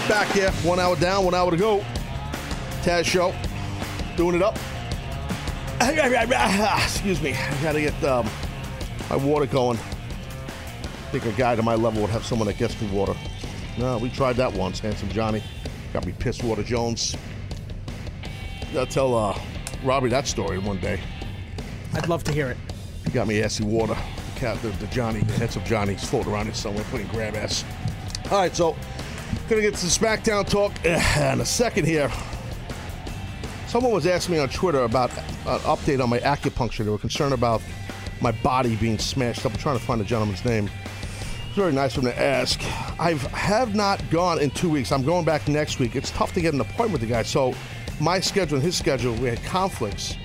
back 0.00 0.28
here. 0.28 0.50
One 0.62 0.78
hour 0.78 0.96
down, 0.96 1.24
one 1.24 1.34
hour 1.34 1.50
to 1.50 1.56
go. 1.56 1.84
Taz 2.82 3.04
Show. 3.04 3.34
Doing 4.16 4.36
it 4.36 4.42
up. 4.42 4.58
Excuse 6.84 7.20
me. 7.20 7.34
I 7.34 7.62
gotta 7.62 7.80
get 7.80 8.04
um, 8.04 8.28
my 9.10 9.16
water 9.16 9.46
going. 9.46 9.78
I 9.78 11.10
think 11.10 11.26
a 11.26 11.32
guy 11.32 11.56
to 11.56 11.62
my 11.62 11.74
level 11.74 12.02
would 12.02 12.10
have 12.10 12.24
someone 12.24 12.48
that 12.48 12.58
gets 12.58 12.80
me 12.80 12.88
water. 12.90 13.14
No, 13.78 13.98
we 13.98 14.10
tried 14.10 14.36
that 14.36 14.52
once. 14.52 14.78
Handsome 14.78 15.08
Johnny 15.10 15.42
got 15.92 16.04
me 16.06 16.12
pissed 16.18 16.42
Water 16.42 16.62
Jones. 16.62 17.16
Gotta 18.72 18.90
tell 18.90 19.14
uh, 19.14 19.38
Robbie 19.84 20.08
that 20.10 20.26
story 20.26 20.58
one 20.58 20.78
day. 20.78 21.00
I'd 21.94 22.08
love 22.08 22.24
to 22.24 22.32
hear 22.32 22.48
it. 22.48 22.56
He 23.04 23.10
got 23.10 23.28
me 23.28 23.40
assy 23.42 23.64
water. 23.64 23.96
The 24.34 24.40
cat, 24.40 24.60
the, 24.62 24.68
the 24.70 24.88
Johnny, 24.88 25.20
the 25.20 25.34
handsome 25.34 25.64
Johnny's 25.64 26.02
floating 26.02 26.32
around 26.32 26.46
here 26.46 26.54
somewhere, 26.54 26.84
putting 26.90 27.06
grab 27.08 27.36
ass. 27.36 27.64
All 28.30 28.38
right, 28.38 28.54
so 28.54 28.74
gonna 29.48 29.62
get 29.62 29.76
some 29.76 29.90
SmackDown 29.90 30.48
talk 30.48 30.72
eh, 30.84 31.32
in 31.32 31.40
a 31.40 31.44
second 31.44 31.86
here. 31.86 32.10
Someone 33.66 33.92
was 33.92 34.06
asking 34.06 34.36
me 34.36 34.40
on 34.40 34.48
Twitter 34.48 34.84
about 34.84 35.10
an 35.18 35.58
update 35.60 36.02
on 36.02 36.08
my 36.08 36.18
acupuncture. 36.20 36.84
They 36.84 36.90
were 36.90 36.98
concerned 36.98 37.34
about 37.34 37.60
my 38.20 38.32
body 38.32 38.76
being 38.76 38.98
smashed 38.98 39.44
up. 39.44 39.52
I'm 39.52 39.58
trying 39.58 39.78
to 39.78 39.84
find 39.84 40.00
the 40.00 40.04
gentleman's 40.04 40.44
name. 40.44 40.70
It's 41.46 41.56
very 41.56 41.72
nice 41.72 41.96
of 41.96 42.04
him 42.04 42.10
to 42.10 42.20
ask. 42.20 42.60
I 42.98 43.14
have 43.32 43.74
not 43.74 44.02
gone 44.10 44.40
in 44.40 44.50
two 44.50 44.70
weeks. 44.70 44.92
I'm 44.92 45.04
going 45.04 45.24
back 45.24 45.46
next 45.48 45.78
week. 45.78 45.94
It's 45.96 46.10
tough 46.12 46.32
to 46.34 46.40
get 46.40 46.54
an 46.54 46.60
appointment 46.60 46.92
with 46.92 47.00
the 47.02 47.06
guy. 47.08 47.22
So 47.22 47.54
my 48.00 48.20
schedule 48.20 48.56
and 48.56 48.64
his 48.64 48.76
schedule, 48.76 49.14
we 49.14 49.28
had 49.28 49.42
conflicts. 49.44 50.16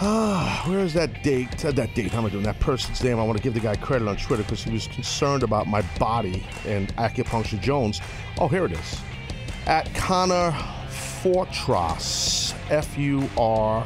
Ah, 0.00 0.62
where 0.68 0.78
is 0.78 0.94
that 0.94 1.24
date? 1.24 1.64
Uh, 1.64 1.72
that 1.72 1.92
date. 1.94 2.12
How 2.12 2.18
am 2.18 2.26
I 2.26 2.28
doing? 2.28 2.44
That 2.44 2.60
person's 2.60 3.02
name. 3.02 3.18
I 3.18 3.24
want 3.24 3.36
to 3.36 3.42
give 3.42 3.54
the 3.54 3.60
guy 3.60 3.74
credit 3.74 4.06
on 4.06 4.16
Twitter 4.16 4.44
because 4.44 4.62
he 4.62 4.72
was 4.72 4.86
concerned 4.86 5.42
about 5.42 5.66
my 5.66 5.82
body 5.98 6.44
and 6.66 6.94
acupuncture 6.96 7.60
Jones. 7.60 8.00
Oh, 8.38 8.46
here 8.46 8.64
it 8.64 8.72
is. 8.72 9.00
At 9.66 9.92
Connor 9.94 10.52
Fortras. 10.88 12.54
F 12.70 12.96
U 12.96 13.28
R. 13.36 13.84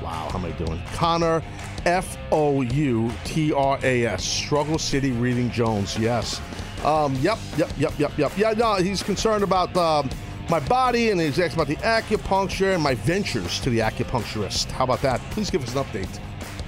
Wow, 0.00 0.28
how 0.30 0.38
am 0.38 0.44
I 0.44 0.52
doing? 0.52 0.80
Connor 0.94 1.42
F 1.86 2.16
O 2.30 2.62
U 2.62 3.10
T 3.24 3.52
R 3.52 3.80
A 3.82 4.06
S. 4.06 4.24
Struggle 4.24 4.78
City 4.78 5.10
Reading 5.10 5.50
Jones. 5.50 5.98
Yes. 5.98 6.40
Um, 6.84 7.14
yep, 7.16 7.38
yep, 7.56 7.70
yep, 7.78 7.98
yep, 7.98 8.16
yep. 8.16 8.32
Yeah, 8.36 8.52
no, 8.52 8.74
he's 8.76 9.02
concerned 9.02 9.42
about 9.42 9.76
um, 9.76 10.08
my 10.48 10.60
body 10.60 11.10
and 11.10 11.20
he's 11.20 11.38
asking 11.38 11.60
about 11.60 11.68
the 11.68 11.76
acupuncture 11.76 12.74
and 12.74 12.82
my 12.82 12.94
ventures 12.94 13.60
to 13.60 13.70
the 13.70 13.78
acupuncturist. 13.78 14.70
How 14.70 14.84
about 14.84 15.02
that? 15.02 15.20
Please 15.30 15.50
give 15.50 15.62
us 15.62 15.74
an 15.74 15.84
update. 15.84 16.20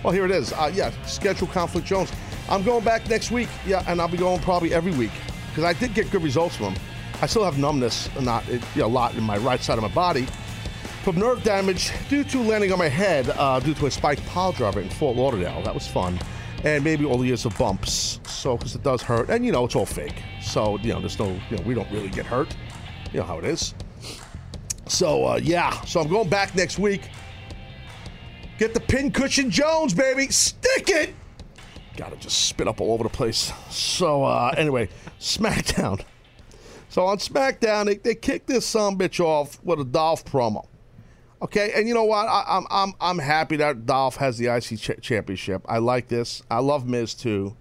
Well, 0.03 0.13
here 0.13 0.25
it 0.25 0.31
is. 0.31 0.53
Uh, 0.53 0.71
yeah, 0.75 0.91
schedule 1.07 1.47
conflict 1.49 1.87
Jones. 1.87 2.13
I'm 2.49 2.63
going 2.63 2.85
back 2.85 3.09
next 3.09 3.31
week. 3.31 3.49
Yeah, 3.67 3.83
and 3.87 4.01
I'll 4.01 4.09
be 4.09 4.19
going 4.19 4.41
probably 4.41 4.75
every 4.75 4.93
week 4.93 5.13
because 5.49 5.65
I 5.65 5.73
did 5.73 5.95
get 5.95 6.11
good 6.11 6.23
results 6.23 6.57
from 6.57 6.75
him. 6.75 6.83
I 7.23 7.27
still 7.27 7.45
have 7.45 7.59
numbness, 7.59 8.09
not 8.21 8.47
you 8.49 8.61
know, 8.77 8.87
a 8.87 8.89
lot 8.89 9.15
in 9.15 9.23
my 9.23 9.39
right 9.39 9.61
side 9.61 9.79
of 9.79 9.83
my 9.83 9.95
body 9.95 10.27
from 11.05 11.19
nerve 11.19 11.43
damage 11.43 11.93
due 12.09 12.25
to 12.25 12.41
landing 12.41 12.73
on 12.73 12.79
my 12.79 12.89
head 12.89 13.29
uh, 13.37 13.61
due 13.61 13.75
to 13.75 13.87
a 13.87 13.91
spiked 13.91 14.25
pile 14.27 14.53
driver 14.53 14.81
in 14.81 14.89
Fort 14.89 15.17
Lauderdale. 15.17 15.63
That 15.63 15.75
was 15.75 15.87
fun. 15.87 16.19
And 16.65 16.83
maybe 16.83 17.05
all 17.05 17.19
the 17.19 17.27
years 17.27 17.45
of 17.45 17.57
bumps. 17.59 18.21
So, 18.27 18.57
because 18.57 18.75
it 18.75 18.83
does 18.83 19.03
hurt. 19.03 19.29
And, 19.29 19.45
you 19.45 19.53
know, 19.53 19.67
it's 19.67 19.77
all 19.77 19.85
fake. 19.85 20.23
So, 20.41 20.79
you 20.79 20.95
know, 20.95 21.01
there's 21.01 21.19
no, 21.19 21.39
you 21.51 21.59
know, 21.59 21.63
we 21.65 21.75
don't 21.75 21.91
really 21.91 22.09
get 22.09 22.25
hurt. 22.25 22.57
You 23.15 23.21
know 23.21 23.27
how 23.27 23.39
it 23.39 23.45
is. 23.45 23.75
So, 24.89 25.25
uh, 25.25 25.41
yeah. 25.41 25.81
So 25.83 26.01
I'm 26.01 26.09
going 26.09 26.29
back 26.29 26.57
next 26.57 26.81
week. 26.81 27.09
Get 28.59 28.75
the 28.75 28.81
pincushion 28.81 29.51
Jones, 29.51 29.95
baby. 29.95 30.27
Stick 30.33 30.91
it. 30.91 31.15
Gotta 31.97 32.17
just 32.17 32.49
spit 32.49 32.67
up 32.67 32.81
all 32.81 32.93
over 32.93 33.05
the 33.05 33.09
place. 33.09 33.53
So, 33.71 34.25
uh, 34.25 34.53
anyway, 34.57 34.89
SmackDown. 35.21 36.05
So 36.89 37.07
on 37.07 37.19
SmackDown, 37.19 37.87
they, 37.87 37.99
they 37.99 38.17
kicked 38.17 38.49
this 38.49 38.67
son 38.67 38.99
bitch 38.99 39.21
off 39.21 39.63
with 39.63 39.79
a 39.79 39.85
Dolph 39.85 40.25
promo. 40.25 40.67
Okay, 41.41 41.71
and 41.77 41.87
you 41.87 41.95
know 41.95 42.05
what? 42.05 42.27
I, 42.27 42.45
I'm 42.49 42.67
I'm 42.69 42.93
I'm 43.01 43.19
happy 43.19 43.57
that 43.57 43.87
Dolph 43.87 44.17
has 44.17 44.39
the 44.39 44.47
IC 44.47 44.81
ch- 44.81 45.01
championship. 45.01 45.63
I 45.69 45.79
like 45.79 46.09
this. 46.09 46.43
I 46.51 46.59
love 46.59 46.87
Miz 46.89 47.15
too. 47.15 47.57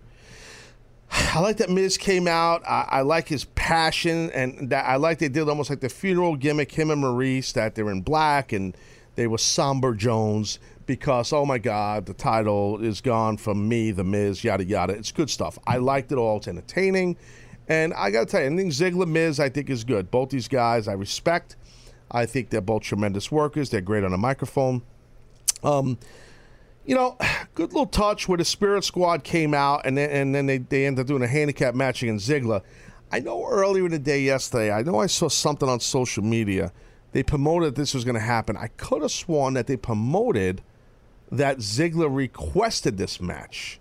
I 1.15 1.39
like 1.39 1.57
that 1.57 1.69
Miz 1.69 1.97
came 1.97 2.27
out. 2.27 2.63
I, 2.67 2.87
I 2.89 3.01
like 3.01 3.27
his 3.27 3.45
passion, 3.45 4.31
and 4.31 4.69
that 4.71 4.85
I 4.85 4.95
like 4.95 5.19
they 5.19 5.29
did 5.29 5.47
almost 5.47 5.69
like 5.69 5.79
the 5.79 5.89
funeral 5.89 6.35
gimmick. 6.35 6.71
Him 6.71 6.89
and 6.89 7.03
Maryse 7.03 7.53
that 7.53 7.75
they're 7.75 7.91
in 7.91 8.01
black 8.01 8.51
and 8.51 8.75
they 9.15 9.27
were 9.27 9.37
somber 9.37 9.93
Jones 9.93 10.59
because 10.85 11.31
oh 11.31 11.45
my 11.45 11.59
God, 11.59 12.07
the 12.07 12.13
title 12.13 12.83
is 12.83 12.99
gone 12.99 13.37
from 13.37 13.67
me, 13.67 13.91
the 13.91 14.03
Miz, 14.03 14.43
yada 14.43 14.63
yada. 14.63 14.93
It's 14.93 15.11
good 15.11 15.29
stuff. 15.29 15.59
I 15.67 15.77
liked 15.77 16.11
it 16.11 16.17
all. 16.17 16.37
It's 16.37 16.47
entertaining, 16.47 17.17
and 17.67 17.93
I 17.93 18.09
gotta 18.09 18.25
tell 18.25 18.41
you, 18.41 18.47
I 18.51 18.55
think 18.55 18.71
Ziggler 18.71 19.07
Miz 19.07 19.39
I 19.39 19.49
think 19.49 19.69
is 19.69 19.83
good. 19.83 20.09
Both 20.09 20.29
these 20.29 20.47
guys 20.47 20.87
I 20.87 20.93
respect. 20.93 21.57
I 22.09 22.25
think 22.25 22.49
they're 22.49 22.61
both 22.61 22.83
tremendous 22.83 23.31
workers. 23.31 23.69
They're 23.69 23.81
great 23.81 24.03
on 24.03 24.13
a 24.13 24.17
microphone. 24.17 24.81
Um, 25.63 25.97
you 26.85 26.95
know, 26.95 27.17
good 27.55 27.71
little 27.71 27.85
touch 27.85 28.27
where 28.27 28.37
the 28.37 28.45
Spirit 28.45 28.83
Squad 28.83 29.23
came 29.23 29.53
out 29.53 29.85
and 29.85 29.97
then, 29.97 30.09
and 30.09 30.35
then 30.35 30.45
they, 30.45 30.57
they 30.59 30.85
ended 30.85 31.01
up 31.01 31.07
doing 31.07 31.23
a 31.23 31.27
handicap 31.27 31.75
match 31.75 32.03
against 32.03 32.29
Ziggler. 32.29 32.61
I 33.11 33.19
know 33.19 33.45
earlier 33.47 33.85
in 33.85 33.91
the 33.91 33.99
day 33.99 34.21
yesterday, 34.21 34.71
I 34.71 34.81
know 34.81 34.99
I 34.99 35.05
saw 35.05 35.29
something 35.29 35.69
on 35.69 35.79
social 35.79 36.23
media. 36.23 36.71
They 37.11 37.21
promoted 37.21 37.75
this 37.75 37.93
was 37.93 38.03
going 38.03 38.15
to 38.15 38.21
happen. 38.21 38.57
I 38.57 38.67
could 38.67 39.03
have 39.03 39.11
sworn 39.11 39.53
that 39.53 39.67
they 39.67 39.77
promoted 39.77 40.63
that 41.31 41.59
Ziggler 41.59 42.13
requested 42.13 42.97
this 42.97 43.21
match. 43.21 43.79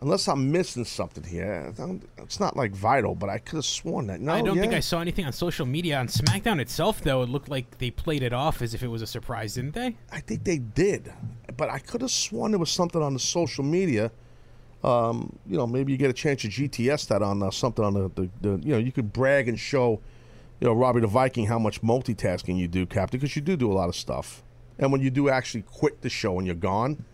Unless 0.00 0.28
I'm 0.28 0.52
missing 0.52 0.84
something 0.84 1.24
here. 1.24 1.74
It's 2.18 2.38
not 2.38 2.56
like 2.56 2.70
vital, 2.70 3.16
but 3.16 3.28
I 3.28 3.38
could 3.38 3.56
have 3.56 3.64
sworn 3.64 4.06
that. 4.06 4.20
No, 4.20 4.32
I 4.32 4.42
don't 4.42 4.54
yeah. 4.54 4.62
think 4.62 4.74
I 4.74 4.80
saw 4.80 5.00
anything 5.00 5.24
on 5.24 5.32
social 5.32 5.66
media. 5.66 5.98
On 5.98 6.06
SmackDown 6.06 6.60
itself, 6.60 7.00
though, 7.00 7.22
it 7.22 7.28
looked 7.28 7.48
like 7.48 7.78
they 7.78 7.90
played 7.90 8.22
it 8.22 8.32
off 8.32 8.62
as 8.62 8.74
if 8.74 8.84
it 8.84 8.88
was 8.88 9.02
a 9.02 9.08
surprise, 9.08 9.54
didn't 9.54 9.74
they? 9.74 9.96
I 10.12 10.20
think 10.20 10.44
they 10.44 10.58
did, 10.58 11.12
but 11.56 11.68
I 11.68 11.80
could 11.80 12.02
have 12.02 12.12
sworn 12.12 12.52
there 12.52 12.60
was 12.60 12.70
something 12.70 13.02
on 13.02 13.12
the 13.12 13.18
social 13.18 13.64
media. 13.64 14.12
Um, 14.84 15.36
you 15.48 15.56
know, 15.56 15.66
maybe 15.66 15.90
you 15.90 15.98
get 15.98 16.10
a 16.10 16.14
chance 16.14 16.42
to 16.42 16.48
GTS 16.48 17.08
that 17.08 17.20
on 17.20 17.42
uh, 17.42 17.50
something 17.50 17.84
on 17.84 17.94
the, 17.94 18.08
the, 18.14 18.30
the, 18.40 18.50
you 18.64 18.72
know, 18.72 18.78
you 18.78 18.92
could 18.92 19.12
brag 19.12 19.48
and 19.48 19.58
show, 19.58 20.00
you 20.60 20.68
know, 20.68 20.74
Robbie 20.74 21.00
the 21.00 21.08
Viking 21.08 21.46
how 21.46 21.58
much 21.58 21.82
multitasking 21.82 22.56
you 22.56 22.68
do, 22.68 22.86
Captain, 22.86 23.18
because 23.18 23.34
you 23.34 23.42
do 23.42 23.56
do 23.56 23.72
a 23.72 23.74
lot 23.74 23.88
of 23.88 23.96
stuff. 23.96 24.44
And 24.78 24.92
when 24.92 25.00
you 25.00 25.10
do 25.10 25.28
actually 25.28 25.62
quit 25.62 26.02
the 26.02 26.08
show 26.08 26.38
and 26.38 26.46
you're 26.46 26.54
gone, 26.54 27.04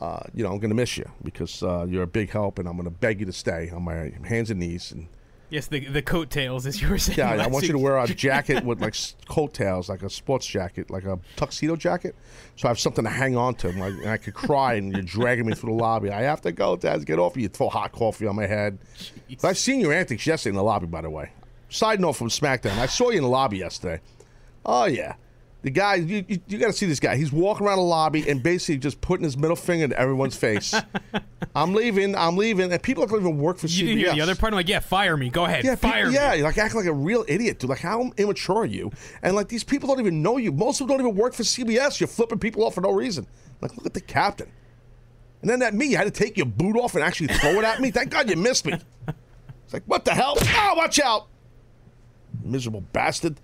uh, 0.00 0.20
you 0.34 0.42
know, 0.42 0.50
I'm 0.52 0.58
going 0.58 0.70
to 0.70 0.74
miss 0.76 0.96
you 0.98 1.08
because 1.22 1.62
uh, 1.62 1.86
you're 1.88 2.02
a 2.02 2.06
big 2.06 2.30
help, 2.30 2.58
and 2.58 2.68
I'm 2.68 2.74
going 2.76 2.84
to 2.84 2.90
beg 2.90 3.20
you 3.20 3.26
to 3.26 3.32
stay 3.32 3.70
on 3.70 3.82
my 3.82 4.12
hands 4.24 4.50
and 4.50 4.60
knees. 4.60 4.92
And 4.92 5.08
Yes, 5.50 5.68
the 5.68 5.80
the 5.86 6.02
coattails, 6.02 6.66
as 6.66 6.82
you 6.82 6.88
were 6.88 6.98
saying. 6.98 7.18
yeah, 7.18 7.30
I 7.30 7.46
want 7.46 7.66
you 7.66 7.72
to 7.72 7.78
wear 7.78 7.98
a 7.98 8.06
jacket 8.14 8.64
with 8.64 8.80
like 8.80 8.94
s- 8.94 9.14
coattails, 9.28 9.88
like 9.88 10.02
a 10.02 10.10
sports 10.10 10.46
jacket, 10.46 10.90
like 10.90 11.04
a 11.04 11.18
tuxedo 11.36 11.76
jacket, 11.76 12.16
so 12.56 12.66
I 12.66 12.70
have 12.70 12.80
something 12.80 13.04
to 13.04 13.10
hang 13.10 13.36
on 13.36 13.54
to. 13.56 13.68
Like, 13.68 13.92
and 13.92 14.08
I 14.10 14.16
could 14.16 14.34
cry, 14.34 14.74
and 14.74 14.92
you're 14.92 15.02
dragging 15.02 15.46
me 15.46 15.54
through 15.54 15.70
the 15.76 15.76
lobby. 15.82 16.10
I 16.10 16.22
have 16.22 16.40
to 16.40 16.50
go, 16.50 16.74
Dad. 16.76 17.06
Get 17.06 17.20
off. 17.20 17.36
You 17.36 17.46
throw 17.48 17.68
hot 17.68 17.92
coffee 17.92 18.26
on 18.26 18.34
my 18.34 18.46
head. 18.46 18.78
I've 19.44 19.58
seen 19.58 19.78
your 19.80 19.92
antics 19.92 20.26
yesterday 20.26 20.50
in 20.50 20.56
the 20.56 20.62
lobby, 20.64 20.86
by 20.86 21.02
the 21.02 21.10
way. 21.10 21.30
Side 21.68 22.00
note 22.00 22.14
from 22.14 22.30
SmackDown, 22.30 22.76
I 22.78 22.86
saw 22.86 23.10
you 23.10 23.18
in 23.18 23.22
the 23.22 23.28
lobby 23.28 23.58
yesterday. 23.58 24.00
Oh 24.66 24.86
yeah. 24.86 25.14
The 25.64 25.70
guy, 25.70 25.94
you, 25.94 26.22
you, 26.28 26.38
you 26.46 26.58
got 26.58 26.66
to 26.66 26.72
see 26.74 26.84
this 26.84 27.00
guy. 27.00 27.16
He's 27.16 27.32
walking 27.32 27.66
around 27.66 27.78
the 27.78 27.84
lobby 27.84 28.28
and 28.28 28.42
basically 28.42 28.76
just 28.76 29.00
putting 29.00 29.24
his 29.24 29.34
middle 29.38 29.56
finger 29.56 29.86
in 29.86 29.94
everyone's 29.94 30.36
face. 30.36 30.74
I'm 31.56 31.72
leaving. 31.72 32.14
I'm 32.14 32.36
leaving. 32.36 32.70
And 32.70 32.82
people 32.82 33.06
don't 33.06 33.18
even 33.18 33.38
work 33.38 33.56
for 33.56 33.66
CBS. 33.66 33.70
You 33.78 33.84
CBS. 33.84 33.88
didn't 33.88 33.98
hear 34.04 34.14
the 34.14 34.20
other 34.20 34.34
part? 34.34 34.52
I'm 34.52 34.58
like, 34.58 34.68
yeah, 34.68 34.80
fire 34.80 35.16
me. 35.16 35.30
Go 35.30 35.46
ahead, 35.46 35.64
Yeah, 35.64 35.74
fire 35.76 36.04
people, 36.06 36.10
me. 36.10 36.16
yeah, 36.16 36.34
like 36.44 36.58
acting 36.58 36.78
like 36.80 36.86
a 36.88 36.92
real 36.92 37.24
idiot, 37.28 37.60
dude. 37.60 37.70
Like, 37.70 37.78
how 37.78 38.12
immature 38.18 38.58
are 38.58 38.66
you? 38.66 38.92
And 39.22 39.34
like, 39.34 39.48
these 39.48 39.64
people 39.64 39.88
don't 39.88 40.00
even 40.00 40.20
know 40.22 40.36
you. 40.36 40.52
Most 40.52 40.82
of 40.82 40.86
them 40.86 40.98
don't 40.98 41.06
even 41.06 41.18
work 41.18 41.32
for 41.32 41.44
CBS. 41.44 41.98
You're 41.98 42.08
flipping 42.08 42.38
people 42.38 42.62
off 42.62 42.74
for 42.74 42.82
no 42.82 42.92
reason. 42.92 43.26
Like, 43.62 43.74
look 43.74 43.86
at 43.86 43.94
the 43.94 44.02
captain. 44.02 44.52
And 45.40 45.48
then 45.50 45.60
that 45.60 45.72
me, 45.72 45.86
you 45.86 45.96
had 45.96 46.04
to 46.04 46.10
take 46.10 46.36
your 46.36 46.44
boot 46.46 46.76
off 46.76 46.94
and 46.94 47.02
actually 47.02 47.28
throw 47.28 47.52
it 47.52 47.64
at 47.64 47.80
me. 47.80 47.90
Thank 47.90 48.10
God 48.10 48.28
you 48.28 48.36
missed 48.36 48.66
me. 48.66 48.74
It's 49.64 49.72
like, 49.72 49.84
what 49.86 50.04
the 50.04 50.12
hell? 50.12 50.34
Oh, 50.38 50.74
watch 50.76 51.00
out, 51.00 51.28
miserable 52.42 52.82
bastard. 52.92 53.40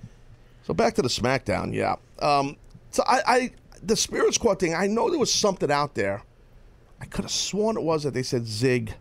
So 0.62 0.74
back 0.74 0.94
to 0.96 1.02
the 1.02 1.08
SmackDown, 1.08 1.74
yeah. 1.74 1.96
Um, 2.22 2.56
so 2.90 3.02
I, 3.06 3.20
I, 3.26 3.50
the 3.82 3.96
Spirit 3.96 4.34
Squad 4.34 4.58
thing. 4.58 4.74
I 4.74 4.86
know 4.86 5.10
there 5.10 5.18
was 5.18 5.32
something 5.32 5.70
out 5.70 5.94
there. 5.94 6.22
I 7.00 7.06
could 7.06 7.24
have 7.24 7.32
sworn 7.32 7.76
it 7.76 7.82
was 7.82 8.02
that 8.02 8.14
they 8.14 8.22
said 8.22 8.46
Zig. 8.46 8.94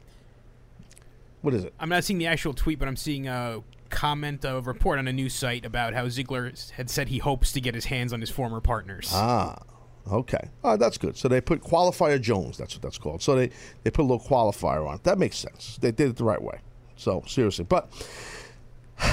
What 1.42 1.54
is 1.54 1.64
it? 1.64 1.74
I'm 1.80 1.90
not 1.90 2.04
seeing 2.04 2.20
the 2.20 2.28
actual 2.28 2.54
tweet, 2.54 2.80
but 2.80 2.88
I'm 2.88 2.96
seeing 2.96 3.28
a 3.28 3.62
comment, 3.90 4.46
a 4.46 4.62
report 4.62 5.00
on 5.00 5.08
a 5.08 5.14
news 5.14 5.34
site 5.34 5.66
about 5.66 5.94
how 5.94 6.06
Ziggler 6.06 6.72
had 6.72 6.90
said 6.90 7.10
he 7.10 7.18
hopes 7.18 7.52
to 7.54 7.62
get 7.62 7.76
his 7.76 7.86
hands 7.86 8.14
on 8.14 8.22
his 8.22 8.30
former 8.30 8.62
partners. 8.62 9.10
Ah, 9.14 9.58
okay. 10.12 10.50
Oh, 10.64 10.78
that's 10.78 10.98
good. 10.98 11.18
So 11.18 11.28
they 11.28 11.42
put 11.42 11.62
qualifier 11.62 12.22
Jones. 12.22 12.58
That's 12.58 12.76
what 12.76 12.82
that's 12.82 12.98
called. 12.98 13.22
So 13.22 13.36
they 13.36 13.50
they 13.84 13.92
put 13.92 14.04
a 14.04 14.08
little 14.08 14.20
qualifier 14.20 14.88
on 14.88 14.96
it. 14.96 15.04
That 15.04 15.18
makes 15.18 15.38
sense. 15.38 15.78
They 15.82 15.92
did 15.92 16.10
it 16.10 16.16
the 16.18 16.24
right 16.24 16.42
way. 16.42 16.60
So 16.96 17.24
seriously, 17.28 17.66
but 17.68 17.90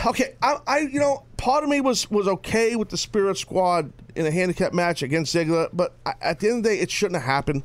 okay, 0.07 0.35
I, 0.43 0.59
I 0.67 0.79
you 0.79 1.01
know 1.01 1.25
part 1.37 1.65
of 1.65 1.71
me 1.71 1.81
was 1.81 2.11
was 2.11 2.29
okay 2.29 2.77
with 2.77 2.89
the 2.89 2.97
Spirit 2.97 3.39
Squad 3.39 3.93
in 4.15 4.27
a 4.27 4.31
handicap 4.31 4.73
match 4.73 5.03
against 5.03 5.35
Ziggler, 5.35 5.69
but 5.73 5.95
I, 6.05 6.15
at 6.21 6.41
the 6.41 6.49
end 6.49 6.59
of 6.59 6.63
the 6.65 6.71
day, 6.71 6.79
it 6.81 6.91
shouldn't 6.91 7.21
have 7.21 7.27
happened. 7.31 7.63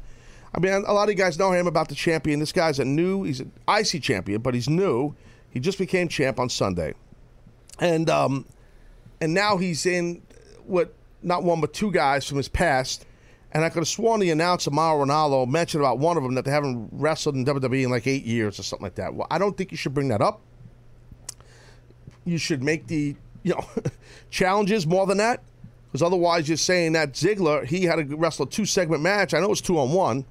I 0.53 0.59
mean, 0.59 0.73
a 0.73 0.93
lot 0.93 1.03
of 1.03 1.09
you 1.09 1.15
guys 1.15 1.39
know 1.39 1.51
him 1.51 1.65
about 1.65 1.87
the 1.87 1.95
champion. 1.95 2.39
This 2.39 2.51
guy's 2.51 2.77
a 2.77 2.83
new, 2.85 3.23
he's 3.23 3.39
an 3.39 3.53
IC 3.69 4.03
champion, 4.03 4.41
but 4.41 4.53
he's 4.53 4.67
new. 4.69 5.15
He 5.49 5.61
just 5.61 5.77
became 5.77 6.09
champ 6.09 6.39
on 6.39 6.49
Sunday. 6.49 6.93
and 7.79 8.09
um, 8.09 8.45
and 9.21 9.33
now 9.33 9.57
he's 9.57 9.85
in 9.85 10.21
what 10.65 10.93
not 11.21 11.43
one 11.43 11.61
but 11.61 11.73
two 11.73 11.91
guys 11.91 12.25
from 12.27 12.37
his 12.37 12.49
past. 12.49 13.05
And 13.53 13.65
I 13.65 13.69
could 13.69 13.79
have 13.79 13.87
sworn 13.87 14.21
the 14.21 14.31
announcer 14.31 14.71
Mauro 14.71 15.05
Ranallo 15.05 15.45
mentioned 15.45 15.83
about 15.83 15.99
one 15.99 16.15
of 16.15 16.23
them 16.23 16.35
that 16.35 16.45
they 16.45 16.51
haven't 16.51 16.87
wrestled 16.93 17.35
in 17.35 17.45
WWE 17.45 17.83
in 17.83 17.89
like 17.89 18.07
eight 18.07 18.23
years 18.23 18.57
or 18.57 18.63
something 18.63 18.85
like 18.85 18.95
that. 18.95 19.13
Well, 19.13 19.27
I 19.29 19.37
don't 19.39 19.57
think 19.57 19.71
you 19.71 19.77
should 19.77 19.93
bring 19.93 20.07
that 20.07 20.21
up. 20.21 20.39
You 22.25 22.37
should 22.37 22.63
make 22.63 22.87
the 22.87 23.15
you 23.43 23.53
know 23.53 23.65
challenges 24.29 24.85
more 24.85 25.05
than 25.05 25.17
that, 25.17 25.41
because 25.87 26.01
otherwise 26.01 26.47
you're 26.47 26.57
saying 26.57 26.93
that 26.93 27.13
Ziggler 27.13 27.65
he 27.65 27.83
had 27.83 28.09
to 28.09 28.15
wrestle 28.15 28.45
a 28.45 28.49
two 28.49 28.65
segment 28.65 29.01
match. 29.01 29.33
I 29.33 29.39
know 29.39 29.51
it's 29.51 29.61
two 29.61 29.79
on 29.79 29.91
one, 29.91 30.25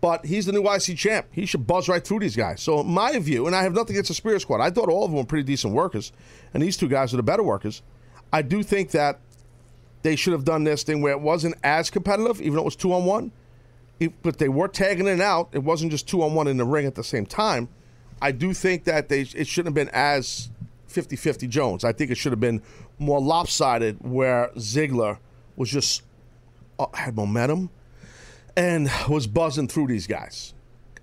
but 0.00 0.26
he's 0.26 0.46
the 0.46 0.52
new 0.52 0.68
IC 0.68 0.96
champ. 0.96 1.26
He 1.30 1.46
should 1.46 1.66
buzz 1.66 1.88
right 1.88 2.04
through 2.04 2.20
these 2.20 2.36
guys. 2.36 2.60
So 2.60 2.82
my 2.82 3.18
view, 3.18 3.46
and 3.46 3.54
I 3.54 3.62
have 3.62 3.74
nothing 3.74 3.96
against 3.96 4.08
the 4.08 4.14
Spirit 4.14 4.40
Squad. 4.40 4.60
I 4.60 4.70
thought 4.70 4.88
all 4.88 5.04
of 5.04 5.10
them 5.10 5.18
were 5.18 5.24
pretty 5.24 5.44
decent 5.44 5.74
workers, 5.74 6.12
and 6.52 6.62
these 6.62 6.76
two 6.76 6.88
guys 6.88 7.12
are 7.14 7.16
the 7.16 7.22
better 7.22 7.42
workers. 7.42 7.82
I 8.32 8.42
do 8.42 8.62
think 8.62 8.90
that 8.90 9.20
they 10.02 10.16
should 10.16 10.34
have 10.34 10.44
done 10.44 10.64
this 10.64 10.82
thing 10.82 11.00
where 11.00 11.12
it 11.12 11.20
wasn't 11.20 11.54
as 11.64 11.88
competitive, 11.88 12.40
even 12.40 12.54
though 12.54 12.62
it 12.62 12.66
was 12.66 12.76
two 12.76 12.92
on 12.92 13.04
one. 13.04 13.32
But 14.22 14.38
they 14.38 14.48
were 14.48 14.68
tagging 14.68 15.06
it 15.06 15.20
out. 15.20 15.48
It 15.52 15.62
wasn't 15.62 15.90
just 15.90 16.06
two 16.06 16.22
on 16.22 16.34
one 16.34 16.48
in 16.48 16.58
the 16.58 16.64
ring 16.64 16.84
at 16.84 16.94
the 16.94 17.04
same 17.04 17.24
time. 17.24 17.68
I 18.20 18.32
do 18.32 18.52
think 18.52 18.84
that 18.84 19.08
they 19.08 19.20
it 19.22 19.46
shouldn't 19.46 19.68
have 19.68 19.74
been 19.74 19.94
as 19.94 20.50
50-50 20.94 21.48
Jones. 21.48 21.84
I 21.84 21.92
think 21.92 22.10
it 22.10 22.16
should 22.16 22.32
have 22.32 22.40
been 22.40 22.62
more 22.98 23.20
lopsided 23.20 23.98
where 24.00 24.50
Ziggler 24.56 25.18
was 25.56 25.70
just 25.70 26.02
uh, 26.78 26.86
had 26.94 27.16
momentum 27.16 27.70
and 28.56 28.90
was 29.08 29.26
buzzing 29.26 29.68
through 29.68 29.88
these 29.88 30.06
guys. 30.06 30.54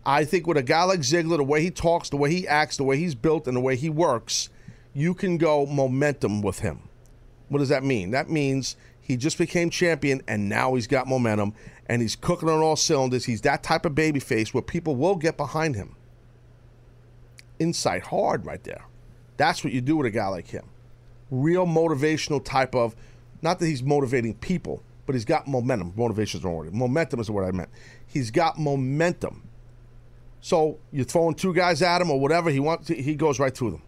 I 0.05 0.25
think 0.25 0.47
with 0.47 0.57
a 0.57 0.63
guy 0.63 0.83
like 0.83 1.01
Ziggler, 1.01 1.37
the 1.37 1.43
way 1.43 1.61
he 1.61 1.69
talks, 1.69 2.09
the 2.09 2.17
way 2.17 2.31
he 2.31 2.47
acts, 2.47 2.77
the 2.77 2.83
way 2.83 2.97
he's 2.97 3.13
built, 3.13 3.47
and 3.47 3.55
the 3.55 3.61
way 3.61 3.75
he 3.75 3.89
works, 3.89 4.49
you 4.93 5.13
can 5.13 5.37
go 5.37 5.65
momentum 5.65 6.41
with 6.41 6.59
him. 6.59 6.89
What 7.49 7.59
does 7.59 7.69
that 7.69 7.83
mean? 7.83 8.11
That 8.11 8.29
means 8.29 8.77
he 8.99 9.17
just 9.17 9.37
became 9.37 9.69
champion 9.69 10.21
and 10.27 10.47
now 10.47 10.75
he's 10.75 10.87
got 10.87 11.07
momentum 11.07 11.53
and 11.87 12.01
he's 12.01 12.15
cooking 12.15 12.49
on 12.49 12.61
all 12.61 12.75
cylinders. 12.75 13.25
He's 13.25 13.41
that 13.41 13.61
type 13.61 13.85
of 13.85 13.93
babyface 13.93 14.53
where 14.53 14.61
people 14.61 14.95
will 14.95 15.15
get 15.15 15.37
behind 15.37 15.75
him. 15.75 15.95
Inside 17.59 18.03
hard 18.03 18.45
right 18.45 18.63
there. 18.63 18.85
That's 19.41 19.63
what 19.63 19.73
you 19.73 19.81
do 19.81 19.97
with 19.97 20.05
a 20.05 20.11
guy 20.11 20.27
like 20.27 20.45
him. 20.45 20.65
Real 21.31 21.65
motivational 21.65 22.45
type 22.45 22.75
of, 22.75 22.95
not 23.41 23.57
that 23.57 23.65
he's 23.65 23.81
motivating 23.81 24.35
people, 24.35 24.83
but 25.07 25.15
he's 25.15 25.25
got 25.25 25.47
momentum. 25.47 25.93
Motivation 25.95 26.37
is 26.37 26.43
the 26.43 26.49
word. 26.49 26.71
Momentum 26.71 27.19
is 27.19 27.25
the 27.25 27.33
word 27.33 27.45
I 27.45 27.51
meant. 27.51 27.69
He's 28.05 28.29
got 28.29 28.59
momentum. 28.59 29.41
So 30.41 30.77
you're 30.91 31.05
throwing 31.05 31.33
two 31.33 31.55
guys 31.55 31.81
at 31.81 32.03
him 32.03 32.11
or 32.11 32.19
whatever 32.19 32.51
he 32.51 32.59
wants, 32.59 32.87
he 32.87 33.15
goes 33.15 33.39
right 33.39 33.51
through 33.51 33.71
them. 33.71 33.81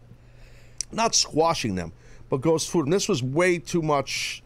Not 0.92 1.14
squashing 1.14 1.76
them, 1.76 1.94
but 2.32 2.42
goes 2.42 2.68
through 2.68 2.86
them. 2.86 2.90
This 2.90 3.08
was 3.08 3.22
way 3.22 3.60
too 3.60 3.84
much 3.84 4.42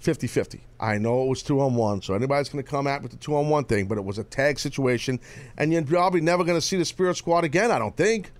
50 0.00 0.26
50. 0.26 0.60
I 0.80 0.98
know 0.98 1.22
it 1.22 1.28
was 1.28 1.44
two 1.44 1.60
on 1.60 1.76
one, 1.76 2.02
so 2.02 2.14
anybody's 2.14 2.48
going 2.48 2.64
to 2.64 2.68
come 2.68 2.88
at 2.88 3.00
with 3.00 3.12
the 3.12 3.18
two 3.18 3.36
on 3.36 3.48
one 3.48 3.62
thing, 3.62 3.86
but 3.86 3.96
it 3.96 4.04
was 4.04 4.18
a 4.18 4.24
tag 4.24 4.58
situation, 4.58 5.20
and 5.56 5.72
you're 5.72 5.84
probably 5.84 6.20
never 6.20 6.42
going 6.42 6.58
to 6.58 6.66
see 6.66 6.76
the 6.76 6.84
Spirit 6.84 7.16
Squad 7.16 7.44
again, 7.44 7.70
I 7.70 7.78
don't 7.78 7.96
think. 7.96 8.32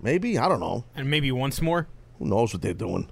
Maybe, 0.00 0.38
I 0.38 0.48
don't 0.48 0.60
know. 0.60 0.84
And 0.94 1.10
maybe 1.10 1.32
once 1.32 1.60
more. 1.60 1.88
Who 2.18 2.26
knows 2.26 2.52
what 2.52 2.62
they're 2.62 2.74
doing? 2.74 3.08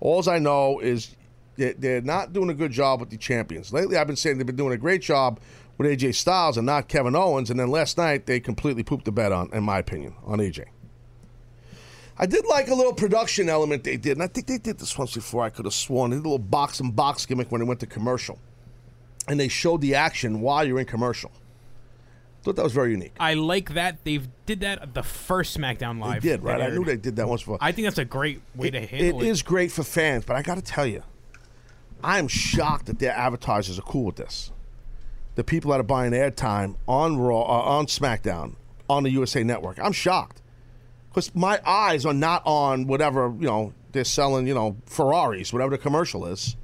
Alls 0.00 0.28
I 0.28 0.38
know 0.38 0.80
is 0.80 1.14
they're, 1.56 1.74
they're 1.74 2.00
not 2.00 2.32
doing 2.32 2.50
a 2.50 2.54
good 2.54 2.72
job 2.72 3.00
with 3.00 3.10
the 3.10 3.16
champions. 3.16 3.72
Lately, 3.72 3.96
I've 3.96 4.06
been 4.06 4.16
saying 4.16 4.38
they've 4.38 4.46
been 4.46 4.56
doing 4.56 4.72
a 4.72 4.78
great 4.78 5.02
job 5.02 5.40
with 5.78 5.88
AJ 5.88 6.14
Styles 6.14 6.56
and 6.56 6.66
not 6.66 6.88
Kevin 6.88 7.14
Owens, 7.14 7.50
and 7.50 7.58
then 7.58 7.70
last 7.70 7.98
night 7.98 8.26
they 8.26 8.40
completely 8.40 8.82
pooped 8.82 9.04
the 9.04 9.12
bed 9.12 9.32
on, 9.32 9.50
in 9.52 9.62
my 9.62 9.78
opinion, 9.78 10.14
on 10.24 10.38
AJ. 10.38 10.64
I 12.18 12.26
did 12.26 12.44
like 12.46 12.68
a 12.68 12.74
little 12.74 12.92
production 12.92 13.48
element 13.48 13.84
they 13.84 13.96
did, 13.96 14.12
and 14.12 14.22
I 14.22 14.26
think 14.26 14.46
they 14.46 14.58
did 14.58 14.78
this 14.78 14.96
once 14.96 15.14
before. 15.14 15.42
I 15.42 15.50
could 15.50 15.64
have 15.64 15.74
sworn 15.74 16.10
they 16.10 16.16
did 16.16 16.26
a 16.26 16.28
little 16.28 16.38
box 16.38 16.78
and 16.78 16.94
box 16.94 17.26
gimmick 17.26 17.50
when 17.50 17.60
they 17.60 17.66
went 17.66 17.80
to 17.80 17.86
commercial, 17.86 18.38
and 19.28 19.40
they 19.40 19.48
showed 19.48 19.80
the 19.80 19.94
action 19.94 20.40
while 20.40 20.64
you're 20.66 20.78
in 20.78 20.86
commercial. 20.86 21.32
Thought 22.42 22.56
that 22.56 22.64
was 22.64 22.72
very 22.72 22.90
unique. 22.90 23.12
I 23.20 23.34
like 23.34 23.74
that 23.74 24.02
they 24.04 24.18
did 24.46 24.60
that 24.60 24.82
at 24.82 24.94
the 24.94 25.04
first 25.04 25.56
SmackDown 25.56 26.00
Live. 26.00 26.22
They 26.22 26.30
did 26.30 26.42
right. 26.42 26.60
I 26.60 26.70
knew 26.70 26.84
they 26.84 26.96
did 26.96 27.14
that 27.16 27.28
once 27.28 27.42
before. 27.42 27.58
I 27.60 27.70
think 27.70 27.86
that's 27.86 27.98
a 27.98 28.04
great 28.04 28.40
way 28.56 28.68
to 28.70 28.84
handle 28.84 29.20
It 29.20 29.26
it. 29.26 29.30
is 29.30 29.42
great 29.42 29.70
for 29.70 29.84
fans, 29.84 30.24
but 30.24 30.34
I 30.34 30.42
got 30.42 30.56
to 30.56 30.62
tell 30.62 30.84
you, 30.86 31.04
I 32.02 32.18
am 32.18 32.26
shocked 32.26 32.86
that 32.86 32.98
their 32.98 33.12
advertisers 33.12 33.78
are 33.78 33.82
cool 33.82 34.04
with 34.06 34.16
this. 34.16 34.50
The 35.36 35.44
people 35.44 35.70
that 35.70 35.78
are 35.78 35.84
buying 35.84 36.12
airtime 36.12 36.74
on 36.88 37.16
Raw, 37.16 37.42
uh, 37.42 37.62
on 37.78 37.86
SmackDown, 37.86 38.56
on 38.90 39.04
the 39.04 39.10
USA 39.10 39.44
Network, 39.44 39.78
I'm 39.78 39.92
shocked 39.92 40.42
because 41.08 41.32
my 41.36 41.60
eyes 41.64 42.04
are 42.04 42.12
not 42.12 42.42
on 42.44 42.86
whatever 42.88 43.32
you 43.38 43.46
know 43.46 43.72
they're 43.92 44.02
selling, 44.04 44.48
you 44.48 44.54
know 44.54 44.76
Ferraris, 44.86 45.52
whatever 45.52 45.70
the 45.70 45.78
commercial 45.78 46.26
is, 46.26 46.56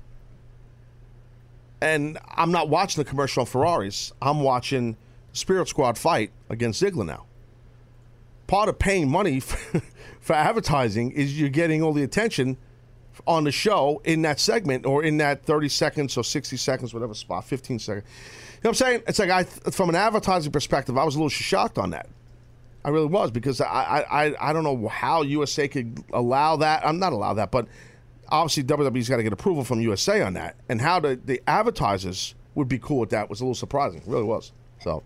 and 1.80 2.18
I'm 2.28 2.50
not 2.50 2.68
watching 2.68 3.02
the 3.02 3.08
commercial 3.08 3.42
on 3.42 3.46
Ferraris. 3.46 4.12
I'm 4.20 4.40
watching 4.40 4.96
Spirit 5.38 5.68
Squad 5.68 5.96
fight 5.96 6.30
against 6.50 6.82
Ziggler 6.82 7.06
now 7.06 7.26
part 8.48 8.68
of 8.68 8.80
paying 8.80 9.08
money 9.08 9.38
for, 9.38 9.80
for 10.20 10.32
advertising 10.32 11.12
is 11.12 11.38
you're 11.38 11.48
getting 11.48 11.80
all 11.80 11.92
the 11.92 12.02
attention 12.02 12.56
on 13.26 13.44
the 13.44 13.52
show 13.52 14.00
in 14.04 14.22
that 14.22 14.40
segment 14.40 14.86
or 14.86 15.04
in 15.04 15.18
that 15.18 15.44
30 15.44 15.68
seconds 15.68 16.16
or 16.16 16.24
60 16.24 16.56
seconds, 16.56 16.92
whatever 16.92 17.14
spot, 17.14 17.44
15 17.44 17.78
seconds. 17.78 18.04
You 18.06 18.60
know 18.64 18.70
what 18.70 18.70
I'm 18.70 18.74
saying? 18.74 19.02
It's 19.06 19.18
like 19.20 19.30
I, 19.30 19.44
from 19.44 19.88
an 19.88 19.94
advertising 19.94 20.50
perspective, 20.50 20.98
I 20.98 21.04
was 21.04 21.14
a 21.14 21.18
little 21.18 21.28
shocked 21.28 21.78
on 21.78 21.90
that. 21.90 22.08
I 22.84 22.90
really 22.90 23.06
was 23.06 23.30
because 23.30 23.60
I, 23.60 24.04
I, 24.10 24.34
I, 24.48 24.52
don't 24.52 24.64
know 24.64 24.88
how 24.88 25.22
USA 25.22 25.68
could 25.68 26.02
allow 26.12 26.56
that. 26.56 26.86
I'm 26.86 26.98
not 26.98 27.12
allow 27.12 27.34
that, 27.34 27.50
but 27.50 27.66
obviously 28.28 28.62
WWE's 28.62 29.08
got 29.08 29.16
to 29.16 29.22
get 29.22 29.32
approval 29.32 29.64
from 29.64 29.80
USA 29.80 30.22
on 30.22 30.34
that. 30.34 30.56
And 30.68 30.80
how 30.80 31.00
the, 31.00 31.20
the 31.22 31.42
advertisers 31.46 32.34
would 32.54 32.68
be 32.68 32.78
cool 32.78 33.00
with 33.00 33.10
that 33.10 33.28
was 33.28 33.40
a 33.40 33.44
little 33.44 33.54
surprising. 33.54 34.00
It 34.00 34.06
really 34.06 34.24
was. 34.24 34.52
So 34.80 35.02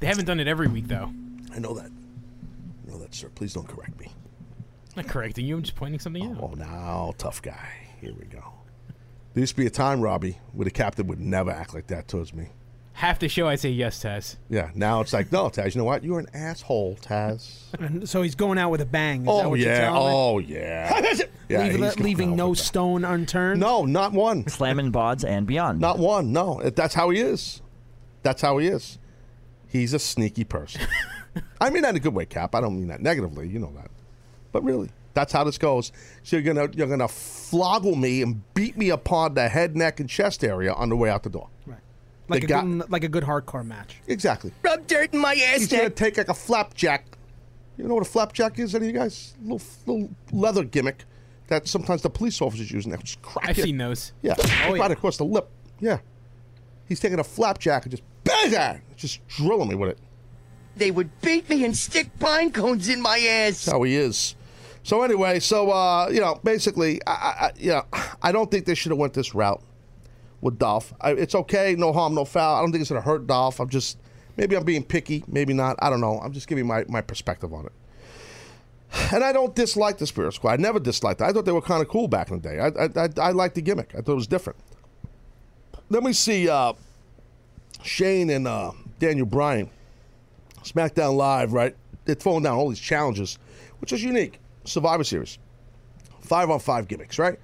They 0.00 0.06
haven't 0.06 0.24
done 0.26 0.40
it 0.40 0.48
every 0.48 0.68
week 0.68 0.88
though. 0.88 1.10
I 1.54 1.58
know 1.58 1.74
that. 1.74 1.86
I 2.86 2.90
know 2.90 2.98
that, 2.98 3.14
sir. 3.14 3.28
Please 3.34 3.52
don't 3.54 3.68
correct 3.68 3.98
me. 4.00 4.06
I'm 4.96 5.02
not 5.04 5.08
correcting 5.08 5.46
you. 5.46 5.56
I'm 5.56 5.62
just 5.62 5.76
pointing 5.76 5.98
something 6.00 6.24
out. 6.24 6.36
Oh, 6.40 6.54
now, 6.54 7.14
tough 7.18 7.42
guy. 7.42 7.68
Here 8.00 8.12
we 8.18 8.26
go. 8.26 8.42
There 9.32 9.40
used 9.40 9.54
to 9.54 9.60
be 9.60 9.66
a 9.66 9.70
time, 9.70 10.00
Robbie, 10.00 10.38
where 10.52 10.64
the 10.64 10.70
captain 10.70 11.06
would 11.08 11.18
never 11.20 11.50
act 11.50 11.74
like 11.74 11.88
that 11.88 12.06
towards 12.06 12.32
me. 12.32 12.48
Half 12.92 13.18
the 13.18 13.28
show, 13.28 13.48
I 13.48 13.56
say 13.56 13.70
yes, 13.70 14.00
Taz. 14.04 14.36
Yeah, 14.48 14.70
now 14.76 15.00
it's 15.00 15.12
like, 15.12 15.32
no, 15.32 15.46
Taz, 15.46 15.74
you 15.74 15.80
know 15.80 15.84
what? 15.84 16.04
You're 16.04 16.20
an 16.20 16.28
asshole, 16.32 16.96
Taz. 17.02 17.62
And 17.80 18.08
so 18.08 18.22
he's 18.22 18.36
going 18.36 18.56
out 18.56 18.70
with 18.70 18.80
a 18.82 18.86
bang. 18.86 19.22
Is 19.22 19.26
that 19.26 19.32
Oh, 19.32 19.48
what 19.48 19.58
you're 19.58 19.68
yeah. 19.72 19.80
telling 19.90 20.06
me? 20.06 20.14
Oh, 20.16 20.38
yeah. 20.38 21.00
yeah 21.48 21.62
Leave- 21.64 21.72
he's 21.72 21.94
gonna 21.96 22.04
leaving 22.04 22.36
no 22.36 22.50
with 22.50 22.58
that. 22.60 22.64
stone 22.64 23.04
unturned. 23.04 23.58
No, 23.58 23.84
not 23.84 24.12
one. 24.12 24.46
Slamming 24.46 24.92
bods 24.92 25.24
and 25.28 25.44
beyond. 25.44 25.80
Not 25.80 25.98
one. 25.98 26.32
No, 26.32 26.60
that's 26.70 26.94
how 26.94 27.10
he 27.10 27.18
is. 27.18 27.60
That's 28.22 28.40
how 28.42 28.58
he 28.58 28.68
is. 28.68 28.98
He's 29.74 29.92
a 29.92 29.98
sneaky 29.98 30.44
person. 30.44 30.82
I 31.60 31.68
mean 31.68 31.82
that 31.82 31.90
in 31.90 31.96
a 31.96 32.00
good 32.00 32.14
way, 32.14 32.26
Cap. 32.26 32.54
I 32.54 32.60
don't 32.60 32.76
mean 32.76 32.86
that 32.86 33.00
negatively. 33.02 33.48
You 33.48 33.58
know 33.58 33.72
that. 33.74 33.90
But 34.52 34.62
really, 34.62 34.88
that's 35.14 35.32
how 35.32 35.42
this 35.42 35.58
goes. 35.58 35.90
So 36.22 36.36
you're 36.36 36.54
gonna 36.54 36.68
you're 36.76 36.86
gonna 36.86 37.08
floggle 37.08 37.98
me 37.98 38.22
and 38.22 38.40
beat 38.54 38.78
me 38.78 38.90
upon 38.90 39.34
the 39.34 39.48
head, 39.48 39.76
neck, 39.76 39.98
and 39.98 40.08
chest 40.08 40.44
area 40.44 40.72
on 40.72 40.90
the 40.90 40.96
way 40.96 41.10
out 41.10 41.24
the 41.24 41.30
door. 41.30 41.48
Right. 41.66 41.80
Like 42.28 42.42
They 42.42 42.44
a, 42.44 42.48
got- 42.48 42.64
good, 42.64 42.90
like 42.90 43.02
a 43.02 43.08
good 43.08 43.24
hardcore 43.24 43.66
match. 43.66 43.96
Exactly. 44.06 44.52
Rub 44.62 44.86
dirt 44.86 45.12
in 45.12 45.18
my 45.18 45.32
ass, 45.34 45.58
He's 45.58 45.72
gonna 45.72 45.90
take 45.90 46.18
like 46.18 46.28
a 46.28 46.34
flapjack. 46.34 47.06
You 47.76 47.88
know 47.88 47.94
what 47.94 48.06
a 48.06 48.08
flapjack 48.08 48.60
is? 48.60 48.76
Any 48.76 48.86
of 48.90 48.94
you 48.94 48.98
guys? 49.00 49.34
Little 49.42 49.60
little 49.86 50.10
leather 50.30 50.62
gimmick 50.62 51.04
that 51.48 51.66
sometimes 51.66 52.02
the 52.02 52.10
police 52.10 52.40
officers 52.40 52.70
use, 52.70 52.84
and 52.84 52.94
they 52.94 52.98
just 52.98 53.20
crack 53.22 53.48
I've 53.48 53.58
it. 53.58 53.62
seen 53.64 53.76
those. 53.78 54.12
Yeah, 54.22 54.36
Oh, 54.38 54.70
right 54.70 54.76
yeah. 54.76 54.86
across 54.92 55.16
the 55.16 55.24
lip. 55.24 55.48
Yeah, 55.80 55.98
he's 56.88 57.00
taking 57.00 57.18
a 57.18 57.24
flapjack 57.24 57.84
and 57.84 57.90
just 57.90 58.02
bang, 58.24 58.82
just 58.96 59.26
drilling 59.28 59.68
me 59.68 59.74
with 59.74 59.90
it. 59.90 59.98
They 60.76 60.90
would 60.90 61.20
beat 61.20 61.48
me 61.48 61.64
and 61.64 61.76
stick 61.76 62.18
pine 62.18 62.50
cones 62.50 62.88
in 62.88 63.00
my 63.00 63.18
ass. 63.18 63.64
That's 63.64 63.72
how 63.72 63.82
he 63.82 63.96
is. 63.96 64.34
So 64.82 65.02
anyway, 65.02 65.40
so 65.40 65.70
uh, 65.70 66.08
you 66.08 66.20
know, 66.20 66.40
basically, 66.44 67.00
I, 67.06 67.10
I, 67.12 67.50
you 67.56 67.70
know, 67.70 67.84
I 68.22 68.32
don't 68.32 68.50
think 68.50 68.66
they 68.66 68.74
should 68.74 68.90
have 68.90 68.98
went 68.98 69.14
this 69.14 69.34
route 69.34 69.62
with 70.40 70.58
Dolph. 70.58 70.92
I, 71.00 71.12
it's 71.12 71.34
okay, 71.34 71.74
no 71.76 71.92
harm, 71.92 72.14
no 72.14 72.24
foul. 72.24 72.56
I 72.56 72.60
don't 72.60 72.70
think 72.70 72.82
it's 72.82 72.90
gonna 72.90 73.00
hurt 73.00 73.26
Dolph. 73.26 73.60
I'm 73.60 73.68
just 73.68 73.98
maybe 74.36 74.56
I'm 74.56 74.64
being 74.64 74.84
picky, 74.84 75.24
maybe 75.26 75.54
not. 75.54 75.76
I 75.80 75.88
don't 75.90 76.00
know. 76.00 76.20
I'm 76.20 76.32
just 76.32 76.48
giving 76.48 76.66
my 76.66 76.84
my 76.88 77.00
perspective 77.00 77.52
on 77.54 77.66
it. 77.66 77.72
And 79.12 79.24
I 79.24 79.32
don't 79.32 79.54
dislike 79.54 79.98
the 79.98 80.06
Spirit 80.06 80.34
Squad. 80.34 80.52
I 80.52 80.56
never 80.56 80.78
disliked 80.78 81.20
it. 81.20 81.24
I 81.24 81.32
thought 81.32 81.46
they 81.46 81.52
were 81.52 81.62
kind 81.62 81.82
of 81.82 81.88
cool 81.88 82.06
back 82.06 82.30
in 82.30 82.40
the 82.40 82.48
day. 82.48 82.58
I 82.60 82.66
I, 82.66 83.04
I, 83.04 83.28
I 83.28 83.30
liked 83.30 83.54
the 83.54 83.62
gimmick. 83.62 83.94
I 83.94 84.02
thought 84.02 84.12
it 84.12 84.16
was 84.16 84.26
different. 84.26 84.58
Then 85.90 86.04
me 86.04 86.12
see 86.12 86.48
uh, 86.48 86.72
Shane 87.82 88.30
and 88.30 88.46
uh, 88.48 88.72
Daniel 88.98 89.26
Bryan, 89.26 89.70
SmackDown 90.62 91.16
Live, 91.16 91.52
right? 91.52 91.76
They're 92.04 92.14
throwing 92.14 92.42
down 92.42 92.56
all 92.56 92.68
these 92.68 92.80
challenges, 92.80 93.38
which 93.80 93.92
is 93.92 94.02
unique. 94.02 94.40
Survivor 94.64 95.04
Series, 95.04 95.38
five 96.20 96.50
on 96.50 96.58
five 96.58 96.88
gimmicks, 96.88 97.18
right? 97.18 97.38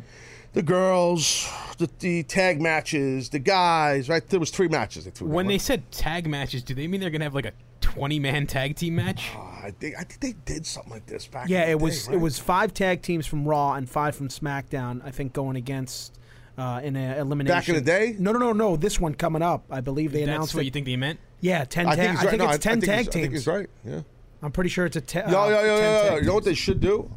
The 0.52 0.62
girls, 0.62 1.48
the, 1.78 1.88
the 2.00 2.22
tag 2.24 2.60
matches, 2.60 3.28
the 3.28 3.38
guys, 3.38 4.08
right? 4.08 4.26
There 4.26 4.40
was 4.40 4.50
three 4.50 4.68
matches 4.68 5.04
they 5.04 5.10
threw. 5.10 5.28
When 5.28 5.44
down, 5.44 5.48
they 5.48 5.54
right? 5.54 5.60
said 5.60 5.92
tag 5.92 6.26
matches, 6.26 6.62
do 6.62 6.74
they 6.74 6.88
mean 6.88 7.00
they're 7.00 7.10
gonna 7.10 7.24
have 7.24 7.34
like 7.34 7.46
a 7.46 7.52
20 7.82 8.18
man 8.18 8.46
tag 8.46 8.76
team 8.76 8.96
match? 8.96 9.30
I 9.36 9.70
think 9.78 9.96
I 9.96 10.02
think 10.02 10.20
they 10.20 10.32
did 10.52 10.66
something 10.66 10.92
like 10.92 11.06
this 11.06 11.26
back. 11.26 11.48
Yeah, 11.48 11.62
in 11.62 11.64
the 11.66 11.70
it 11.72 11.78
day, 11.78 11.84
was 11.84 12.08
right? 12.08 12.14
it 12.16 12.20
was 12.20 12.38
five 12.38 12.72
tag 12.72 13.02
teams 13.02 13.26
from 13.26 13.44
Raw 13.44 13.74
and 13.74 13.88
five 13.88 14.16
from 14.16 14.28
SmackDown. 14.28 15.04
I 15.04 15.10
think 15.10 15.32
going 15.32 15.56
against 15.56 16.18
uh, 16.58 16.80
in 16.82 16.96
a 16.96 17.18
elimination. 17.18 17.56
Back 17.58 17.68
in 17.68 17.74
the 17.76 17.80
day? 17.80 18.16
No, 18.18 18.32
no, 18.32 18.38
no, 18.38 18.52
no. 18.52 18.76
This 18.76 19.00
one 19.00 19.14
coming 19.14 19.42
up. 19.42 19.64
I 19.70 19.80
believe 19.80 20.12
they 20.12 20.20
That's 20.24 20.28
announced 20.36 20.54
what 20.54 20.62
it. 20.62 20.64
you 20.66 20.70
think 20.70 20.86
they 20.86 20.96
meant? 20.96 21.18
Yeah, 21.40 21.64
ten. 21.64 21.86
I 21.86 21.96
tag- 21.96 21.98
think 21.98 22.10
he's 22.18 22.26
I 22.26 22.30
think 22.30 22.38
No, 22.42 22.44
it's 22.46 22.52
I- 22.52 22.54
I 22.54 22.58
ten 22.58 22.80
think 22.80 22.84
tag 22.84 22.98
he's- 22.98 23.08
I 23.08 23.10
teams. 23.12 23.22
think 23.24 23.32
he's 23.34 23.46
right. 23.46 23.70
Yeah. 23.84 24.00
I'm 24.42 24.52
pretty 24.52 24.70
sure 24.70 24.86
it's 24.86 24.96
a 24.96 25.00
te- 25.00 25.18
Yo, 25.18 25.24
uh, 25.24 25.48
yo, 25.48 25.50
yo, 25.50 25.64
yo, 25.64 26.04
yo. 26.06 26.16
You 26.16 26.22
know 26.22 26.34
what 26.34 26.44
they 26.44 26.54
should 26.54 26.80
do? 26.80 27.10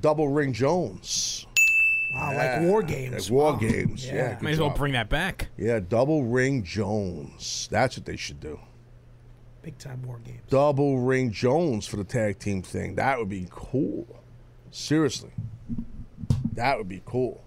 Double 0.00 0.28
ring 0.28 0.52
Jones. 0.52 1.46
Wow, 2.14 2.30
Yeah, 2.32 2.36
like 2.60 2.68
war 2.68 2.82
games. 2.82 3.30
Like 3.30 3.30
war 3.32 3.52
Wow. 3.52 3.58
games. 3.58 4.06
Yeah. 4.06 4.14
Yeah. 4.14 4.38
Might 4.40 4.50
as 4.52 4.60
well 4.60 4.68
job. 4.70 4.78
bring 4.78 4.92
that 4.94 5.08
back. 5.08 5.48
Yeah, 5.56 5.80
double 5.80 6.24
ring 6.24 6.62
Jones. 6.64 7.68
That's 7.70 7.96
what 7.96 8.06
they 8.06 8.16
should 8.16 8.40
do. 8.40 8.58
Big 9.62 9.78
time 9.78 10.02
war 10.02 10.18
games. 10.24 10.40
Double 10.50 10.98
ring 10.98 11.30
Jones 11.30 11.86
for 11.86 11.96
the 11.96 12.04
tag 12.04 12.38
team 12.38 12.60
thing. 12.62 12.96
That 12.96 13.18
would 13.18 13.28
be 13.28 13.46
cool. 13.50 14.06
Seriously. 14.70 15.30
That 16.54 16.76
would 16.78 16.88
be 16.88 17.02
cool. 17.04 17.43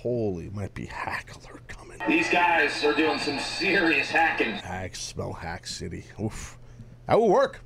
Holy, 0.00 0.48
might 0.50 0.72
be 0.72 0.86
Hackler 0.86 1.60
coming. 1.68 1.98
These 2.08 2.30
guys 2.30 2.82
are 2.84 2.94
doing 2.94 3.18
some 3.18 3.38
serious 3.38 4.08
hacking. 4.08 4.52
Hack, 4.52 4.96
smell 4.96 5.34
Hack 5.34 5.66
City. 5.66 6.04
Oof. 6.18 6.58
That 7.06 7.20
would 7.20 7.26
work. 7.26 7.60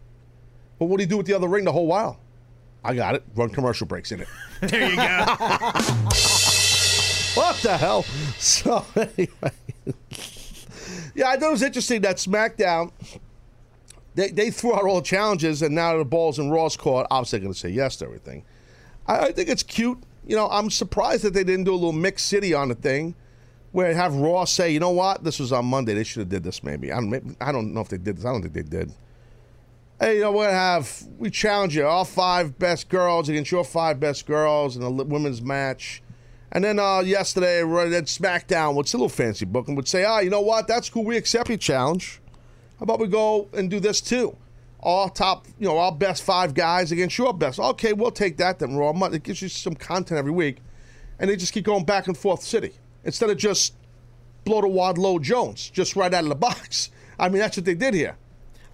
But 0.81 0.87
what 0.87 0.97
do 0.97 1.05
you 1.05 1.09
do 1.09 1.17
with 1.17 1.27
the 1.27 1.35
other 1.35 1.47
ring 1.47 1.65
the 1.65 1.71
whole 1.71 1.87
while? 1.87 2.19
I 2.83 2.95
got 2.95 3.15
it. 3.15 3.23
Run 3.37 3.51
commercial 3.51 3.87
breaks 3.87 4.11
in 4.11 4.21
it. 4.21 4.29
There 4.61 4.91
you 4.91 4.97
go. 4.97 5.27
What 7.35 7.57
the 7.57 7.77
hell? 7.77 8.05
So 8.39 8.85
anyway, 8.95 9.27
yeah, 11.17 11.31
I 11.31 11.37
thought 11.37 11.49
it 11.49 11.51
was 11.51 11.63
interesting 11.63 12.01
that 12.03 12.17
SmackDown 12.19 12.93
they 14.15 14.29
they 14.31 14.51
threw 14.51 14.73
out 14.73 14.85
all 14.85 14.97
the 14.97 15.03
challenges, 15.03 15.61
and 15.63 15.75
now 15.75 15.99
the 15.99 16.05
ball's 16.05 16.39
in 16.39 16.51
Raw's 16.51 16.77
court. 16.77 17.09
Obviously, 17.11 17.41
going 17.41 17.53
to 17.53 17.59
say 17.59 17.71
yes 17.71 17.97
to 17.97 18.05
everything. 18.05 18.45
I, 19.07 19.19
I 19.19 19.33
think 19.33 19.49
it's 19.49 19.65
cute. 19.65 19.99
You 20.27 20.37
know, 20.37 20.49
I'm 20.49 20.71
surprised 20.71 21.25
that 21.25 21.35
they 21.35 21.45
didn't 21.45 21.65
do 21.65 21.73
a 21.73 21.77
little 21.77 21.93
mix 21.93 22.23
city 22.23 22.55
on 22.55 22.69
the 22.69 22.75
thing, 22.75 23.15
where 23.73 23.93
have 23.95 24.15
Raw 24.15 24.45
say, 24.45 24.71
you 24.71 24.81
know 24.81 24.91
what, 24.91 25.25
this 25.25 25.39
was 25.39 25.53
on 25.53 25.67
Monday. 25.67 25.95
They 25.95 26.05
should 26.05 26.21
have 26.21 26.29
did 26.29 26.45
this. 26.45 26.63
Maybe 26.63 26.93
I 26.93 26.97
don't. 26.97 27.37
I 27.41 27.53
don't 27.53 27.75
know 27.75 27.81
if 27.81 27.89
they 27.89 27.99
did 27.99 28.17
this. 28.17 28.25
I 28.25 28.33
don't 28.33 28.43
think 28.43 28.55
they 28.55 28.63
did. 28.63 28.93
Hey, 30.01 30.17
you 30.17 30.21
know, 30.23 30.33
gonna 30.33 30.51
have 30.51 31.03
we 31.19 31.31
challenge 31.31 31.77
you 31.77 31.87
all 31.87 32.05
five 32.05 32.59
best 32.59 32.89
girls 32.89 33.29
against 33.29 33.51
your 33.51 33.65
five 33.65 34.01
best 34.01 34.27
girls 34.27 34.77
in 34.77 34.83
a 34.83 34.91
women's 34.91 35.43
match. 35.43 36.03
And 36.53 36.63
then 36.63 36.79
uh, 36.79 37.01
yesterday, 37.01 37.63
right 37.63 37.93
at 37.93 38.05
SmackDown, 38.05 38.75
what's 38.75 38.95
a 38.95 38.97
little 38.97 39.09
fancy 39.09 39.45
booking, 39.45 39.75
would 39.75 39.89
say, 39.89 40.05
ah, 40.05 40.21
you 40.21 40.31
know 40.31 40.41
what? 40.41 40.69
That's 40.69 40.89
cool. 40.89 41.05
We 41.05 41.17
accept 41.17 41.49
your 41.49 41.59
challenge. 41.59 42.21
How 42.79 42.85
about 42.85 43.01
we 43.01 43.09
go 43.09 43.49
and 43.53 43.69
do 43.69 43.81
this 43.81 44.01
too? 44.01 44.37
All 44.85 45.09
top, 45.09 45.47
you 45.59 45.67
know, 45.67 45.77
all 45.79 45.91
best 45.91 46.23
five 46.23 46.55
guys 46.55 46.93
against 46.93 47.17
your 47.19 47.33
best. 47.33 47.59
Okay, 47.59 47.93
we'll 47.95 48.11
take 48.11 48.37
that 48.37 48.59
then, 48.59 48.77
Raw. 48.77 48.93
Money 48.93 49.17
it 49.17 49.23
gives 49.23 49.41
you 49.41 49.49
some 49.49 49.75
content 49.75 50.19
every 50.19 50.31
week. 50.31 50.59
And 51.19 51.31
they 51.31 51.37
just 51.37 51.53
keep 51.53 51.65
going 51.65 51.85
back 51.85 52.07
and 52.07 52.17
forth 52.17 52.43
city 52.43 52.75
instead 53.03 53.31
of 53.31 53.39
just 53.39 53.75
blow 54.45 54.61
the 54.61 54.69
wad 54.69 54.99
low 54.99 55.19
Jones, 55.19 55.71
just 55.71 55.97
right 55.97 56.13
out 56.13 56.25
of 56.25 56.29
the 56.29 56.35
box. 56.37 56.91
I 57.19 57.29
mean, 57.29 57.39
that's 57.39 57.57
what 57.57 57.65
they 57.65 57.75
did 57.75 57.95
here. 57.95 58.17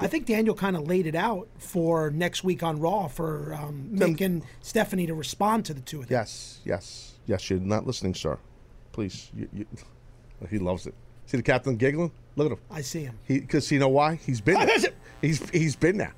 I 0.01 0.07
think 0.07 0.27
Daniel 0.27 0.55
kind 0.55 0.77
of 0.77 0.89
laid 0.89 1.07
it 1.07 1.15
out 1.15 1.47
for 1.59 2.11
next 2.11 2.43
week 2.43 2.63
on 2.63 2.81
Raw 2.81 3.07
for 3.07 3.55
um, 3.55 3.91
and 4.01 4.43
Stephanie 4.63 5.07
to 5.07 5.15
respond 5.15 5.67
to 5.67 5.75
the 5.75 5.83
two 5.83 6.01
of 6.01 6.09
them. 6.09 6.17
Yes, 6.17 6.61
yes, 6.65 7.15
yes. 7.27 7.51
You're 7.51 7.61
not 7.61 7.87
listening, 7.87 8.15
sir. 8.15 8.39
Please. 8.93 9.31
You, 9.37 9.49
you, 9.53 9.67
he 10.51 10.59
loves 10.59 10.87
it. 10.87 10.95
See 11.27 11.37
the 11.37 11.43
captain 11.43 11.77
giggling? 11.77 12.11
Look 12.37 12.47
at 12.47 12.53
him. 12.53 12.65
I 12.71 12.81
see 12.81 13.05
him. 13.05 13.19
He 13.29 13.41
because 13.41 13.71
you 13.71 13.79
know 13.79 13.89
why? 13.89 14.15
He's 14.15 14.41
been. 14.41 14.57
He's 15.21 15.49
he's 15.51 15.77
been 15.77 15.99
there. 15.99 16.15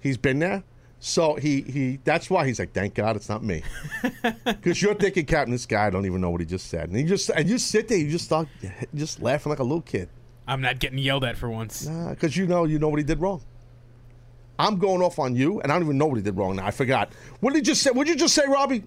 He's 0.00 0.16
been 0.16 0.38
there. 0.38 0.62
So 0.98 1.34
he 1.34 1.60
he 1.62 1.98
that's 2.04 2.30
why 2.30 2.46
he's 2.46 2.58
like, 2.58 2.72
thank 2.72 2.94
God 2.94 3.16
it's 3.16 3.28
not 3.28 3.42
me. 3.44 3.62
Because 4.44 4.80
you're 4.82 4.94
thinking, 4.94 5.26
Captain, 5.26 5.52
this 5.52 5.66
guy 5.66 5.86
I 5.86 5.90
don't 5.90 6.06
even 6.06 6.20
know 6.20 6.30
what 6.30 6.40
he 6.40 6.46
just 6.46 6.68
said, 6.68 6.88
and 6.88 6.98
you 6.98 7.06
just 7.06 7.28
and 7.30 7.48
you 7.48 7.58
sit 7.58 7.88
there, 7.88 7.98
you 7.98 8.10
just 8.10 8.24
start 8.24 8.48
just 8.94 9.20
laughing 9.20 9.50
like 9.50 9.58
a 9.58 9.62
little 9.64 9.82
kid. 9.82 10.08
I'm 10.48 10.60
not 10.60 10.78
getting 10.78 10.98
yelled 10.98 11.24
at 11.24 11.36
for 11.36 11.50
once. 11.50 11.86
Nah, 11.86 12.10
Because 12.10 12.36
you 12.36 12.46
know 12.46 12.64
you 12.64 12.78
know 12.78 12.88
what 12.88 12.98
he 12.98 13.04
did 13.04 13.20
wrong. 13.20 13.42
I'm 14.58 14.78
going 14.78 15.02
off 15.02 15.18
on 15.18 15.36
you, 15.36 15.60
and 15.60 15.70
I 15.70 15.74
don't 15.74 15.82
even 15.84 15.98
know 15.98 16.06
what 16.06 16.16
he 16.16 16.22
did 16.22 16.36
wrong 16.36 16.56
now. 16.56 16.66
I 16.66 16.70
forgot. 16.70 17.12
What 17.40 17.52
did 17.52 17.58
you 17.66 17.74
just 17.74 17.82
say? 17.82 17.90
What 17.90 18.06
did 18.06 18.14
you 18.14 18.18
just 18.18 18.34
say, 18.34 18.46
Robbie? 18.48 18.84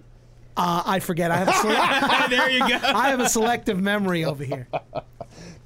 Uh, 0.56 0.82
I 0.84 0.98
forget. 0.98 1.30
I 1.30 1.36
have 1.36 1.48
a 1.48 1.52
select- 1.60 2.30
there 2.30 2.50
you 2.50 2.58
go. 2.60 2.76
I 2.82 3.08
have 3.10 3.20
a 3.20 3.28
selective 3.28 3.80
memory 3.80 4.24
over 4.24 4.42
here. 4.44 4.66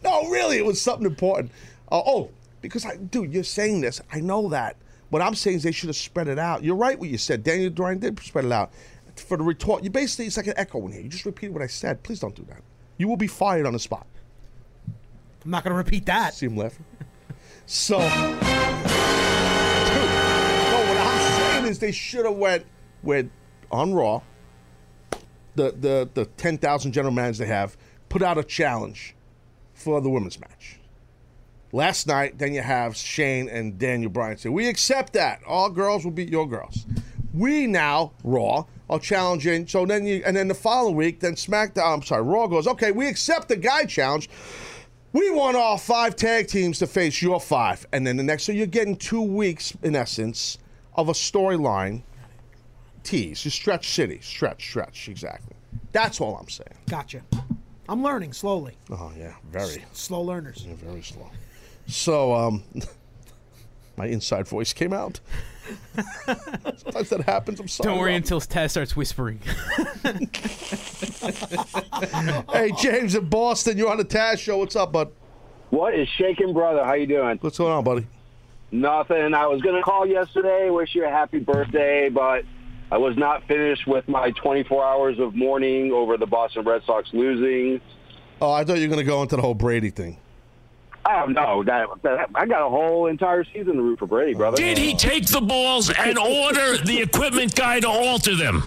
No, 0.05 0.29
really, 0.29 0.59
it 0.59 0.65
was 0.67 0.81
something 0.81 1.07
important. 1.07 1.51
Uh, 1.91 2.03
oh, 2.05 2.31
because 2.65 2.87
I, 2.87 2.97
dude, 2.97 3.33
you're 3.33 3.45
saying 3.45 3.81
this. 3.83 4.01
I 4.13 4.21
know 4.21 4.49
that. 4.49 4.77
What 5.11 5.23
I'm 5.23 5.35
saying 5.35 5.59
is 5.59 5.63
they 5.63 5.73
should 5.73 5.89
have 5.89 5.97
spread 5.97 6.29
it 6.29 6.39
out. 6.39 6.65
You're 6.65 6.77
right. 6.77 6.99
What 6.99 7.09
you 7.09 7.19
said, 7.19 7.45
Daniel 7.45 7.71
Bryan 7.71 7.99
did 7.99 8.19
spread 8.21 8.45
it 8.45 8.53
out 8.53 8.73
for 9.17 9.37
the 9.37 9.45
retort. 9.45 9.85
You 9.85 9.91
basically 9.91 10.27
it's 10.27 10.37
like 10.37 10.47
an 10.47 10.55
echo 10.57 10.85
in 10.87 10.93
here. 10.93 11.03
You 11.03 11.09
just 11.09 11.27
repeated 11.27 11.53
what 11.53 11.63
I 11.63 11.67
said. 11.69 12.03
Please 12.03 12.21
don't 12.21 12.35
do 12.35 12.45
that. 12.49 12.63
You 12.97 13.07
will 13.09 13.17
be 13.17 13.27
fired 13.27 13.67
on 13.67 13.73
the 13.73 13.79
spot. 13.79 14.07
I'm 15.45 15.51
not 15.51 15.63
going 15.63 15.73
to 15.73 15.77
repeat 15.77 16.07
that. 16.07 16.35
See 16.35 16.47
him 16.47 16.57
laughing. 16.57 16.85
So, 17.67 17.99
dude, 17.99 18.09
no, 18.09 18.09
what 20.89 20.97
I'm 20.97 21.39
saying 21.39 21.67
is 21.67 21.79
they 21.79 21.93
should 21.93 22.25
have 22.25 22.37
went 22.37 22.67
with 23.03 23.31
on 23.71 23.95
Raw. 23.95 24.23
The 25.55 25.73
the 25.73 26.09
the 26.13 26.25
ten 26.37 26.59
thousand 26.59 26.93
general 26.93 27.15
managers 27.15 27.39
they 27.39 27.47
have 27.47 27.77
put 28.09 28.23
out 28.23 28.39
a 28.39 28.45
challenge 28.45 29.15
for 29.75 30.01
the 30.01 30.11
women's 30.11 30.41
match. 30.41 30.79
Last 31.75 32.07
night, 32.07 32.39
then 32.39 32.55
you 32.55 32.63
have 32.63 32.97
Shane 32.97 33.49
and 33.49 33.77
Daniel 33.77 34.09
Bryan 34.09 34.39
say, 34.39 34.49
"We 34.49 34.69
accept 34.69 35.13
that. 35.15 35.41
All 35.45 35.69
girls 35.69 36.05
will 36.05 36.13
beat 36.13 36.29
your 36.29 36.49
girls." 36.49 36.87
We 37.33 37.67
now 37.67 38.13
Raw 38.23 38.67
are 38.89 39.01
challenging. 39.01 39.67
So 39.67 39.85
then 39.85 40.07
you 40.07 40.23
and 40.25 40.37
then 40.37 40.47
the 40.47 40.55
following 40.55 40.95
week, 40.95 41.19
then 41.19 41.35
SmackDown. 41.35 41.95
I'm 41.95 42.03
sorry, 42.05 42.23
Raw 42.23 42.47
goes, 42.47 42.69
"Okay, 42.69 42.93
we 42.93 43.09
accept 43.09 43.49
the 43.49 43.57
guy 43.57 43.87
challenge." 43.87 44.31
We 45.13 45.31
want 45.31 45.57
all 45.57 45.77
five 45.77 46.15
tag 46.15 46.47
teams 46.47 46.79
to 46.79 46.87
face 46.87 47.21
your 47.21 47.41
five. 47.41 47.85
And 47.93 48.07
then 48.07 48.19
the 48.19 48.23
next, 48.23 48.45
so 48.45 48.53
you're 48.53 48.67
getting 48.67 48.95
two 48.95 49.23
weeks, 49.23 49.73
in 49.83 49.97
essence, 49.97 50.59
of 50.95 51.09
a 51.09 51.13
storyline 51.13 52.03
tease. 53.03 53.45
You 53.45 53.51
stretch 53.51 53.89
city. 53.89 54.21
Stretch, 54.23 54.65
stretch, 54.65 55.09
exactly. 55.09 55.57
That's 55.91 56.21
all 56.21 56.37
I'm 56.37 56.49
saying. 56.49 56.77
Gotcha. 56.89 57.23
I'm 57.89 58.03
learning 58.03 58.33
slowly. 58.33 58.77
Oh, 58.91 59.13
yeah, 59.19 59.35
very. 59.51 59.85
Slow 59.93 60.23
learners. 60.23 60.65
Yeah, 60.67 60.75
very 60.77 61.03
slow. 61.03 61.31
So, 61.87 62.35
um, 62.35 62.65
my 63.97 64.07
inside 64.07 64.49
voice 64.49 64.73
came 64.73 64.93
out. 64.93 65.21
Sometimes 66.77 67.09
that 67.09 67.23
happens. 67.27 67.61
I'm 67.61 67.69
sorry. 67.69 67.89
Don't 67.89 67.99
worry 67.99 68.13
Rob. 68.13 68.23
until 68.23 68.41
Taz 68.41 68.71
starts 68.71 68.97
whispering. 68.97 69.41
Hey, 72.53 72.71
James 72.79 73.15
in 73.15 73.29
Boston, 73.29 73.79
you're 73.79 73.91
on 73.91 73.97
the 73.97 74.05
Taz 74.05 74.39
show. 74.39 74.59
What's 74.59 74.77
up, 74.77 74.93
bud? 74.93 75.11
What 75.71 75.95
is 75.95 76.09
shaking, 76.09 76.53
brother? 76.53 76.85
How 76.85 76.93
you 76.95 77.07
doing? 77.07 77.39
What's 77.41 77.59
going 77.59 77.73
on, 77.73 77.83
buddy? 77.83 78.07
Nothing. 78.71 79.35
I 79.35 79.47
was 79.47 79.63
gonna 79.63 79.83
call 79.83 80.07
yesterday, 80.07 80.71
wish 80.71 80.95
you 80.95 81.05
a 81.05 81.09
happy 81.09 81.39
birthday, 81.39 82.09
but 82.11 82.45
I 82.91 82.99
was 82.99 83.17
not 83.17 83.47
finished 83.49 83.87
with 83.87 84.07
my 84.09 84.31
24 84.33 84.85
hours 84.85 85.19
of 85.19 85.35
mourning 85.35 85.93
over 85.93 86.17
the 86.17 86.27
Boston 86.27 86.65
Red 86.65 86.83
Sox 86.85 87.09
losing. 87.13 87.81
Oh, 88.41 88.53
I 88.53 88.65
thought 88.65 88.79
you 88.79 88.83
were 88.89 88.95
going 88.95 89.05
to 89.05 89.11
go 89.11 89.23
into 89.23 89.37
the 89.37 89.43
whole 89.43 89.55
Brady 89.55 89.91
thing. 89.91 90.19
Oh 91.07 91.27
no, 91.27 91.63
that, 91.65 91.87
that, 92.03 92.31
I 92.35 92.47
got 92.47 92.67
a 92.67 92.71
whole 92.71 93.07
entire 93.07 93.45
season 93.45 93.75
to 93.77 93.83
root 93.83 93.99
for 93.99 94.07
Brady, 94.07 94.35
brother. 94.35 94.57
Did 94.57 94.79
he 94.79 94.95
take 94.95 95.27
the 95.27 95.41
balls 95.41 95.91
and 95.91 96.19
order 96.19 96.79
the 96.79 97.03
equipment 97.03 97.55
guy 97.55 97.81
to 97.81 97.89
alter 97.89 98.35
them? 98.35 98.65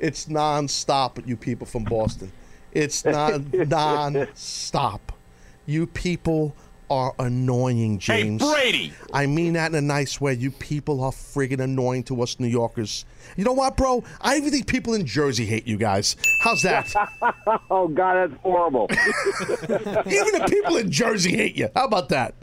It's 0.00 0.28
non-stop, 0.28 1.20
you 1.26 1.36
people 1.36 1.66
from 1.66 1.84
Boston. 1.84 2.32
It's 2.72 3.04
non 3.04 3.50
non-stop. 3.52 5.12
You 5.66 5.86
people 5.86 6.56
are 6.90 7.14
annoying, 7.18 7.98
James. 7.98 8.42
Brady! 8.42 8.92
I 9.12 9.26
mean 9.26 9.52
that 9.54 9.70
in 9.70 9.76
a 9.76 9.80
nice 9.80 10.20
way. 10.20 10.34
You 10.34 10.50
people 10.50 11.02
are 11.04 11.12
friggin' 11.12 11.60
annoying 11.60 12.02
to 12.04 12.20
us 12.22 12.38
New 12.40 12.48
Yorkers. 12.48 13.04
You 13.36 13.44
know 13.44 13.52
what, 13.52 13.76
bro? 13.76 14.02
I 14.20 14.36
even 14.36 14.50
think 14.50 14.66
people 14.66 14.94
in 14.94 15.06
Jersey 15.06 15.46
hate 15.46 15.66
you 15.66 15.76
guys. 15.76 16.16
How's 16.40 16.62
that? 16.62 16.92
oh 17.70 17.88
God, 17.88 18.30
that's 18.30 18.40
horrible. 18.42 18.88
even 18.90 20.32
the 20.32 20.46
people 20.48 20.76
in 20.76 20.90
Jersey 20.90 21.36
hate 21.36 21.54
you. 21.56 21.68
How 21.74 21.84
about 21.84 22.08
that? 22.10 22.34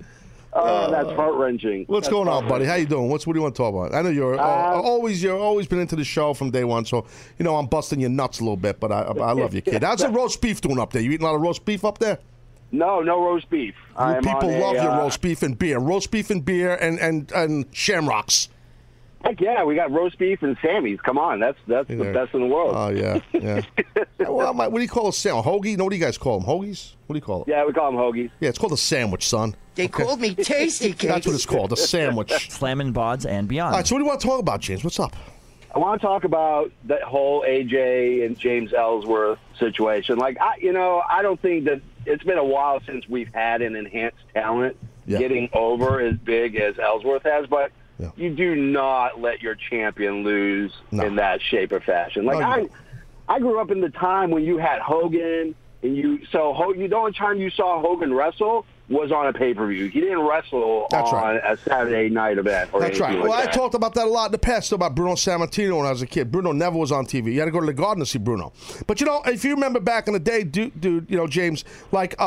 Oh, 0.53 0.89
that's 0.89 1.11
heart 1.11 1.35
wrenching. 1.35 1.83
What's 1.85 2.07
going 2.07 2.27
on, 2.27 2.47
buddy? 2.47 2.65
How 2.65 2.75
you 2.75 2.87
doing? 2.87 3.09
What's 3.09 3.27
what 3.27 3.33
do 3.33 3.39
you 3.39 3.43
want 3.43 3.53
to 3.55 3.61
talk 3.61 3.73
about? 3.75 3.93
I 3.93 4.01
know 4.01 4.09
you're 4.09 4.39
uh, 4.39 4.43
Uh, 4.43 4.81
always 4.81 5.21
you're 5.21 5.37
always 5.37 5.67
been 5.67 5.79
into 5.79 5.95
the 5.95 6.05
show 6.05 6.33
from 6.33 6.49
day 6.51 6.63
one, 6.63 6.85
so 6.85 7.05
you 7.37 7.43
know 7.43 7.57
I'm 7.57 7.67
busting 7.67 7.99
your 7.99 8.09
nuts 8.09 8.39
a 8.39 8.43
little 8.43 8.57
bit, 8.57 8.79
but 8.79 8.91
I 8.91 9.01
I 9.01 9.33
love 9.33 9.53
you, 9.53 9.61
kid. 9.61 9.83
How's 9.83 9.99
the 9.99 10.09
roast 10.21 10.41
beef 10.41 10.61
doing 10.61 10.79
up 10.79 10.93
there? 10.93 11.01
You 11.01 11.11
eating 11.11 11.25
a 11.25 11.29
lot 11.29 11.35
of 11.35 11.41
roast 11.41 11.65
beef 11.65 11.83
up 11.85 11.99
there? 11.99 12.17
No, 12.71 13.01
no 13.01 13.23
roast 13.23 13.49
beef. 13.49 13.75
You 13.99 14.15
people 14.15 14.49
on 14.49 14.53
a, 14.53 14.59
love 14.59 14.73
your 14.75 14.91
uh, 14.91 14.99
roast 14.99 15.21
beef 15.21 15.41
and 15.41 15.57
beer, 15.57 15.79
roast 15.79 16.11
beef 16.11 16.29
and 16.29 16.43
beer, 16.43 16.75
and 16.75 16.99
and 16.99 17.31
and 17.31 17.65
shamrocks. 17.71 18.49
Heck 19.23 19.41
yeah, 19.41 19.63
we 19.63 19.75
got 19.75 19.91
roast 19.91 20.19
beef 20.19 20.43
and 20.43 20.55
Sammy's. 20.61 20.99
Come 21.01 21.17
on, 21.17 21.39
that's 21.39 21.57
that's 21.67 21.87
the 21.87 21.95
There. 21.95 22.13
best 22.13 22.33
in 22.33 22.41
the 22.41 22.47
world. 22.47 22.73
Oh 22.75 22.89
yeah, 22.89 23.19
yeah. 23.33 23.61
well, 24.19 24.53
my, 24.53 24.67
what 24.67 24.79
do 24.79 24.83
you 24.83 24.89
call 24.89 25.07
a 25.07 25.13
sandwich? 25.13 25.45
Hoagie? 25.45 25.77
No, 25.77 25.85
what 25.85 25.89
do 25.89 25.95
you 25.95 26.03
guys 26.03 26.17
call 26.17 26.39
them? 26.39 26.47
Hoagies? 26.47 26.93
What 27.07 27.13
do 27.13 27.17
you 27.17 27.21
call 27.21 27.41
it? 27.41 27.47
Yeah, 27.47 27.65
we 27.65 27.73
call 27.73 27.91
them 27.91 27.99
hoagies. 27.99 28.29
Yeah, 28.39 28.49
it's 28.49 28.59
called 28.59 28.73
a 28.73 28.77
sandwich, 28.77 29.27
son. 29.27 29.55
They 29.75 29.87
called 29.87 30.19
me 30.19 30.35
Tasty 30.35 30.89
Cakes. 30.89 31.03
That's 31.05 31.25
what 31.25 31.35
it's 31.35 31.45
called, 31.45 31.71
a 31.71 31.77
sandwich. 31.77 32.31
Slamming 32.49 32.93
Bods 32.93 33.25
and 33.25 33.47
beyond. 33.47 33.73
All 33.73 33.79
right, 33.79 33.87
so 33.87 33.95
what 33.95 33.99
do 33.99 34.03
you 34.05 34.09
want 34.09 34.21
to 34.21 34.27
talk 34.27 34.39
about, 34.39 34.59
James? 34.59 34.83
What's 34.83 34.99
up? 34.99 35.15
I 35.73 35.79
want 35.79 35.99
to 36.01 36.07
talk 36.07 36.23
about 36.23 36.71
that 36.85 37.03
whole 37.03 37.43
AJ 37.43 38.25
and 38.25 38.37
James 38.39 38.73
Ellsworth 38.73 39.39
situation. 39.59 40.17
Like, 40.17 40.39
I, 40.39 40.55
you 40.57 40.71
know, 40.73 41.03
I 41.07 41.21
don't 41.21 41.39
think 41.41 41.65
that 41.65 41.81
it's 42.05 42.23
been 42.23 42.37
a 42.37 42.43
while 42.43 42.79
since 42.85 43.07
we've 43.07 43.33
had 43.33 43.61
an 43.61 43.75
enhanced 43.75 44.17
talent 44.33 44.77
Yeah. 45.05 45.19
getting 45.19 45.49
over 45.53 45.99
as 45.99 46.15
big 46.17 46.55
as 46.55 46.79
Ellsworth 46.79 47.23
has, 47.23 47.47
but 47.47 47.71
you 48.15 48.33
do 48.33 48.55
not 48.55 49.19
let 49.19 49.41
your 49.41 49.55
champion 49.55 50.23
lose 50.23 50.71
in 50.91 51.15
that 51.15 51.41
shape 51.41 51.71
or 51.71 51.79
fashion. 51.81 52.25
Like, 52.25 52.39
No, 52.39 52.45
I, 52.45 52.57
don't. 52.57 52.71
I 53.27 53.39
grew 53.39 53.59
up 53.59 53.71
in 53.71 53.81
the 53.81 53.89
time 53.89 54.31
when 54.31 54.43
you 54.45 54.57
had 54.57 54.79
Hogan, 54.79 55.53
and 55.83 55.95
you 55.97 56.25
so 56.31 56.53
Ho- 56.53 56.73
you 56.73 56.87
the 56.87 56.95
only 56.95 57.11
time 57.13 57.37
you 57.39 57.49
saw 57.49 57.81
Hogan 57.81 58.13
wrestle 58.13 58.65
was 58.89 59.11
on 59.11 59.27
a 59.27 59.33
pay 59.33 59.53
per 59.53 59.67
view. 59.67 59.87
He 59.87 59.99
didn't 59.99 60.21
wrestle 60.21 60.87
That's 60.89 61.11
on 61.11 61.35
right. 61.35 61.41
a 61.43 61.57
Saturday 61.57 62.09
night 62.09 62.37
event. 62.37 62.69
Or 62.73 62.79
That's 62.79 62.99
right. 62.99 63.17
Well, 63.19 63.29
like 63.29 63.49
I 63.49 63.51
talked 63.51 63.75
about 63.75 63.93
that 63.95 64.05
a 64.05 64.09
lot 64.09 64.27
in 64.27 64.31
the 64.31 64.37
past 64.37 64.71
about 64.71 64.95
Bruno 64.95 65.13
Sammartino 65.13 65.77
when 65.77 65.85
I 65.85 65.91
was 65.91 66.01
a 66.01 66.07
kid. 66.07 66.31
Bruno 66.31 66.53
never 66.53 66.77
was 66.77 66.91
on 66.91 67.05
TV. 67.05 67.33
You 67.33 67.39
had 67.39 67.45
to 67.45 67.51
go 67.51 67.59
to 67.59 67.65
the 67.65 67.73
garden 67.73 67.99
to 67.99 68.05
see 68.05 68.19
Bruno. 68.19 68.53
But 68.85 69.01
you 69.01 69.05
know, 69.05 69.21
if 69.25 69.43
you 69.43 69.51
remember 69.55 69.79
back 69.79 70.07
in 70.07 70.13
the 70.13 70.19
day, 70.19 70.43
dude, 70.43 70.79
dude 70.79 71.09
you 71.09 71.17
know, 71.17 71.27
James, 71.27 71.65
like, 71.91 72.15
uh, 72.19 72.23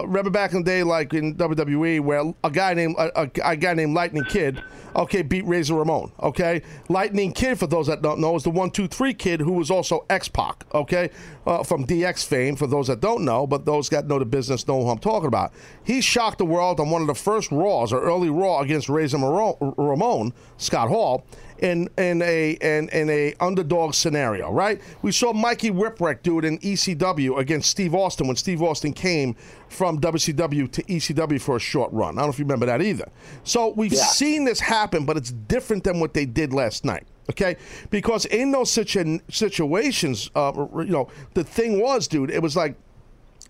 uh, 0.00 0.02
remember 0.06 0.30
back 0.30 0.52
in 0.52 0.58
the 0.58 0.64
day, 0.64 0.82
like 0.82 1.14
in 1.14 1.34
WWE, 1.34 2.00
where 2.00 2.32
a 2.44 2.50
guy 2.50 2.74
named 2.74 2.94
a, 2.96 3.22
a, 3.22 3.30
a 3.44 3.56
guy 3.56 3.74
named 3.74 3.94
Lightning 3.94 4.24
Kid, 4.24 4.62
okay, 4.94 5.22
beat 5.22 5.44
Razor 5.46 5.74
Ramon. 5.74 6.12
Okay, 6.22 6.62
Lightning 6.88 7.32
Kid, 7.32 7.58
for 7.58 7.66
those 7.66 7.88
that 7.88 8.02
don't 8.02 8.20
know, 8.20 8.36
is 8.36 8.44
the 8.44 8.50
one, 8.50 8.70
two, 8.70 8.86
three 8.86 9.14
kid 9.14 9.40
who 9.40 9.52
was 9.52 9.70
also 9.70 10.06
X 10.08 10.28
Pac. 10.28 10.64
Okay, 10.74 11.10
uh, 11.46 11.64
from 11.64 11.86
DX 11.86 12.24
fame. 12.24 12.54
For 12.54 12.66
those 12.66 12.86
that 12.86 13.00
don't 13.00 13.24
know, 13.24 13.46
but 13.46 13.64
those 13.64 13.88
that 13.88 14.06
know 14.06 14.18
the 14.18 14.24
business 14.24 14.66
know 14.68 14.82
who 14.82 14.90
I'm 14.90 14.98
talking 14.98 15.26
about. 15.26 15.52
He 15.82 16.00
shocked 16.04 16.38
the 16.38 16.44
world 16.44 16.78
on 16.80 16.90
one 16.90 17.00
of 17.00 17.08
the 17.08 17.14
first 17.14 17.50
Raws 17.50 17.92
or 17.92 18.00
early 18.00 18.30
Raw 18.30 18.60
against 18.60 18.88
Razor 18.88 19.18
Ramon, 19.18 20.32
Scott 20.58 20.88
Hall, 20.88 21.24
in 21.58 21.88
in 21.98 22.20
a 22.22 22.52
in, 22.60 22.88
in 22.90 23.08
a 23.10 23.34
underdog 23.40 23.94
scenario. 23.94 24.50
Right? 24.52 24.80
We 25.02 25.12
saw 25.12 25.32
Mikey 25.32 25.70
Whipwreck 25.70 26.22
do 26.22 26.38
it 26.38 26.44
in 26.44 26.58
ECW 26.58 27.38
against 27.38 27.70
Steve 27.70 27.94
Austin 27.94 28.26
when 28.26 28.36
Steve 28.36 28.62
Austin 28.62 28.92
came 28.92 29.34
from 29.68 30.00
WCW 30.00 30.70
to 30.72 30.82
ECW 30.84 31.40
for 31.40 31.56
a 31.56 31.60
short 31.60 31.92
run. 31.92 32.18
I 32.18 32.20
don't 32.22 32.26
know 32.28 32.32
if 32.32 32.38
you 32.38 32.44
remember 32.44 32.66
that 32.66 32.82
either. 32.82 33.08
So 33.44 33.68
we've 33.76 33.92
Yeah. 33.92 34.04
seen 34.04 34.44
this 34.44 34.60
happen, 34.60 35.04
but 35.04 35.16
it's 35.16 35.30
different 35.32 35.84
than 35.84 36.00
what 36.00 36.14
they 36.14 36.26
did 36.26 36.52
last 36.52 36.84
night. 36.84 37.04
Okay, 37.30 37.56
because 37.88 38.26
in 38.26 38.50
those 38.52 38.70
situ- 38.70 39.18
situations, 39.30 40.30
uh, 40.34 40.52
you 40.76 40.84
know, 40.84 41.08
the 41.32 41.42
thing 41.42 41.80
was, 41.80 42.06
dude, 42.06 42.30
it 42.30 42.42
was 42.42 42.54
like, 42.54 42.74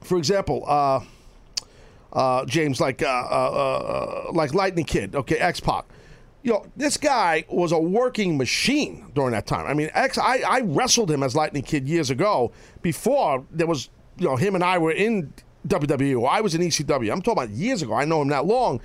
for 0.03 0.17
example, 0.17 0.63
uh, 0.69 1.01
uh, 2.15 2.45
James, 2.47 2.81
like 2.81 3.03
uh, 3.03 3.07
uh, 3.07 4.27
uh, 4.29 4.33
like 4.33 4.55
Lightning 4.55 4.85
Kid, 4.85 5.15
okay, 5.15 5.37
X 5.37 5.61
Pac. 5.61 5.87
You 6.43 6.53
know, 6.53 6.67
this 6.77 6.97
guy 6.97 7.45
was 7.49 7.73
a 7.73 7.79
working 7.79 8.37
machine 8.37 9.11
during 9.15 9.33
that 9.33 9.47
time. 9.47 9.67
I 9.67 9.73
mean, 9.73 9.91
X, 9.95 10.19
I, 10.19 10.43
I 10.47 10.61
wrestled 10.61 11.11
him 11.11 11.23
as 11.23 11.35
Lightning 11.35 11.63
Kid 11.63 11.89
years 11.89 12.11
ago 12.11 12.53
before 12.83 13.45
there 13.51 13.67
was, 13.67 13.89
you 14.19 14.27
know, 14.27 14.37
him 14.37 14.55
and 14.55 14.63
I 14.63 14.77
were 14.77 14.93
in 14.93 15.33
WWE. 15.69 16.29
I 16.29 16.43
was 16.43 16.55
in 16.55 16.61
ECW. 16.61 17.11
I'm 17.11 17.23
talking 17.23 17.45
about 17.45 17.51
years 17.51 17.81
ago. 17.81 17.95
I 17.95 18.05
know 18.05 18.21
him 18.21 18.29
that 18.29 18.45
long. 18.45 18.81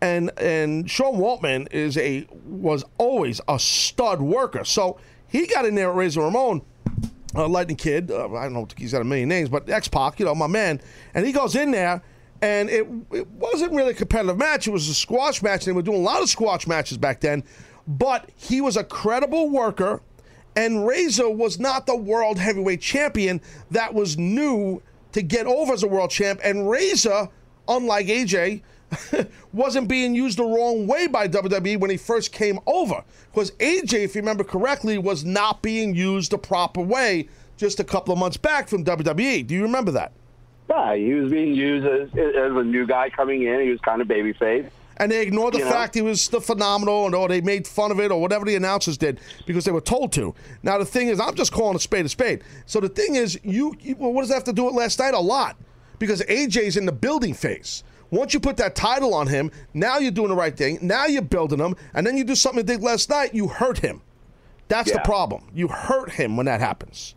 And 0.00 0.30
and 0.38 0.90
Sean 0.90 1.16
Waltman 1.16 1.72
is 1.72 1.96
a 1.96 2.26
was 2.44 2.84
always 2.98 3.40
a 3.48 3.58
stud 3.58 4.20
worker. 4.20 4.64
So 4.64 4.98
he 5.28 5.46
got 5.46 5.64
in 5.64 5.74
there 5.74 5.90
at 5.90 5.96
Razor 5.96 6.20
Ramon 6.20 6.62
uh, 7.36 7.48
Lightning 7.48 7.76
Kid. 7.76 8.10
Uh, 8.10 8.32
I 8.34 8.44
don't 8.44 8.54
know, 8.54 8.68
he's 8.76 8.92
got 8.92 9.02
a 9.02 9.04
million 9.04 9.28
names, 9.28 9.48
but 9.48 9.68
X 9.68 9.88
Pac, 9.88 10.18
you 10.18 10.26
know, 10.26 10.34
my 10.34 10.46
man. 10.46 10.80
And 11.14 11.24
he 11.26 11.32
goes 11.32 11.54
in 11.54 11.70
there, 11.70 12.02
and 12.42 12.68
it, 12.68 12.86
it 13.12 13.26
wasn't 13.28 13.72
really 13.72 13.92
a 13.92 13.94
competitive 13.94 14.36
match. 14.36 14.66
It 14.66 14.70
was 14.70 14.88
a 14.88 14.94
squash 14.94 15.42
match, 15.42 15.66
and 15.66 15.68
they 15.68 15.76
were 15.76 15.82
doing 15.82 16.00
a 16.00 16.04
lot 16.04 16.22
of 16.22 16.28
squash 16.28 16.66
matches 16.66 16.98
back 16.98 17.20
then. 17.20 17.44
But 17.86 18.30
he 18.36 18.60
was 18.60 18.76
a 18.76 18.84
credible 18.84 19.48
worker, 19.48 20.02
and 20.54 20.86
Razor 20.86 21.30
was 21.30 21.58
not 21.58 21.86
the 21.86 21.96
world 21.96 22.38
heavyweight 22.38 22.80
champion 22.80 23.40
that 23.70 23.94
was 23.94 24.18
new 24.18 24.82
to 25.12 25.22
get 25.22 25.46
over 25.46 25.72
as 25.72 25.82
a 25.82 25.88
world 25.88 26.10
champ. 26.10 26.40
And 26.42 26.68
Razor, 26.68 27.28
unlike 27.68 28.06
AJ, 28.06 28.62
wasn't 29.52 29.88
being 29.88 30.14
used 30.14 30.38
the 30.38 30.44
wrong 30.44 30.86
way 30.86 31.06
by 31.06 31.28
WWE 31.28 31.78
when 31.78 31.90
he 31.90 31.96
first 31.96 32.32
came 32.32 32.58
over. 32.66 33.02
Because 33.30 33.52
AJ, 33.52 34.04
if 34.04 34.14
you 34.14 34.20
remember 34.20 34.44
correctly, 34.44 34.98
was 34.98 35.24
not 35.24 35.62
being 35.62 35.94
used 35.94 36.32
the 36.32 36.38
proper 36.38 36.80
way 36.80 37.28
just 37.56 37.80
a 37.80 37.84
couple 37.84 38.12
of 38.12 38.18
months 38.18 38.36
back 38.36 38.68
from 38.68 38.84
WWE. 38.84 39.46
Do 39.46 39.54
you 39.54 39.62
remember 39.62 39.90
that? 39.92 40.12
Yeah, 40.68 40.94
he 40.96 41.14
was 41.14 41.30
being 41.30 41.54
used 41.54 41.86
as, 41.86 42.08
as 42.18 42.56
a 42.56 42.64
new 42.64 42.86
guy 42.86 43.10
coming 43.10 43.42
in. 43.42 43.60
He 43.60 43.70
was 43.70 43.80
kind 43.80 44.02
of 44.02 44.08
babyface. 44.08 44.68
And 44.98 45.12
they 45.12 45.22
ignored 45.22 45.54
the 45.54 45.58
You 45.58 45.64
know? 45.66 45.70
fact 45.70 45.94
he 45.94 46.02
was 46.02 46.28
the 46.28 46.40
phenomenal, 46.40 47.06
and 47.06 47.14
or 47.14 47.28
they 47.28 47.40
made 47.40 47.66
fun 47.66 47.90
of 47.90 48.00
it, 48.00 48.10
or 48.10 48.20
whatever 48.20 48.44
the 48.46 48.54
announcers 48.56 48.96
did 48.96 49.20
because 49.44 49.64
they 49.64 49.70
were 49.72 49.80
told 49.80 50.12
to. 50.12 50.34
Now 50.62 50.78
the 50.78 50.86
thing 50.86 51.08
is, 51.08 51.20
I'm 51.20 51.34
just 51.34 51.52
calling 51.52 51.76
a 51.76 51.78
spade 51.78 52.06
a 52.06 52.08
spade. 52.08 52.42
So 52.64 52.80
the 52.80 52.88
thing 52.88 53.14
is, 53.14 53.38
you, 53.42 53.74
you 53.80 53.94
well, 53.96 54.12
what 54.12 54.22
does 54.22 54.30
that 54.30 54.36
have 54.36 54.44
to 54.44 54.52
do 54.52 54.64
with 54.64 54.74
last 54.74 54.98
night? 54.98 55.12
A 55.14 55.20
lot, 55.20 55.56
because 55.98 56.22
AJ's 56.22 56.76
in 56.76 56.86
the 56.86 56.92
building 56.92 57.34
phase. 57.34 57.84
Once 58.10 58.32
you 58.32 58.40
put 58.40 58.56
that 58.56 58.74
title 58.76 59.12
on 59.14 59.26
him, 59.26 59.50
now 59.74 59.98
you're 59.98 60.12
doing 60.12 60.28
the 60.28 60.34
right 60.34 60.56
thing. 60.56 60.78
Now 60.80 61.06
you're 61.06 61.22
building 61.22 61.58
him, 61.58 61.74
and 61.92 62.06
then 62.06 62.16
you 62.16 62.24
do 62.24 62.36
something 62.36 62.60
you 62.60 62.64
did 62.64 62.82
last 62.82 63.10
night. 63.10 63.34
You 63.34 63.48
hurt 63.48 63.78
him. 63.78 64.00
That's 64.68 64.92
the 64.92 65.00
problem. 65.00 65.48
You 65.52 65.68
hurt 65.68 66.12
him 66.12 66.36
when 66.36 66.46
that 66.46 66.60
happens. 66.60 67.15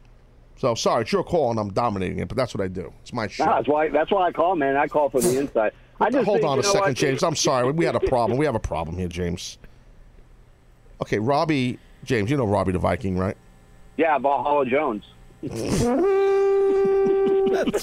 So 0.59 0.75
sorry, 0.75 1.03
it's 1.03 1.11
your 1.13 1.23
call, 1.23 1.51
and 1.51 1.59
I'm 1.59 1.71
dominating 1.71 2.19
it, 2.19 2.27
but 2.27 2.35
that's 2.35 2.53
what 2.53 2.61
I 2.61 2.67
do. 2.67 2.91
It's 3.01 3.13
my 3.13 3.27
show. 3.27 3.45
No, 3.45 3.51
that's 3.53 3.69
why. 3.69 3.87
That's 3.87 4.11
why 4.11 4.27
I 4.27 4.33
call, 4.33 4.57
man. 4.57 4.75
I 4.75 4.87
call 4.87 5.09
for 5.09 5.21
the 5.21 5.39
inside. 5.39 5.71
I 6.01 6.09
just 6.09 6.25
Hold 6.25 6.39
think, 6.39 6.49
on 6.49 6.59
a 6.59 6.63
second, 6.63 6.81
what? 6.81 6.95
James. 6.95 7.23
I'm 7.23 7.37
sorry. 7.37 7.71
We 7.71 7.85
had 7.85 7.95
a 7.95 8.01
problem. 8.01 8.37
We 8.37 8.45
have 8.45 8.55
a 8.55 8.59
problem 8.59 8.97
here, 8.97 9.07
James. 9.07 9.57
Okay, 11.01 11.17
Robbie, 11.17 11.79
James, 12.03 12.29
you 12.29 12.35
know 12.35 12.45
Robbie 12.45 12.73
the 12.73 12.79
Viking, 12.79 13.17
right? 13.17 13.37
Yeah, 13.95 14.19
Valhalla 14.19 14.65
Jones. 14.65 15.05
That's 15.41 15.53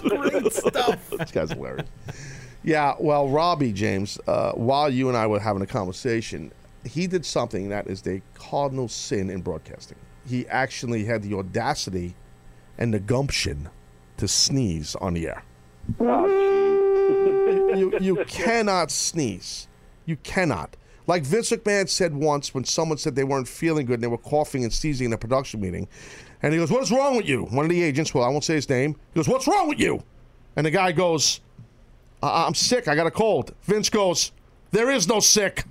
great 0.02 0.52
stuff. 0.52 1.10
This 1.18 1.30
guy's 1.30 1.52
hilarious. 1.52 1.88
Yeah, 2.62 2.94
well, 3.00 3.26
Robbie, 3.30 3.72
James, 3.72 4.20
uh, 4.26 4.52
while 4.52 4.90
you 4.90 5.08
and 5.08 5.16
I 5.16 5.26
were 5.26 5.40
having 5.40 5.62
a 5.62 5.66
conversation, 5.66 6.52
he 6.84 7.06
did 7.06 7.24
something 7.24 7.70
that 7.70 7.86
is 7.86 8.02
the 8.02 8.20
cardinal 8.34 8.88
sin 8.88 9.30
in 9.30 9.40
broadcasting. 9.40 9.96
He 10.26 10.46
actually 10.48 11.06
had 11.06 11.22
the 11.22 11.32
audacity 11.32 12.14
and 12.78 12.92
the 12.92 13.00
gumption 13.00 13.68
to 14.16 14.28
sneeze 14.28 14.94
on 14.96 15.14
the 15.14 15.28
air. 15.28 15.42
you, 17.76 17.92
you 18.00 18.24
cannot 18.26 18.90
sneeze. 18.90 19.68
You 20.04 20.16
cannot. 20.18 20.76
Like 21.06 21.22
Vince 21.22 21.50
McMahon 21.50 21.88
said 21.88 22.14
once 22.14 22.52
when 22.54 22.64
someone 22.64 22.98
said 22.98 23.14
they 23.14 23.24
weren't 23.24 23.46
feeling 23.46 23.86
good 23.86 23.94
and 23.94 24.02
they 24.02 24.08
were 24.08 24.18
coughing 24.18 24.64
and 24.64 24.72
sneezing 24.72 25.06
in 25.06 25.12
a 25.12 25.18
production 25.18 25.60
meeting. 25.60 25.86
And 26.42 26.52
he 26.52 26.58
goes, 26.58 26.70
What's 26.70 26.90
wrong 26.90 27.16
with 27.16 27.28
you? 27.28 27.44
One 27.44 27.64
of 27.64 27.70
the 27.70 27.82
agents, 27.82 28.12
well, 28.12 28.24
I 28.24 28.28
won't 28.28 28.44
say 28.44 28.54
his 28.54 28.68
name, 28.68 28.94
he 29.14 29.18
goes, 29.18 29.28
What's 29.28 29.46
wrong 29.46 29.68
with 29.68 29.78
you? 29.78 30.02
And 30.56 30.66
the 30.66 30.70
guy 30.70 30.92
goes, 30.92 31.40
I- 32.22 32.44
I'm 32.46 32.54
sick. 32.54 32.88
I 32.88 32.94
got 32.96 33.06
a 33.06 33.10
cold. 33.10 33.54
Vince 33.62 33.88
goes, 33.90 34.32
There 34.72 34.90
is 34.90 35.06
no 35.06 35.20
sick. 35.20 35.64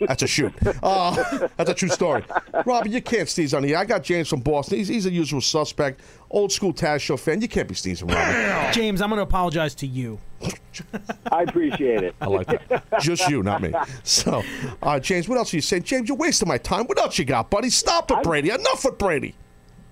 That's 0.00 0.22
a 0.22 0.26
shoot. 0.26 0.52
Uh, 0.82 1.48
that's 1.56 1.70
a 1.70 1.74
true 1.74 1.88
story. 1.88 2.24
Robbie, 2.66 2.90
you 2.90 3.02
can't 3.02 3.28
sneeze 3.28 3.54
on 3.54 3.62
the. 3.62 3.74
I 3.74 3.84
got 3.84 4.02
James 4.02 4.28
from 4.28 4.40
Boston. 4.40 4.78
He's, 4.78 4.88
he's 4.88 5.06
a 5.06 5.10
usual 5.10 5.40
suspect. 5.40 6.00
Old 6.30 6.52
school 6.52 6.72
Taz 6.72 7.00
show 7.00 7.16
fan. 7.16 7.40
You 7.40 7.48
can't 7.48 7.68
be 7.68 7.74
sneezing, 7.74 8.08
Robbie. 8.08 8.72
James, 8.72 9.00
I'm 9.00 9.08
going 9.08 9.18
to 9.18 9.22
apologize 9.22 9.74
to 9.76 9.86
you. 9.86 10.18
I 11.30 11.42
appreciate 11.42 12.02
it. 12.02 12.14
I 12.20 12.26
like 12.26 12.46
that. 12.68 13.00
Just 13.00 13.28
you, 13.28 13.42
not 13.42 13.62
me. 13.62 13.72
So, 14.02 14.42
uh, 14.82 14.98
James, 14.98 15.28
what 15.28 15.38
else 15.38 15.52
are 15.54 15.56
you 15.56 15.62
saying? 15.62 15.84
James, 15.84 16.08
you're 16.08 16.16
wasting 16.16 16.48
my 16.48 16.58
time. 16.58 16.86
What 16.86 16.98
else 16.98 17.18
you 17.18 17.24
got, 17.24 17.50
buddy? 17.50 17.70
Stop 17.70 18.10
it, 18.10 18.22
Brady. 18.22 18.50
Enough 18.50 18.84
with 18.84 18.98
Brady. 18.98 19.34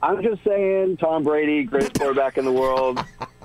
I'm 0.03 0.21
just 0.23 0.43
saying, 0.43 0.97
Tom 0.97 1.23
Brady, 1.23 1.63
greatest 1.63 1.99
quarterback 1.99 2.37
in 2.37 2.45
the 2.45 2.53
world. 2.53 3.05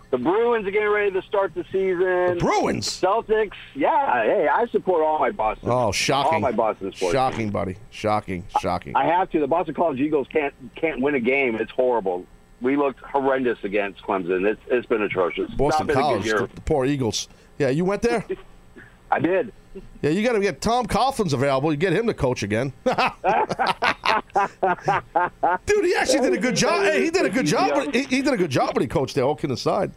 The 0.10 0.18
Bruins 0.18 0.66
are 0.66 0.72
getting 0.72 0.88
ready 0.90 1.12
to 1.12 1.22
start 1.24 1.54
the 1.54 1.66
season. 1.66 2.38
Bruins? 2.38 2.88
Celtics. 2.88 3.52
Yeah. 3.76 4.24
Hey, 4.24 4.48
I 4.48 4.66
support 4.68 5.04
all 5.04 5.20
my 5.20 5.32
Boston. 5.32 5.70
Oh, 5.70 5.92
shocking. 5.92 6.36
All 6.36 6.40
my 6.40 6.52
Boston 6.52 6.94
sports. 6.94 7.14
Shocking, 7.14 7.50
buddy. 7.50 7.76
Shocking. 7.90 8.46
Shocking. 8.62 8.96
I 8.96 9.06
have 9.06 9.30
to. 9.32 9.40
The 9.40 9.48
Boston 9.48 9.76
College 9.76 10.00
Eagles 10.00 10.28
can't 10.32 10.54
can't 10.76 11.02
win 11.02 11.16
a 11.16 11.20
game. 11.20 11.56
It's 11.56 11.72
horrible. 11.72 12.26
We 12.62 12.78
looked 12.78 13.02
horrendous 13.02 13.60
against 13.64 14.02
Clemson. 14.02 14.46
It's 14.50 14.62
it's 14.68 14.88
been 14.88 15.02
atrocious. 15.02 15.52
Boston 15.52 15.88
been 15.88 15.96
College, 15.98 16.24
the, 16.24 16.50
the 16.54 16.62
poor 16.62 16.86
Eagles. 16.86 17.28
Yeah, 17.60 17.70
you 17.70 17.84
went 17.84 18.02
there? 18.02 18.26
I 19.12 19.20
did. 19.20 19.54
Yeah, 20.02 20.10
you 20.10 20.24
got 20.24 20.34
to 20.34 20.40
get 20.40 20.60
Tom 20.60 20.86
Coughlin's 20.86 21.34
available. 21.34 21.72
You 21.72 21.78
get 21.78 21.94
him 21.94 22.08
to 22.08 22.14
coach 22.14 22.44
again. 22.44 22.74
Dude, 22.86 22.96
he 25.86 25.96
actually 25.96 26.22
did 26.22 26.34
a 26.34 26.38
good 26.42 26.56
job. 26.56 26.84
Hey, 26.84 27.04
he 27.06 27.12
did 27.12 27.26
a 27.26 27.30
good 27.30 27.46
job. 27.46 27.76
When, 27.78 27.92
he, 27.94 28.04
he 28.04 28.22
did 28.22 28.34
a 28.34 28.38
good 28.38 28.50
job 28.50 28.76
when 28.76 28.82
he 28.82 28.88
coached 28.88 29.16
there, 29.16 29.24
all 29.24 29.36
kidding 29.36 29.54
aside. 29.54 29.92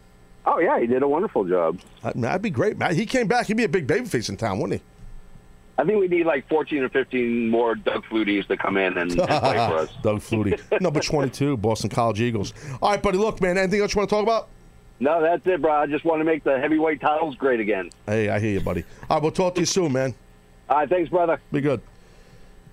Oh 0.45 0.59
yeah, 0.59 0.79
he 0.79 0.87
did 0.87 1.03
a 1.03 1.07
wonderful 1.07 1.45
job. 1.45 1.79
Uh, 2.03 2.11
That'd 2.15 2.41
be 2.41 2.49
great, 2.49 2.77
man. 2.77 2.95
He 2.95 3.05
came 3.05 3.27
back. 3.27 3.45
He'd 3.47 3.57
be 3.57 3.63
a 3.63 3.69
big 3.69 3.87
babyface 3.87 4.29
in 4.29 4.37
town, 4.37 4.59
wouldn't 4.59 4.81
he? 4.81 4.85
I 5.77 5.83
think 5.85 5.99
we 5.99 6.07
need 6.07 6.25
like 6.25 6.47
14 6.47 6.83
or 6.83 6.89
15 6.89 7.49
more 7.49 7.75
Doug 7.75 8.03
Fluties 8.05 8.45
to 8.47 8.57
come 8.57 8.77
in 8.77 8.97
and, 8.97 9.11
and 9.11 9.19
play 9.19 9.27
for 9.27 9.77
us. 9.77 9.89
Doug 10.03 10.19
Flutie, 10.19 10.59
number 10.81 10.99
22, 10.99 11.57
Boston 11.57 11.89
College 11.89 12.21
Eagles. 12.21 12.53
All 12.81 12.91
right, 12.91 13.01
buddy. 13.01 13.17
Look, 13.17 13.41
man. 13.41 13.57
Anything 13.57 13.81
else 13.81 13.93
you 13.95 13.99
want 13.99 14.09
to 14.09 14.15
talk 14.15 14.23
about? 14.23 14.49
No, 15.01 15.19
that's 15.19 15.45
it, 15.47 15.59
bro. 15.63 15.73
I 15.73 15.87
just 15.87 16.05
want 16.05 16.19
to 16.19 16.23
make 16.23 16.43
the 16.43 16.59
heavyweight 16.59 17.01
titles 17.01 17.35
great 17.35 17.59
again. 17.59 17.89
Hey, 18.05 18.29
I 18.29 18.39
hear 18.39 18.51
you, 18.51 18.61
buddy. 18.61 18.85
All 19.09 19.17
right, 19.17 19.23
we'll 19.23 19.31
talk 19.31 19.55
to 19.55 19.61
you 19.61 19.65
soon, 19.65 19.91
man. 19.93 20.13
All 20.69 20.77
right, 20.77 20.87
thanks, 20.87 21.09
brother. 21.09 21.41
Be 21.51 21.59
good. 21.59 21.81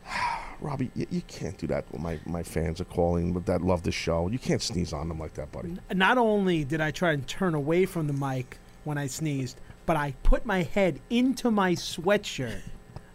Robbie, 0.60 0.90
you, 0.94 1.06
you 1.10 1.22
can't 1.22 1.56
do 1.56 1.66
that 1.68 1.86
my, 1.98 2.18
my 2.26 2.42
fans 2.42 2.82
are 2.82 2.84
calling 2.84 3.32
with 3.32 3.46
that 3.46 3.62
love 3.62 3.82
the 3.82 3.90
show. 3.90 4.28
You 4.28 4.38
can't 4.38 4.60
sneeze 4.60 4.92
on 4.92 5.08
them 5.08 5.18
like 5.18 5.34
that, 5.34 5.50
buddy. 5.52 5.78
Not 5.94 6.18
only 6.18 6.64
did 6.64 6.82
I 6.82 6.90
try 6.90 7.12
and 7.12 7.26
turn 7.26 7.54
away 7.54 7.86
from 7.86 8.08
the 8.08 8.12
mic 8.12 8.58
when 8.84 8.98
I 8.98 9.06
sneezed, 9.06 9.58
but 9.86 9.96
I 9.96 10.12
put 10.22 10.44
my 10.44 10.64
head 10.64 11.00
into 11.08 11.50
my 11.50 11.72
sweatshirt. 11.72 12.60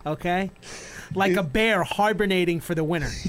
Okay? 0.08 0.50
Like 1.14 1.36
a 1.36 1.44
bear 1.44 1.84
hibernating 1.84 2.62
for 2.62 2.74
the 2.74 2.84
winter. 2.84 3.12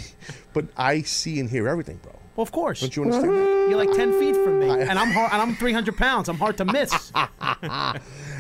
But 0.55 0.67
I 0.77 1.03
see 1.03 1.41
and 1.41 1.51
hear 1.51 1.67
everything, 1.67 1.99
bro. 2.01 2.14
Well, 2.37 2.43
of 2.43 2.53
course. 2.53 2.81
Don't 2.81 2.95
you 2.97 3.03
understand 3.05 3.31
that? 3.33 3.67
You're 3.71 3.77
like 3.85 3.93
10 3.97 4.19
feet 4.19 4.35
from 4.37 4.59
me, 4.59 4.69
and 4.69 4.99
I'm 4.99 5.11
hard, 5.13 5.33
and 5.33 5.41
I'm 5.41 5.55
300 5.57 5.97
pounds. 5.97 6.29
I'm 6.29 6.39
hard 6.39 6.57
to 6.59 6.65
miss. 6.65 7.13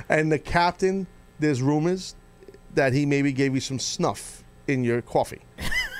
And 0.09 0.31
the 0.31 0.39
captain, 0.39 1.07
there's 1.39 1.63
rumors 1.63 2.15
that 2.75 2.93
he 2.93 3.07
maybe 3.07 3.33
gave 3.33 3.55
you 3.55 3.61
some 3.61 3.79
snuff 3.79 4.45
in 4.69 4.85
your 4.85 5.01
coffee 5.01 5.41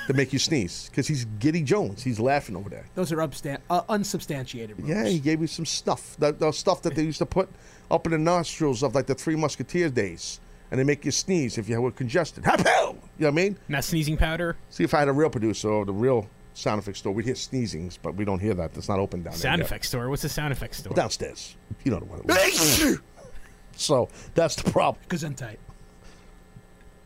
to 0.07 0.13
make 0.13 0.31
you 0.31 0.37
sneeze 0.37 0.89
because 0.91 1.07
he's 1.07 1.25
Giddy 1.39 1.63
Jones. 1.63 2.03
He's 2.03 2.19
laughing 2.19 2.55
over 2.55 2.69
there. 2.69 2.85
Those 2.93 3.11
are 3.11 3.17
upstan- 3.17 3.61
uh, 3.69 3.81
unsubstantiated 3.89 4.77
rumors. 4.77 4.95
Yeah, 4.95 5.05
he 5.09 5.19
gave 5.19 5.41
you 5.41 5.47
some 5.47 5.65
stuff. 5.65 6.15
The, 6.19 6.33
the 6.33 6.51
stuff 6.51 6.83
that 6.83 6.93
they 6.95 7.01
used 7.03 7.17
to 7.19 7.25
put 7.25 7.49
up 7.89 8.05
in 8.05 8.11
the 8.11 8.19
nostrils 8.19 8.83
of 8.83 8.93
like 8.93 9.07
the 9.07 9.15
Three 9.15 9.35
Musketeers 9.35 9.91
days. 9.91 10.39
And 10.71 10.79
they 10.79 10.83
make 10.83 11.05
you 11.05 11.11
sneeze 11.11 11.57
if 11.57 11.69
you 11.69 11.79
were 11.79 11.91
congested. 11.91 12.43
Hapow! 12.43 12.65
You 12.67 12.93
know 12.93 12.97
what 13.17 13.27
I 13.27 13.31
mean? 13.31 13.57
Not 13.69 13.83
sneezing 13.83 14.17
powder. 14.17 14.57
See, 14.69 14.83
if 14.83 14.93
I 14.93 14.99
had 14.99 15.07
a 15.07 15.13
real 15.13 15.29
producer 15.29 15.69
or 15.69 15.85
the 15.85 15.93
real 15.93 16.27
sound 16.55 16.79
effects 16.79 16.99
store, 16.99 17.13
we'd 17.13 17.25
hear 17.25 17.35
sneezings, 17.35 17.97
but 18.01 18.15
we 18.15 18.25
don't 18.25 18.39
hear 18.39 18.53
that. 18.55 18.73
That's 18.73 18.89
not 18.89 18.99
open 18.99 19.21
down 19.21 19.33
there. 19.33 19.39
Sound 19.39 19.59
yet. 19.59 19.65
effects 19.67 19.89
store. 19.89 20.09
What's 20.09 20.23
the 20.23 20.29
sound 20.29 20.51
effects 20.51 20.79
store? 20.79 20.93
Downstairs. 20.93 21.55
You 21.83 21.91
don't 21.91 22.09
know 22.09 22.17
the 22.17 22.93
one. 22.93 23.01
so 23.75 24.09
that's 24.33 24.55
the 24.55 24.71
problem. 24.71 25.03
Gesundheit. 25.07 25.57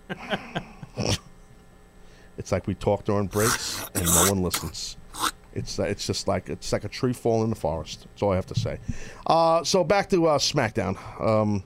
It's 2.40 2.54
like 2.54 2.68
we 2.68 2.74
talk 2.74 3.04
during 3.04 3.28
breaks 3.28 3.86
and 3.94 4.06
no 4.06 4.30
one 4.30 4.42
listens. 4.42 4.96
It's 5.54 5.78
uh, 5.78 5.84
it's 5.84 6.08
just 6.08 6.28
like 6.28 6.48
it's 6.48 6.72
like 6.72 6.86
a 6.86 6.88
tree 6.88 7.12
falling 7.12 7.44
in 7.46 7.50
the 7.50 7.56
forest. 7.58 8.08
That's 8.10 8.24
all 8.24 8.32
I 8.32 8.36
have 8.36 8.46
to 8.46 8.58
say. 8.58 8.80
Uh, 9.28 9.62
so 9.66 9.84
back 9.84 10.10
to 10.12 10.26
uh, 10.28 10.38
SmackDown. 10.38 10.98
Um, 11.22 11.64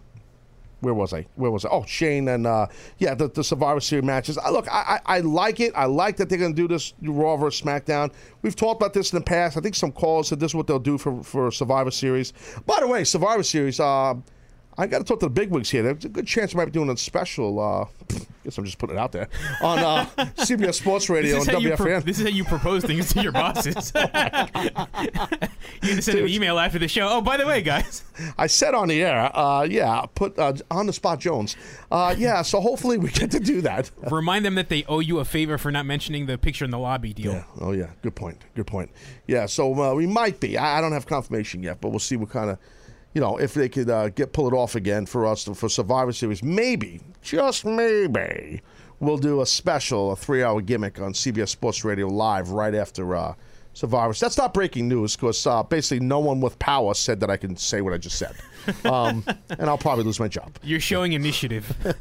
where 0.84 0.93
was 0.93 1.14
I? 1.14 1.26
Where 1.35 1.49
was 1.49 1.65
I? 1.65 1.69
Oh, 1.69 1.85
Shane 1.85 2.27
and 2.27 2.45
uh, 2.45 2.68
yeah, 2.97 3.15
the, 3.15 3.30
the 3.30 3.43
Survivor 3.43 3.80
Series 3.80 4.05
matches. 4.05 4.38
I, 4.38 4.49
look, 4.49 4.68
I, 4.72 4.99
I 5.05 5.18
I 5.18 5.19
like 5.22 5.60
it. 5.60 5.72
I 5.76 5.85
like 5.85 6.18
that 6.18 6.30
they're 6.30 6.38
going 6.38 6.55
to 6.55 6.61
do 6.61 6.68
this 6.68 6.93
Raw 7.01 7.38
versus 7.38 7.61
SmackDown. 7.61 8.11
We've 8.41 8.55
talked 8.55 8.81
about 8.81 8.93
this 8.93 9.11
in 9.11 9.19
the 9.19 9.23
past. 9.26 9.57
I 9.57 9.61
think 9.61 9.76
some 9.76 9.91
callers 9.91 10.27
said 10.27 10.39
this 10.39 10.51
is 10.51 10.55
what 10.55 10.68
they'll 10.68 10.80
do 10.80 10.97
for 10.97 11.23
for 11.23 11.51
Survivor 11.51 11.91
Series. 11.91 12.34
By 12.65 12.80
the 12.80 12.88
way, 12.88 13.03
Survivor 13.03 13.43
Series. 13.43 13.80
Uh, 13.80 14.15
I 14.77 14.87
got 14.87 14.99
to 14.99 15.03
talk 15.03 15.19
to 15.19 15.27
the 15.27 15.31
big 15.31 15.49
wigs 15.49 15.69
here. 15.69 15.83
There's 15.83 16.05
a 16.05 16.09
good 16.09 16.27
chance 16.27 16.53
we 16.53 16.57
might 16.57 16.65
be 16.65 16.71
doing 16.71 16.89
a 16.89 16.97
special. 16.97 17.59
Uh, 17.59 17.85
guess 18.43 18.57
I'm 18.57 18.65
just 18.65 18.77
putting 18.77 18.97
it 18.97 18.99
out 18.99 19.11
there 19.11 19.29
on 19.61 19.79
uh, 19.79 20.05
CBS 20.37 20.75
Sports 20.75 21.09
Radio 21.09 21.41
and 21.41 21.61
you 21.61 21.75
pro- 21.75 21.99
this 22.01 22.19
is 22.19 22.23
how 22.23 22.29
you 22.29 22.43
propose 22.43 22.83
things 22.83 23.13
to 23.13 23.21
your 23.21 23.31
bosses. 23.33 23.91
you 23.95 24.01
can 25.89 26.01
send 26.01 26.19
an 26.19 26.27
email 26.27 26.59
after 26.59 26.79
the 26.79 26.87
show. 26.87 27.07
Oh, 27.09 27.21
by 27.21 27.37
the 27.37 27.45
way, 27.45 27.61
guys. 27.61 28.03
I 28.37 28.47
said 28.47 28.73
on 28.73 28.89
the 28.89 29.01
air, 29.01 29.35
uh, 29.35 29.63
yeah, 29.63 30.05
put 30.13 30.37
uh, 30.37 30.53
on 30.69 30.87
the 30.87 30.93
spot 30.93 31.19
Jones. 31.19 31.55
Uh, 31.91 32.13
yeah, 32.17 32.41
so 32.41 32.59
hopefully 32.59 32.97
we 32.97 33.09
get 33.09 33.31
to 33.31 33.39
do 33.39 33.61
that. 33.61 33.91
Remind 34.11 34.45
them 34.45 34.55
that 34.55 34.69
they 34.69 34.83
owe 34.85 34.99
you 34.99 35.19
a 35.19 35.25
favor 35.25 35.57
for 35.57 35.71
not 35.71 35.85
mentioning 35.85 36.25
the 36.25 36.37
picture 36.37 36.65
in 36.65 36.71
the 36.71 36.79
lobby 36.79 37.13
deal. 37.13 37.33
Yeah. 37.33 37.43
Oh 37.59 37.71
yeah. 37.71 37.91
Good 38.01 38.15
point. 38.15 38.37
Good 38.55 38.67
point. 38.67 38.91
Yeah. 39.27 39.45
So 39.45 39.73
uh, 39.81 39.93
we 39.93 40.07
might 40.07 40.39
be. 40.39 40.57
I, 40.57 40.79
I 40.79 40.81
don't 40.81 40.91
have 40.91 41.05
confirmation 41.05 41.63
yet, 41.63 41.79
but 41.81 41.89
we'll 41.89 41.99
see 41.99 42.17
what 42.17 42.29
kind 42.29 42.49
of, 42.49 42.59
you 43.14 43.22
know, 43.22 43.38
if 43.38 43.53
they 43.53 43.69
could 43.69 43.90
uh, 43.90 44.10
get 44.10 44.34
pull 44.34 44.48
it 44.48 44.53
off 44.53 44.76
again 44.76 45.06
for 45.06 45.26
us 45.26 45.44
for 45.44 45.69
Survivor 45.69 46.11
Series. 46.11 46.44
Maybe, 46.44 47.02
just 47.22 47.65
maybe, 47.65 48.61
we'll 48.99 49.18
do 49.18 49.41
a 49.41 49.45
special, 49.45 50.11
a 50.11 50.15
three-hour 50.15 50.61
gimmick 50.61 50.99
on 50.99 51.14
CBS 51.14 51.49
Sports 51.49 51.84
Radio 51.84 52.07
live 52.07 52.49
right 52.49 52.76
after. 52.76 53.15
Uh, 53.15 53.34
Survivor. 53.76 54.14
That's 54.14 54.38
not 54.38 54.53
breaking 54.53 54.88
news 54.88 55.15
because 55.15 55.48
uh, 55.48 55.64
basically 55.64 56.06
no 56.06 56.19
one 56.19 56.41
with 56.41 56.60
power 56.60 56.94
said 56.94 57.19
that 57.22 57.31
I 57.31 57.38
can 57.38 57.57
say 57.57 57.81
what 57.81 57.91
I 57.91 57.98
just 57.98 58.19
said, 58.19 58.35
um, 58.85 59.26
and 59.49 59.68
I'll 59.68 59.80
probably 59.80 60.03
lose 60.03 60.19
my 60.19 60.27
job 60.27 60.60
You're 60.61 60.80
showing 60.80 61.14
initiative. 61.14 61.76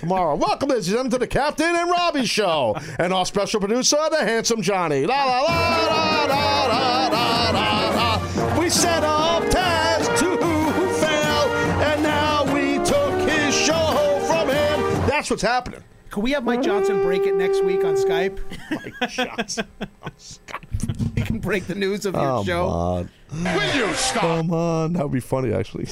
tomorrow. 0.00 0.34
Welcome, 0.36 0.68
ladies 0.70 0.88
and 0.88 0.92
gentlemen, 0.94 1.10
to 1.12 1.18
the 1.18 1.26
Captain 1.26 1.66
and 1.74 1.90
Robbie 1.90 2.26
Show, 2.26 2.76
and 2.98 3.12
our 3.12 3.26
special 3.26 3.60
producer, 3.60 3.96
the 4.10 4.18
handsome 4.18 4.62
Johnny. 4.62 5.06
La 5.06 5.24
la 5.24 5.40
la 5.42 5.86
la 5.86 6.24
la 6.24 6.66
la 6.66 7.06
la 7.08 7.50
la. 7.50 7.90
la. 7.90 8.58
We 8.58 8.70
set 8.70 9.04
up 9.04 9.42
Taz 9.44 10.06
to 10.18 10.24
who 10.36 10.92
fail, 10.94 11.52
and 11.84 12.02
now 12.02 12.44
we 12.54 12.78
took 12.84 13.28
his 13.28 13.54
show 13.54 14.20
from 14.26 14.48
him. 14.48 15.06
That's 15.08 15.30
what's 15.30 15.42
happening. 15.42 15.82
Can 16.10 16.22
we 16.22 16.30
have 16.32 16.42
Mike 16.44 16.62
Johnson 16.62 17.02
break 17.02 17.22
it 17.26 17.34
next 17.34 17.62
week 17.62 17.84
on 17.84 17.94
Skype? 17.94 18.40
Mike 18.70 19.10
Johnson 19.10 19.66
on 20.02 20.10
Skype. 20.18 21.14
he 21.14 21.20
can 21.22 21.38
break 21.38 21.66
the 21.66 21.74
news 21.74 22.06
of 22.06 22.14
your 22.14 22.22
Come 22.38 22.44
show. 22.46 22.66
on. 22.66 23.10
Will 23.30 23.74
you 23.76 23.92
stop? 23.94 24.22
Come 24.22 24.52
on. 24.52 24.94
That 24.94 25.02
would 25.02 25.12
be 25.12 25.20
funny, 25.20 25.52
actually. 25.52 25.86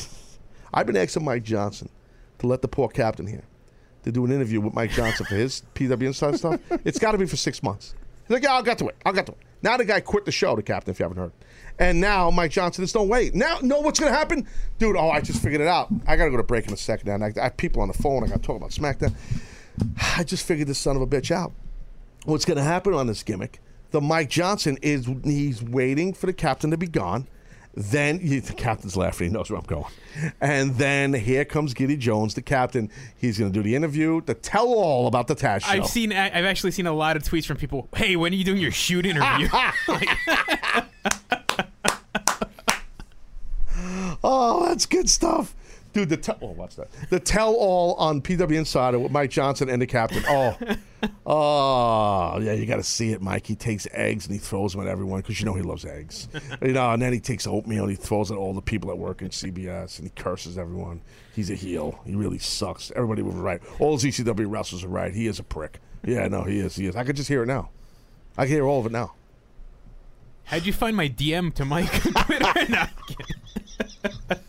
I've 0.73 0.87
been 0.87 0.97
asking 0.97 1.25
Mike 1.25 1.43
Johnson 1.43 1.91
to 2.39 2.47
let 2.47 2.63
the 2.63 2.69
poor 2.69 2.89
captain 2.89 3.27
here 3.27 3.45
to 4.07 4.13
do 4.13 4.25
an 4.25 4.33
interview 4.33 4.61
with 4.61 4.73
Mike 4.73 4.93
Johnson 4.93 5.27
for 5.27 5.35
his 5.35 5.63
PW 5.75 6.07
Inside 6.07 6.39
stuff. 6.39 6.61
It's 6.85 6.99
got 6.99 7.13
to 7.13 7.19
be 7.19 7.27
for 7.27 7.37
six 7.37 7.63
months. 7.63 7.95
He's 8.27 8.35
like, 8.35 8.43
yeah, 8.43 8.55
I'll 8.55 8.63
get 8.63 8.79
to 8.79 8.89
it. 8.89 8.97
I'll 9.05 9.13
get 9.13 9.27
to 9.27 9.33
it. 9.33 9.39
Now 9.63 9.77
the 9.77 9.85
guy 9.85 10.01
quit 10.01 10.25
the 10.25 10.33
show, 10.33 10.57
the 10.57 10.63
captain, 10.63 10.93
if 10.93 10.99
you 10.99 11.05
haven't 11.05 11.19
heard. 11.19 11.33
And 11.79 12.01
now 12.01 12.31
Mike 12.31 12.53
Johnson 12.53 12.85
is 12.85 12.95
no 12.95 13.03
wait. 13.03 13.35
Now, 13.35 13.59
know 13.61 13.81
what's 13.81 14.01
going 14.01 14.11
to 14.11 14.17
happen? 14.17 14.47
Dude, 14.79 14.97
oh, 14.97 15.11
I 15.11 15.21
just 15.21 15.43
figured 15.43 15.61
it 15.61 15.67
out. 15.67 15.89
I 16.07 16.17
got 16.17 16.25
to 16.25 16.31
go 16.31 16.37
to 16.37 16.43
break 16.43 16.67
in 16.67 16.73
a 16.73 16.77
second. 16.77 17.21
now. 17.21 17.27
I, 17.27 17.33
I 17.39 17.45
have 17.45 17.57
people 17.57 17.83
on 17.83 17.89
the 17.89 17.95
phone. 17.95 18.25
I 18.25 18.29
got 18.29 18.37
to 18.37 18.43
talk 18.43 18.57
about 18.57 18.71
SmackDown. 18.71 19.15
I 20.17 20.25
just 20.25 20.47
figured 20.47 20.69
this 20.69 20.79
son 20.79 20.97
of 20.97 21.03
a 21.03 21.07
bitch 21.07 21.31
out. 21.31 21.53
What's 22.25 22.45
going 22.45 22.57
to 22.57 22.63
happen 22.63 22.95
on 22.95 23.07
this 23.07 23.23
gimmick? 23.23 23.61
The 23.91 24.01
Mike 24.01 24.31
Johnson 24.31 24.79
is 24.83 25.09
he's 25.25 25.63
waiting 25.63 26.13
for 26.13 26.27
the 26.27 26.33
captain 26.33 26.71
to 26.71 26.77
be 26.77 26.89
gone. 26.89 27.27
Then 27.79 28.19
he, 28.21 28.39
the 28.39 28.55
captain's 28.55 28.97
laughing. 28.97 29.29
He 29.29 29.33
knows 29.33 29.51
where 29.51 29.59
I'm 29.59 29.67
going. 29.67 29.85
And 30.41 30.77
then 30.77 31.13
here 31.13 31.45
comes 31.45 31.75
Giddy 31.75 31.99
Jones, 31.99 32.33
the 32.33 32.41
captain. 32.41 32.91
He's 33.17 33.39
going 33.39 33.53
to 33.53 33.59
do 33.59 33.63
the 33.63 33.77
interview, 33.77 34.23
the 34.23 34.33
tell 34.33 34.69
all 34.69 35.07
about 35.07 35.27
the 35.27 35.37
Taz 35.37 35.61
show. 35.61 35.73
I've 35.73 35.87
seen. 35.87 36.11
I've 36.11 36.47
actually 36.47 36.71
seen 36.71 36.87
a 36.87 36.93
lot 36.93 37.17
of 37.17 37.23
tweets 37.23 37.45
from 37.45 37.59
people. 37.59 37.89
Hey, 37.95 38.17
when 38.17 38.33
are 38.33 38.37
you 38.37 38.45
doing 38.45 38.63
your 38.63 38.71
shoot 38.71 39.05
interview? 39.05 39.49
Oh, 44.29 44.67
that's 44.67 44.87
good 44.87 45.09
stuff. 45.09 45.55
Dude, 45.97 46.11
the 46.11 46.19
tell 46.19 46.37
oh, 46.43 46.49
what's 46.49 46.77
that? 46.77 46.91
The 47.09 47.19
tell 47.19 47.55
all 47.55 47.95
on 47.95 48.21
PW 48.21 48.55
Insider 48.55 48.99
with 48.99 49.11
Mike 49.11 49.31
Johnson 49.31 49.71
and 49.71 49.81
the 49.81 49.87
captain. 49.87 50.23
Oh, 50.29 50.55
oh, 51.27 52.39
yeah, 52.39 52.53
you 52.53 52.67
got 52.67 52.77
to 52.77 52.83
see 52.83 53.13
it, 53.13 53.23
Mike. 53.23 53.47
He 53.47 53.55
takes 53.55 53.89
eggs 53.93 54.27
and 54.27 54.35
he 54.35 54.39
throws 54.39 54.73
them 54.73 54.83
at 54.83 54.89
everyone 54.89 55.23
because 55.23 55.41
you 55.41 55.47
know 55.47 55.55
he 55.55 55.63
loves 55.63 55.87
eggs. 55.87 56.29
you 56.63 56.73
know, 56.73 56.91
and 56.91 57.01
then 57.01 57.15
he 57.15 57.19
takes 57.19 57.47
oatmeal 57.47 57.85
and 57.85 57.91
he 57.93 57.97
throws 57.97 58.31
it 58.31 58.35
at 58.35 58.37
all 58.37 58.53
the 58.53 58.61
people 58.61 58.91
that 58.91 58.97
work 58.97 59.23
in 59.23 59.31
CBS 59.31 59.99
and 59.99 60.07
he 60.07 60.13
curses 60.23 60.59
everyone. 60.59 61.01
He's 61.35 61.49
a 61.49 61.55
heel. 61.55 61.99
He 62.05 62.15
really 62.15 62.41
sucks. 62.41 62.93
Everybody 62.95 63.23
was 63.23 63.35
right. 63.35 63.63
All 63.79 63.97
the 63.97 64.07
ECW 64.07 64.51
wrestlers 64.51 64.85
are 64.85 64.89
right. 64.89 65.15
He 65.15 65.27
is 65.27 65.39
a 65.39 65.45
prick. 65.45 65.81
Yeah, 66.05 66.29
no, 66.29 66.43
he 66.43 66.59
is. 66.59 66.77
He 66.77 66.85
is. 66.85 66.95
I 66.95 67.05
could 67.05 67.17
just 67.17 67.31
hear 67.31 67.43
it 67.43 67.47
now. 67.47 67.71
I 68.37 68.45
can 68.45 68.53
hear 68.53 68.67
all 68.67 68.81
of 68.81 68.85
it 68.85 68.93
now. 68.93 69.15
How'd 70.45 70.67
you 70.67 70.75
find 70.75 70.95
my 70.95 71.09
DM 71.09 71.55
to 71.55 71.65
Mike 71.65 72.05
on 72.05 72.13
Twitter? 72.25 72.53
No, 72.69 72.81
I'm 72.81 72.91
kidding. 73.09 74.43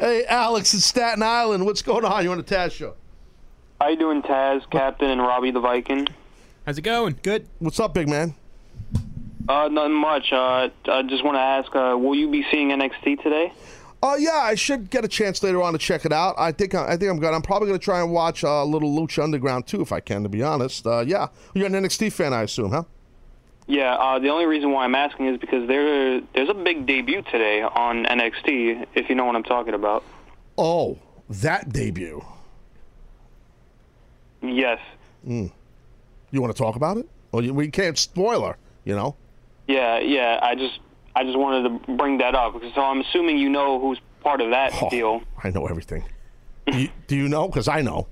Hey, 0.00 0.24
Alex 0.26 0.74
in 0.74 0.80
Staten 0.80 1.22
Island. 1.22 1.64
What's 1.66 1.82
going 1.82 2.04
on? 2.04 2.24
You 2.24 2.30
on 2.32 2.38
the 2.38 2.44
Taz 2.44 2.72
show? 2.72 2.94
How 3.80 3.88
you 3.88 3.96
doing, 3.96 4.22
Taz, 4.22 4.68
Captain, 4.70 5.10
and 5.10 5.20
Robbie 5.20 5.50
the 5.50 5.60
Viking? 5.60 6.06
How's 6.66 6.78
it 6.78 6.82
going? 6.82 7.18
Good. 7.22 7.48
What's 7.58 7.80
up, 7.80 7.94
big 7.94 8.08
man? 8.08 8.34
Uh, 9.48 9.68
nothing 9.68 9.94
much. 9.94 10.32
Uh, 10.32 10.68
I 10.86 11.02
just 11.02 11.24
want 11.24 11.36
to 11.36 11.40
ask, 11.40 11.74
uh, 11.74 11.96
will 11.98 12.14
you 12.14 12.30
be 12.30 12.44
seeing 12.50 12.70
NXT 12.70 13.22
today? 13.22 13.52
Oh 14.02 14.16
yeah, 14.16 14.32
I 14.36 14.54
should 14.54 14.90
get 14.90 15.04
a 15.04 15.08
chance 15.08 15.42
later 15.42 15.62
on 15.62 15.72
to 15.72 15.78
check 15.78 16.04
it 16.04 16.12
out. 16.12 16.34
I 16.38 16.52
think 16.52 16.74
I, 16.74 16.92
I 16.92 16.96
think 16.96 17.10
I'm 17.10 17.18
good. 17.18 17.32
I'm 17.32 17.42
probably 17.42 17.68
going 17.68 17.80
to 17.80 17.84
try 17.84 18.00
and 18.02 18.12
watch 18.12 18.44
uh, 18.44 18.48
a 18.48 18.64
little 18.64 18.94
Lucha 18.94 19.22
Underground 19.22 19.66
too, 19.66 19.80
if 19.80 19.92
I 19.92 20.00
can. 20.00 20.22
To 20.22 20.28
be 20.28 20.42
honest, 20.42 20.86
uh, 20.86 21.00
yeah, 21.06 21.28
you're 21.54 21.66
an 21.66 21.72
NXT 21.72 22.12
fan, 22.12 22.32
I 22.34 22.42
assume, 22.42 22.70
huh? 22.70 22.84
Yeah. 23.66 23.94
Uh, 23.94 24.18
the 24.18 24.28
only 24.28 24.46
reason 24.46 24.70
why 24.72 24.84
I'm 24.84 24.94
asking 24.94 25.26
is 25.26 25.38
because 25.38 25.66
there 25.68 26.20
there's 26.34 26.48
a 26.50 26.54
big 26.54 26.86
debut 26.86 27.22
today 27.22 27.62
on 27.62 28.04
NXT. 28.04 28.86
If 28.94 29.08
you 29.08 29.14
know 29.14 29.24
what 29.24 29.36
I'm 29.36 29.42
talking 29.42 29.74
about. 29.74 30.04
Oh, 30.58 30.98
that 31.28 31.72
debut. 31.72 32.24
Yes. 34.42 34.78
Mm. 35.26 35.50
You 36.30 36.42
want 36.42 36.54
to 36.54 36.62
talk 36.62 36.76
about 36.76 36.98
it? 36.98 37.08
Well, 37.32 37.42
we 37.52 37.68
can't 37.70 37.96
spoiler. 37.96 38.56
You 38.84 38.94
know. 38.94 39.16
Yeah. 39.66 39.98
Yeah. 39.98 40.38
I 40.42 40.54
just 40.54 40.78
I 41.16 41.24
just 41.24 41.38
wanted 41.38 41.68
to 41.86 41.92
bring 41.96 42.18
that 42.18 42.34
up 42.34 42.54
because 42.54 42.74
so 42.74 42.82
I'm 42.82 43.00
assuming 43.00 43.38
you 43.38 43.48
know 43.48 43.80
who's 43.80 43.98
part 44.22 44.40
of 44.40 44.50
that 44.50 44.72
Oh. 44.82 44.90
deal. 44.90 45.22
I 45.42 45.50
know 45.50 45.66
everything. 45.66 46.04
You, 46.66 46.88
do 47.06 47.16
you 47.16 47.28
know? 47.28 47.46
Because 47.48 47.68
I 47.68 47.82
know. 47.82 48.06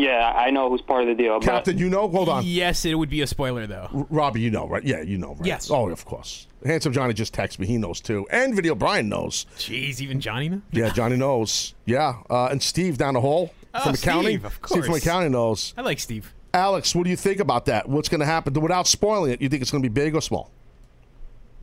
Yeah, 0.00 0.32
I 0.34 0.50
know 0.50 0.70
who's 0.70 0.80
part 0.80 1.02
of 1.02 1.08
the 1.08 1.22
deal. 1.22 1.38
But 1.40 1.44
Captain, 1.46 1.76
you 1.78 1.90
know? 1.90 2.08
Hold 2.08 2.28
on. 2.28 2.44
Yes, 2.46 2.84
it 2.84 2.94
would 2.94 3.10
be 3.10 3.20
a 3.20 3.26
spoiler 3.26 3.66
though. 3.66 3.88
R- 3.92 4.06
Robbie, 4.08 4.40
you 4.40 4.50
know, 4.50 4.66
right? 4.66 4.82
Yeah, 4.84 5.02
you 5.02 5.18
know, 5.18 5.34
right? 5.34 5.46
Yes. 5.46 5.70
Oh, 5.70 5.88
of 5.90 6.04
course. 6.04 6.46
Handsome 6.64 6.92
Johnny 6.92 7.12
just 7.14 7.34
texted 7.34 7.58
me. 7.58 7.66
He 7.66 7.76
knows 7.78 8.00
too. 8.00 8.26
And 8.30 8.54
Video 8.54 8.74
Brian 8.74 9.08
knows. 9.08 9.46
Jeez, 9.58 10.00
even 10.00 10.20
Johnny 10.20 10.48
knows. 10.48 10.60
Yeah, 10.72 10.90
Johnny 10.90 11.16
knows. 11.16 11.74
Yeah. 11.86 12.14
Uh, 12.30 12.46
and 12.46 12.62
Steve 12.62 12.98
down 12.98 13.14
the 13.14 13.20
hall 13.20 13.52
Oh, 13.74 13.82
from 13.84 13.94
accounting. 13.94 14.38
Steve, 14.38 14.44
of 14.46 14.52
Steve 14.66 14.82
from 14.84 14.92
course. 14.92 15.02
accounting 15.06 15.32
knows. 15.32 15.74
I 15.76 15.82
like 15.82 16.00
Steve. 16.00 16.32
Alex, 16.52 16.94
what 16.94 17.04
do 17.04 17.10
you 17.10 17.16
think 17.16 17.38
about 17.40 17.66
that? 17.66 17.88
What's 17.88 18.08
going 18.08 18.20
to 18.20 18.26
happen? 18.26 18.52
Without 18.54 18.86
spoiling 18.88 19.32
it, 19.32 19.40
you 19.40 19.48
think 19.48 19.62
it's 19.62 19.70
going 19.70 19.82
to 19.82 19.88
be 19.88 19.92
big 19.92 20.14
or 20.16 20.20
small? 20.20 20.50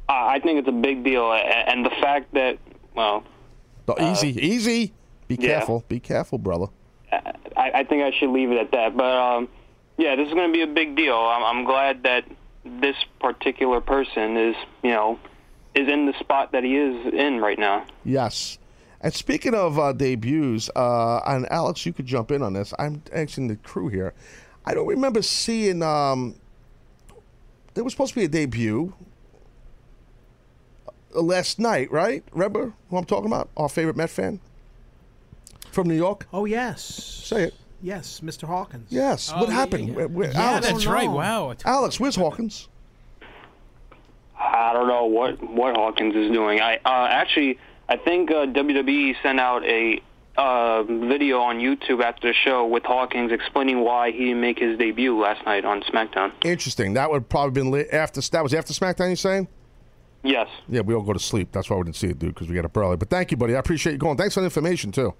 uh, 0.09 0.13
I 0.13 0.39
think 0.39 0.59
it's 0.59 0.67
a 0.69 0.71
big 0.71 1.03
deal, 1.03 1.33
and 1.33 1.85
the 1.85 1.89
fact 1.89 2.33
that 2.33 2.57
well, 2.95 3.23
No, 3.87 3.95
easy, 4.11 4.29
easy. 4.45 4.93
Be 5.27 5.35
Uh, 5.35 5.41
yeah. 5.41 5.47
careful. 5.57 5.83
Be 5.89 5.99
careful, 5.99 6.37
brother. 6.37 6.67
I, 7.55 7.71
I 7.75 7.83
think 7.83 8.03
I 8.03 8.11
should 8.17 8.29
leave 8.29 8.51
it 8.51 8.57
at 8.57 8.71
that. 8.71 8.95
But 8.95 9.15
um, 9.15 9.49
yeah, 9.97 10.15
this 10.15 10.27
is 10.27 10.33
going 10.33 10.51
to 10.51 10.53
be 10.53 10.61
a 10.61 10.67
big 10.67 10.95
deal. 10.95 11.15
I'm, 11.15 11.43
I'm 11.43 11.65
glad 11.65 12.03
that 12.03 12.25
this 12.63 12.95
particular 13.19 13.81
person 13.81 14.37
is, 14.37 14.55
you 14.83 14.91
know, 14.91 15.19
is 15.73 15.87
in 15.87 16.05
the 16.05 16.13
spot 16.19 16.51
that 16.51 16.63
he 16.63 16.75
is 16.75 17.13
in 17.13 17.39
right 17.39 17.59
now. 17.59 17.85
Yes. 18.03 18.57
And 19.01 19.13
speaking 19.13 19.53
of 19.53 19.77
uh, 19.77 19.93
debuts, 19.93 20.69
uh, 20.75 21.19
and 21.27 21.49
Alex, 21.51 21.85
you 21.85 21.93
could 21.93 22.05
jump 22.05 22.31
in 22.31 22.41
on 22.41 22.53
this. 22.53 22.73
I'm 22.79 23.03
asking 23.13 23.47
the 23.47 23.55
crew 23.57 23.89
here. 23.89 24.13
I 24.65 24.73
don't 24.73 24.87
remember 24.87 25.21
seeing. 25.21 25.83
Um, 25.83 26.35
there 27.73 27.83
was 27.83 27.93
supposed 27.93 28.13
to 28.13 28.19
be 28.19 28.25
a 28.25 28.27
debut 28.27 28.93
uh, 31.15 31.21
last 31.21 31.59
night, 31.59 31.91
right? 31.91 32.23
Remember 32.31 32.73
who 32.89 32.97
I'm 32.97 33.05
talking 33.05 33.27
about? 33.27 33.49
Our 33.55 33.69
favorite 33.69 33.95
Met 33.95 34.09
fan 34.09 34.39
from 35.77 35.87
New 35.87 35.95
York. 35.95 36.25
Oh 36.33 36.45
yes. 36.45 36.81
Say 36.83 37.43
it. 37.43 37.53
Yes, 37.83 38.21
Mr. 38.23 38.47
Hawkins. 38.47 38.87
Yes. 38.89 39.31
Oh, 39.33 39.41
what 39.41 39.49
yeah, 39.49 39.53
happened? 39.53 39.89
yeah. 39.89 39.93
Where- 39.95 40.07
where- 40.07 40.31
Yeah, 40.31 40.41
Alex, 40.53 40.67
that's 40.67 40.85
right. 40.87 41.07
Wow. 41.09 41.53
Alex, 41.65 41.99
where's 41.99 42.15
Hawkins? 42.15 42.67
I 44.39 44.73
don't 44.73 44.87
know 44.87 45.05
what 45.05 45.41
what 45.43 45.75
Hawkins 45.75 46.15
is 46.15 46.31
doing. 46.31 46.59
I 46.61 46.77
uh, 46.83 47.07
actually 47.09 47.59
I 47.87 47.97
think 47.97 48.31
uh, 48.31 48.45
WWE 48.47 49.15
sent 49.21 49.39
out 49.39 49.63
a 49.65 50.01
uh, 50.37 50.81
video 50.83 51.39
on 51.39 51.59
YouTube 51.59 52.03
after 52.03 52.27
the 52.29 52.33
show 52.33 52.65
with 52.65 52.83
Hawkins 52.83 53.31
explaining 53.31 53.81
why 53.81 54.11
he 54.11 54.25
didn't 54.25 54.41
make 54.41 54.57
his 54.59 54.77
debut 54.79 55.19
last 55.19 55.45
night 55.45 55.63
on 55.65 55.81
SmackDown. 55.83 56.31
Interesting. 56.43 56.93
That 56.93 57.11
would 57.11 57.29
probably 57.29 57.51
been 57.61 57.71
li- 57.71 57.89
after. 57.91 58.19
That 58.21 58.41
was 58.43 58.53
after 58.55 58.73
SmackDown. 58.73 59.11
You 59.11 59.15
saying? 59.15 59.47
Yes. 60.23 60.47
Yeah, 60.67 60.81
we 60.81 60.93
all 60.95 61.03
go 61.03 61.13
to 61.13 61.19
sleep. 61.19 61.49
That's 61.51 61.69
why 61.69 61.77
we 61.77 61.83
didn't 61.83 61.95
see 61.95 62.07
it, 62.07 62.17
dude, 62.19 62.33
because 62.33 62.49
we 62.49 62.55
got 62.55 62.65
up 62.65 62.75
early. 62.75 62.97
But 62.97 63.09
thank 63.11 63.29
you, 63.31 63.37
buddy. 63.37 63.55
I 63.55 63.59
appreciate 63.59 63.93
you 63.93 63.99
going. 63.99 64.17
Thanks 64.17 64.33
for 64.33 64.41
the 64.41 64.45
information 64.45 64.91
too. 64.91 65.13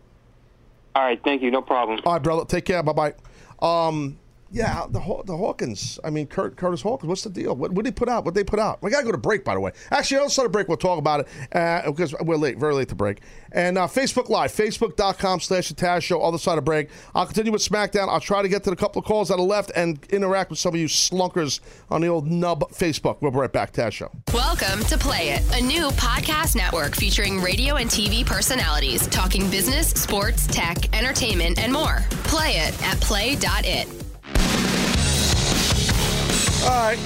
All 0.98 1.03
right, 1.03 1.24
thank 1.24 1.44
you. 1.44 1.52
No 1.52 1.61
problem. 1.61 1.99
All 2.07 2.14
right, 2.14 2.24
brother. 2.24 2.44
Take 2.45 2.65
care. 2.65 2.82
Bye 2.82 3.14
bye. 3.61 3.88
Um, 3.88 4.18
yeah, 4.52 4.86
the 4.90 4.99
the 5.26 5.36
Hawkins. 5.36 5.99
I 6.03 6.10
mean, 6.10 6.28
Kurt 6.28 6.56
Curtis 6.56 6.82
Hawkins. 6.82 7.07
What's 7.07 7.24
the 7.24 7.30
deal? 7.30 7.56
What 7.56 7.74
did 7.74 7.86
he 7.86 7.91
put 7.91 8.10
out? 8.10 8.26
What 8.26 8.34
they 8.34 8.44
put 8.44 8.60
out? 8.60 8.82
We 8.82 8.91
gotta 8.91 9.06
go 9.06 9.11
to 9.11 9.18
break, 9.18 9.44
by 9.44 9.53
the 9.53 9.60
way. 9.60 9.72
Actually, 9.91 10.22
I'll 10.22 10.30
start 10.30 10.48
a 10.48 10.49
break. 10.49 10.68
We'll 10.68 10.78
talk 10.78 10.99
about 10.99 11.22
it 11.22 11.28
uh, 11.56 11.90
because 11.91 12.15
we're 12.22 12.38
late, 12.38 12.57
very 12.57 12.74
late 12.74 12.90
to 12.90 12.95
break. 12.95 13.22
And 13.52 13.78
uh, 13.78 13.88
Facebook 13.88 14.30
Live, 14.30 14.52
facebook.com 14.52 15.40
slash 15.40 15.69
the 15.69 15.76
Taz 15.76 16.03
Show. 16.03 16.22
Other 16.22 16.38
side 16.38 16.57
of 16.57 16.65
break. 16.65 16.90
I'll 17.15 17.26
continue 17.26 17.52
with 17.52 17.61
SmackDown. 17.61 18.10
I'll 18.10 18.19
try 18.19 18.41
to 18.41 18.49
get 18.49 18.64
to 18.65 18.69
the 18.69 18.76
couple 18.76 18.99
of 18.99 19.06
calls 19.06 19.30
that 19.30 19.36
are 19.36 19.41
left 19.41 19.72
and 19.76 20.03
interact 20.10 20.49
with 20.49 20.60
some 20.60 20.74
of 20.74 20.80
you 20.80 20.88
slunkers 20.88 21.60
on 21.90 22.02
the 22.02 22.07
old 22.07 22.28
nub 22.28 22.72
Facebook. 22.72 23.18
We'll 23.22 23.32
be 23.32 23.38
right 23.38 23.52
back. 23.52 23.74
Taz 23.74 23.94
Show. 23.94 24.11
Welcome 24.34 24.84
to 24.86 24.98
Play 24.98 25.30
It, 25.30 25.44
a 25.56 25.61
new 25.61 25.90
podcast 25.91 26.56
network 26.56 26.95
featuring 26.95 27.41
radio 27.41 27.76
and 27.76 27.90
TV 27.90 28.26
personalities 28.26 29.07
talking 29.07 29.49
business, 29.49 29.90
sports, 29.90 30.48
tech, 30.48 30.95
entertainment, 30.98 31.60
and 31.60 31.72
more. 31.72 31.99
Play 32.24 32.52
it 32.57 32.84
at 32.84 32.99
play.it. 33.02 34.07
All 36.64 36.84
right. 36.84 36.99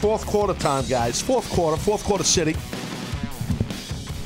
Fourth 0.00 0.26
quarter 0.26 0.54
time, 0.54 0.84
guys. 0.86 1.20
Fourth 1.20 1.50
quarter, 1.50 1.76
fourth 1.76 2.04
quarter 2.04 2.24
city. 2.24 2.56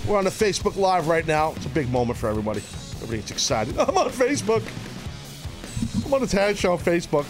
We're 0.06 0.18
on 0.18 0.24
the 0.24 0.30
Facebook 0.30 0.76
Live 0.76 1.06
right 1.08 1.26
now. 1.26 1.52
It's 1.52 1.66
a 1.66 1.68
big 1.70 1.88
moment 1.90 2.18
for 2.18 2.28
everybody. 2.28 2.60
Everybody's 3.02 3.30
excited. 3.30 3.78
I'm 3.78 3.96
on 3.96 4.10
Facebook. 4.10 4.62
I'm 6.04 6.12
on 6.12 6.20
the 6.20 6.26
Taz 6.26 6.56
Show 6.56 6.72
on 6.72 6.78
Facebook. 6.78 7.24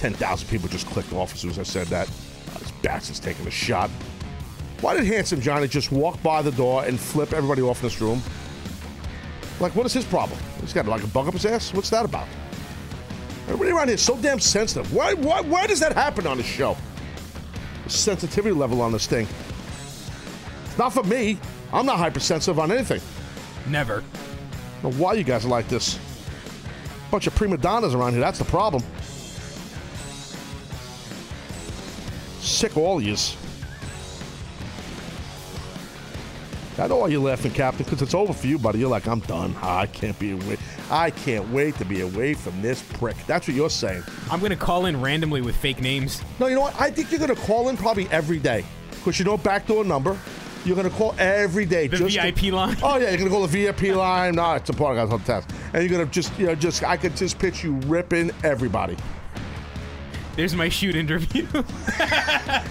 10,000 0.00 0.48
people 0.48 0.68
just 0.68 0.86
clicked 0.86 1.12
off 1.12 1.32
as 1.34 1.40
soon 1.40 1.50
as 1.50 1.58
I 1.58 1.62
said 1.62 1.86
that. 1.88 2.08
Oh, 2.54 2.58
this 2.58 2.70
Baxter's 2.82 3.18
taking 3.18 3.46
a 3.46 3.50
shot. 3.50 3.90
Why 4.80 4.94
did 4.94 5.06
Handsome 5.06 5.40
Johnny 5.40 5.68
just 5.68 5.90
walk 5.90 6.22
by 6.22 6.42
the 6.42 6.52
door 6.52 6.84
and 6.84 7.00
flip 7.00 7.32
everybody 7.32 7.62
off 7.62 7.80
in 7.80 7.86
this 7.86 8.00
room? 8.00 8.22
Like, 9.58 9.74
what 9.74 9.86
is 9.86 9.92
his 9.92 10.04
problem? 10.04 10.38
He's 10.60 10.72
got 10.72 10.86
like 10.86 11.02
a 11.02 11.06
bug 11.06 11.28
up 11.28 11.34
his 11.34 11.46
ass? 11.46 11.72
What's 11.72 11.90
that 11.90 12.04
about? 12.04 12.28
Everybody 13.44 13.70
around 13.70 13.88
here 13.88 13.94
is 13.94 14.02
so 14.02 14.16
damn 14.18 14.40
sensitive. 14.40 14.92
Why, 14.92 15.14
why, 15.14 15.40
why 15.40 15.66
does 15.66 15.80
that 15.80 15.92
happen 15.92 16.26
on 16.26 16.36
the 16.36 16.42
show? 16.42 16.76
The 17.84 17.90
sensitivity 17.90 18.54
level 18.54 18.82
on 18.82 18.92
this 18.92 19.06
thing. 19.06 19.26
It's 20.64 20.76
not 20.76 20.92
for 20.92 21.04
me. 21.04 21.38
I'm 21.72 21.86
not 21.86 21.98
hypersensitive 21.98 22.58
on 22.58 22.70
anything. 22.70 23.00
Never. 23.68 24.02
Why 24.82 25.14
you 25.14 25.24
guys 25.24 25.44
are 25.44 25.48
like 25.48 25.68
this. 25.68 25.98
Bunch 27.10 27.26
of 27.26 27.34
prima 27.34 27.56
donnas 27.56 27.94
around 27.94 28.12
here. 28.12 28.20
That's 28.20 28.38
the 28.38 28.44
problem. 28.44 28.82
Sick 32.40 32.76
all 32.76 32.98
of 32.98 33.04
yous. 33.04 33.36
I 36.78 36.86
know 36.88 36.96
why 36.98 37.08
you're 37.08 37.22
laughing, 37.22 37.52
Captain, 37.52 37.84
because 37.84 38.02
it's 38.02 38.12
over 38.14 38.32
for 38.34 38.46
you, 38.46 38.58
buddy. 38.58 38.78
You're 38.80 38.90
like, 38.90 39.06
I'm 39.08 39.20
done. 39.20 39.54
I 39.62 39.86
can't 39.86 40.18
be 40.18 40.32
away. 40.32 40.58
I 40.90 41.10
can't 41.10 41.48
wait 41.50 41.74
to 41.76 41.84
be 41.86 42.02
away 42.02 42.34
from 42.34 42.60
this 42.60 42.82
prick. 42.82 43.16
That's 43.26 43.48
what 43.48 43.56
you're 43.56 43.70
saying. 43.70 44.02
I'm 44.30 44.40
gonna 44.40 44.56
call 44.56 44.84
in 44.86 45.00
randomly 45.00 45.40
with 45.40 45.56
fake 45.56 45.80
names. 45.80 46.20
No, 46.38 46.48
you 46.48 46.54
know 46.54 46.60
what? 46.60 46.78
I 46.80 46.90
think 46.90 47.10
you're 47.10 47.20
going 47.20 47.34
to 47.34 47.40
call 47.42 47.70
in 47.70 47.76
probably 47.78 48.06
every 48.10 48.38
day 48.38 48.64
because 48.90 49.18
you 49.18 49.24
know 49.24 49.36
backdoor 49.38 49.84
number. 49.84 50.18
You're 50.66 50.74
going 50.76 50.90
to 50.90 50.94
call 50.96 51.14
every 51.18 51.64
day. 51.64 51.86
The 51.86 51.96
just 51.98 52.16
to- 52.16 52.32
VIP 52.32 52.52
line? 52.52 52.76
Oh 52.82 52.96
yeah, 52.98 53.10
you're 53.10 53.18
going 53.18 53.24
to 53.24 53.30
call 53.30 53.46
the 53.46 53.64
VIP 53.64 53.82
line. 53.96 54.34
No, 54.34 54.54
it's 54.54 54.68
a 54.68 54.72
part 54.72 54.98
of 54.98 55.08
the 55.10 55.18
test. 55.18 55.48
And 55.72 55.82
you're 55.82 55.90
going 55.96 56.04
to 56.06 56.12
just, 56.12 56.36
you 56.38 56.46
know, 56.46 56.54
just 56.56 56.82
I 56.82 56.96
could 56.96 57.16
just 57.16 57.38
pitch 57.38 57.62
you 57.62 57.74
ripping 57.86 58.32
everybody 58.42 58.96
There's 60.34 60.56
my 60.56 60.68
shoot 60.68 60.96
interview. 60.96 61.46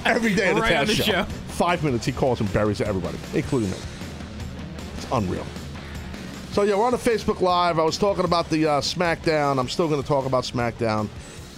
every 0.06 0.36
day. 0.36 0.50
of 0.50 0.56
the 0.58 0.62
Right 0.62 0.86
the 0.86 0.94
show. 0.94 1.24
Five 1.24 1.84
minutes, 1.86 2.06
he 2.06 2.12
calls 2.12 2.42
and 2.42 2.52
buries 2.52 2.82
everybody, 2.82 3.18
including 3.34 3.72
me. 3.72 3.78
It's 5.06 5.14
unreal. 5.14 5.46
So 6.52 6.64
yeah, 6.64 6.76
we're 6.76 6.86
on 6.86 6.92
the 6.92 6.98
Facebook 6.98 7.42
Live. 7.42 7.80
I 7.80 7.84
was 7.84 7.98
talking 7.98 8.26
about 8.26 8.50
the 8.50 8.66
uh, 8.66 8.82
SmackDown. 8.82 9.60
I'm 9.60 9.70
still 9.70 9.88
going 9.88 10.02
to 10.02 10.08
talk 10.08 10.26
about 10.26 10.46
SmackDown. 10.46 11.10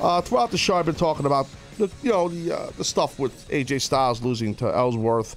Uh, 0.02 0.22
throughout 0.22 0.52
the 0.52 0.57
show, 0.57 0.76
I've 0.76 0.86
been 0.86 0.95
talking 0.95 1.26
about 1.26 1.48
the, 1.78 1.90
you 2.03 2.10
know, 2.10 2.28
the 2.28 2.57
uh, 2.57 2.69
the 2.78 2.84
stuff 2.84 3.19
with 3.19 3.48
AJ 3.49 3.82
Styles 3.82 4.22
losing 4.22 4.53
to 4.56 4.65
Ellsworth. 4.65 5.36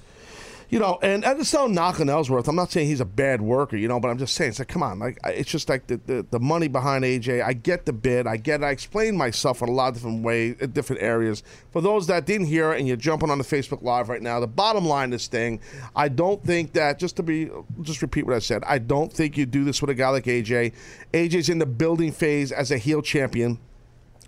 You 0.71 0.79
know, 0.79 0.97
and, 1.01 1.25
and 1.25 1.37
it's 1.37 1.53
no 1.53 1.67
knock 1.67 1.99
on 1.99 2.09
Ellsworth. 2.09 2.47
I'm 2.47 2.55
not 2.55 2.71
saying 2.71 2.87
he's 2.87 3.01
a 3.01 3.05
bad 3.05 3.41
worker, 3.41 3.75
you 3.75 3.89
know, 3.89 3.99
but 3.99 4.07
I'm 4.07 4.17
just 4.17 4.33
saying, 4.35 4.51
it's 4.51 4.59
like, 4.59 4.69
come 4.69 4.81
on, 4.81 4.99
like 4.99 5.19
it's 5.25 5.51
just 5.51 5.67
like 5.67 5.87
the, 5.87 5.99
the, 6.05 6.25
the 6.31 6.39
money 6.39 6.69
behind 6.69 7.03
AJ. 7.03 7.43
I 7.43 7.51
get 7.51 7.85
the 7.85 7.91
bid, 7.91 8.25
I 8.25 8.37
get, 8.37 8.61
It. 8.61 8.63
I 8.63 8.69
explained 8.71 9.17
myself 9.17 9.61
in 9.61 9.67
a 9.67 9.71
lot 9.73 9.89
of 9.89 9.95
different 9.95 10.23
ways, 10.23 10.55
in 10.59 10.69
uh, 10.69 10.73
different 10.73 11.01
areas. 11.01 11.43
For 11.71 11.81
those 11.81 12.07
that 12.07 12.25
didn't 12.25 12.47
hear 12.47 12.71
and 12.71 12.87
you're 12.87 12.95
jumping 12.95 13.29
on 13.29 13.37
the 13.37 13.43
Facebook 13.43 13.83
Live 13.83 14.07
right 14.07 14.21
now, 14.21 14.39
the 14.39 14.47
bottom 14.47 14.85
line, 14.85 15.11
is 15.11 15.23
this 15.23 15.27
thing, 15.27 15.59
I 15.93 16.07
don't 16.07 16.41
think 16.41 16.71
that 16.71 16.97
just 16.97 17.17
to 17.17 17.23
be, 17.23 17.51
just 17.81 18.01
repeat 18.01 18.25
what 18.25 18.35
I 18.35 18.39
said. 18.39 18.63
I 18.65 18.77
don't 18.77 19.11
think 19.11 19.37
you 19.37 19.45
do 19.45 19.65
this 19.65 19.81
with 19.81 19.89
a 19.89 19.93
guy 19.93 20.07
like 20.07 20.23
AJ. 20.23 20.71
AJ's 21.13 21.49
in 21.49 21.59
the 21.59 21.65
building 21.65 22.13
phase 22.13 22.53
as 22.53 22.71
a 22.71 22.77
heel 22.77 23.01
champion 23.01 23.59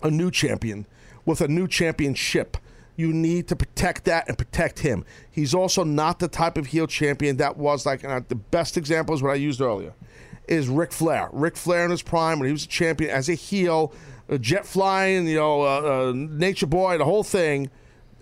a 0.03 0.11
new 0.11 0.29
champion 0.29 0.85
with 1.25 1.41
a 1.41 1.47
new 1.47 1.67
championship. 1.67 2.57
You 2.95 3.11
need 3.11 3.47
to 3.47 3.55
protect 3.55 4.05
that 4.05 4.27
and 4.27 4.37
protect 4.37 4.79
him. 4.79 5.03
He's 5.31 5.53
also 5.53 5.83
not 5.83 6.19
the 6.19 6.27
type 6.27 6.57
of 6.57 6.67
heel 6.67 6.87
champion 6.87 7.37
that 7.37 7.57
was 7.57 7.85
like 7.85 8.01
the 8.01 8.35
best 8.35 8.77
example 8.77 9.15
is 9.15 9.23
what 9.23 9.31
I 9.31 9.35
used 9.35 9.61
earlier 9.61 9.93
is 10.47 10.67
Ric 10.67 10.91
Flair. 10.91 11.29
Ric 11.31 11.55
Flair 11.55 11.85
in 11.85 11.91
his 11.91 12.01
prime 12.01 12.39
when 12.39 12.47
he 12.47 12.51
was 12.51 12.65
a 12.65 12.67
champion 12.67 13.09
as 13.09 13.29
a 13.29 13.33
heel, 13.33 13.93
a 14.29 14.37
jet 14.37 14.65
flying, 14.65 15.27
you 15.27 15.35
know, 15.35 15.61
uh, 15.61 16.09
uh, 16.09 16.13
nature 16.13 16.67
boy, 16.67 16.97
the 16.97 17.05
whole 17.05 17.23
thing. 17.23 17.69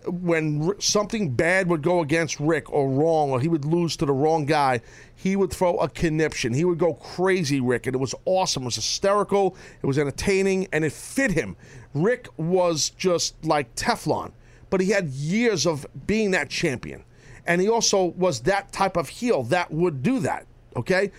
When 0.07 0.73
something 0.79 1.35
bad 1.35 1.67
would 1.67 1.83
go 1.83 2.01
against 2.01 2.39
Ric 2.39 2.71
or 2.71 2.89
wrong, 2.89 3.29
or 3.29 3.39
he 3.39 3.47
would 3.47 3.65
lose 3.65 3.95
to 3.97 4.05
the 4.07 4.13
wrong 4.13 4.47
guy, 4.47 4.81
he 5.15 5.35
would 5.35 5.51
throw 5.51 5.77
a 5.77 5.87
conniption. 5.87 6.55
He 6.55 6.65
would 6.65 6.79
go 6.79 6.95
crazy, 6.95 7.61
Ric, 7.61 7.85
and 7.85 7.95
it 7.95 7.99
was 7.99 8.15
awesome. 8.25 8.63
It 8.63 8.65
was 8.65 8.75
hysterical. 8.75 9.55
It 9.83 9.85
was 9.85 9.99
entertaining, 9.99 10.67
and 10.73 10.83
it 10.83 10.91
fit 10.91 11.31
him. 11.31 11.55
Ric 11.93 12.29
was 12.37 12.89
just 12.89 13.45
like 13.45 13.75
Teflon, 13.75 14.31
but 14.71 14.81
he 14.81 14.89
had 14.89 15.09
years 15.09 15.67
of 15.67 15.85
being 16.07 16.31
that 16.31 16.49
champion, 16.49 17.03
and 17.45 17.61
he 17.61 17.69
also 17.69 18.05
was 18.05 18.41
that 18.41 18.71
type 18.71 18.97
of 18.97 19.09
heel 19.09 19.43
that 19.43 19.71
would 19.71 20.01
do 20.01 20.19
that. 20.21 20.47
Okay, 20.75 21.11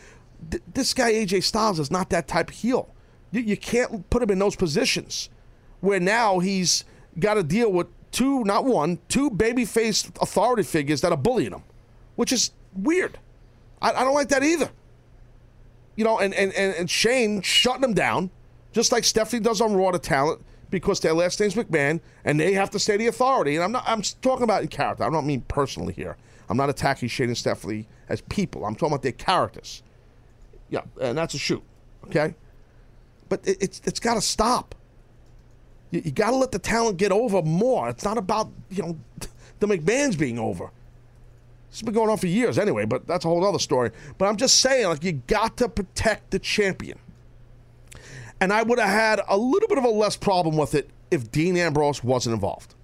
Th- 0.50 0.62
this 0.74 0.92
guy 0.94 1.12
AJ 1.12 1.44
Styles 1.44 1.78
is 1.78 1.90
not 1.90 2.10
that 2.10 2.26
type 2.26 2.50
of 2.50 2.56
heel. 2.56 2.92
You, 3.30 3.42
you 3.42 3.56
can't 3.56 4.10
put 4.10 4.22
him 4.22 4.30
in 4.30 4.38
those 4.40 4.56
positions 4.56 5.30
where 5.80 6.00
now 6.00 6.40
he's 6.40 6.84
got 7.18 7.34
to 7.34 7.42
deal 7.44 7.70
with 7.72 7.86
two, 8.10 8.44
not 8.44 8.64
one, 8.64 8.98
two 9.08 9.30
baby-faced 9.30 10.10
authority 10.20 10.62
figures 10.64 11.00
that 11.02 11.12
are 11.12 11.16
bullying 11.18 11.52
him, 11.52 11.62
which 12.16 12.32
is 12.32 12.50
weird. 12.74 13.18
I, 13.80 13.92
I 13.92 14.04
don't 14.04 14.14
like 14.14 14.28
that 14.28 14.42
either. 14.44 14.70
you 15.96 16.04
know, 16.04 16.18
and, 16.18 16.32
and, 16.34 16.52
and, 16.54 16.74
and 16.74 16.90
Shane 16.90 17.42
shutting 17.42 17.84
him 17.84 17.94
down, 17.94 18.30
just 18.72 18.92
like 18.92 19.04
Stephanie 19.04 19.40
does 19.42 19.60
on 19.60 19.74
Raw 19.74 19.90
to 19.90 19.98
Talent, 19.98 20.40
because 20.72 20.98
their 20.98 21.12
last 21.12 21.38
name's 21.38 21.54
McMahon, 21.54 22.00
and 22.24 22.40
they 22.40 22.54
have 22.54 22.70
to 22.70 22.80
stay 22.80 22.96
the 22.96 23.06
authority. 23.06 23.54
And 23.54 23.62
I'm 23.62 23.70
not. 23.70 23.84
I'm 23.86 24.02
talking 24.22 24.42
about 24.42 24.62
in 24.62 24.68
character. 24.68 25.04
I 25.04 25.10
don't 25.10 25.26
mean 25.26 25.42
personally 25.42 25.92
here. 25.92 26.16
I'm 26.48 26.56
not 26.56 26.68
attacking 26.68 27.08
Shane 27.08 27.28
and 27.28 27.38
Stephanie 27.38 27.86
as 28.08 28.20
people. 28.22 28.64
I'm 28.64 28.74
talking 28.74 28.88
about 28.88 29.02
their 29.02 29.12
characters. 29.12 29.84
Yeah, 30.70 30.80
and 31.00 31.16
that's 31.16 31.34
a 31.34 31.38
shoot. 31.38 31.62
Okay, 32.06 32.34
but 33.28 33.46
it, 33.46 33.58
it's 33.60 33.80
it's 33.84 34.00
got 34.00 34.14
to 34.14 34.20
stop. 34.20 34.74
You, 35.92 36.02
you 36.06 36.10
got 36.10 36.30
to 36.30 36.36
let 36.36 36.50
the 36.50 36.58
talent 36.58 36.96
get 36.96 37.12
over 37.12 37.42
more. 37.42 37.88
It's 37.88 38.04
not 38.04 38.18
about 38.18 38.50
you 38.70 38.82
know 38.82 38.98
the 39.60 39.66
McMahons 39.68 40.18
being 40.18 40.40
over. 40.40 40.70
It's 41.68 41.80
been 41.80 41.94
going 41.94 42.10
on 42.10 42.18
for 42.18 42.26
years 42.26 42.58
anyway, 42.58 42.84
but 42.84 43.06
that's 43.06 43.24
a 43.24 43.28
whole 43.28 43.46
other 43.46 43.58
story. 43.58 43.92
But 44.18 44.26
I'm 44.26 44.36
just 44.36 44.58
saying, 44.58 44.88
like, 44.88 45.02
you 45.04 45.12
got 45.12 45.56
to 45.56 45.70
protect 45.70 46.30
the 46.30 46.38
champion. 46.38 46.98
And 48.42 48.52
I 48.52 48.64
would 48.64 48.80
have 48.80 48.88
had 48.88 49.20
a 49.28 49.36
little 49.36 49.68
bit 49.68 49.78
of 49.78 49.84
a 49.84 49.88
less 49.88 50.16
problem 50.16 50.56
with 50.56 50.74
it 50.74 50.90
if 51.12 51.30
Dean 51.30 51.56
Ambrose 51.56 52.02
wasn't 52.02 52.34
involved. 52.34 52.74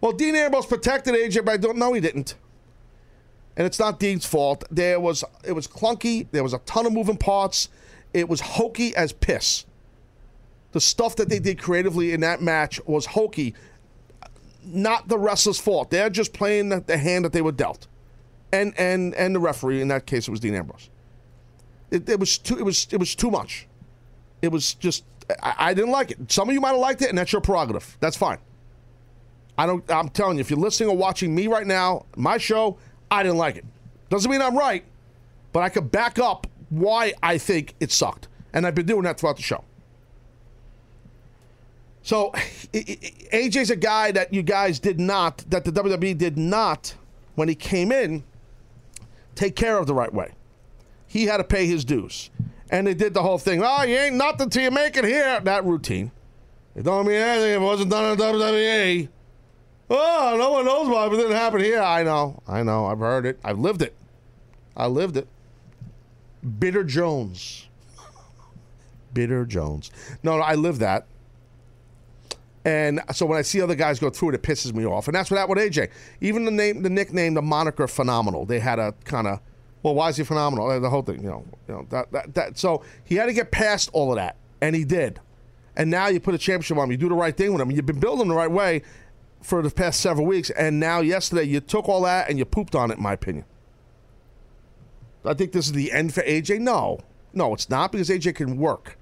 Well, 0.00 0.12
Dean 0.12 0.36
Ambrose 0.36 0.66
protected 0.66 1.14
AJ, 1.14 1.44
but 1.44 1.50
I 1.50 1.56
don't 1.56 1.76
know 1.76 1.92
he 1.92 2.00
didn't. 2.00 2.36
And 3.56 3.66
it's 3.66 3.80
not 3.80 3.98
Dean's 3.98 4.24
fault. 4.24 4.62
There 4.70 5.00
was 5.00 5.24
it 5.44 5.50
was 5.50 5.66
clunky. 5.66 6.28
There 6.30 6.44
was 6.44 6.52
a 6.52 6.58
ton 6.60 6.86
of 6.86 6.92
moving 6.92 7.16
parts. 7.16 7.70
It 8.14 8.28
was 8.28 8.40
hokey 8.40 8.94
as 8.94 9.12
piss. 9.12 9.64
The 10.70 10.80
stuff 10.80 11.16
that 11.16 11.28
they 11.28 11.40
did 11.40 11.60
creatively 11.60 12.12
in 12.12 12.20
that 12.20 12.40
match 12.40 12.80
was 12.86 13.06
hokey. 13.06 13.52
Not 14.64 15.08
the 15.08 15.18
wrestler's 15.18 15.58
fault. 15.58 15.90
They're 15.90 16.08
just 16.08 16.32
playing 16.32 16.68
the, 16.68 16.96
hand 16.96 17.24
that 17.24 17.32
they 17.32 17.42
were 17.42 17.50
dealt. 17.50 17.88
And 18.52 18.78
and 18.78 19.12
and 19.16 19.34
the 19.34 19.40
referee 19.40 19.80
in 19.80 19.88
that 19.88 20.06
case 20.06 20.28
it 20.28 20.30
was 20.30 20.38
Dean 20.38 20.54
Ambrose. 20.54 20.88
It, 21.90 22.08
it 22.08 22.20
was 22.20 22.38
too 22.38 22.56
it 22.56 22.62
was 22.62 22.86
it 22.92 22.98
was 22.98 23.16
too 23.16 23.32
much. 23.32 23.66
It 24.42 24.48
was 24.50 24.74
just 24.74 25.04
I, 25.42 25.54
I 25.58 25.74
didn't 25.74 25.90
like 25.90 26.10
it. 26.10 26.30
Some 26.30 26.48
of 26.48 26.54
you 26.54 26.60
might 26.60 26.70
have 26.70 26.78
liked 26.78 27.02
it, 27.02 27.08
and 27.08 27.16
that's 27.16 27.32
your 27.32 27.40
prerogative. 27.40 27.96
That's 28.00 28.16
fine. 28.16 28.38
I 29.56 29.66
don't. 29.66 29.88
I'm 29.90 30.08
telling 30.08 30.36
you, 30.36 30.40
if 30.40 30.50
you're 30.50 30.58
listening 30.58 30.90
or 30.90 30.96
watching 30.96 31.34
me 31.34 31.46
right 31.46 31.66
now, 31.66 32.06
my 32.16 32.38
show, 32.38 32.78
I 33.10 33.22
didn't 33.22 33.38
like 33.38 33.56
it. 33.56 33.64
Doesn't 34.08 34.30
mean 34.30 34.42
I'm 34.42 34.56
right, 34.56 34.84
but 35.52 35.62
I 35.62 35.68
could 35.68 35.90
back 35.90 36.18
up 36.18 36.46
why 36.70 37.12
I 37.22 37.38
think 37.38 37.74
it 37.80 37.92
sucked, 37.92 38.28
and 38.52 38.66
I've 38.66 38.74
been 38.74 38.86
doing 38.86 39.02
that 39.02 39.18
throughout 39.18 39.36
the 39.36 39.42
show. 39.42 39.64
So, 42.02 42.30
AJ's 42.72 43.70
a 43.70 43.76
guy 43.76 44.10
that 44.12 44.32
you 44.32 44.42
guys 44.42 44.80
did 44.80 44.98
not, 44.98 45.44
that 45.50 45.64
the 45.64 45.70
WWE 45.70 46.18
did 46.18 46.36
not, 46.36 46.94
when 47.36 47.48
he 47.48 47.54
came 47.54 47.92
in, 47.92 48.24
take 49.34 49.54
care 49.54 49.78
of 49.78 49.86
the 49.86 49.94
right 49.94 50.12
way. 50.12 50.32
He 51.06 51.26
had 51.26 51.36
to 51.36 51.44
pay 51.44 51.66
his 51.66 51.84
dues. 51.84 52.30
And 52.72 52.86
they 52.86 52.94
did 52.94 53.12
the 53.12 53.22
whole 53.22 53.38
thing. 53.38 53.62
Oh, 53.62 53.82
you 53.82 53.96
ain't 53.96 54.16
nothing 54.16 54.48
till 54.48 54.62
you 54.62 54.70
make 54.70 54.96
it 54.96 55.04
here. 55.04 55.38
That 55.40 55.64
routine. 55.64 56.10
It 56.74 56.84
don't 56.84 57.06
mean 57.06 57.16
anything 57.16 57.50
if 57.50 57.56
it 57.56 57.60
wasn't 57.60 57.90
done 57.90 58.12
in 58.12 58.18
WWE. 58.18 59.08
Oh, 59.90 60.36
no 60.38 60.52
one 60.52 60.64
knows 60.64 60.88
why, 60.88 61.06
but 61.06 61.16
it 61.16 61.18
didn't 61.18 61.36
happen 61.36 61.60
here. 61.60 61.82
I 61.82 62.02
know. 62.02 62.42
I 62.48 62.62
know. 62.62 62.86
I've 62.86 62.98
heard 62.98 63.26
it. 63.26 63.38
I've 63.44 63.58
lived 63.58 63.82
it. 63.82 63.94
I 64.74 64.86
lived 64.86 65.18
it. 65.18 65.28
Bitter 66.58 66.82
Jones. 66.82 67.68
Bitter 69.12 69.44
Jones. 69.44 69.90
No, 70.22 70.38
no, 70.38 70.42
I 70.42 70.54
lived 70.54 70.80
that. 70.80 71.06
And 72.64 73.02
so 73.12 73.26
when 73.26 73.38
I 73.38 73.42
see 73.42 73.60
other 73.60 73.74
guys 73.74 73.98
go 73.98 74.08
through 74.08 74.30
it, 74.30 74.36
it 74.36 74.42
pisses 74.42 74.72
me 74.72 74.86
off. 74.86 75.08
And 75.08 75.14
that's 75.14 75.30
what 75.30 75.36
happened 75.36 75.58
with 75.58 75.70
AJ. 75.74 75.90
Even 76.22 76.46
the 76.46 76.50
name, 76.50 76.82
the 76.82 76.88
nickname, 76.88 77.34
the 77.34 77.42
moniker, 77.42 77.86
phenomenal. 77.86 78.46
They 78.46 78.60
had 78.60 78.78
a 78.78 78.92
kind 79.04 79.26
of, 79.26 79.40
well, 79.82 79.94
why 79.94 80.08
is 80.08 80.16
he 80.16 80.24
phenomenal? 80.24 80.70
Uh, 80.70 80.78
the 80.78 80.90
whole 80.90 81.02
thing, 81.02 81.22
you 81.22 81.28
know, 81.28 81.44
you 81.68 81.74
know 81.74 81.86
that, 81.90 82.12
that 82.12 82.34
that. 82.34 82.58
So 82.58 82.84
he 83.04 83.16
had 83.16 83.26
to 83.26 83.32
get 83.32 83.50
past 83.50 83.90
all 83.92 84.10
of 84.10 84.16
that, 84.16 84.36
and 84.60 84.76
he 84.76 84.84
did. 84.84 85.20
And 85.76 85.90
now 85.90 86.08
you 86.08 86.20
put 86.20 86.34
a 86.34 86.38
championship 86.38 86.76
on 86.76 86.84
him. 86.84 86.92
You 86.92 86.98
do 86.98 87.08
the 87.08 87.14
right 87.14 87.36
thing 87.36 87.52
with 87.52 87.62
him. 87.62 87.70
You've 87.70 87.86
been 87.86 87.98
building 87.98 88.28
the 88.28 88.34
right 88.34 88.50
way 88.50 88.82
for 89.40 89.62
the 89.62 89.70
past 89.70 90.00
several 90.00 90.26
weeks, 90.26 90.50
and 90.50 90.78
now 90.78 91.00
yesterday 91.00 91.44
you 91.44 91.60
took 91.60 91.88
all 91.88 92.02
that 92.02 92.28
and 92.28 92.38
you 92.38 92.44
pooped 92.44 92.74
on 92.74 92.90
it. 92.90 92.98
In 92.98 93.02
my 93.02 93.14
opinion, 93.14 93.44
I 95.24 95.34
think 95.34 95.52
this 95.52 95.66
is 95.66 95.72
the 95.72 95.90
end 95.92 96.14
for 96.14 96.22
AJ. 96.22 96.60
No, 96.60 97.00
no, 97.32 97.52
it's 97.54 97.68
not 97.68 97.90
because 97.90 98.08
AJ 98.08 98.36
can 98.36 98.58
work. 98.58 98.98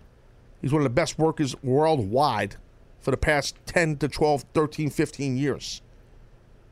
He's 0.62 0.72
one 0.72 0.80
of 0.80 0.84
the 0.84 0.90
best 0.90 1.18
workers 1.18 1.54
worldwide 1.62 2.56
for 3.00 3.10
the 3.10 3.16
past 3.16 3.56
10 3.66 3.96
to 3.98 4.08
12, 4.08 4.44
13, 4.54 4.90
15 4.90 5.36
years. 5.36 5.80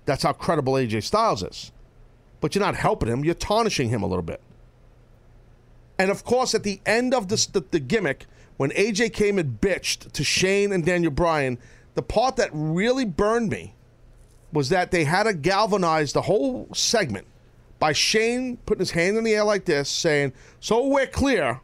That's 0.05 0.23
how 0.23 0.33
credible 0.33 0.75
AJ 0.75 1.05
Styles 1.05 1.43
is. 1.43 1.73
But 2.41 2.55
you're 2.55 2.65
not 2.65 2.77
helping 2.77 3.09
him, 3.09 3.25
you're 3.25 3.35
tarnishing 3.35 3.89
him 3.89 4.03
a 4.03 4.07
little 4.07 4.23
bit. 4.23 4.41
And 5.99 6.11
of 6.11 6.25
course, 6.25 6.55
at 6.55 6.63
the 6.63 6.81
end 6.87 7.13
of 7.13 7.29
the, 7.29 7.65
the 7.71 7.81
gimmick, 7.81 8.27
when 8.57 8.71
AJ 8.71 9.13
came 9.13 9.39
and 9.39 9.61
bitched 9.61 10.13
to 10.13 10.25
Shane 10.25 10.73
and 10.73 10.85
Daniel 10.85 11.11
Bryan, 11.11 11.59
the 11.95 12.03
part 12.03 12.37
that 12.37 12.51
really 12.53 13.05
burned 13.05 13.51
me 13.51 13.75
was 14.53 14.69
that 14.69 14.91
they 14.91 15.05
had 15.05 15.25
to 15.25 15.35
galvanize 15.35 16.13
the 16.13 16.23
whole 16.23 16.69
segment 16.73 17.27
by 17.79 17.93
Shane 17.93 18.57
putting 18.67 18.81
his 18.81 18.91
hand 18.93 19.17
in 19.17 19.25
the 19.25 19.35
air 19.35 19.45
like 19.45 19.65
this, 19.65 19.89
saying, 19.89 20.33
So 20.61 20.87
we're 20.87 21.07
clear. 21.07 21.61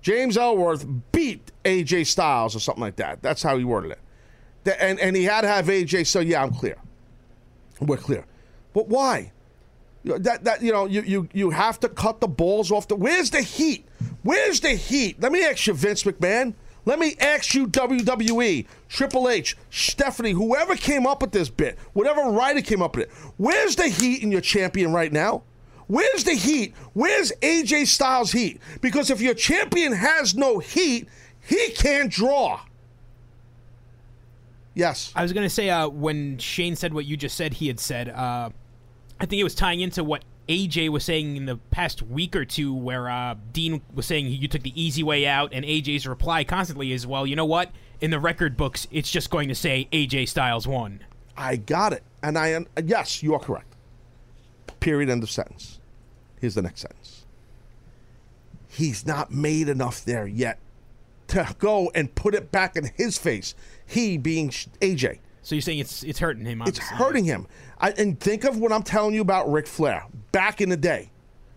James 0.00 0.36
Ellsworth 0.36 0.86
beat 1.12 1.50
AJ 1.64 2.06
Styles 2.06 2.54
or 2.54 2.60
something 2.60 2.82
like 2.82 2.96
that. 2.96 3.20
That's 3.20 3.42
how 3.42 3.58
he 3.58 3.64
worded 3.64 3.92
it. 3.92 4.76
And, 4.80 5.00
and 5.00 5.16
he 5.16 5.24
had 5.24 5.42
to 5.42 5.48
have 5.48 5.66
AJ 5.66 6.06
say, 6.06 6.22
Yeah, 6.22 6.42
I'm 6.42 6.52
clear. 6.52 6.76
We're 7.80 7.96
clear. 7.96 8.24
But 8.72 8.88
why? 8.88 9.32
That 10.04 10.44
that 10.44 10.62
you 10.62 10.72
know 10.72 10.86
you 10.86 11.02
you 11.02 11.28
you 11.32 11.50
have 11.50 11.80
to 11.80 11.88
cut 11.88 12.20
the 12.20 12.28
balls 12.28 12.70
off 12.70 12.88
the. 12.88 12.96
Where's 12.96 13.30
the 13.30 13.42
heat? 13.42 13.86
Where's 14.22 14.60
the 14.60 14.70
heat? 14.70 15.20
Let 15.20 15.32
me 15.32 15.44
ask 15.44 15.66
you, 15.66 15.74
Vince 15.74 16.04
McMahon. 16.04 16.54
Let 16.84 16.98
me 16.98 17.16
ask 17.20 17.52
you, 17.54 17.66
WWE, 17.66 18.66
Triple 18.88 19.28
H, 19.28 19.58
Stephanie, 19.68 20.30
whoever 20.30 20.74
came 20.74 21.06
up 21.06 21.20
with 21.20 21.32
this 21.32 21.50
bit, 21.50 21.78
whatever 21.92 22.22
writer 22.30 22.62
came 22.62 22.80
up 22.80 22.96
with 22.96 23.08
it. 23.08 23.14
Where's 23.36 23.76
the 23.76 23.88
heat 23.88 24.22
in 24.22 24.32
your 24.32 24.40
champion 24.40 24.92
right 24.92 25.12
now? 25.12 25.42
Where's 25.86 26.24
the 26.24 26.32
heat? 26.34 26.74
Where's 26.94 27.32
AJ 27.42 27.88
Styles' 27.88 28.32
heat? 28.32 28.60
Because 28.80 29.10
if 29.10 29.20
your 29.20 29.34
champion 29.34 29.92
has 29.92 30.34
no 30.34 30.60
heat, 30.60 31.08
he 31.40 31.70
can't 31.70 32.10
draw. 32.10 32.60
Yes. 34.74 35.12
I 35.16 35.22
was 35.22 35.32
going 35.32 35.44
to 35.44 35.50
say 35.50 35.70
uh, 35.70 35.88
when 35.88 36.38
Shane 36.38 36.76
said 36.76 36.94
what 36.94 37.04
you 37.04 37.16
just 37.16 37.36
said, 37.36 37.54
he 37.54 37.66
had 37.66 37.80
said, 37.80 38.10
uh, 38.10 38.50
I 39.20 39.26
think 39.26 39.40
it 39.40 39.44
was 39.44 39.54
tying 39.54 39.80
into 39.80 40.04
what 40.04 40.24
AJ 40.48 40.88
was 40.88 41.04
saying 41.04 41.36
in 41.36 41.46
the 41.46 41.56
past 41.70 42.02
week 42.02 42.34
or 42.34 42.44
two, 42.44 42.72
where 42.72 43.10
uh, 43.10 43.34
Dean 43.52 43.82
was 43.94 44.06
saying 44.06 44.26
you 44.26 44.48
took 44.48 44.62
the 44.62 44.80
easy 44.80 45.02
way 45.02 45.26
out, 45.26 45.52
and 45.52 45.64
AJ's 45.64 46.06
reply 46.06 46.44
constantly 46.44 46.92
is, 46.92 47.06
well, 47.06 47.26
you 47.26 47.36
know 47.36 47.44
what? 47.44 47.70
In 48.00 48.10
the 48.10 48.18
record 48.20 48.56
books, 48.56 48.86
it's 48.90 49.10
just 49.10 49.28
going 49.30 49.48
to 49.48 49.54
say 49.54 49.88
AJ 49.92 50.28
Styles 50.28 50.66
won. 50.66 51.00
I 51.36 51.56
got 51.56 51.92
it. 51.92 52.02
And 52.22 52.38
I, 52.38 52.64
yes, 52.84 53.22
you 53.22 53.34
are 53.34 53.40
correct. 53.40 53.74
Period. 54.80 55.10
End 55.10 55.22
of 55.22 55.30
sentence. 55.30 55.80
Here's 56.40 56.54
the 56.54 56.62
next 56.62 56.80
sentence. 56.80 57.24
He's 58.68 59.06
not 59.06 59.32
made 59.32 59.68
enough 59.68 60.04
there 60.04 60.26
yet 60.26 60.58
to 61.28 61.54
go 61.58 61.90
and 61.94 62.14
put 62.14 62.34
it 62.34 62.50
back 62.50 62.76
in 62.76 62.90
his 62.96 63.18
face. 63.18 63.54
He 63.86 64.16
being 64.16 64.50
AJ. 64.50 65.18
So 65.48 65.54
you're 65.54 65.62
saying 65.62 65.78
it's 65.78 66.02
it's 66.02 66.18
hurting 66.18 66.44
him? 66.44 66.60
Obviously. 66.60 66.82
It's 66.82 66.90
hurting 66.90 67.24
him. 67.24 67.46
I, 67.80 67.92
and 67.92 68.20
think 68.20 68.44
of 68.44 68.58
what 68.58 68.70
I'm 68.70 68.82
telling 68.82 69.14
you 69.14 69.22
about 69.22 69.50
Ric 69.50 69.66
Flair 69.66 70.04
back 70.30 70.60
in 70.60 70.68
the 70.68 70.76
day. 70.76 71.08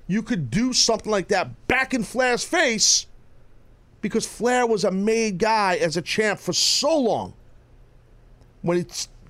You 0.07 0.21
could 0.21 0.49
do 0.49 0.71
something 0.71 1.11
like 1.11 1.27
that 1.27 1.67
back 1.67 1.93
in 1.93 2.05
Flair's 2.05 2.41
face 2.41 3.07
because 3.99 4.25
Flair 4.25 4.65
was 4.65 4.85
a 4.85 4.91
made 4.91 5.39
guy 5.39 5.75
as 5.75 5.97
a 5.97 6.01
champ 6.01 6.39
for 6.39 6.53
so 6.53 6.97
long. 6.97 7.33
When 8.61 8.77
he 8.77 8.85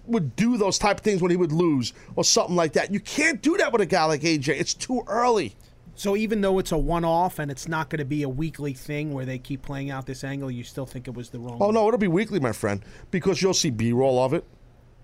would 0.06 0.36
do 0.36 0.58
those 0.58 0.78
type 0.78 0.98
of 0.98 1.04
things 1.04 1.24
when 1.24 1.32
he 1.32 1.38
would 1.38 1.52
lose 1.52 1.94
or 2.16 2.24
something 2.24 2.56
like 2.56 2.74
that. 2.74 2.94
You 2.94 3.00
can't 3.00 3.42
do 3.42 3.58
that 3.58 3.72
with 3.72 3.82
a 3.82 3.88
guy 3.88 4.06
like 4.06 4.22
AJ. 4.22 4.60
It's 4.60 4.76
too 4.76 5.02
early. 5.08 5.56
So 5.96 6.16
even 6.16 6.42
though 6.42 6.58
it's 6.58 6.72
a 6.72 6.78
one-off 6.78 7.38
and 7.38 7.52
it's 7.52 7.68
not 7.68 7.90
going 7.90 8.00
to 8.00 8.06
be 8.06 8.24
a 8.24 8.30
weekly 8.30 8.74
thing 8.74 9.14
where 9.14 9.26
they 9.26 9.38
keep 9.38 9.62
playing 9.62 9.92
out 9.92 10.06
this 10.06 10.24
angle, 10.24 10.50
you 10.50 10.64
still 10.64 10.86
think 10.86 11.08
it 11.08 11.14
was 11.14 11.30
the 11.30 11.40
wrong. 11.40 11.58
Oh 11.60 11.72
no, 11.72 11.88
it'll 11.88 12.00
be 12.00 12.08
weekly, 12.08 12.40
my 12.40 12.54
friend, 12.54 12.84
because 13.12 13.42
you'll 13.42 13.54
see 13.54 13.70
B-roll 13.70 14.18
of 14.24 14.34
it 14.34 14.44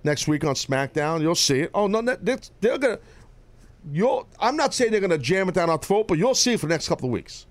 next 0.03 0.27
week 0.27 0.43
on 0.43 0.55
SmackDown. 0.55 1.21
You'll 1.21 1.35
see 1.35 1.61
it. 1.61 1.71
Oh 1.73 1.87
no, 1.87 2.01
they're 2.01 2.77
gonna. 2.77 2.99
You'll. 3.91 4.27
I'm 4.39 4.55
not 4.55 4.73
saying 4.73 4.91
they're 4.91 5.01
gonna 5.01 5.17
jam 5.17 5.49
it 5.49 5.55
down 5.55 5.69
our 5.69 5.77
throat, 5.77 6.07
but 6.07 6.17
you'll 6.17 6.35
see 6.35 6.53
it 6.53 6.59
for 6.59 6.67
the 6.67 6.73
next 6.73 6.87
couple 6.87 7.07
of 7.07 7.13
weeks. 7.13 7.45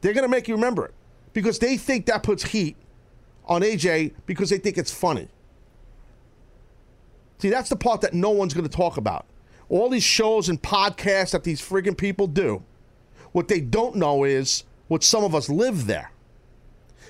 They're 0.00 0.14
gonna 0.14 0.28
make 0.28 0.46
you 0.46 0.54
remember 0.54 0.84
it 0.84 0.94
because 1.32 1.58
they 1.58 1.76
think 1.76 2.06
that 2.06 2.22
puts 2.22 2.44
heat 2.44 2.76
on 3.46 3.62
AJ 3.62 4.12
because 4.26 4.50
they 4.50 4.58
think 4.58 4.78
it's 4.78 4.92
funny. 4.92 5.28
See, 7.38 7.50
that's 7.50 7.68
the 7.68 7.76
part 7.76 8.00
that 8.00 8.14
no 8.14 8.30
one's 8.30 8.54
going 8.54 8.68
to 8.68 8.74
talk 8.74 8.96
about. 8.96 9.26
All 9.68 9.88
these 9.88 10.04
shows 10.04 10.48
and 10.48 10.62
podcasts 10.62 11.32
that 11.32 11.44
these 11.44 11.60
friggin' 11.60 11.96
people 11.96 12.26
do, 12.26 12.62
what 13.32 13.48
they 13.48 13.60
don't 13.60 13.96
know 13.96 14.24
is 14.24 14.64
what 14.88 15.02
some 15.02 15.24
of 15.24 15.34
us 15.34 15.48
live 15.48 15.86
there. 15.86 16.12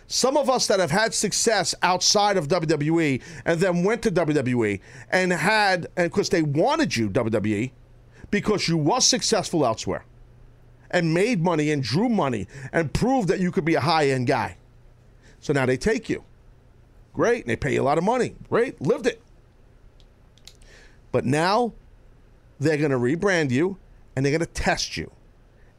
Some 0.08 0.36
of 0.36 0.48
us 0.48 0.66
that 0.68 0.78
have 0.80 0.90
had 0.90 1.12
success 1.14 1.74
outside 1.82 2.36
of 2.36 2.48
WWE 2.48 3.20
and 3.44 3.60
then 3.60 3.82
went 3.84 4.02
to 4.02 4.10
WWE 4.10 4.80
and 5.10 5.32
had, 5.32 5.88
and 5.96 6.10
because 6.10 6.28
they 6.28 6.42
wanted 6.42 6.96
you, 6.96 7.10
WWE, 7.10 7.72
because 8.30 8.68
you 8.68 8.76
was 8.76 9.04
successful 9.06 9.66
elsewhere. 9.66 10.04
and 10.90 11.12
made 11.12 11.42
money 11.42 11.70
and 11.70 11.82
drew 11.82 12.08
money 12.08 12.46
and 12.72 12.92
proved 12.92 13.28
that 13.28 13.40
you 13.40 13.50
could 13.50 13.64
be 13.64 13.74
a 13.74 13.80
high 13.80 14.08
end 14.08 14.26
guy. 14.26 14.56
So 15.40 15.52
now 15.52 15.66
they 15.66 15.76
take 15.76 16.08
you. 16.08 16.24
Great. 17.12 17.42
And 17.44 17.50
they 17.50 17.56
pay 17.56 17.74
you 17.74 17.82
a 17.82 17.84
lot 17.84 17.98
of 17.98 18.04
money. 18.04 18.34
Great. 18.48 18.80
Lived 18.80 19.06
it. 19.06 19.20
But 21.12 21.24
now 21.24 21.72
they're 22.58 22.76
going 22.76 22.90
to 22.90 22.98
rebrand 22.98 23.50
you 23.50 23.78
and 24.14 24.24
they're 24.24 24.32
going 24.32 24.40
to 24.40 24.46
test 24.46 24.96
you 24.96 25.10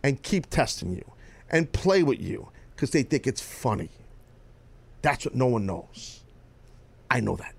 and 0.03 0.21
keep 0.21 0.49
testing 0.49 0.93
you 0.93 1.11
and 1.49 1.71
play 1.71 2.03
with 2.03 2.21
you 2.21 2.49
because 2.75 2.91
they 2.91 3.03
think 3.03 3.25
it's 3.25 3.41
funny. 3.41 3.89
That's 5.01 5.25
what 5.25 5.35
no 5.35 5.47
one 5.47 5.65
knows. 5.65 6.21
I 7.09 7.19
know 7.19 7.35
that. 7.37 7.55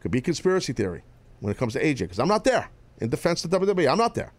Could 0.00 0.10
be 0.10 0.20
conspiracy 0.20 0.72
theory 0.72 1.02
when 1.40 1.50
it 1.50 1.58
comes 1.58 1.74
to 1.74 1.82
AJ 1.82 1.98
because 2.00 2.18
I'm 2.18 2.28
not 2.28 2.44
there. 2.44 2.70
In 2.98 3.10
defense 3.10 3.44
of 3.44 3.50
WWE, 3.50 3.90
I'm 3.90 3.98
not 3.98 4.14
there. 4.14 4.32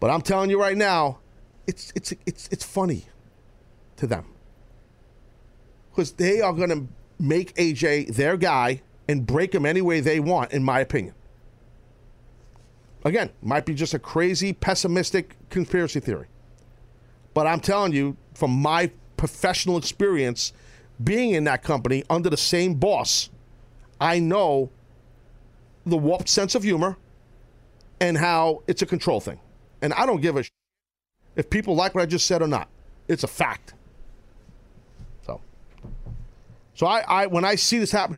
But 0.00 0.10
I'm 0.10 0.20
telling 0.20 0.50
you 0.50 0.60
right 0.60 0.76
now, 0.76 1.20
it's 1.66 1.92
it's 1.94 2.12
it's 2.26 2.48
it's 2.48 2.64
funny 2.64 3.06
to 3.96 4.06
them 4.06 4.26
because 5.90 6.12
they 6.12 6.40
are 6.40 6.52
going 6.52 6.68
to 6.68 6.88
make 7.18 7.54
AJ 7.54 8.14
their 8.16 8.36
guy 8.36 8.82
and 9.08 9.26
break 9.26 9.54
him 9.54 9.64
any 9.64 9.80
way 9.80 10.00
they 10.00 10.20
want, 10.20 10.52
in 10.52 10.62
my 10.62 10.80
opinion. 10.80 11.14
Again, 13.04 13.30
might 13.42 13.66
be 13.66 13.74
just 13.74 13.92
a 13.92 13.98
crazy, 13.98 14.52
pessimistic 14.52 15.36
conspiracy 15.50 16.00
theory. 16.00 16.26
But 17.34 17.46
I'm 17.46 17.60
telling 17.60 17.92
you, 17.92 18.16
from 18.34 18.50
my 18.50 18.90
professional 19.16 19.76
experience 19.76 20.52
being 21.02 21.30
in 21.30 21.44
that 21.44 21.62
company 21.62 22.04
under 22.08 22.30
the 22.30 22.36
same 22.36 22.74
boss, 22.74 23.28
I 24.00 24.20
know 24.20 24.70
the 25.84 25.96
warped 25.96 26.28
sense 26.28 26.54
of 26.54 26.62
humor 26.62 26.96
and 28.00 28.16
how 28.16 28.62
it's 28.66 28.82
a 28.82 28.86
control 28.86 29.20
thing. 29.20 29.38
And 29.82 29.92
I 29.92 30.06
don't 30.06 30.20
give 30.20 30.36
a 30.36 30.42
sh- 30.42 30.50
if 31.36 31.50
people 31.50 31.74
like 31.74 31.94
what 31.94 32.02
I 32.02 32.06
just 32.06 32.26
said 32.26 32.42
or 32.42 32.48
not. 32.48 32.68
It's 33.06 33.22
a 33.22 33.28
fact. 33.28 33.74
So, 35.26 35.40
so 36.74 36.86
I, 36.86 37.00
I 37.00 37.26
when 37.26 37.44
I 37.44 37.56
see 37.56 37.78
this 37.78 37.92
happen, 37.92 38.16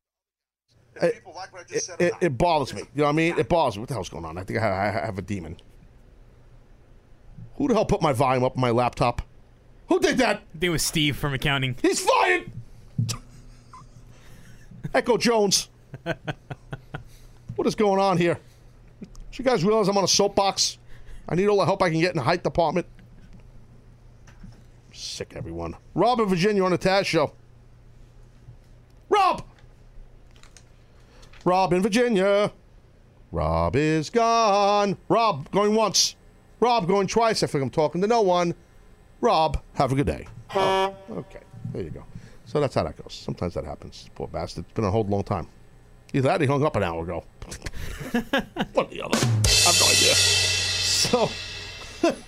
it, 1.03 1.23
it, 1.71 1.91
it, 1.99 2.13
it 2.21 2.39
bothers 2.39 2.75
me. 2.75 2.81
You 2.81 2.87
know 2.99 3.05
what 3.05 3.11
I 3.11 3.13
mean? 3.13 3.39
It 3.39 3.49
bothers 3.49 3.77
me. 3.77 3.81
What 3.81 3.89
the 3.89 3.95
hell's 3.95 4.09
going 4.09 4.25
on? 4.25 4.39
I 4.39 4.45
think 4.45 4.59
I 4.59 4.63
have, 4.63 4.95
I 4.95 5.07
have 5.07 5.19
a 5.19 5.23
demon. 5.23 5.57
Who 7.57 7.69
the 7.69 7.75
hell 7.75 7.87
put 7.87 8.03
my 8.03 8.13
volume 8.13 8.45
up 8.45 8.57
on 8.57 8.61
my 8.61 8.71
laptop? 8.71 9.23
Who 9.89 10.01
did 10.01 10.19
that? 10.19 10.37
I 10.37 10.41
think 10.53 10.65
it 10.65 10.69
was 10.71 10.83
Steve 10.83 11.17
from 11.17 11.33
accounting. 11.33 11.77
He's 11.81 12.01
fired. 12.01 12.51
Echo 14.95 15.17
Jones. 15.17 15.69
what 17.57 17.67
is 17.67 17.75
going 17.75 18.01
on 18.01 18.19
here? 18.19 18.39
Do 19.01 19.09
you 19.33 19.45
guys 19.45 19.65
realize 19.65 19.89
I'm 19.89 19.97
on 19.97 20.05
a 20.05 20.09
soapbox? 20.09 20.79
I 21.29 21.35
need 21.35 21.47
all 21.49 21.59
the 21.59 21.65
help 21.65 21.83
I 21.83 21.91
can 21.91 22.01
get 22.01 22.11
in 22.11 22.17
the 22.17 22.23
height 22.23 22.43
department. 22.43 22.87
Sick, 24.93 25.35
everyone. 25.37 25.77
Rob 25.95 26.21
in 26.21 26.27
Virginia 26.27 26.65
on 26.65 26.71
the 26.71 26.79
Taz 26.79 27.05
Show. 27.05 27.33
Rob! 29.09 29.45
Rob 31.47 31.73
in 31.73 31.81
Virginia. 31.81 32.51
Rob 33.31 33.77
is 33.77 34.11
gone. 34.11 34.99
Rob 35.09 35.49
going 35.53 35.77
once. 35.77 36.17
Rob 36.59 36.89
going 36.89 37.07
twice. 37.07 37.45
I 37.45 37.47
think 37.47 37.63
I'm 37.63 37.71
talking 37.71 38.01
to 38.01 38.09
no 38.09 38.21
one. 38.21 38.53
Rob, 39.21 39.63
have 39.75 39.93
a 39.93 39.95
good 39.95 40.09
day. 40.09 40.27
Oh, 40.57 40.93
okay, 41.09 41.43
there 41.73 41.83
you 41.83 41.91
go. 41.91 42.05
So 42.47 42.61
that's 42.61 42.75
how 42.75 42.83
that 42.83 43.01
goes. 43.01 43.15
Sometimes 43.15 43.55
that 43.55 43.65
happens. 43.65 44.11
Poor 44.17 44.27
bastard. 44.27 44.65
It's 44.65 44.73
been 44.73 44.85
on 44.85 44.91
hold 44.91 45.09
a 45.09 45.13
long 45.13 45.23
time. 45.23 45.47
Either 46.13 46.27
that 46.27 46.41
or 46.41 46.45
he 46.45 46.51
hung 46.51 46.65
up 46.65 46.75
an 46.75 46.83
hour 46.83 47.05
ago. 47.05 47.25
What 48.73 48.91
the 48.91 49.03
other? 49.03 49.17
I 49.17 49.67
have 49.67 49.81
no 49.81 49.87
idea. 49.87 50.15
So. 50.15 51.31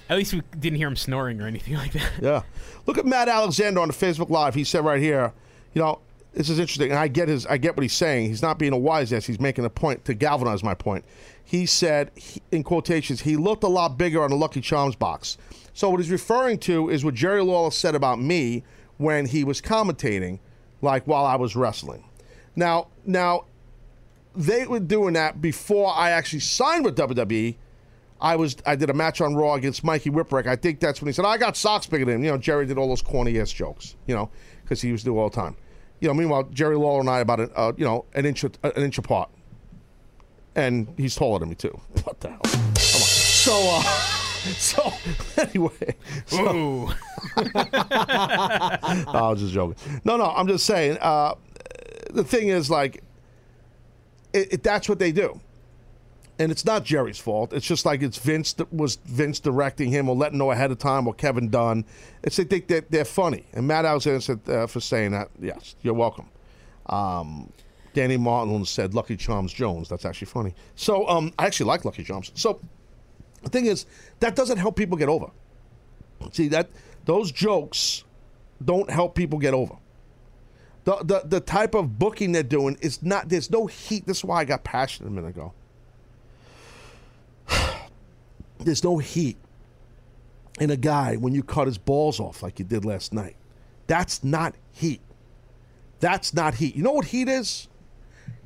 At 0.09 0.17
least 0.17 0.33
we 0.33 0.43
didn't 0.59 0.77
hear 0.77 0.89
him 0.89 0.97
snoring 0.97 1.41
or 1.41 1.47
anything 1.47 1.75
like 1.75 1.93
that. 1.93 2.13
Yeah. 2.23 2.43
Look 2.87 2.99
at 2.99 3.05
Matt 3.05 3.29
Alexander 3.29 3.81
on 3.81 3.89
the 3.89 3.95
Facebook 3.95 4.31
Live. 4.31 4.55
He 4.55 4.65
said 4.65 4.85
right 4.85 5.01
here, 5.01 5.33
you 5.75 5.83
know, 5.83 6.01
this 6.39 6.49
is 6.49 6.61
interesting, 6.61 6.91
and 6.91 7.01
I 7.01 7.09
get 7.09 7.27
his, 7.27 7.47
I 7.47 7.57
get 7.57 7.77
what 7.77 7.83
he's 7.83 7.95
saying. 7.95 8.29
He's 8.29 8.43
not 8.43 8.61
being 8.61 8.73
a 8.73 8.79
wise 8.79 9.13
ass. 9.13 9.27
He's 9.27 9.41
making 9.41 9.65
a 9.65 9.71
point 9.71 10.05
to 10.05 10.15
galvanize 10.15 10.63
my 10.63 10.73
point. 10.73 11.05
He 11.45 11.67
said, 11.67 12.13
in 12.53 12.63
quotations, 12.63 13.23
he 13.23 13.37
looked 13.37 13.65
a 13.65 13.69
lot 13.69 13.99
bigger 13.99 14.23
on 14.23 14.31
the 14.31 14.37
Lucky 14.37 14.61
Charms 14.61 14.95
box. 14.95 15.37
So 15.75 15.91
what 15.91 15.99
he's 15.99 16.13
referring 16.13 16.59
to 16.61 16.91
is 16.91 17.05
what 17.05 17.15
Jerry 17.15 17.43
Lawler 17.43 17.73
said 17.73 17.97
about 17.97 18.21
me 18.21 18.63
when 18.99 19.27
he 19.27 19.43
was 19.43 19.61
commentating, 19.61 20.39
like 20.81 21.09
while 21.09 21.25
I 21.25 21.35
was 21.35 21.57
wrestling. 21.57 22.05
Now, 22.55 22.87
now, 23.05 23.47
they 24.37 24.65
were 24.65 24.79
doing 24.79 25.15
that 25.15 25.43
before 25.43 25.93
I 25.93 26.11
actually 26.11 26.41
signed 26.41 26.85
with 26.85 26.97
WWE. 26.97 27.57
I 28.21 28.37
was 28.37 28.57
I 28.65 28.77
did 28.77 28.91
a 28.91 28.95
match 28.95 29.21
on 29.21 29.35
Raw 29.35 29.55
against 29.55 29.83
Mikey 29.83 30.11
Whipwreck. 30.11 30.47
I 30.47 30.55
think 30.55 30.79
that's 30.79 31.01
when 31.01 31.09
he 31.09 31.13
said 31.13 31.25
I 31.25 31.37
got 31.37 31.57
socks 31.57 31.87
bigger 31.87 32.05
than 32.05 32.17
him. 32.17 32.25
You 32.25 32.31
know, 32.31 32.39
Jerry 32.39 32.65
did 32.65 32.79
all 32.79 32.89
those 32.89 33.03
corny 33.03 33.41
ass 33.41 33.51
jokes. 33.51 33.97
You 34.07 34.15
know, 34.15 34.31
because 34.63 34.81
he 34.81 34.89
used 34.89 35.05
to 35.05 35.11
do 35.11 35.19
all 35.19 35.31
the 35.31 35.35
time. 35.35 35.57
You 36.01 36.09
know, 36.09 36.15
meanwhile 36.15 36.45
Jerry 36.45 36.77
Lawler 36.77 37.01
and 37.01 37.11
I 37.11 37.21
about 37.21 37.41
an, 37.41 37.51
uh, 37.57 37.73
you 37.77 37.85
know 37.85 38.05
an 38.15 38.25
inch 38.25 38.45
an 38.45 38.53
inch 38.77 38.99
apart, 38.99 39.31
and 40.55 40.93
he's 40.97 41.15
taller 41.15 41.39
than 41.41 41.49
me 41.49 41.55
too. 41.55 41.79
What 42.05 42.21
the 42.21 42.29
hell? 42.29 42.41
Come 42.45 42.55
on. 42.55 42.75
So 42.75 43.53
uh, 43.71 43.83
so 44.59 44.93
anyway, 45.37 45.95
so, 46.27 46.57
Ooh. 46.57 46.91
I 47.37 49.29
was 49.31 49.41
just 49.41 49.53
joking. 49.53 50.01
No, 50.05 50.17
no, 50.17 50.27
I'm 50.27 50.47
just 50.47 50.65
saying. 50.65 50.99
Uh, 51.01 51.35
the 52.11 52.25
thing 52.25 52.49
is, 52.49 52.71
like, 52.71 53.03
it, 54.33 54.55
it, 54.55 54.63
that's 54.63 54.89
what 54.89 54.99
they 54.99 55.13
do, 55.13 55.41
and 56.39 56.53
it's 56.53 56.65
not 56.65 56.85
Jerry's 56.85 57.19
fault. 57.19 57.53
It's 57.53 57.67
just 57.67 57.85
like 57.85 58.03
it's 58.03 58.19
Vince 58.19 58.53
that 58.55 58.73
was 58.73 58.97
Vince 59.05 59.41
directing 59.41 59.91
him 59.91 60.09
or 60.09 60.15
letting 60.15 60.39
know 60.39 60.51
ahead 60.51 60.71
of 60.71 60.79
time 60.79 61.07
or 61.07 61.15
Kevin 61.15 61.49
Dunn. 61.49 61.85
It's 62.23 62.37
they 62.37 62.45
think 62.45 62.69
that 62.69 62.91
they're 62.91 63.05
funny. 63.05 63.45
And 63.53 63.67
Matt 63.67 63.85
Alexander 63.85 64.21
said 64.21 64.41
uh, 64.49 64.67
for 64.67 64.81
saying 64.81 65.13
that. 65.13 65.31
Yes, 65.41 65.75
you're 65.83 65.95
welcome. 65.95 66.29
Um, 66.87 67.53
Danny 67.93 68.17
Martin 68.17 68.65
said 68.65 68.95
Lucky 68.95 69.17
Charms 69.17 69.53
Jones. 69.53 69.89
That's 69.89 70.05
actually 70.05 70.27
funny. 70.27 70.55
So 70.77 71.09
um, 71.09 71.33
I 71.39 71.47
actually 71.47 71.67
like 71.67 71.85
Lucky 71.85 72.05
Charms. 72.05 72.31
So 72.35 72.61
the 73.43 73.51
thing 73.51 73.67
is, 73.67 73.87
that 74.21 74.37
doesn't 74.37 74.59
help 74.59 74.77
people 74.77 74.97
get 74.97 75.09
over. 75.09 75.31
See 76.33 76.49
that 76.49 76.69
those 77.05 77.33
jokes 77.33 78.05
don't 78.65 78.91
help 78.91 79.15
people 79.15 79.39
get 79.39 79.55
over. 79.55 79.75
The, 80.85 80.97
the 81.03 81.23
the 81.25 81.41
type 81.41 81.75
of 81.75 81.99
booking 81.99 82.33
they're 82.33 82.43
doing 82.43 82.79
is 82.81 83.03
not. 83.03 83.29
There's 83.29 83.51
no 83.51 83.67
heat. 83.67 84.07
This 84.07 84.19
is 84.19 84.25
why 84.25 84.41
I 84.41 84.45
got 84.45 84.65
passionate 84.65 85.09
a 85.09 85.11
minute 85.11 85.29
ago. 85.29 85.53
There's 88.59 88.85
no 88.85 88.99
heat 88.99 89.37
in 90.61 90.71
a 90.71 90.77
guy 90.77 91.17
when 91.17 91.35
you 91.35 91.43
cut 91.43 91.67
his 91.67 91.79
balls 91.79 92.21
off 92.21 92.43
like 92.43 92.59
you 92.59 92.65
did 92.65 92.85
last 92.85 93.13
night. 93.13 93.37
That's 93.87 94.23
not 94.23 94.55
heat. 94.73 95.01
That's 96.01 96.35
not 96.35 96.55
heat. 96.55 96.77
You 96.77 96.83
know 96.83 96.93
what 96.93 97.07
heat 97.07 97.29
is? 97.29 97.69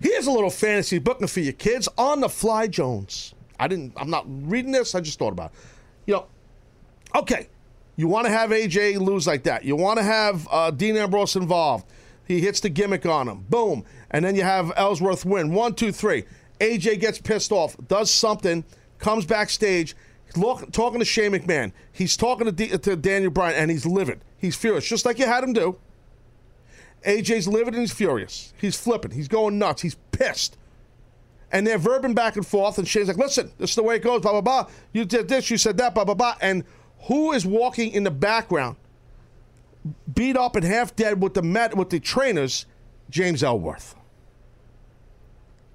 Here's 0.01 0.27
a 0.27 0.31
little 0.31 0.51
fantasy 0.51 0.99
booking 0.99 1.27
for 1.27 1.41
your 1.41 1.53
kids 1.53 1.89
on 1.97 2.21
the 2.21 2.29
fly, 2.29 2.67
Jones. 2.67 3.35
I 3.59 3.69
didn't. 3.69 3.93
I'm 3.97 4.11
not 4.11 4.25
reading 4.27 4.73
this. 4.73 4.95
I 4.95 5.01
just 5.01 5.19
thought 5.19 5.33
about 5.33 5.53
it. 5.53 5.59
You 6.07 6.15
know, 6.15 6.27
okay. 7.15 7.49
You 7.97 8.09
want 8.09 8.27
to 8.27 8.33
have 8.33 8.51
AJ 8.51 8.99
lose 8.99 9.27
like 9.27 9.45
that. 9.45 9.65
You 9.65 9.77
want 9.77 9.99
to 9.99 10.03
have 10.03 10.49
uh, 10.51 10.71
Dean 10.71 10.97
Ambrose 10.97 11.37
involved. 11.37 11.87
He 12.27 12.41
hits 12.41 12.61
the 12.61 12.71
gimmick 12.71 13.05
on 13.05 13.29
him. 13.29 13.45
Boom. 13.49 13.85
And 14.11 14.25
then 14.25 14.35
you 14.35 14.43
have 14.43 14.73
Ellsworth 14.77 15.25
win. 15.25 15.53
One, 15.53 15.75
two, 15.75 15.93
three. 15.93 16.25
AJ 16.61 17.01
gets 17.01 17.21
pissed 17.21 17.53
off, 17.53 17.77
does 17.89 18.11
something, 18.11 18.65
comes 19.03 19.27
backstage, 19.27 19.95
look, 20.37 20.73
talking 20.73 20.99
to 20.99 21.05
Shane 21.05 21.33
McMahon. 21.33 21.73
He's 21.93 22.17
talking 22.17 22.47
to, 22.47 22.53
D- 22.53 22.69
to 22.69 22.97
Daniel 22.97 23.31
Bryan, 23.31 23.57
and 23.57 23.71
he's 23.71 23.85
livid. 23.85 24.21
He's 24.39 24.57
furious, 24.57 24.87
just 24.87 25.05
like 25.05 25.19
you 25.19 25.27
had 25.27 25.45
him 25.45 25.53
do. 25.53 25.77
AJ's 27.05 27.49
livid 27.49 27.75
and 27.75 27.83
he's 27.83 27.93
furious. 27.93 28.55
He's 28.57 28.79
flipping. 28.79 29.11
He's 29.11 29.29
going 29.29 29.59
nuts. 29.59 29.83
He's 29.83 29.97
pissed. 30.13 30.57
And 31.51 31.67
they're 31.67 31.79
verbing 31.79 32.15
back 32.15 32.37
and 32.37 32.47
forth, 32.47 32.79
and 32.79 32.89
Shane's 32.89 33.09
like, 33.09 33.19
listen, 33.19 33.53
this 33.59 33.71
is 33.71 33.77
the 33.77 33.83
way 33.83 33.97
it 33.97 34.03
goes, 34.03 34.23
blah, 34.23 34.31
blah, 34.31 34.41
blah. 34.41 34.69
You 34.93 35.05
did 35.05 35.29
this, 35.29 35.51
you 35.51 35.59
said 35.59 35.77
that, 35.79 35.95
blah, 35.95 36.05
blah, 36.05 36.15
blah. 36.15 36.37
And 36.41 36.65
who 37.03 37.33
is 37.33 37.45
walking 37.45 37.93
in 37.93 38.05
the 38.05 38.11
background, 38.11 38.77
beat 40.15 40.37
up 40.37 40.57
and 40.57 40.65
half 40.65 40.97
dead 40.97 41.21
with 41.21 41.35
the 41.35 41.43
met 41.43 41.77
with 41.77 41.91
the 41.91 42.01
trainers? 42.01 42.65
James 43.11 43.43
Ellsworth. 43.43 43.95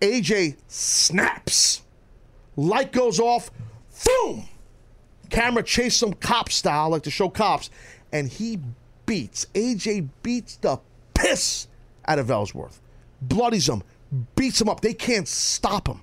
AJ 0.01 0.57
snaps. 0.67 1.83
Light 2.57 2.91
goes 2.91 3.19
off. 3.19 3.51
Boom! 4.05 4.49
Camera 5.29 5.63
chase 5.63 5.95
some 5.95 6.13
cop 6.13 6.51
style, 6.51 6.89
like 6.89 7.03
to 7.03 7.11
show 7.11 7.29
cops. 7.29 7.69
And 8.11 8.27
he 8.27 8.59
beats, 9.05 9.45
AJ 9.53 10.09
beats 10.23 10.57
the 10.57 10.79
piss 11.13 11.67
out 12.07 12.19
of 12.19 12.29
Ellsworth. 12.29 12.81
Bloodies 13.21 13.69
him, 13.69 13.83
beats 14.35 14.59
him 14.59 14.67
up. 14.67 14.81
They 14.81 14.93
can't 14.93 15.27
stop 15.27 15.87
him. 15.87 16.01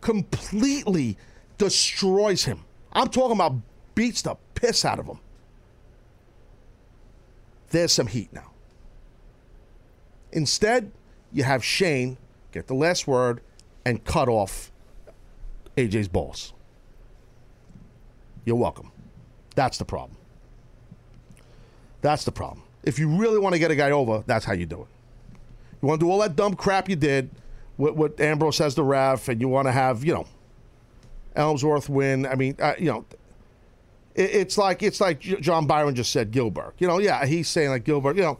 Completely 0.00 1.16
destroys 1.58 2.44
him. 2.44 2.64
I'm 2.92 3.08
talking 3.08 3.36
about 3.36 3.56
beats 3.94 4.22
the 4.22 4.36
piss 4.54 4.84
out 4.84 4.98
of 4.98 5.06
him. 5.06 5.18
There's 7.70 7.92
some 7.92 8.06
heat 8.06 8.32
now. 8.32 8.50
Instead, 10.32 10.90
you 11.32 11.44
have 11.44 11.64
Shane 11.64 12.16
get 12.52 12.66
the 12.66 12.74
last 12.74 13.06
word 13.06 13.40
and 13.84 14.04
cut 14.04 14.28
off 14.28 14.69
AJ's 15.76 16.08
balls. 16.08 16.52
You're 18.44 18.56
welcome. 18.56 18.90
That's 19.54 19.78
the 19.78 19.84
problem. 19.84 20.16
That's 22.00 22.24
the 22.24 22.32
problem. 22.32 22.62
If 22.82 22.98
you 22.98 23.08
really 23.08 23.38
want 23.38 23.54
to 23.54 23.58
get 23.58 23.70
a 23.70 23.76
guy 23.76 23.90
over, 23.90 24.24
that's 24.26 24.44
how 24.44 24.54
you 24.54 24.66
do 24.66 24.82
it. 24.82 24.88
You 25.82 25.88
want 25.88 26.00
to 26.00 26.06
do 26.06 26.10
all 26.10 26.18
that 26.20 26.36
dumb 26.36 26.54
crap 26.54 26.88
you 26.88 26.96
did, 26.96 27.30
what, 27.76 27.96
what 27.96 28.20
Ambrose 28.20 28.56
says 28.56 28.74
the 28.74 28.82
ref, 28.82 29.28
and 29.28 29.40
you 29.40 29.48
want 29.48 29.68
to 29.68 29.72
have, 29.72 30.04
you 30.04 30.14
know, 30.14 30.26
Ellsworth 31.36 31.88
win. 31.88 32.26
I 32.26 32.34
mean, 32.34 32.56
uh, 32.58 32.74
you 32.78 32.86
know, 32.86 33.04
it, 34.14 34.30
it's 34.30 34.58
like 34.58 34.82
it's 34.82 35.00
like 35.00 35.20
John 35.20 35.66
Byron 35.66 35.94
just 35.94 36.12
said 36.12 36.30
Gilbert. 36.30 36.74
You 36.78 36.86
know, 36.86 36.98
yeah, 36.98 37.24
he's 37.24 37.48
saying 37.48 37.70
like 37.70 37.84
Gilbert. 37.84 38.16
You 38.16 38.22
know, 38.22 38.38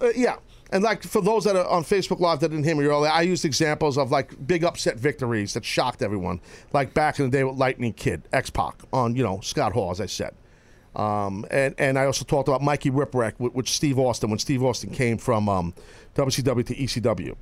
uh, 0.00 0.10
yeah. 0.14 0.36
And 0.72 0.82
like 0.82 1.02
for 1.02 1.20
those 1.20 1.44
that 1.44 1.54
are 1.54 1.66
on 1.66 1.84
Facebook 1.84 2.18
Live 2.18 2.40
that 2.40 2.48
didn't 2.48 2.64
hear 2.64 2.74
me 2.74 2.86
earlier, 2.86 3.10
I 3.10 3.22
used 3.22 3.44
examples 3.44 3.96
of 3.96 4.10
like 4.10 4.46
big 4.46 4.64
upset 4.64 4.96
victories 4.96 5.54
that 5.54 5.64
shocked 5.64 6.02
everyone, 6.02 6.40
like 6.72 6.92
back 6.92 7.18
in 7.18 7.26
the 7.26 7.30
day 7.30 7.44
with 7.44 7.56
Lightning 7.56 7.92
Kid, 7.92 8.22
X 8.32 8.50
Pac 8.50 8.82
on 8.92 9.14
you 9.14 9.22
know 9.22 9.40
Scott 9.42 9.72
Hall, 9.72 9.90
as 9.90 10.00
I 10.00 10.06
said. 10.06 10.34
Um, 10.96 11.46
and 11.50 11.74
and 11.78 11.98
I 11.98 12.06
also 12.06 12.24
talked 12.24 12.48
about 12.48 12.62
Mikey 12.62 12.90
Whipwreck 12.90 13.34
with, 13.38 13.54
with 13.54 13.68
Steve 13.68 13.98
Austin 13.98 14.30
when 14.30 14.38
Steve 14.38 14.62
Austin 14.64 14.90
came 14.90 15.18
from 15.18 15.48
um, 15.48 15.74
WCW 16.14 16.66
to 16.66 16.74
ECW. 16.74 17.36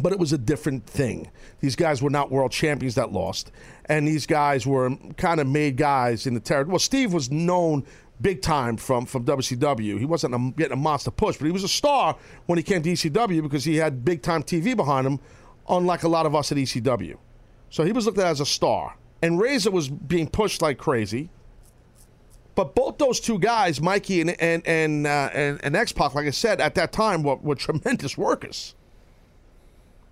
But 0.00 0.12
it 0.12 0.18
was 0.18 0.32
a 0.32 0.38
different 0.38 0.86
thing. 0.86 1.30
These 1.60 1.76
guys 1.76 2.02
were 2.02 2.10
not 2.10 2.30
world 2.30 2.50
champions 2.50 2.94
that 2.96 3.12
lost, 3.12 3.52
and 3.86 4.08
these 4.08 4.26
guys 4.26 4.66
were 4.66 4.96
kind 5.16 5.38
of 5.38 5.46
made 5.46 5.76
guys 5.76 6.26
in 6.26 6.34
the 6.34 6.40
territory. 6.40 6.72
Well, 6.72 6.78
Steve 6.78 7.12
was 7.12 7.30
known 7.30 7.84
big 8.22 8.40
time 8.40 8.76
from 8.76 9.04
from 9.04 9.24
WCW. 9.24 9.98
He 9.98 10.04
wasn't 10.04 10.34
a, 10.34 10.52
getting 10.56 10.72
a 10.72 10.76
monster 10.76 11.10
push, 11.10 11.36
but 11.36 11.46
he 11.46 11.52
was 11.52 11.64
a 11.64 11.68
star 11.68 12.16
when 12.46 12.58
he 12.58 12.62
came 12.62 12.82
to 12.82 12.90
ECW 12.90 13.42
because 13.42 13.64
he 13.64 13.76
had 13.76 14.04
big 14.04 14.22
time 14.22 14.42
TV 14.42 14.76
behind 14.76 15.06
him, 15.06 15.20
unlike 15.68 16.04
a 16.04 16.08
lot 16.08 16.26
of 16.26 16.34
us 16.34 16.52
at 16.52 16.58
ECW. 16.58 17.16
So 17.70 17.84
he 17.84 17.92
was 17.92 18.06
looked 18.06 18.18
at 18.18 18.26
as 18.26 18.40
a 18.40 18.46
star, 18.46 18.96
and 19.20 19.40
Razor 19.40 19.70
was 19.70 19.88
being 19.88 20.28
pushed 20.28 20.62
like 20.62 20.78
crazy. 20.78 21.30
But 22.54 22.74
both 22.74 22.98
those 22.98 23.18
two 23.18 23.38
guys, 23.38 23.80
Mikey 23.80 24.20
and 24.20 24.40
and 24.40 24.66
and 24.66 25.06
uh, 25.06 25.30
and, 25.32 25.60
and 25.64 25.74
X 25.74 25.92
Pac, 25.92 26.14
like 26.14 26.26
I 26.26 26.30
said 26.30 26.60
at 26.60 26.74
that 26.74 26.92
time, 26.92 27.22
were, 27.22 27.36
were 27.36 27.54
tremendous 27.56 28.16
workers. 28.16 28.74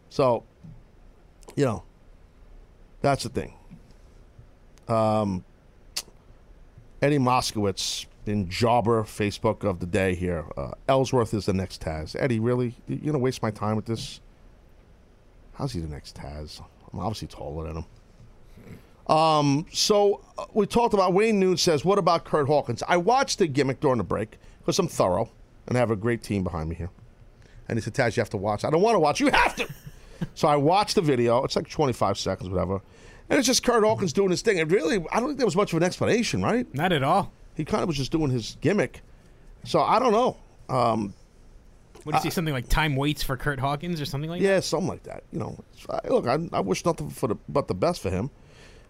So, 0.09 0.45
you 1.55 1.65
know, 1.65 1.85
that's 3.01 3.23
the 3.23 3.28
thing. 3.28 3.55
Um, 4.89 5.45
Eddie 7.03 7.19
Moskowitz 7.19 8.07
in 8.27 8.49
Jobber 8.49 9.03
Facebook 9.05 9.65
of 9.65 9.81
the 9.81 9.87
day 9.87 10.15
here. 10.15 10.45
Uh, 10.57 10.73
Ellsworth 10.89 11.33
is 11.33 11.47
the 11.47 11.53
next 11.53 11.83
Taz. 11.83 12.15
Eddie, 12.19 12.39
really? 12.39 12.75
You 12.87 12.99
gonna 12.99 13.19
waste 13.19 13.43
my 13.43 13.51
time 13.51 13.77
with 13.77 13.87
this? 13.87 14.21
How's 15.55 15.73
he 15.73 15.81
the 15.81 15.89
next 15.89 16.17
Taz? 16.17 16.63
I'm 16.93 17.01
obviously 17.01 17.29
taller 17.29 17.67
than 17.69 17.79
him. 17.79 17.87
Um, 19.15 19.67
so 19.73 20.21
uh, 20.39 20.45
we 20.53 20.67
talked 20.67 20.95
about 20.95 21.15
Wayne 21.15 21.41
Noon 21.41 21.57
says, 21.57 21.85
"What 21.85 21.99
about 21.99 22.25
Kurt 22.25 22.47
Hawkins?" 22.47 22.83
I 22.87 22.97
watched 22.99 23.39
the 23.39 23.47
gimmick 23.47 23.81
during 23.81 23.99
the 23.99 24.05
break 24.05 24.39
because 24.61 24.79
I'm 24.79 24.89
thorough 24.89 25.31
and 25.67 25.77
I 25.77 25.81
have 25.81 25.91
a 25.91 25.97
great 25.97 26.23
team 26.23 26.45
behind 26.45 26.69
me 26.69 26.77
here. 26.77 26.91
And 27.69 27.79
he 27.79 27.83
said, 27.83 27.95
"Taz, 27.95 28.17
you 28.17 28.21
have 28.21 28.31
to 28.31 28.37
watch." 28.37 28.65
I 28.65 28.71
don't 28.71 28.83
want 28.83 28.95
to 28.95 29.01
watch. 29.01 29.21
You 29.21 29.31
have 29.31 29.57
to. 29.57 29.69
so 30.35 30.49
I 30.49 30.57
watched 30.57 30.97
the 30.97 31.03
video. 31.03 31.43
It's 31.45 31.57
like 31.57 31.69
25 31.69 32.19
seconds, 32.19 32.51
whatever. 32.51 32.83
And 33.31 33.39
it's 33.39 33.47
just 33.47 33.62
Kurt 33.62 33.82
Hawkins 33.85 34.12
doing 34.12 34.31
his 34.31 34.43
thing. 34.43 34.59
And 34.61 34.70
really, 34.70 34.97
I 35.12 35.20
don't 35.20 35.28
think 35.28 35.39
there 35.39 35.47
was 35.47 35.57
much 35.57 35.73
of 35.73 35.77
an 35.78 35.82
explanation, 35.85 36.43
right? 36.43 36.66
Not 36.74 36.93
at 36.93 37.02
all. 37.02 37.32
He 37.55 37.65
kind 37.65 37.82
of 37.82 37.86
was 37.89 37.97
just 37.97 38.11
doing 38.12 38.31
his 38.31 38.57
gimmick. 38.61 39.01
So 39.65 39.81
I 39.81 39.98
don't 39.98 40.12
know. 40.12 40.36
Um, 40.69 41.15
What 42.05 42.12
do 42.12 42.16
you 42.19 42.23
say? 42.23 42.31
Something 42.35 42.52
like 42.55 42.69
time 42.69 42.97
waits 42.97 43.23
for 43.23 43.36
Kurt 43.36 43.61
Hawkins 43.61 44.01
or 44.01 44.05
something 44.05 44.28
like 44.28 44.40
that? 44.43 44.47
yeah, 44.48 44.61
something 44.61 44.89
like 44.89 45.05
that. 45.05 45.23
You 45.32 45.39
know, 45.39 45.57
I- 45.89 46.09
look, 46.09 46.27
I, 46.27 46.39
I 46.52 46.61
wish 46.61 46.85
nothing 46.85 47.09
for 47.11 47.28
the, 47.28 47.36
but 47.48 47.69
the 47.69 47.74
best 47.74 48.01
for 48.02 48.11
him. 48.11 48.31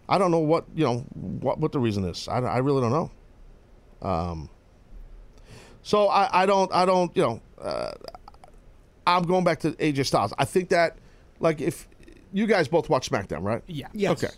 I 0.09 0.17
don't 0.17 0.31
know 0.31 0.39
what 0.39 0.65
you 0.75 0.83
know 0.83 1.05
what 1.13 1.59
what 1.59 1.71
the 1.71 1.79
reason 1.79 2.03
is. 2.05 2.27
I, 2.27 2.39
I 2.39 2.57
really 2.57 2.81
don't 2.81 2.91
know. 2.91 3.11
Um, 4.01 4.49
so 5.83 6.07
I, 6.07 6.43
I 6.43 6.45
don't 6.45 6.73
I 6.73 6.85
don't 6.85 7.15
you 7.15 7.21
know 7.23 7.41
uh, 7.61 7.91
I'm 9.07 9.23
going 9.23 9.43
back 9.43 9.59
to 9.61 9.71
AJ 9.73 10.05
Styles. 10.07 10.33
I 10.37 10.45
think 10.45 10.69
that 10.69 10.97
like 11.39 11.61
if 11.61 11.87
you 12.33 12.47
guys 12.47 12.67
both 12.67 12.89
watch 12.89 13.09
SmackDown, 13.09 13.43
right? 13.43 13.63
Yeah. 13.67 13.87
Yes. 13.93 14.23
Okay. 14.23 14.33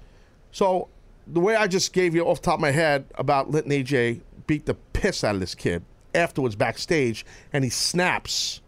So 0.51 0.89
the 1.27 1.39
way 1.39 1.55
I 1.55 1.67
just 1.67 1.93
gave 1.93 2.15
you 2.15 2.25
off 2.25 2.41
the 2.41 2.45
top 2.45 2.55
of 2.55 2.61
my 2.61 2.71
head 2.71 3.05
about 3.15 3.51
letting 3.51 3.71
AJ 3.71 4.21
beat 4.47 4.65
the 4.65 4.73
piss 4.73 5.23
out 5.23 5.35
of 5.35 5.41
this 5.41 5.55
kid 5.55 5.83
afterwards 6.13 6.55
backstage, 6.55 7.25
and 7.51 7.63
he 7.63 7.69
snaps. 7.69 8.61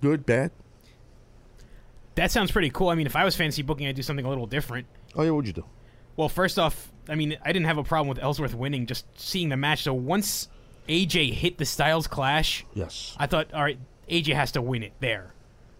Good, 0.00 0.26
bad. 0.26 0.50
That 2.14 2.30
sounds 2.30 2.50
pretty 2.50 2.70
cool. 2.70 2.88
I 2.88 2.94
mean, 2.94 3.06
if 3.06 3.16
I 3.16 3.24
was 3.24 3.36
fancy 3.36 3.62
booking, 3.62 3.86
I'd 3.86 3.94
do 3.94 4.02
something 4.02 4.24
a 4.24 4.28
little 4.28 4.46
different. 4.46 4.86
Oh 5.14 5.22
yeah, 5.22 5.30
what'd 5.30 5.46
you 5.46 5.52
do? 5.52 5.64
Well, 6.16 6.28
first 6.28 6.58
off, 6.58 6.92
I 7.08 7.14
mean, 7.14 7.36
I 7.44 7.52
didn't 7.52 7.66
have 7.66 7.78
a 7.78 7.84
problem 7.84 8.08
with 8.08 8.18
Ellsworth 8.18 8.54
winning, 8.54 8.86
just 8.86 9.06
seeing 9.18 9.48
the 9.48 9.56
match. 9.56 9.84
So 9.84 9.94
once 9.94 10.48
AJ 10.88 11.32
hit 11.32 11.58
the 11.58 11.64
Styles 11.64 12.06
Clash, 12.08 12.64
yes, 12.74 13.14
I 13.18 13.26
thought, 13.26 13.54
all 13.54 13.62
right, 13.62 13.78
AJ 14.08 14.34
has 14.34 14.52
to 14.52 14.62
win 14.62 14.82
it 14.82 14.92
there. 15.00 15.32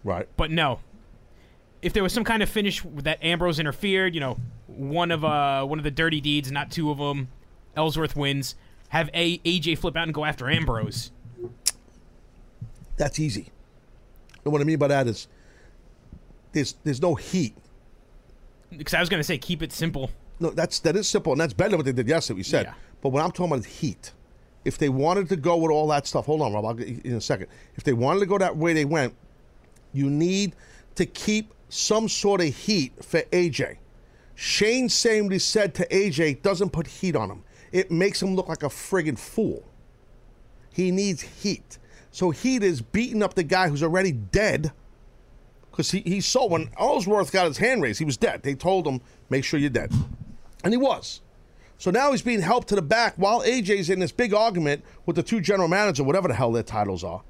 Right. 0.03 0.27
But 0.37 0.49
no. 0.49 0.79
If 1.81 1.93
there 1.93 2.03
was 2.03 2.11
some 2.13 2.23
kind 2.23 2.43
of 2.43 2.49
finish 2.49 2.83
that 2.97 3.23
Ambrose 3.23 3.59
interfered, 3.59 4.13
you 4.13 4.19
know, 4.19 4.37
one 4.67 5.11
of 5.11 5.23
uh 5.23 5.63
one 5.65 5.79
of 5.79 5.83
the 5.83 5.91
dirty 5.91 6.19
deeds, 6.21 6.51
not 6.51 6.71
two 6.71 6.91
of 6.91 6.97
them, 6.97 7.29
Ellsworth 7.75 8.15
wins. 8.15 8.55
Have 8.89 9.09
a 9.13 9.37
AJ 9.39 9.77
flip 9.77 9.95
out 9.95 10.03
and 10.05 10.13
go 10.13 10.25
after 10.25 10.49
Ambrose. 10.49 11.11
That's 12.97 13.19
easy. 13.19 13.49
And 14.43 14.51
what 14.51 14.61
I 14.61 14.65
mean 14.65 14.79
by 14.79 14.87
that 14.87 15.07
is 15.07 15.27
there's 16.51 16.75
there's 16.83 17.01
no 17.01 17.15
heat. 17.15 17.55
Because 18.75 18.93
I 18.93 18.99
was 18.99 19.09
gonna 19.09 19.23
say 19.23 19.37
keep 19.37 19.61
it 19.61 19.71
simple. 19.71 20.11
No, 20.39 20.49
that's 20.51 20.79
that 20.79 20.95
is 20.95 21.07
simple, 21.07 21.31
and 21.33 21.39
that's 21.41 21.53
better 21.53 21.71
than 21.71 21.79
what 21.79 21.85
they 21.85 21.91
did 21.91 22.07
yesterday. 22.07 22.37
We 22.37 22.43
said, 22.43 22.65
Yeah. 22.65 22.73
but 23.01 23.09
what 23.09 23.23
I'm 23.23 23.31
talking 23.31 23.47
about 23.47 23.59
is 23.59 23.65
heat. 23.65 24.11
If 24.65 24.77
they 24.77 24.89
wanted 24.89 25.29
to 25.29 25.35
go 25.37 25.57
with 25.57 25.71
all 25.71 25.87
that 25.87 26.05
stuff, 26.07 26.25
hold 26.25 26.41
on, 26.41 26.53
Rob, 26.53 26.65
I'll 26.65 26.73
get 26.73 27.05
in 27.05 27.15
a 27.15 27.21
second. 27.21 27.47
If 27.75 27.83
they 27.83 27.93
wanted 27.93 28.19
to 28.21 28.25
go 28.25 28.37
that 28.37 28.57
way, 28.57 28.73
they 28.73 28.85
went. 28.85 29.15
You 29.93 30.09
need 30.09 30.55
to 30.95 31.05
keep 31.05 31.53
some 31.69 32.09
sort 32.09 32.41
of 32.41 32.47
heat 32.47 32.93
for 33.03 33.21
AJ. 33.21 33.77
Shane 34.35 34.89
saying 34.89 35.23
what 35.23 35.33
he 35.33 35.39
said 35.39 35.73
to 35.75 35.87
AJ 35.87 36.41
doesn't 36.41 36.71
put 36.71 36.87
heat 36.87 37.15
on 37.15 37.29
him. 37.29 37.43
It 37.71 37.91
makes 37.91 38.21
him 38.21 38.35
look 38.35 38.47
like 38.47 38.63
a 38.63 38.69
friggin' 38.69 39.17
fool. 39.17 39.63
He 40.73 40.91
needs 40.91 41.21
heat. 41.21 41.77
So 42.11 42.31
heat 42.31 42.63
is 42.63 42.81
beating 42.81 43.21
up 43.21 43.33
the 43.35 43.43
guy 43.43 43.69
who's 43.69 43.83
already 43.83 44.11
dead. 44.11 44.71
Because 45.69 45.91
he, 45.91 45.99
he 46.01 46.21
saw 46.21 46.47
when 46.47 46.69
Ellsworth 46.79 47.31
got 47.31 47.47
his 47.47 47.57
hand 47.57 47.81
raised, 47.81 47.99
he 47.99 48.05
was 48.05 48.17
dead. 48.17 48.43
They 48.43 48.55
told 48.55 48.87
him, 48.87 49.01
make 49.29 49.43
sure 49.43 49.59
you're 49.59 49.69
dead. 49.69 49.91
And 50.63 50.73
he 50.73 50.77
was. 50.77 51.21
So 51.77 51.91
now 51.91 52.11
he's 52.11 52.21
being 52.21 52.41
helped 52.41 52.67
to 52.69 52.75
the 52.75 52.81
back 52.81 53.13
while 53.15 53.41
AJ's 53.41 53.89
in 53.89 53.99
this 53.99 54.11
big 54.11 54.33
argument 54.33 54.83
with 55.05 55.15
the 55.15 55.23
two 55.23 55.39
general 55.39 55.69
managers, 55.69 56.05
whatever 56.05 56.27
the 56.27 56.33
hell 56.33 56.51
their 56.51 56.63
titles 56.63 57.03
are. 57.03 57.21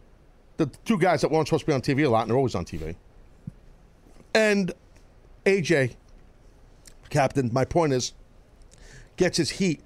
The 0.58 0.66
two 0.86 0.98
guys 0.98 1.22
that 1.22 1.30
weren't 1.30 1.48
supposed 1.48 1.62
to 1.62 1.68
be 1.68 1.74
on 1.74 1.82
TV 1.82 2.06
a 2.06 2.10
lot, 2.10 2.22
and 2.22 2.32
they're 2.32 2.38
always 2.38 2.56
on 2.56 2.66
TV. 2.66 2.96
And 4.34 4.72
AJ, 5.46 5.96
Captain, 7.10 7.50
my 7.52 7.66
point 7.66 7.94
is, 7.94 8.14
gets 9.18 9.38
his 9.38 9.52
heat 9.52 9.82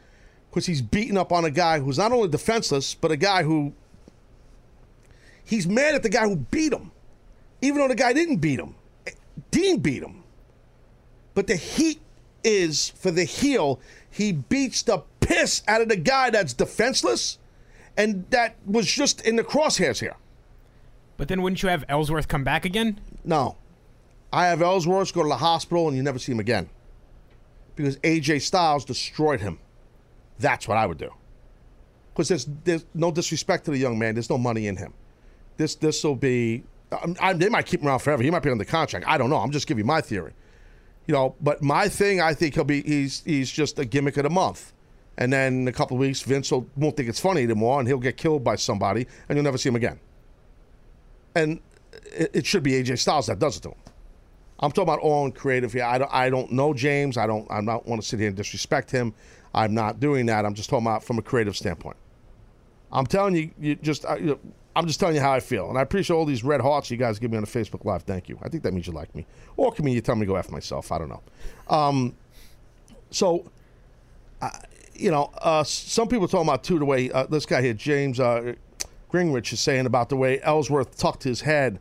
because 0.50 0.66
he's 0.66 0.82
beating 0.82 1.18
up 1.18 1.32
on 1.32 1.46
a 1.46 1.52
guy 1.52 1.80
who's 1.80 1.98
not 1.98 2.12
only 2.12 2.28
defenseless, 2.28 2.94
but 2.94 3.12
a 3.12 3.18
guy 3.18 3.44
who 3.44 3.74
he's 5.44 5.68
mad 5.68 5.96
at 5.96 6.04
the 6.04 6.10
guy 6.10 6.28
who 6.28 6.36
beat 6.36 6.74
him, 6.74 6.92
even 7.62 7.80
though 7.80 7.88
the 7.88 7.96
guy 7.96 8.14
didn't 8.14 8.38
beat 8.38 8.60
him. 8.60 8.76
Dean 9.50 9.80
beat 9.80 10.04
him. 10.04 10.24
But 11.34 11.48
the 11.48 11.56
heat 11.56 12.02
is 12.44 12.90
for 12.90 13.10
the 13.10 13.24
heel. 13.24 13.80
He 14.10 14.32
beats 14.32 14.84
the 14.84 15.04
piss 15.20 15.64
out 15.68 15.82
of 15.82 15.90
the 15.90 15.96
guy 15.96 16.30
that's 16.30 16.54
defenseless, 16.54 17.40
and 17.98 18.30
that 18.30 18.56
was 18.66 18.86
just 18.86 19.22
in 19.22 19.38
the 19.38 19.44
crosshairs 19.44 20.00
here. 20.00 20.16
But 21.18 21.28
then 21.28 21.42
wouldn't 21.42 21.64
you 21.64 21.70
have 21.70 21.86
Ellsworth 21.90 22.28
come 22.28 22.44
back 22.44 22.66
again? 22.66 23.00
No. 23.24 23.58
I 24.34 24.48
have 24.48 24.64
Ellsworth 24.64 25.14
go 25.14 25.22
to 25.22 25.30
the 25.30 25.38
hospital 25.38 25.88
and 25.88 25.96
you 25.96 26.02
never 26.02 26.18
see 26.18 26.32
him 26.32 26.40
again. 26.40 26.68
Because 27.76 27.98
AJ 27.98 28.42
Styles 28.42 28.84
destroyed 28.84 29.40
him. 29.40 29.60
That's 30.40 30.68
what 30.68 30.76
I 30.76 30.88
would 30.88 30.98
do. 30.98 31.12
Because 32.12 32.30
there's, 32.30 32.48
there's 32.64 32.86
no 32.96 33.12
disrespect 33.12 33.66
to 33.66 33.72
the 33.72 33.78
young 33.78 33.98
man. 34.00 34.16
There's 34.16 34.32
no 34.32 34.40
money 34.40 34.66
in 34.68 34.76
him. 34.76 34.94
This 35.58 35.76
this 35.76 36.04
will 36.04 36.16
be. 36.16 36.64
I, 36.92 37.14
I, 37.20 37.34
they 37.34 37.48
might 37.48 37.68
keep 37.68 37.82
him 37.82 37.88
around 37.88 38.00
forever. 38.00 38.24
He 38.24 38.32
might 38.32 38.42
be 38.42 38.50
under 38.50 38.66
contract. 38.66 39.06
I 39.08 39.20
don't 39.20 39.30
know. 39.30 39.38
I'm 39.38 39.52
just 39.52 39.68
giving 39.68 39.84
you 39.84 39.88
my 39.88 40.02
theory. 40.02 40.34
You 41.06 41.14
know, 41.14 41.36
but 41.40 41.62
my 41.62 41.88
thing, 41.88 42.20
I 42.20 42.34
think 42.34 42.56
he'll 42.56 42.64
be. 42.64 42.82
He's 42.82 43.22
he's 43.24 43.52
just 43.52 43.78
a 43.78 43.86
gimmick 43.86 44.18
of 44.18 44.24
the 44.24 44.32
month, 44.32 44.74
and 45.18 45.32
then 45.32 45.62
in 45.62 45.68
a 45.68 45.72
couple 45.72 45.96
of 45.96 46.02
weeks, 46.02 46.22
Vince 46.22 46.52
will, 46.52 46.68
won't 46.76 46.98
think 46.98 47.08
it's 47.08 47.20
funny 47.20 47.44
anymore, 47.44 47.80
and 47.80 47.88
he'll 47.88 47.98
get 48.00 48.18
killed 48.18 48.44
by 48.44 48.56
somebody, 48.56 49.06
and 49.30 49.38
you'll 49.38 49.44
never 49.44 49.60
see 49.60 49.70
him 49.70 49.76
again. 49.76 50.00
And 51.36 51.60
it, 52.06 52.32
it 52.34 52.46
should 52.48 52.64
be 52.64 52.72
AJ 52.72 53.00
Styles 53.00 53.28
that 53.28 53.38
does 53.38 53.58
it 53.58 53.64
to 53.64 53.70
him. 53.70 53.78
I'm 54.64 54.72
talking 54.72 54.84
about 54.84 55.00
all 55.00 55.26
in 55.26 55.34
creative 55.34 55.74
here. 55.74 55.84
I 55.84 55.98
don't, 55.98 56.14
I 56.14 56.30
don't 56.30 56.52
know 56.54 56.74
James. 56.74 57.18
I 57.18 57.28
don't. 57.28 57.46
I 57.52 57.62
don't 57.62 57.86
want 57.86 58.02
to 58.02 58.08
sit 58.08 58.20
here 58.20 58.30
and 58.30 58.38
disrespect 58.38 58.90
him. 58.90 59.14
I'm 59.54 59.74
not 59.74 60.00
doing 60.00 60.26
that. 60.28 60.46
I'm 60.46 60.54
just 60.54 60.70
talking 60.70 60.88
about 60.88 61.04
from 61.04 61.20
a 61.20 61.22
creative 61.22 61.58
standpoint. 61.58 61.98
I'm 62.92 63.06
telling 63.06 63.36
you, 63.36 63.52
you 63.60 63.76
just. 63.76 64.06
I, 64.06 64.18
you 64.18 64.40
I'm 64.76 64.88
just 64.88 65.00
telling 65.00 65.16
you 65.16 65.22
how 65.22 65.32
I 65.32 65.40
feel, 65.40 65.70
and 65.70 65.78
I 65.78 65.82
appreciate 65.82 66.16
all 66.16 66.26
these 66.26 66.44
red 66.44 66.62
hearts 66.62 66.90
you 66.90 66.98
guys 66.98 67.20
give 67.20 67.30
me 67.30 67.38
on 67.38 67.44
the 67.44 67.50
Facebook 67.50 67.86
Live. 67.86 68.04
Thank 68.04 68.28
you. 68.28 68.40
I 68.42 68.50
think 68.50 68.64
that 68.64 68.74
means 68.74 68.88
you 68.88 68.94
like 68.94 69.14
me, 69.14 69.26
or 69.58 69.72
can 69.72 69.86
mean 69.86 69.94
you 69.94 70.02
tell 70.02 70.16
me 70.16 70.22
to 70.22 70.26
go 70.26 70.38
after 70.38 70.52
myself. 70.52 70.92
I 70.92 70.98
don't 70.98 71.10
know. 71.10 71.22
Um, 71.68 72.16
so, 73.12 73.52
you 74.96 75.12
know, 75.12 75.30
uh, 75.42 75.64
some 75.64 76.08
people 76.08 76.28
talking 76.28 76.48
about 76.48 76.64
too 76.64 76.80
the 76.80 76.86
way 76.86 77.12
uh, 77.12 77.26
this 77.26 77.46
guy 77.46 77.62
here, 77.62 77.74
James 77.74 78.20
uh, 78.20 78.54
Gringrich, 79.12 79.54
is 79.54 79.60
saying 79.60 79.86
about 79.86 80.10
the 80.10 80.16
way 80.16 80.42
Ellsworth 80.42 80.98
tucked 80.98 81.24
his 81.24 81.42
head 81.42 81.80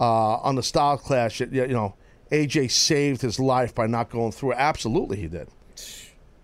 uh, 0.00 0.36
on 0.36 0.56
the 0.56 0.62
style 0.62 0.98
clash. 0.98 1.38
You 1.38 1.68
know, 1.68 1.94
AJ 2.32 2.70
saved 2.70 3.20
his 3.20 3.38
life 3.38 3.74
by 3.74 3.86
not 3.86 4.10
going 4.10 4.32
through. 4.32 4.52
it. 4.52 4.58
Absolutely, 4.58 5.18
he 5.18 5.28
did. 5.28 5.48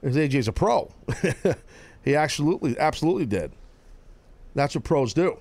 Because 0.00 0.16
AJ's 0.16 0.46
a 0.46 0.52
pro. 0.52 0.92
he 2.04 2.14
absolutely, 2.14 2.78
absolutely 2.78 3.26
did. 3.26 3.52
That's 4.54 4.74
what 4.74 4.84
pros 4.84 5.14
do. 5.14 5.38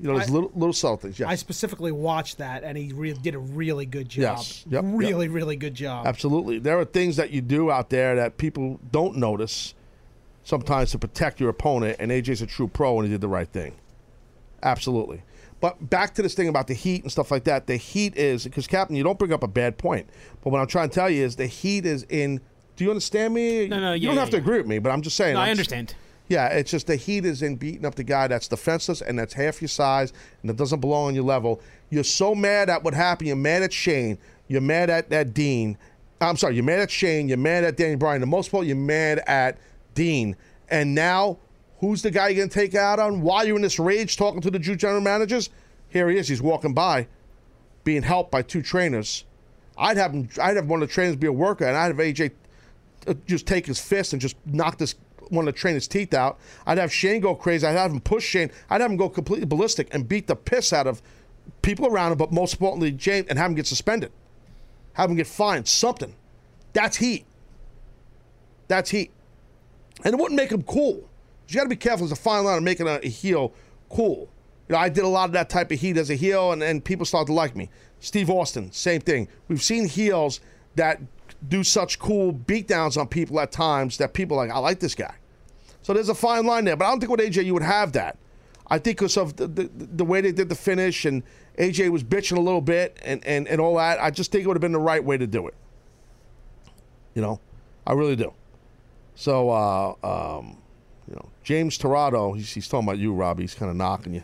You 0.00 0.08
know, 0.08 0.16
there's 0.16 0.30
little 0.30 0.50
little 0.54 0.72
subtle 0.72 0.96
things. 0.96 1.18
Yeah, 1.18 1.28
I 1.28 1.34
specifically 1.34 1.92
watched 1.92 2.38
that, 2.38 2.64
and 2.64 2.76
he 2.78 2.90
re- 2.94 3.12
did 3.12 3.34
a 3.34 3.38
really 3.38 3.84
good 3.84 4.08
job. 4.08 4.38
Yes. 4.38 4.64
Yep, 4.66 4.84
yep. 4.84 4.92
really, 4.96 5.28
really 5.28 5.56
good 5.56 5.74
job. 5.74 6.06
Absolutely. 6.06 6.58
There 6.58 6.78
are 6.78 6.86
things 6.86 7.16
that 7.16 7.30
you 7.30 7.42
do 7.42 7.70
out 7.70 7.90
there 7.90 8.16
that 8.16 8.38
people 8.38 8.80
don't 8.90 9.16
notice 9.16 9.74
sometimes 10.42 10.92
to 10.92 10.98
protect 10.98 11.38
your 11.38 11.50
opponent, 11.50 11.98
and 12.00 12.10
AJ's 12.10 12.40
a 12.40 12.46
true 12.46 12.66
pro 12.66 12.98
and 12.98 13.06
he 13.06 13.12
did 13.12 13.20
the 13.20 13.28
right 13.28 13.48
thing. 13.48 13.74
Absolutely. 14.62 15.22
But 15.60 15.90
back 15.90 16.14
to 16.14 16.22
this 16.22 16.34
thing 16.34 16.48
about 16.48 16.66
the 16.66 16.74
heat 16.74 17.02
and 17.02 17.12
stuff 17.12 17.30
like 17.30 17.44
that. 17.44 17.66
The 17.66 17.76
heat 17.76 18.16
is 18.16 18.44
because 18.44 18.66
Captain, 18.66 18.96
you 18.96 19.02
don't 19.02 19.18
bring 19.18 19.32
up 19.32 19.42
a 19.42 19.48
bad 19.48 19.76
point. 19.76 20.08
But 20.42 20.50
what 20.50 20.60
I'm 20.60 20.66
trying 20.66 20.88
to 20.88 20.94
tell 20.94 21.10
you 21.10 21.24
is 21.24 21.36
the 21.36 21.46
heat 21.46 21.84
is 21.86 22.04
in. 22.08 22.40
Do 22.76 22.84
you 22.84 22.90
understand 22.90 23.34
me? 23.34 23.68
No, 23.68 23.78
no, 23.78 23.92
You 23.92 24.00
yeah, 24.02 24.06
don't 24.08 24.14
yeah, 24.14 24.20
have 24.20 24.30
to 24.30 24.36
yeah. 24.38 24.42
agree 24.42 24.56
with 24.56 24.66
me, 24.66 24.78
but 24.78 24.90
I'm 24.90 25.02
just 25.02 25.16
saying. 25.16 25.34
No, 25.34 25.40
I 25.40 25.50
understand. 25.50 25.94
Yeah, 26.28 26.46
it's 26.46 26.70
just 26.70 26.86
the 26.86 26.94
heat 26.96 27.24
is 27.24 27.42
in 27.42 27.56
beating 27.56 27.84
up 27.84 27.96
the 27.96 28.04
guy 28.04 28.28
that's 28.28 28.46
defenseless 28.46 29.02
and 29.02 29.18
that's 29.18 29.34
half 29.34 29.60
your 29.60 29.68
size 29.68 30.12
and 30.40 30.48
that 30.48 30.56
doesn't 30.56 30.78
belong 30.78 31.08
on 31.08 31.14
your 31.14 31.24
level. 31.24 31.60
You're 31.90 32.04
so 32.04 32.36
mad 32.36 32.70
at 32.70 32.84
what 32.84 32.94
happened. 32.94 33.26
You're 33.26 33.36
mad 33.36 33.64
at 33.64 33.72
Shane. 33.72 34.16
You're 34.46 34.60
mad 34.60 34.90
at 34.90 35.10
that 35.10 35.34
Dean. 35.34 35.76
I'm 36.20 36.36
sorry. 36.36 36.54
You're 36.54 36.64
mad 36.64 36.78
at 36.78 36.90
Shane. 36.90 37.28
You're 37.28 37.36
mad 37.36 37.64
at 37.64 37.76
Danny 37.76 37.96
Bryan. 37.96 38.20
The 38.20 38.28
most 38.28 38.52
part, 38.52 38.64
you're 38.64 38.76
mad 38.76 39.20
at 39.26 39.58
Dean. 39.94 40.36
And 40.68 40.94
now, 40.94 41.38
who's 41.80 42.02
the 42.02 42.10
guy 42.10 42.28
you're 42.28 42.36
going 42.36 42.48
to 42.48 42.54
take 42.54 42.74
out 42.74 42.98
on? 42.98 43.22
While 43.22 43.46
you're 43.46 43.56
in 43.56 43.62
this 43.62 43.78
rage 43.78 44.16
talking 44.16 44.40
to 44.42 44.50
the 44.50 44.58
Jew 44.58 44.76
general 44.76 45.00
managers, 45.00 45.50
here 45.88 46.08
he 46.08 46.18
is. 46.18 46.28
He's 46.28 46.42
walking 46.42 46.72
by, 46.72 47.08
being 47.84 48.02
helped 48.02 48.30
by 48.30 48.42
two 48.42 48.62
trainers. 48.62 49.24
I'd 49.76 49.96
have 49.96 50.12
him. 50.12 50.28
I'd 50.40 50.56
have 50.56 50.66
one 50.66 50.82
of 50.82 50.88
the 50.88 50.92
trainers 50.92 51.16
be 51.16 51.26
a 51.26 51.32
worker, 51.32 51.64
and 51.64 51.76
I'd 51.76 51.88
have 51.88 51.96
AJ 51.96 52.32
uh, 53.06 53.14
just 53.26 53.46
take 53.46 53.66
his 53.66 53.80
fist 53.80 54.12
and 54.12 54.20
just 54.20 54.36
knock 54.46 54.78
this 54.78 54.94
one 55.30 55.48
of 55.48 55.54
the 55.54 55.58
trainers' 55.58 55.88
teeth 55.88 56.12
out. 56.12 56.38
I'd 56.66 56.78
have 56.78 56.92
Shane 56.92 57.20
go 57.20 57.34
crazy. 57.34 57.66
I'd 57.66 57.76
have 57.76 57.90
him 57.90 58.00
push 58.00 58.24
Shane. 58.24 58.50
I'd 58.68 58.80
have 58.80 58.90
him 58.90 58.96
go 58.96 59.08
completely 59.08 59.46
ballistic 59.46 59.92
and 59.94 60.08
beat 60.08 60.26
the 60.26 60.36
piss 60.36 60.72
out 60.72 60.86
of 60.86 61.00
people 61.62 61.86
around 61.86 62.12
him, 62.12 62.18
but 62.18 62.32
most 62.32 62.54
importantly, 62.54 62.90
James, 62.90 63.26
and 63.28 63.38
have 63.38 63.50
him 63.50 63.54
get 63.54 63.66
suspended. 63.66 64.12
Have 64.94 65.10
him 65.10 65.16
get 65.16 65.26
fined. 65.26 65.66
Something. 65.66 66.14
That's 66.72 66.96
heat. 66.96 67.24
That's 68.68 68.90
heat. 68.90 69.10
And 70.04 70.14
it 70.14 70.20
wouldn't 70.20 70.36
make 70.36 70.52
him 70.52 70.62
cool. 70.62 71.08
You 71.50 71.56
got 71.56 71.64
to 71.64 71.68
be 71.68 71.76
careful. 71.76 72.06
There's 72.06 72.18
a 72.18 72.22
fine 72.22 72.44
line 72.44 72.58
of 72.58 72.62
making 72.62 72.86
a, 72.86 73.00
a 73.02 73.08
heel 73.08 73.52
cool. 73.88 74.28
You 74.68 74.74
know, 74.74 74.78
I 74.78 74.88
did 74.88 75.04
a 75.04 75.08
lot 75.08 75.24
of 75.24 75.32
that 75.32 75.50
type 75.50 75.72
of 75.72 75.80
heat 75.80 75.96
as 75.96 76.10
a 76.10 76.14
heel, 76.14 76.52
and, 76.52 76.62
and 76.62 76.84
people 76.84 77.04
started 77.04 77.26
to 77.26 77.32
like 77.32 77.56
me. 77.56 77.68
Steve 77.98 78.30
Austin, 78.30 78.70
same 78.70 79.00
thing. 79.00 79.26
We've 79.48 79.62
seen 79.62 79.88
heels 79.88 80.40
that 80.76 81.00
do 81.48 81.64
such 81.64 81.98
cool 81.98 82.32
beatdowns 82.32 82.96
on 82.96 83.08
people 83.08 83.40
at 83.40 83.50
times 83.50 83.98
that 83.98 84.14
people 84.14 84.36
like, 84.36 84.50
I 84.50 84.58
like 84.58 84.78
this 84.78 84.94
guy. 84.94 85.14
So 85.82 85.92
there's 85.92 86.08
a 86.08 86.14
fine 86.14 86.46
line 86.46 86.64
there. 86.64 86.76
But 86.76 86.84
I 86.84 86.90
don't 86.90 87.00
think 87.00 87.10
with 87.10 87.20
AJ 87.20 87.44
you 87.44 87.54
would 87.54 87.62
have 87.62 87.92
that. 87.92 88.16
I 88.68 88.78
think 88.78 88.98
because 88.98 89.16
of 89.16 89.36
the, 89.36 89.48
the, 89.48 89.70
the 89.74 90.04
way 90.04 90.20
they 90.20 90.30
did 90.30 90.48
the 90.48 90.54
finish 90.54 91.04
and 91.04 91.24
AJ 91.58 91.90
was 91.90 92.04
bitching 92.04 92.36
a 92.36 92.40
little 92.40 92.60
bit 92.60 92.96
and, 93.04 93.24
and, 93.26 93.48
and 93.48 93.60
all 93.60 93.76
that, 93.76 94.00
I 94.00 94.10
just 94.10 94.30
think 94.30 94.44
it 94.44 94.46
would 94.46 94.56
have 94.56 94.60
been 94.62 94.72
the 94.72 94.78
right 94.78 95.02
way 95.02 95.18
to 95.18 95.26
do 95.26 95.48
it. 95.48 95.54
You 97.14 97.22
know, 97.22 97.40
I 97.84 97.94
really 97.94 98.14
do. 98.14 98.32
So, 99.16 99.50
uh, 99.50 99.94
um, 100.38 100.58
James 101.44 101.78
Torado, 101.78 102.32
he's, 102.32 102.52
he's 102.52 102.68
talking 102.68 102.86
about 102.88 102.98
you, 102.98 103.12
Robbie. 103.12 103.42
He's 103.44 103.54
kind 103.54 103.70
of 103.70 103.76
knocking 103.76 104.14
you. 104.14 104.22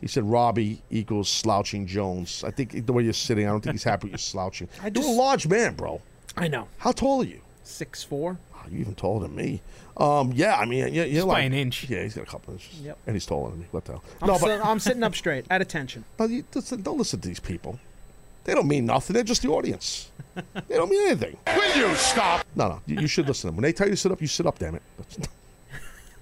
He 0.00 0.08
said 0.08 0.24
Robbie 0.24 0.82
equals 0.90 1.28
slouching 1.28 1.86
Jones. 1.86 2.42
I 2.44 2.50
think 2.50 2.86
the 2.86 2.92
way 2.92 3.04
you're 3.04 3.12
sitting, 3.12 3.46
I 3.46 3.50
don't 3.50 3.60
think 3.60 3.74
he's 3.74 3.84
happy 3.84 4.06
with 4.06 4.12
you 4.12 4.18
slouching. 4.18 4.68
I 4.80 4.84
You're 4.84 4.88
a 4.88 4.90
just- 4.92 5.08
large 5.10 5.46
man, 5.46 5.74
bro. 5.74 6.00
I 6.36 6.48
know. 6.48 6.66
How 6.78 6.92
tall 6.92 7.20
are 7.22 7.26
you? 7.26 7.40
Six 7.62 8.02
four. 8.02 8.38
Oh, 8.54 8.60
you 8.70 8.78
even 8.78 8.94
taller 8.94 9.26
than 9.26 9.36
me. 9.36 9.60
Um, 9.96 10.32
yeah, 10.34 10.56
I 10.56 10.64
mean, 10.64 10.92
you're, 10.94 11.04
you're 11.06 11.24
like 11.24 11.36
by 11.36 11.40
an 11.42 11.52
inch. 11.52 11.88
Yeah, 11.88 12.02
he's 12.02 12.14
got 12.14 12.22
a 12.22 12.26
couple 12.30 12.54
inches. 12.54 12.80
Yep. 12.80 12.98
And 13.06 13.14
he's 13.14 13.26
taller 13.26 13.50
than 13.50 13.60
me. 13.60 13.66
What 13.70 13.84
the 13.84 13.92
hell? 13.92 14.04
I'm, 14.22 14.38
si- 14.38 14.50
I'm 14.50 14.78
sitting 14.80 15.02
up 15.02 15.14
straight, 15.14 15.44
at 15.50 15.60
attention. 15.60 16.04
But 16.16 16.30
you, 16.30 16.44
listen, 16.54 16.82
don't 16.82 16.96
listen 16.98 17.20
to 17.20 17.28
these 17.28 17.38
people. 17.40 17.78
They 18.44 18.54
don't 18.54 18.66
mean 18.66 18.86
nothing. 18.86 19.14
They're 19.14 19.22
just 19.22 19.42
the 19.42 19.48
audience. 19.50 20.10
they 20.34 20.76
don't 20.76 20.88
mean 20.90 21.06
anything. 21.08 21.36
Will 21.46 21.76
you 21.76 21.94
stop? 21.94 22.44
No, 22.56 22.68
no. 22.68 22.80
You, 22.86 23.00
you 23.02 23.06
should 23.06 23.28
listen 23.28 23.42
to 23.42 23.46
them. 23.48 23.56
When 23.56 23.62
they 23.62 23.72
tell 23.72 23.86
you 23.86 23.92
to 23.92 23.96
sit 23.96 24.10
up, 24.10 24.20
you 24.20 24.26
sit 24.26 24.46
up. 24.46 24.58
Damn 24.58 24.74
it. 24.76 24.82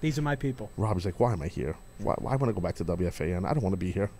These 0.01 0.19
are 0.19 0.23
my 0.23 0.37
people. 0.37 0.71
Robbie's 0.77 1.05
like, 1.05 1.21
why 1.21 1.33
am 1.33 1.43
I 1.43 1.49
here? 1.49 1.77
Why, 1.99 2.15
why 2.19 2.37
want 2.37 2.47
to 2.47 2.53
go 2.53 2.61
back 2.61 2.77
to 2.77 2.85
WFAN? 2.85 3.45
I 3.45 3.53
don't 3.53 3.63
want 3.63 3.75
to 3.75 3.77
be 3.77 3.91
here. 3.91 4.11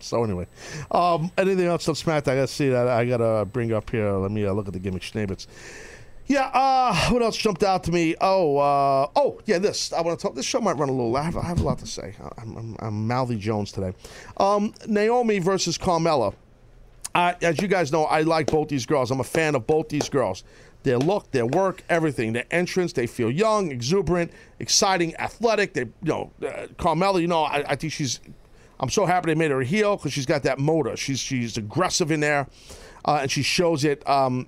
So 0.00 0.22
anyway, 0.22 0.46
um, 0.90 1.30
anything 1.36 1.66
else 1.66 1.88
on 1.88 1.94
SmackDown? 1.94 2.28
I 2.28 2.36
gotta 2.36 2.46
see 2.46 2.68
that. 2.68 2.86
I 2.88 3.04
gotta 3.04 3.44
bring 3.44 3.72
up 3.72 3.90
here. 3.90 4.10
Let 4.12 4.30
me 4.30 4.46
uh, 4.46 4.52
look 4.52 4.68
at 4.68 4.72
the 4.72 4.78
gimmick 4.78 5.02
schnabbits. 5.02 5.46
Yeah. 6.26 6.50
Uh, 6.52 7.10
what 7.10 7.22
else 7.22 7.36
jumped 7.36 7.62
out 7.64 7.84
to 7.84 7.92
me? 7.92 8.14
Oh, 8.20 8.58
uh, 8.58 9.08
oh, 9.16 9.40
yeah. 9.46 9.58
This 9.58 9.92
I 9.92 10.02
want 10.02 10.18
to 10.18 10.22
talk. 10.22 10.34
This 10.36 10.46
show 10.46 10.60
might 10.60 10.76
run 10.76 10.88
a 10.88 10.92
little. 10.92 11.16
I 11.16 11.22
have, 11.22 11.36
I 11.36 11.44
have 11.44 11.60
a 11.60 11.64
lot 11.64 11.78
to 11.78 11.86
say. 11.86 12.14
I'm, 12.36 12.56
I'm, 12.56 12.76
I'm 12.78 13.06
mouthy 13.08 13.36
Jones 13.36 13.72
today. 13.72 13.92
Um, 14.36 14.74
Naomi 14.86 15.38
versus 15.40 15.76
Carmella. 15.78 16.34
I, 17.14 17.34
as 17.42 17.60
you 17.60 17.68
guys 17.68 17.90
know, 17.90 18.04
I 18.04 18.22
like 18.22 18.46
both 18.46 18.68
these 18.68 18.86
girls. 18.86 19.10
I'm 19.10 19.20
a 19.20 19.24
fan 19.24 19.54
of 19.54 19.66
both 19.66 19.88
these 19.88 20.08
girls. 20.08 20.44
Their 20.84 20.98
look, 20.98 21.30
their 21.32 21.46
work, 21.46 21.82
everything. 21.88 22.32
Their 22.32 22.46
entrance, 22.50 22.92
they 22.92 23.06
feel 23.06 23.30
young, 23.30 23.70
exuberant, 23.70 24.32
exciting, 24.58 25.14
athletic. 25.16 25.74
They, 25.74 25.82
you 25.82 25.90
know, 26.02 26.32
uh, 26.40 26.68
Carmella. 26.78 27.20
You 27.20 27.26
know, 27.26 27.42
I, 27.42 27.64
I 27.68 27.74
think 27.76 27.92
she's. 27.92 28.20
I'm 28.80 28.88
so 28.88 29.06
happy 29.06 29.26
they 29.26 29.34
made 29.34 29.50
her 29.50 29.60
a 29.60 29.64
heel 29.64 29.96
because 29.96 30.12
she's 30.12 30.26
got 30.26 30.44
that 30.44 30.58
motor. 30.58 30.96
She's 30.96 31.18
she's 31.18 31.56
aggressive 31.56 32.10
in 32.12 32.20
there, 32.20 32.46
uh, 33.04 33.18
and 33.22 33.30
she 33.30 33.42
shows 33.42 33.84
it. 33.84 34.08
Um, 34.08 34.46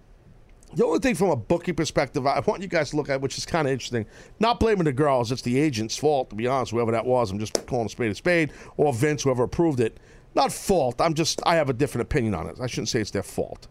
the 0.73 0.85
only 0.87 1.01
thing 1.01 1.17
from 1.17 1.31
a 1.31 1.37
booking 1.37 1.75
perspective, 1.75 2.25
I 2.27 2.39
want 2.41 2.63
you 2.63 2.69
guys 2.69 2.91
to 2.91 2.97
look 2.97 3.09
at, 3.09 3.21
which 3.21 3.37
is 3.37 3.45
kind 3.45 3.67
of 3.67 3.73
interesting. 3.73 4.07
Not 4.39 4.61
blaming 4.61 4.85
the 4.85 4.93
girls; 4.93 5.33
it's 5.33 5.43
the 5.43 5.59
agent's 5.59 5.97
fault, 5.97 6.31
to 6.31 6.37
be 6.37 6.47
honest. 6.47 6.71
Whoever 6.71 6.93
that 6.93 7.05
was, 7.05 7.33
I'm 7.33 7.41
just 7.41 7.67
calling 7.67 7.87
a 7.87 7.89
spade 7.89 8.13
a 8.13 8.15
spade, 8.15 8.53
or 8.77 8.93
Vince, 8.93 9.25
whoever 9.25 9.43
approved 9.43 9.81
it. 9.81 9.99
Not 10.35 10.53
fault. 10.53 11.01
I'm 11.01 11.15
just 11.15 11.41
I 11.45 11.57
have 11.57 11.69
a 11.71 11.73
different 11.73 12.03
opinion 12.03 12.35
on 12.35 12.47
it. 12.47 12.61
I 12.61 12.69
shouldn't 12.69 12.89
say 12.89 13.01
it's 13.01 13.11
their 13.11 13.25
fault. 13.25 13.67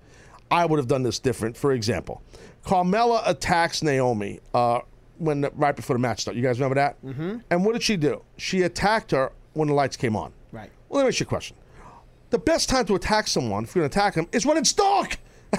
I 0.51 0.65
would 0.65 0.77
have 0.77 0.87
done 0.87 1.03
this 1.03 1.19
different. 1.19 1.55
For 1.55 1.71
example, 1.71 2.21
Carmella 2.65 3.21
attacks 3.25 3.81
Naomi 3.83 4.39
uh, 4.53 4.79
when 5.17 5.45
right 5.55 5.75
before 5.75 5.95
the 5.95 5.99
match 5.99 6.21
started. 6.21 6.39
You 6.39 6.45
guys 6.45 6.59
remember 6.59 6.75
that? 6.75 7.03
Mm-hmm. 7.03 7.37
And 7.49 7.65
what 7.65 7.73
did 7.73 7.83
she 7.83 7.97
do? 7.97 8.21
She 8.37 8.61
attacked 8.63 9.11
her 9.11 9.31
when 9.53 9.67
the 9.67 9.73
lights 9.73 9.97
came 9.97 10.15
on. 10.15 10.31
Right. 10.51 10.69
Well, 10.89 10.97
let 10.99 11.03
me 11.03 11.09
ask 11.09 11.19
you 11.19 11.25
a 11.25 11.27
question. 11.29 11.55
The 12.29 12.39
best 12.39 12.69
time 12.69 12.85
to 12.85 12.95
attack 12.95 13.27
someone, 13.27 13.63
if 13.63 13.73
you're 13.75 13.81
going 13.83 13.89
to 13.91 13.99
attack 13.99 14.13
them, 14.13 14.27
is 14.31 14.45
when 14.45 14.57
it's 14.57 14.71
dark. 14.73 15.17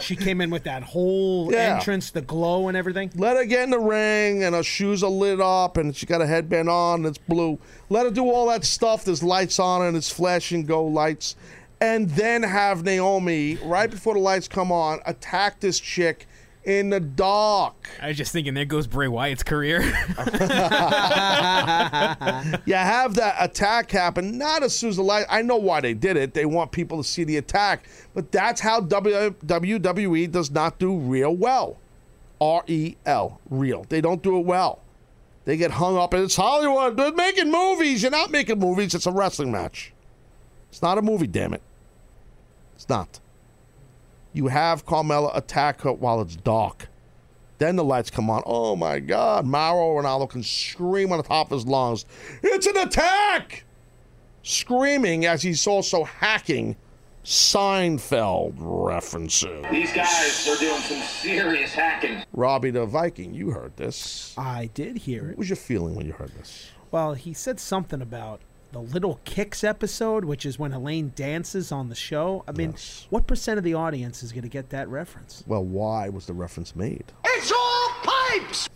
she 0.00 0.16
came 0.16 0.40
in 0.40 0.50
with 0.50 0.64
that 0.64 0.82
whole 0.82 1.52
Yeah. 1.52 1.76
entrance, 1.76 2.10
the 2.10 2.22
glow 2.22 2.66
and 2.68 2.76
everything. 2.76 3.10
Let 3.14 3.36
her 3.36 3.44
get 3.44 3.62
in 3.64 3.70
the 3.70 3.78
ring, 3.78 4.42
and 4.42 4.54
her 4.54 4.64
shoes 4.64 5.04
are 5.04 5.10
lit 5.10 5.40
up, 5.40 5.76
and 5.76 5.94
she 5.94 6.06
got 6.06 6.20
a 6.20 6.26
headband 6.26 6.68
on, 6.68 7.00
and 7.00 7.06
it's 7.06 7.18
blue. 7.18 7.58
Let 7.88 8.04
her 8.06 8.10
do 8.10 8.28
all 8.28 8.48
that 8.48 8.64
stuff. 8.64 9.04
There's 9.04 9.22
lights 9.22 9.60
on, 9.60 9.82
and 9.82 9.96
it's 9.96 10.10
flashing 10.10 10.64
go 10.64 10.84
lights. 10.84 11.36
And 11.82 12.08
then 12.10 12.44
have 12.44 12.84
Naomi, 12.84 13.56
right 13.56 13.90
before 13.90 14.14
the 14.14 14.20
lights 14.20 14.46
come 14.46 14.70
on, 14.70 15.00
attack 15.04 15.58
this 15.58 15.80
chick 15.80 16.28
in 16.62 16.90
the 16.90 17.00
dark. 17.00 17.74
I 18.00 18.06
was 18.06 18.16
just 18.16 18.30
thinking, 18.30 18.54
there 18.54 18.64
goes 18.64 18.86
Bray 18.86 19.08
Wyatt's 19.08 19.42
career. 19.42 19.80
you 19.82 19.90
have 22.76 23.14
that 23.14 23.34
attack 23.40 23.90
happen, 23.90 24.38
not 24.38 24.62
as 24.62 24.78
soon 24.78 24.90
as 24.90 24.96
the 24.96 25.02
light. 25.02 25.26
I 25.28 25.42
know 25.42 25.56
why 25.56 25.80
they 25.80 25.92
did 25.92 26.16
it. 26.16 26.34
They 26.34 26.46
want 26.46 26.70
people 26.70 27.02
to 27.02 27.08
see 27.08 27.24
the 27.24 27.36
attack, 27.38 27.88
but 28.14 28.30
that's 28.30 28.60
how 28.60 28.80
WWE 28.80 30.30
does 30.30 30.52
not 30.52 30.78
do 30.78 30.96
real 30.96 31.34
well. 31.34 31.78
R 32.40 32.62
E 32.68 32.94
L, 33.06 33.40
real. 33.50 33.86
They 33.88 34.00
don't 34.00 34.22
do 34.22 34.38
it 34.38 34.46
well. 34.46 34.78
They 35.46 35.56
get 35.56 35.72
hung 35.72 35.96
up, 35.96 36.14
and 36.14 36.22
it's 36.22 36.36
Hollywood. 36.36 36.96
They're 36.96 37.12
making 37.12 37.50
movies. 37.50 38.02
You're 38.02 38.12
not 38.12 38.30
making 38.30 38.60
movies. 38.60 38.94
It's 38.94 39.06
a 39.06 39.10
wrestling 39.10 39.50
match. 39.50 39.92
It's 40.70 40.80
not 40.80 40.96
a 40.96 41.02
movie. 41.02 41.26
Damn 41.26 41.54
it. 41.54 41.62
It's 42.74 42.88
not. 42.88 43.20
You 44.32 44.48
have 44.48 44.86
Carmella 44.86 45.36
attack 45.36 45.82
her 45.82 45.92
while 45.92 46.20
it's 46.20 46.36
dark. 46.36 46.88
Then 47.58 47.76
the 47.76 47.84
lights 47.84 48.10
come 48.10 48.30
on. 48.30 48.42
Oh 48.46 48.74
my 48.74 48.98
God. 48.98 49.46
Mauro 49.46 50.00
Ranallo 50.02 50.28
can 50.28 50.42
scream 50.42 51.12
on 51.12 51.18
the 51.18 51.24
top 51.24 51.52
of 51.52 51.58
his 51.58 51.66
lungs. 51.66 52.04
It's 52.42 52.66
an 52.66 52.76
attack! 52.76 53.64
Screaming 54.42 55.26
as 55.26 55.42
he's 55.42 55.64
also 55.66 56.02
hacking 56.02 56.76
Seinfeld 57.24 58.54
references. 58.58 59.64
These 59.70 59.92
guys 59.92 60.48
are 60.48 60.56
doing 60.58 60.80
some 60.80 61.00
serious 61.02 61.72
hacking. 61.72 62.24
Robbie 62.32 62.70
the 62.70 62.84
Viking, 62.84 63.32
you 63.32 63.50
heard 63.50 63.76
this. 63.76 64.34
I 64.36 64.70
did 64.74 64.96
hear 64.96 65.26
it. 65.26 65.28
What 65.28 65.38
was 65.38 65.48
your 65.48 65.56
feeling 65.56 65.94
when 65.94 66.06
you 66.06 66.12
heard 66.14 66.32
this? 66.36 66.70
Well, 66.90 67.14
he 67.14 67.32
said 67.32 67.60
something 67.60 68.02
about 68.02 68.40
the 68.72 68.80
Little 68.80 69.20
Kicks 69.24 69.62
episode, 69.62 70.24
which 70.24 70.46
is 70.46 70.58
when 70.58 70.72
Elaine 70.72 71.12
dances 71.14 71.70
on 71.70 71.88
the 71.90 71.94
show. 71.94 72.42
I 72.48 72.52
mean, 72.52 72.74
what 73.10 73.26
percent 73.26 73.58
of 73.58 73.64
the 73.64 73.74
audience 73.74 74.22
is 74.22 74.32
going 74.32 74.42
to 74.42 74.48
get 74.48 74.70
that 74.70 74.88
reference? 74.88 75.44
Well, 75.46 75.64
why 75.64 76.08
was 76.08 76.26
the 76.26 76.32
reference 76.32 76.74
made? 76.74 77.04
It's 77.24 77.52
all 77.52 77.90
pipes. 78.02 78.68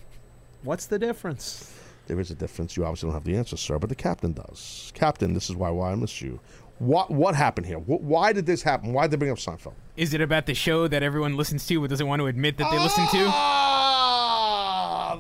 What's 0.63 0.87
the 0.87 0.99
difference? 0.99 1.73
There 2.09 2.21
is 2.21 2.31
a 2.31 2.35
difference. 2.35 2.77
You 2.77 2.85
obviously 2.85 3.07
don't 3.09 3.15
have 3.15 3.25
the 3.25 3.37
answer, 3.37 3.57
sir, 3.57 3.79
but 3.79 3.89
the 3.89 3.95
captain 3.95 4.33
does. 4.33 4.93
Captain, 4.95 5.33
this 5.35 5.49
is 5.51 5.57
why 5.57 5.71
why 5.71 5.93
I 5.93 5.95
miss 5.95 6.21
you. 6.21 6.41
What 6.79 7.11
what 7.11 7.35
happened 7.35 7.67
here? 7.67 7.79
Wh- 7.79 8.03
Why 8.03 8.35
did 8.35 8.45
this 8.45 8.63
happen? 8.63 8.93
Why 8.93 9.05
did 9.05 9.13
they 9.13 9.17
bring 9.17 9.31
up 9.31 9.39
Seinfeld? 9.39 9.73
Is 9.97 10.13
it 10.13 10.21
about 10.21 10.45
the 10.45 10.53
show 10.55 10.87
that 10.89 11.03
everyone 11.03 11.35
listens 11.37 11.67
to 11.69 11.81
but 11.81 11.89
doesn't 11.89 12.07
want 12.07 12.21
to 12.21 12.27
admit 12.27 12.59
that 12.59 12.71
they 12.71 12.79
listen 12.79 13.07
to? 13.09 13.25
Ah! 13.29 13.96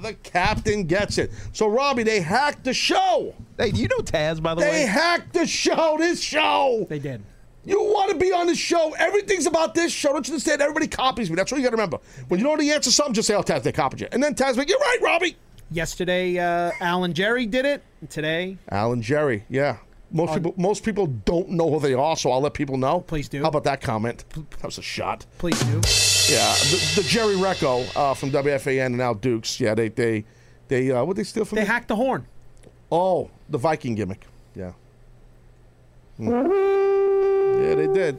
The 0.06 0.14
captain 0.14 0.84
gets 0.84 1.18
it. 1.18 1.32
So, 1.52 1.66
Robbie, 1.66 2.04
they 2.04 2.20
hacked 2.20 2.64
the 2.64 2.72
show. 2.72 3.34
Hey, 3.58 3.70
you 3.70 3.88
know 3.88 3.98
Taz, 3.98 4.40
by 4.40 4.54
the 4.54 4.60
they 4.60 4.68
way? 4.68 4.76
They 4.78 4.86
hacked 4.86 5.32
the 5.32 5.46
show. 5.46 5.96
This 5.98 6.20
show. 6.20 6.86
They 6.88 6.98
did. 6.98 7.22
You 7.64 7.82
want 7.82 8.12
to 8.12 8.16
be 8.16 8.30
on 8.32 8.46
the 8.46 8.54
show. 8.54 8.94
Everything's 8.96 9.46
about 9.46 9.74
this 9.74 9.92
show. 9.92 10.12
Don't 10.12 10.26
you 10.28 10.34
understand? 10.34 10.62
Everybody 10.62 10.86
copies 10.86 11.28
me. 11.28 11.34
That's 11.34 11.50
what 11.50 11.58
you 11.58 11.64
got 11.64 11.70
to 11.70 11.76
remember. 11.76 11.98
When 12.28 12.38
you 12.38 12.46
know 12.46 12.56
the 12.56 12.70
answer 12.70 12.90
to 12.90 12.92
something, 12.92 13.14
just 13.14 13.26
say, 13.26 13.34
oh, 13.34 13.42
Taz, 13.42 13.64
they 13.64 13.72
copied 13.72 14.02
you. 14.02 14.08
And 14.12 14.22
then 14.22 14.36
Taz 14.36 14.56
like, 14.56 14.68
you're 14.68 14.78
right, 14.78 14.98
Robbie. 15.02 15.36
Yesterday, 15.72 16.38
uh, 16.38 16.70
Alan 16.80 17.12
Jerry 17.12 17.44
did 17.44 17.64
it. 17.64 17.82
Today, 18.08 18.56
Alan 18.70 19.02
Jerry, 19.02 19.44
yeah. 19.48 19.78
Most 20.12 20.34
people, 20.34 20.54
most 20.56 20.84
people 20.84 21.06
don't 21.08 21.50
know 21.50 21.68
who 21.68 21.80
they 21.80 21.94
are, 21.94 22.16
so 22.16 22.30
I'll 22.30 22.40
let 22.40 22.54
people 22.54 22.76
know. 22.76 23.00
Please 23.00 23.28
do. 23.28 23.42
How 23.42 23.48
about 23.48 23.64
that 23.64 23.80
comment? 23.80 24.24
That 24.28 24.64
was 24.64 24.78
a 24.78 24.82
shot. 24.82 25.26
Please 25.38 25.60
do. 25.64 26.15
Yeah, 26.28 26.53
the, 26.55 26.93
the 26.97 27.09
Jerry 27.09 27.35
Recco 27.36 27.86
uh, 27.97 28.15
from 28.15 28.31
WFAN 28.32 28.86
and 28.86 28.97
now 28.98 29.15
Dukes. 29.15 29.61
Yeah, 29.61 29.74
they 29.74 29.89
they 29.89 30.24
they 30.69 30.90
uh, 30.90 31.05
what 31.05 31.16
they 31.16 31.23
steal 31.23 31.44
from? 31.44 31.57
They 31.57 31.62
me? 31.62 31.69
hacked 31.69 31.89
the 31.89 31.97
horn. 31.97 32.27
Oh, 32.90 33.31
the 33.48 33.59
Viking 33.59 33.94
gimmick. 33.94 34.27
Yeah. 34.55 34.73
Hmm. 36.16 36.31
Yeah, 37.57 37.74
they 37.74 37.86
did. 37.86 38.19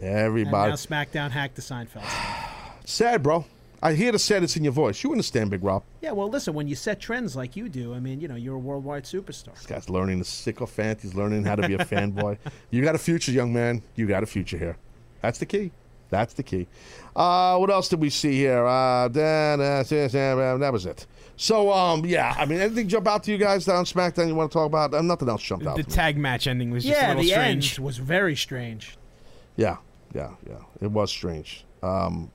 And 0.00 0.10
Everybody. 0.16 0.70
now 0.70 0.76
SmackDown 0.76 1.30
hacked 1.32 1.56
the 1.56 1.62
Seinfeld. 1.62 2.04
Sad, 2.84 3.20
bro. 3.20 3.44
I 3.82 3.94
hear 3.94 4.12
the 4.12 4.18
sadness 4.18 4.56
in 4.56 4.62
your 4.62 4.72
voice. 4.72 5.02
You 5.02 5.10
understand, 5.10 5.50
Big 5.50 5.64
Rob. 5.64 5.82
Yeah, 6.00 6.12
well, 6.12 6.28
listen, 6.28 6.54
when 6.54 6.68
you 6.68 6.76
set 6.76 7.00
trends 7.00 7.34
like 7.34 7.56
you 7.56 7.68
do, 7.68 7.94
I 7.94 7.98
mean, 7.98 8.20
you 8.20 8.28
know, 8.28 8.36
you're 8.36 8.54
a 8.54 8.58
worldwide 8.58 9.02
superstar. 9.04 9.54
This 9.54 9.66
guy's 9.66 9.90
learning 9.90 10.20
the 10.20 10.24
sycophant. 10.24 11.00
He's 11.02 11.14
learning 11.16 11.44
how 11.44 11.56
to 11.56 11.66
be 11.66 11.74
a 11.74 11.78
fanboy. 11.78 12.38
You 12.70 12.82
got 12.82 12.94
a 12.94 12.98
future, 12.98 13.32
young 13.32 13.52
man. 13.52 13.82
You 13.96 14.06
got 14.06 14.22
a 14.22 14.26
future 14.26 14.56
here. 14.56 14.76
That's 15.20 15.38
the 15.38 15.46
key. 15.46 15.72
That's 16.10 16.34
the 16.34 16.42
key. 16.44 16.68
Uh, 17.16 17.56
what 17.56 17.70
else 17.70 17.88
did 17.88 17.98
we 18.00 18.10
see 18.10 18.32
here? 18.36 18.66
Uh, 18.66 19.08
da- 19.08 19.56
da- 19.56 19.82
da- 19.82 20.08
da- 20.08 20.56
that 20.58 20.72
was 20.72 20.84
it. 20.86 21.06
So, 21.38 21.72
um, 21.72 22.04
yeah, 22.04 22.34
I 22.38 22.44
mean, 22.46 22.60
anything 22.60 22.88
jump 22.88 23.08
out 23.08 23.22
to 23.24 23.32
you 23.32 23.38
guys 23.38 23.64
down 23.64 23.84
SmackDown 23.86 24.26
you 24.28 24.34
want 24.34 24.50
to 24.52 24.54
talk 24.58 24.66
about? 24.66 24.92
Uh, 24.94 25.00
nothing 25.02 25.28
else 25.28 25.42
jumped 25.42 25.66
out 25.66 25.76
The 25.76 25.82
to 25.82 25.88
me. 25.88 25.94
tag 25.94 26.16
match 26.18 26.46
ending 26.46 26.70
was 26.70 26.84
just 26.84 26.96
a 26.96 27.00
Yeah, 27.00 27.08
little 27.08 27.22
the 27.22 27.28
strange. 27.30 27.78
end 27.78 27.84
was 27.84 27.98
very 27.98 28.36
strange. 28.36 28.96
Yeah, 29.56 29.76
yeah, 30.14 30.30
yeah. 30.46 30.56
It 30.80 30.90
was 30.90 31.10
strange. 31.10 31.64
Um, 31.82 32.30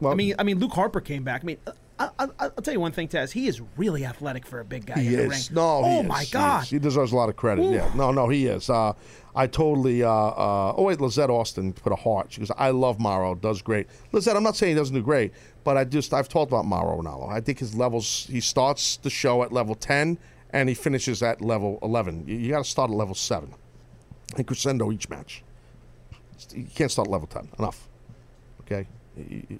well, 0.00 0.12
I 0.12 0.16
mean, 0.16 0.34
I 0.38 0.42
mean, 0.44 0.58
Luke 0.58 0.72
Harper 0.72 1.00
came 1.00 1.22
back. 1.24 1.42
I 1.42 1.44
mean, 1.46 1.56
uh, 1.66 1.72
I, 1.98 2.08
I, 2.18 2.28
I'll 2.40 2.50
tell 2.50 2.74
you 2.74 2.80
one 2.80 2.90
thing, 2.92 3.06
Taz. 3.08 3.30
He 3.32 3.46
is 3.46 3.60
really 3.76 4.04
athletic 4.04 4.46
for 4.46 4.58
a 4.60 4.64
big 4.64 4.86
guy 4.86 4.98
he 5.00 5.06
in 5.08 5.12
the 5.12 5.18
ring. 5.28 5.32
is. 5.32 5.50
No, 5.52 5.84
he 5.84 5.90
oh 5.90 6.00
is. 6.00 6.06
my 6.08 6.22
He 6.24 6.32
God. 6.32 6.62
is. 6.64 6.70
He, 6.70 6.78
deserves 6.80 7.12
a 7.12 7.16
lot 7.16 7.28
of 7.28 7.36
credit. 7.36 7.70
Yeah. 7.72 7.88
No, 7.94 8.10
no, 8.10 8.28
he 8.28 8.46
is. 8.46 8.68
Uh, 8.68 8.92
I 9.36 9.46
totally. 9.46 10.02
Uh, 10.02 10.10
uh, 10.10 10.74
oh 10.76 10.84
wait, 10.84 11.00
Lizette 11.00 11.30
Austin 11.30 11.72
put 11.72 11.92
a 11.92 11.96
heart. 11.96 12.32
She 12.32 12.40
goes, 12.40 12.50
"I 12.56 12.70
love 12.70 13.00
Mauro. 13.00 13.34
Does 13.34 13.62
great." 13.62 13.88
Lizette, 14.12 14.36
I'm 14.36 14.42
not 14.42 14.56
saying 14.56 14.74
he 14.74 14.78
doesn't 14.78 14.94
do 14.94 15.02
great, 15.02 15.32
but 15.64 15.76
I 15.76 15.84
just 15.84 16.14
I've 16.14 16.28
talked 16.28 16.52
about 16.52 16.66
Mauro 16.66 17.00
now. 17.00 17.26
I 17.28 17.40
think 17.40 17.58
his 17.58 17.74
levels. 17.74 18.26
He 18.30 18.40
starts 18.40 18.96
the 18.98 19.10
show 19.10 19.42
at 19.42 19.52
level 19.52 19.74
ten 19.74 20.18
and 20.54 20.68
he 20.68 20.74
finishes 20.74 21.22
at 21.22 21.42
level 21.42 21.78
eleven. 21.82 22.24
You, 22.26 22.36
you 22.36 22.50
got 22.50 22.64
to 22.64 22.70
start 22.70 22.90
at 22.90 22.96
level 22.96 23.14
seven, 23.14 23.52
and 24.36 24.46
crescendo 24.46 24.92
each 24.92 25.08
match. 25.08 25.42
You 26.54 26.66
can't 26.74 26.90
start 26.90 27.08
level 27.08 27.26
ten. 27.26 27.48
Enough. 27.58 27.88
Okay. 28.60 28.86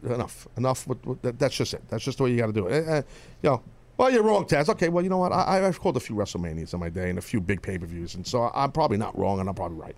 Enough. 0.05 0.49
Enough. 0.57 0.89
That's 1.23 1.57
just 1.57 1.75
it. 1.75 1.83
That's 1.89 2.05
just 2.05 2.19
the 2.19 2.25
way 2.25 2.31
you 2.31 2.39
got 2.39 2.47
to 2.47 2.53
do 2.53 2.67
it. 2.69 2.89
Uh, 2.89 2.91
uh, 2.91 3.03
you 3.43 3.51
know. 3.51 3.63
Well, 3.97 4.11
you're 4.11 4.23
wrong, 4.23 4.45
Taz. 4.45 4.69
Okay, 4.69 4.89
well, 4.89 5.05
you 5.05 5.11
know 5.11 5.19
what? 5.19 5.33
I, 5.33 5.65
I've 5.67 5.81
called 5.81 5.97
a 5.97 6.01
few 6.01 6.17
WrestleManias 6.17 6.75
in 6.75 6.81
my 6.81 6.89
day 6.89 7.11
and 7.11 7.19
a 7.19 7.23
few 7.23 7.41
big 7.41 7.63
pay 7.63 7.79
per 7.79 7.87
views, 7.87 8.15
and 8.15 8.27
so 8.27 8.51
I'm 8.55 8.73
probably 8.73 8.97
not 8.97 9.17
wrong, 9.19 9.41
and 9.41 9.49
I'm 9.49 9.55
probably 9.55 9.79
right. 9.79 9.97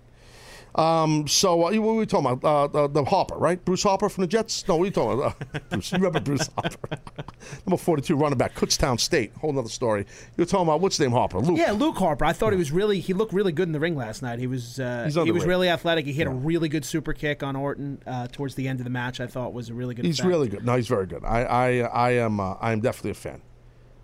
Um, 0.75 1.27
so 1.27 1.53
uh, 1.53 1.71
what 1.71 1.79
were 1.79 1.95
we 1.95 2.05
talking 2.05 2.29
about? 2.29 2.43
Uh, 2.47 2.67
the, 2.67 2.87
the 2.87 3.03
Harper, 3.03 3.35
right? 3.35 3.63
Bruce 3.63 3.81
Harper 3.81 4.09
from 4.09 4.21
the 4.21 4.27
Jets? 4.27 4.67
No, 4.67 4.75
what 4.75 4.83
are 4.83 4.85
you 4.85 4.91
talking 4.91 5.19
about? 5.19 5.41
Uh, 5.53 5.59
Bruce, 5.69 5.91
you 5.91 5.97
remember 5.97 6.19
Bruce 6.19 6.49
Harper? 6.55 6.99
Number 7.65 7.77
42 7.77 8.15
running 8.15 8.37
back, 8.37 8.53
Kutztown 8.53 8.99
State. 8.99 9.33
Whole 9.39 9.57
other 9.57 9.69
story. 9.69 10.01
You 10.01 10.43
were 10.43 10.45
talking 10.45 10.67
about, 10.67 10.81
what's 10.81 10.97
his 10.97 11.05
name, 11.05 11.11
Harper? 11.11 11.39
Luke. 11.39 11.57
Yeah, 11.57 11.71
Luke 11.71 11.97
Harper. 11.97 12.25
I 12.25 12.33
thought 12.33 12.53
he 12.53 12.59
was 12.59 12.71
really. 12.71 12.99
He 12.99 13.13
looked 13.13 13.33
really 13.33 13.51
good 13.51 13.67
in 13.67 13.71
the 13.71 13.79
ring 13.79 13.95
last 13.95 14.21
night. 14.21 14.37
He 14.37 14.47
was. 14.47 14.79
Uh, 14.79 15.09
he 15.23 15.31
was 15.31 15.45
really 15.45 15.69
athletic. 15.69 16.05
He 16.05 16.13
hit 16.13 16.27
a 16.27 16.31
really 16.31 16.69
good 16.69 16.85
super 16.85 17.13
kick 17.13 17.41
on 17.41 17.55
Orton 17.55 18.01
uh, 18.05 18.27
towards 18.27 18.53
the 18.53 18.67
end 18.67 18.79
of 18.79 18.83
the 18.83 18.91
match. 18.91 19.19
I 19.19 19.25
thought 19.25 19.53
was 19.53 19.69
a 19.69 19.73
really 19.73 19.95
good. 19.95 20.05
He's 20.05 20.19
effect. 20.19 20.29
really 20.29 20.47
good. 20.47 20.63
No, 20.63 20.75
he's 20.75 20.87
very 20.87 21.07
good. 21.07 21.23
I, 21.23 21.43
I, 21.43 21.69
I 21.79 22.09
am, 22.11 22.39
uh, 22.39 22.55
I 22.61 22.71
am 22.71 22.81
definitely 22.81 23.11
a 23.11 23.15
fan. 23.15 23.41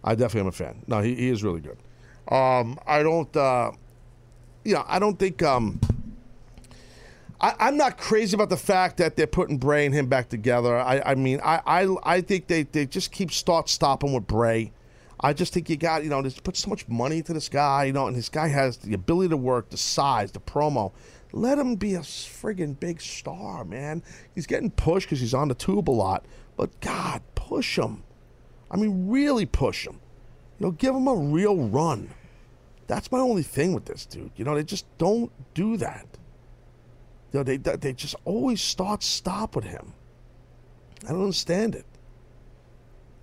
I 0.04 0.16
definitely 0.16 0.42
am 0.42 0.48
a 0.48 0.52
fan. 0.52 0.84
No, 0.88 1.02
he, 1.02 1.16
he 1.16 1.30
is 1.30 1.44
really 1.44 1.62
good. 1.62 1.78
Um, 2.34 2.80
I 2.86 3.04
don't, 3.04 3.36
uh, 3.36 3.72
you 4.64 4.74
know, 4.74 4.84
I 4.88 5.00
don't 5.00 5.18
think. 5.18 5.42
Um, 5.44 5.80
I, 7.40 7.56
I'm 7.60 7.78
not 7.78 7.98
crazy 7.98 8.36
about 8.36 8.50
the 8.50 8.58
fact 8.58 8.98
that 8.98 9.18
they're 9.18 9.28
putting 9.28 9.58
Bray 9.58 9.86
and 9.86 9.94
him 9.94 10.08
back 10.08 10.30
together. 10.30 10.78
I, 10.78 11.02
I 11.06 11.16
mean, 11.16 11.42
I, 11.44 11.62
I, 11.66 11.96
I 12.04 12.22
think 12.22 12.48
they, 12.48 12.64
they 12.64 12.86
just 12.86 13.12
keep 13.12 13.32
start 13.32 13.68
stopping 13.68 14.14
with 14.14 14.26
Bray. 14.26 14.72
I 15.20 15.34
just 15.34 15.54
think 15.54 15.70
you 15.70 15.78
got, 15.78 16.04
you 16.04 16.10
know, 16.10 16.22
just 16.22 16.44
put 16.44 16.56
so 16.58 16.70
much 16.70 16.88
money 16.88 17.18
into 17.18 17.34
this 17.34 17.50
guy, 17.50 17.86
you 17.86 17.94
know, 17.94 18.08
and 18.08 18.16
this 18.16 18.30
guy 18.30 18.48
has 18.48 18.78
the 18.78 18.94
ability 18.94 19.30
to 19.30 19.38
work, 19.38 19.70
the 19.70 19.78
size, 19.78 20.32
the 20.32 20.40
promo. 20.40 20.92
Let 21.32 21.58
him 21.58 21.76
be 21.76 21.96
a 21.96 22.00
friggin' 22.00 22.80
big 22.80 23.02
star, 23.02 23.66
man. 23.66 24.04
He's 24.36 24.46
getting 24.46 24.70
pushed 24.70 25.08
because 25.08 25.20
he's 25.20 25.34
on 25.34 25.48
the 25.48 25.56
tube 25.56 25.90
a 25.90 25.92
lot, 25.92 26.26
but 26.56 26.80
God, 26.80 27.22
push 27.36 27.78
him. 27.78 28.04
I 28.74 28.76
mean, 28.76 29.08
really 29.08 29.46
push 29.46 29.86
him. 29.88 30.00
You 30.60 30.66
know, 30.66 30.72
give 30.72 30.96
him 30.96 31.08
a 31.08 31.16
real 31.16 31.56
run. 31.56 32.10
That's 32.88 33.12
my 33.12 33.20
only 33.20 33.44
thing 33.44 33.74
with 33.74 33.86
this 33.86 34.06
dude. 34.06 34.32
You 34.36 34.44
know, 34.44 34.56
they 34.56 34.64
just 34.64 34.86
don't 34.98 35.32
do 35.54 35.78
that. 35.78 36.08
You 37.32 37.40
know, 37.40 37.44
they 37.44 37.58
they 37.58 37.94
just 37.94 38.16
always 38.26 38.62
start 38.62 39.04
stop 39.04 39.56
with 39.56 39.66
him. 39.66 39.94
I 41.06 41.12
don't 41.12 41.22
understand 41.22 41.76
it. 41.76 41.86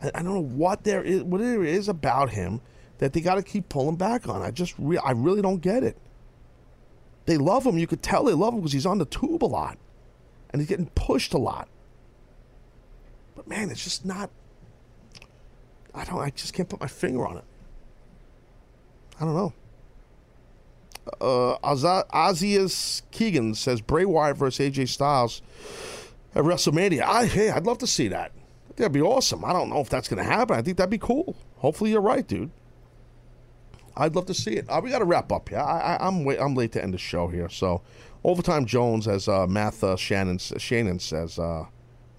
I, 0.01 0.09
I 0.15 0.23
don't 0.23 0.35
know 0.35 0.41
what 0.41 0.85
there 0.85 1.03
is, 1.03 1.23
what 1.23 1.41
there 1.41 1.65
is 1.65 1.89
about 1.89 2.31
him 2.31 2.61
that 2.99 3.13
they 3.13 3.21
got 3.21 3.37
to 3.37 3.43
keep 3.43 3.69
pulling 3.69 3.97
back 3.97 4.29
on. 4.29 4.43
I 4.43 4.51
just, 4.51 4.75
re- 4.79 4.99
I 4.99 5.13
really 5.13 5.43
don't 5.43 5.61
get 5.61 5.83
it. 5.83 5.97
They 7.27 7.39
love 7.39 7.65
him. 7.65 7.79
You 7.79 7.87
could 7.87 8.03
tell 8.03 8.25
they 8.25 8.35
love 8.35 8.55
him 8.55 8.61
because 8.61 8.73
he's 8.73 8.87
on 8.87 8.99
the 8.99 9.05
tube 9.05 9.45
a 9.45 9.47
lot, 9.47 9.79
and 10.51 10.61
he's 10.61 10.69
getting 10.69 10.91
pushed 10.95 11.33
a 11.33 11.39
lot. 11.39 11.69
But 13.35 13.49
man, 13.49 13.71
it's 13.71 13.83
just 13.83 14.05
not. 14.05 14.31
I 15.95 16.05
don't. 16.05 16.21
I 16.21 16.31
just 16.31 16.55
can't 16.55 16.69
put 16.69 16.81
my 16.81 16.87
finger 16.87 17.27
on 17.27 17.39
it. 17.39 17.45
I 19.21 19.25
don't 19.25 19.35
know. 19.35 19.53
Uh, 21.21 21.59
Azias 21.65 23.03
Keegan 23.11 23.55
says 23.55 23.81
Bray 23.81 24.05
Wyatt 24.05 24.37
versus 24.37 24.71
AJ 24.71 24.89
Styles 24.89 25.43
at 26.35 26.45
WrestleMania. 26.45 27.03
I 27.03 27.27
hey, 27.27 27.51
I'd 27.51 27.67
love 27.67 27.79
to 27.79 27.87
see 27.87 28.09
that. 28.09 28.33
That'd 28.77 28.93
be 28.93 29.03
awesome. 29.03 29.45
I 29.45 29.53
don't 29.53 29.69
know 29.69 29.81
if 29.81 29.89
that's 29.89 30.09
to 30.25 30.25
happen. 30.25 30.57
I 30.57 30.63
think 30.63 30.77
that'd 30.77 30.91
be 30.91 30.99
cool. 30.99 31.37
Hopefully, 31.57 31.91
you're 31.91 32.01
right, 32.01 32.27
dude. 32.27 32.51
I'd 33.97 34.15
love 34.15 34.27
to 34.27 34.35
see 34.35 34.53
it. 34.53 34.67
Uh, 34.69 34.81
we 34.83 34.91
got 34.91 35.01
to 35.01 35.05
wrap 35.05 35.31
up 35.33 35.49
here. 35.49 35.59
I, 35.59 35.97
I, 35.97 36.07
I'm 36.07 36.27
I'm 36.27 36.55
late 36.55 36.73
to 36.73 36.83
end 36.83 36.95
the 36.95 36.99
show 36.99 37.29
here. 37.29 37.49
So, 37.49 37.83
overtime 38.25 38.65
Jones, 38.65 39.07
as 39.07 39.29
uh, 39.29 39.47
Matt 39.47 39.83
uh, 39.83 39.97
Shannon 39.97 40.39
Shannon 40.39 40.99
says, 40.99 41.39
uh, 41.39 41.67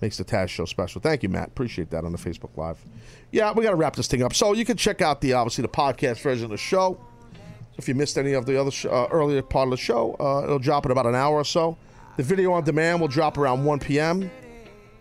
makes 0.02 0.18
the 0.18 0.26
Taz 0.26 0.50
show 0.50 0.66
special. 0.66 1.02
Thank 1.02 1.24
you, 1.24 1.30
Matt. 1.30 1.48
Appreciate 1.48 1.90
that 1.92 2.04
on 2.04 2.12
the 2.12 2.18
Facebook 2.18 2.56
Live. 2.58 2.86
Yeah, 3.32 3.54
we 3.54 3.64
got 3.64 3.70
to 3.72 3.76
wrap 3.78 3.96
this 3.96 4.08
thing 4.08 4.24
up. 4.24 4.34
So 4.34 4.54
you 4.54 4.66
can 4.66 4.78
check 4.78 5.02
out 5.02 5.22
the 5.22 5.34
obviously 5.34 5.62
the 5.62 5.70
podcast 5.70 6.22
version 6.22 6.46
of 6.46 6.52
the 6.52 6.58
show. 6.58 7.00
If 7.78 7.88
you 7.88 7.96
missed 7.96 8.18
any 8.18 8.34
of 8.34 8.46
the 8.46 8.60
other 8.60 8.72
sh- 8.72 8.86
uh, 8.86 9.08
earlier 9.10 9.42
part 9.42 9.68
of 9.68 9.72
the 9.72 9.78
show, 9.78 10.16
uh, 10.20 10.44
it'll 10.44 10.60
drop 10.60 10.86
in 10.86 10.92
about 10.92 11.06
an 11.06 11.16
hour 11.16 11.36
or 11.36 11.46
so. 11.46 11.78
The 12.18 12.24
video 12.24 12.52
on 12.52 12.64
demand 12.64 13.00
will 13.00 13.08
drop 13.08 13.38
around 13.38 13.64
1 13.64 13.80
p.m. 13.80 14.30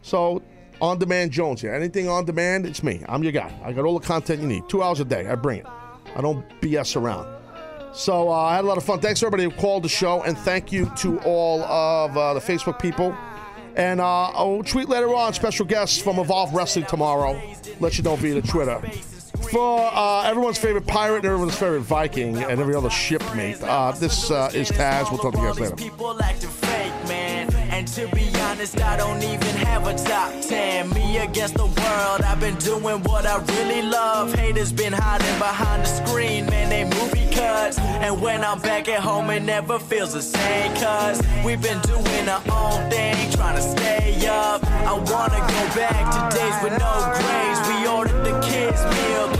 So, 0.02 0.42
on 0.80 0.98
demand 0.98 1.32
Jones 1.32 1.60
here. 1.60 1.74
Anything 1.74 2.08
on 2.08 2.24
demand, 2.24 2.64
it's 2.64 2.82
me. 2.82 3.02
I'm 3.08 3.22
your 3.22 3.32
guy. 3.32 3.52
I 3.64 3.72
got 3.72 3.84
all 3.84 3.98
the 3.98 4.06
content 4.06 4.40
you 4.40 4.46
need. 4.48 4.68
Two 4.68 4.82
hours 4.82 5.00
a 5.00 5.04
day. 5.04 5.26
I 5.26 5.34
bring 5.34 5.58
it. 5.58 5.66
I 6.16 6.20
don't 6.22 6.48
BS 6.60 6.96
around. 6.96 7.26
So, 7.92 8.30
uh, 8.30 8.32
I 8.32 8.54
had 8.54 8.64
a 8.64 8.68
lot 8.68 8.78
of 8.78 8.84
fun. 8.84 9.00
Thanks 9.00 9.20
everybody 9.22 9.42
who 9.42 9.50
called 9.50 9.82
the 9.82 9.88
show, 9.88 10.22
and 10.22 10.38
thank 10.38 10.70
you 10.70 10.90
to 10.98 11.18
all 11.22 11.62
of 11.62 12.16
uh, 12.16 12.34
the 12.34 12.40
Facebook 12.40 12.80
people. 12.80 13.14
And 13.80 13.98
uh, 13.98 14.26
I'll 14.32 14.62
tweet 14.62 14.90
later 14.90 15.14
on 15.14 15.32
special 15.32 15.64
guests 15.64 15.98
from 15.98 16.18
Evolve 16.18 16.52
Wrestling 16.52 16.84
tomorrow. 16.84 17.40
Let 17.80 17.96
you 17.96 18.04
know 18.04 18.14
via 18.14 18.34
the 18.34 18.42
Twitter. 18.42 18.78
For 19.50 19.80
uh, 19.80 20.24
everyone's 20.24 20.58
favorite 20.58 20.86
pirate 20.86 21.24
and 21.24 21.24
everyone's 21.24 21.56
favorite 21.56 21.80
Viking 21.80 22.36
and 22.36 22.60
every 22.60 22.74
other 22.74 22.90
shipmate, 22.90 23.62
uh, 23.62 23.92
this 23.92 24.30
uh, 24.30 24.50
is 24.52 24.70
Taz. 24.70 25.10
We'll 25.10 25.18
talk 25.18 25.32
to 25.32 25.40
you 25.40 25.46
guys 25.46 25.80
later. 25.80 26.69
And 27.80 27.88
to 27.88 28.06
be 28.08 28.28
honest, 28.40 28.78
I 28.82 28.98
don't 28.98 29.22
even 29.22 29.56
have 29.64 29.86
a 29.86 29.94
top 29.94 30.38
10. 30.42 30.90
Me 30.90 31.16
against 31.16 31.54
the 31.54 31.64
world, 31.64 32.20
I've 32.20 32.38
been 32.38 32.56
doing 32.56 33.02
what 33.04 33.24
I 33.24 33.38
really 33.56 33.80
love. 33.80 34.34
Haters 34.34 34.70
been 34.70 34.92
hiding 34.92 35.38
behind 35.38 35.84
the 35.84 35.86
screen, 35.86 36.44
man, 36.44 36.68
they 36.68 36.84
movie 36.84 37.34
cuts. 37.34 37.78
And 37.78 38.20
when 38.20 38.44
I'm 38.44 38.60
back 38.60 38.86
at 38.88 39.00
home, 39.00 39.30
it 39.30 39.44
never 39.44 39.78
feels 39.78 40.12
the 40.12 40.20
same. 40.20 40.74
Cause 40.76 41.22
we've 41.42 41.62
been 41.62 41.80
doing 41.80 42.28
our 42.28 42.42
own 42.52 42.90
thing, 42.90 43.32
trying 43.32 43.56
to 43.56 43.62
stay 43.62 44.26
up. 44.28 44.62
I 44.84 44.92
wanna 44.92 45.40
go 45.40 45.62
back 45.74 46.04
to 46.12 46.36
days 46.36 46.56
with 46.62 46.78
no 46.78 46.92
grades. 47.16 47.60
We 47.66 47.88
ordered 47.88 48.22
the 48.26 48.38
kids' 48.46 48.84
meal, 48.92 49.39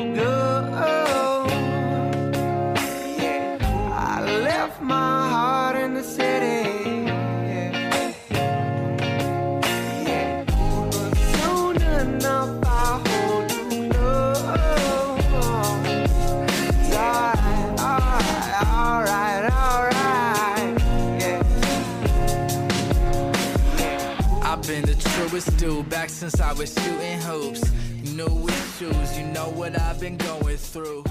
I've 24.43 24.67
been 24.67 24.85
the 24.85 24.95
truest 24.95 25.55
dude 25.57 25.87
back 25.89 26.09
since 26.09 26.41
I 26.41 26.53
was 26.53 26.73
shooting 26.73 27.21
hoops. 27.21 27.71
New 28.15 28.47
issues, 28.47 29.19
you 29.19 29.27
know 29.27 29.49
what 29.49 29.79
I've 29.79 29.99
been 29.99 30.17
going 30.17 30.57
through. 30.57 31.03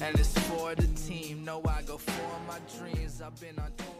And 0.00 0.18
it's 0.18 0.38
for 0.40 0.74
the 0.76 0.86
team, 0.88 1.44
know 1.44 1.60
I 1.68 1.82
go 1.82 1.98
for 1.98 2.40
my 2.46 2.58
dreams. 2.78 3.20
I've 3.20 3.40
been 3.40 3.58
on. 3.58 3.95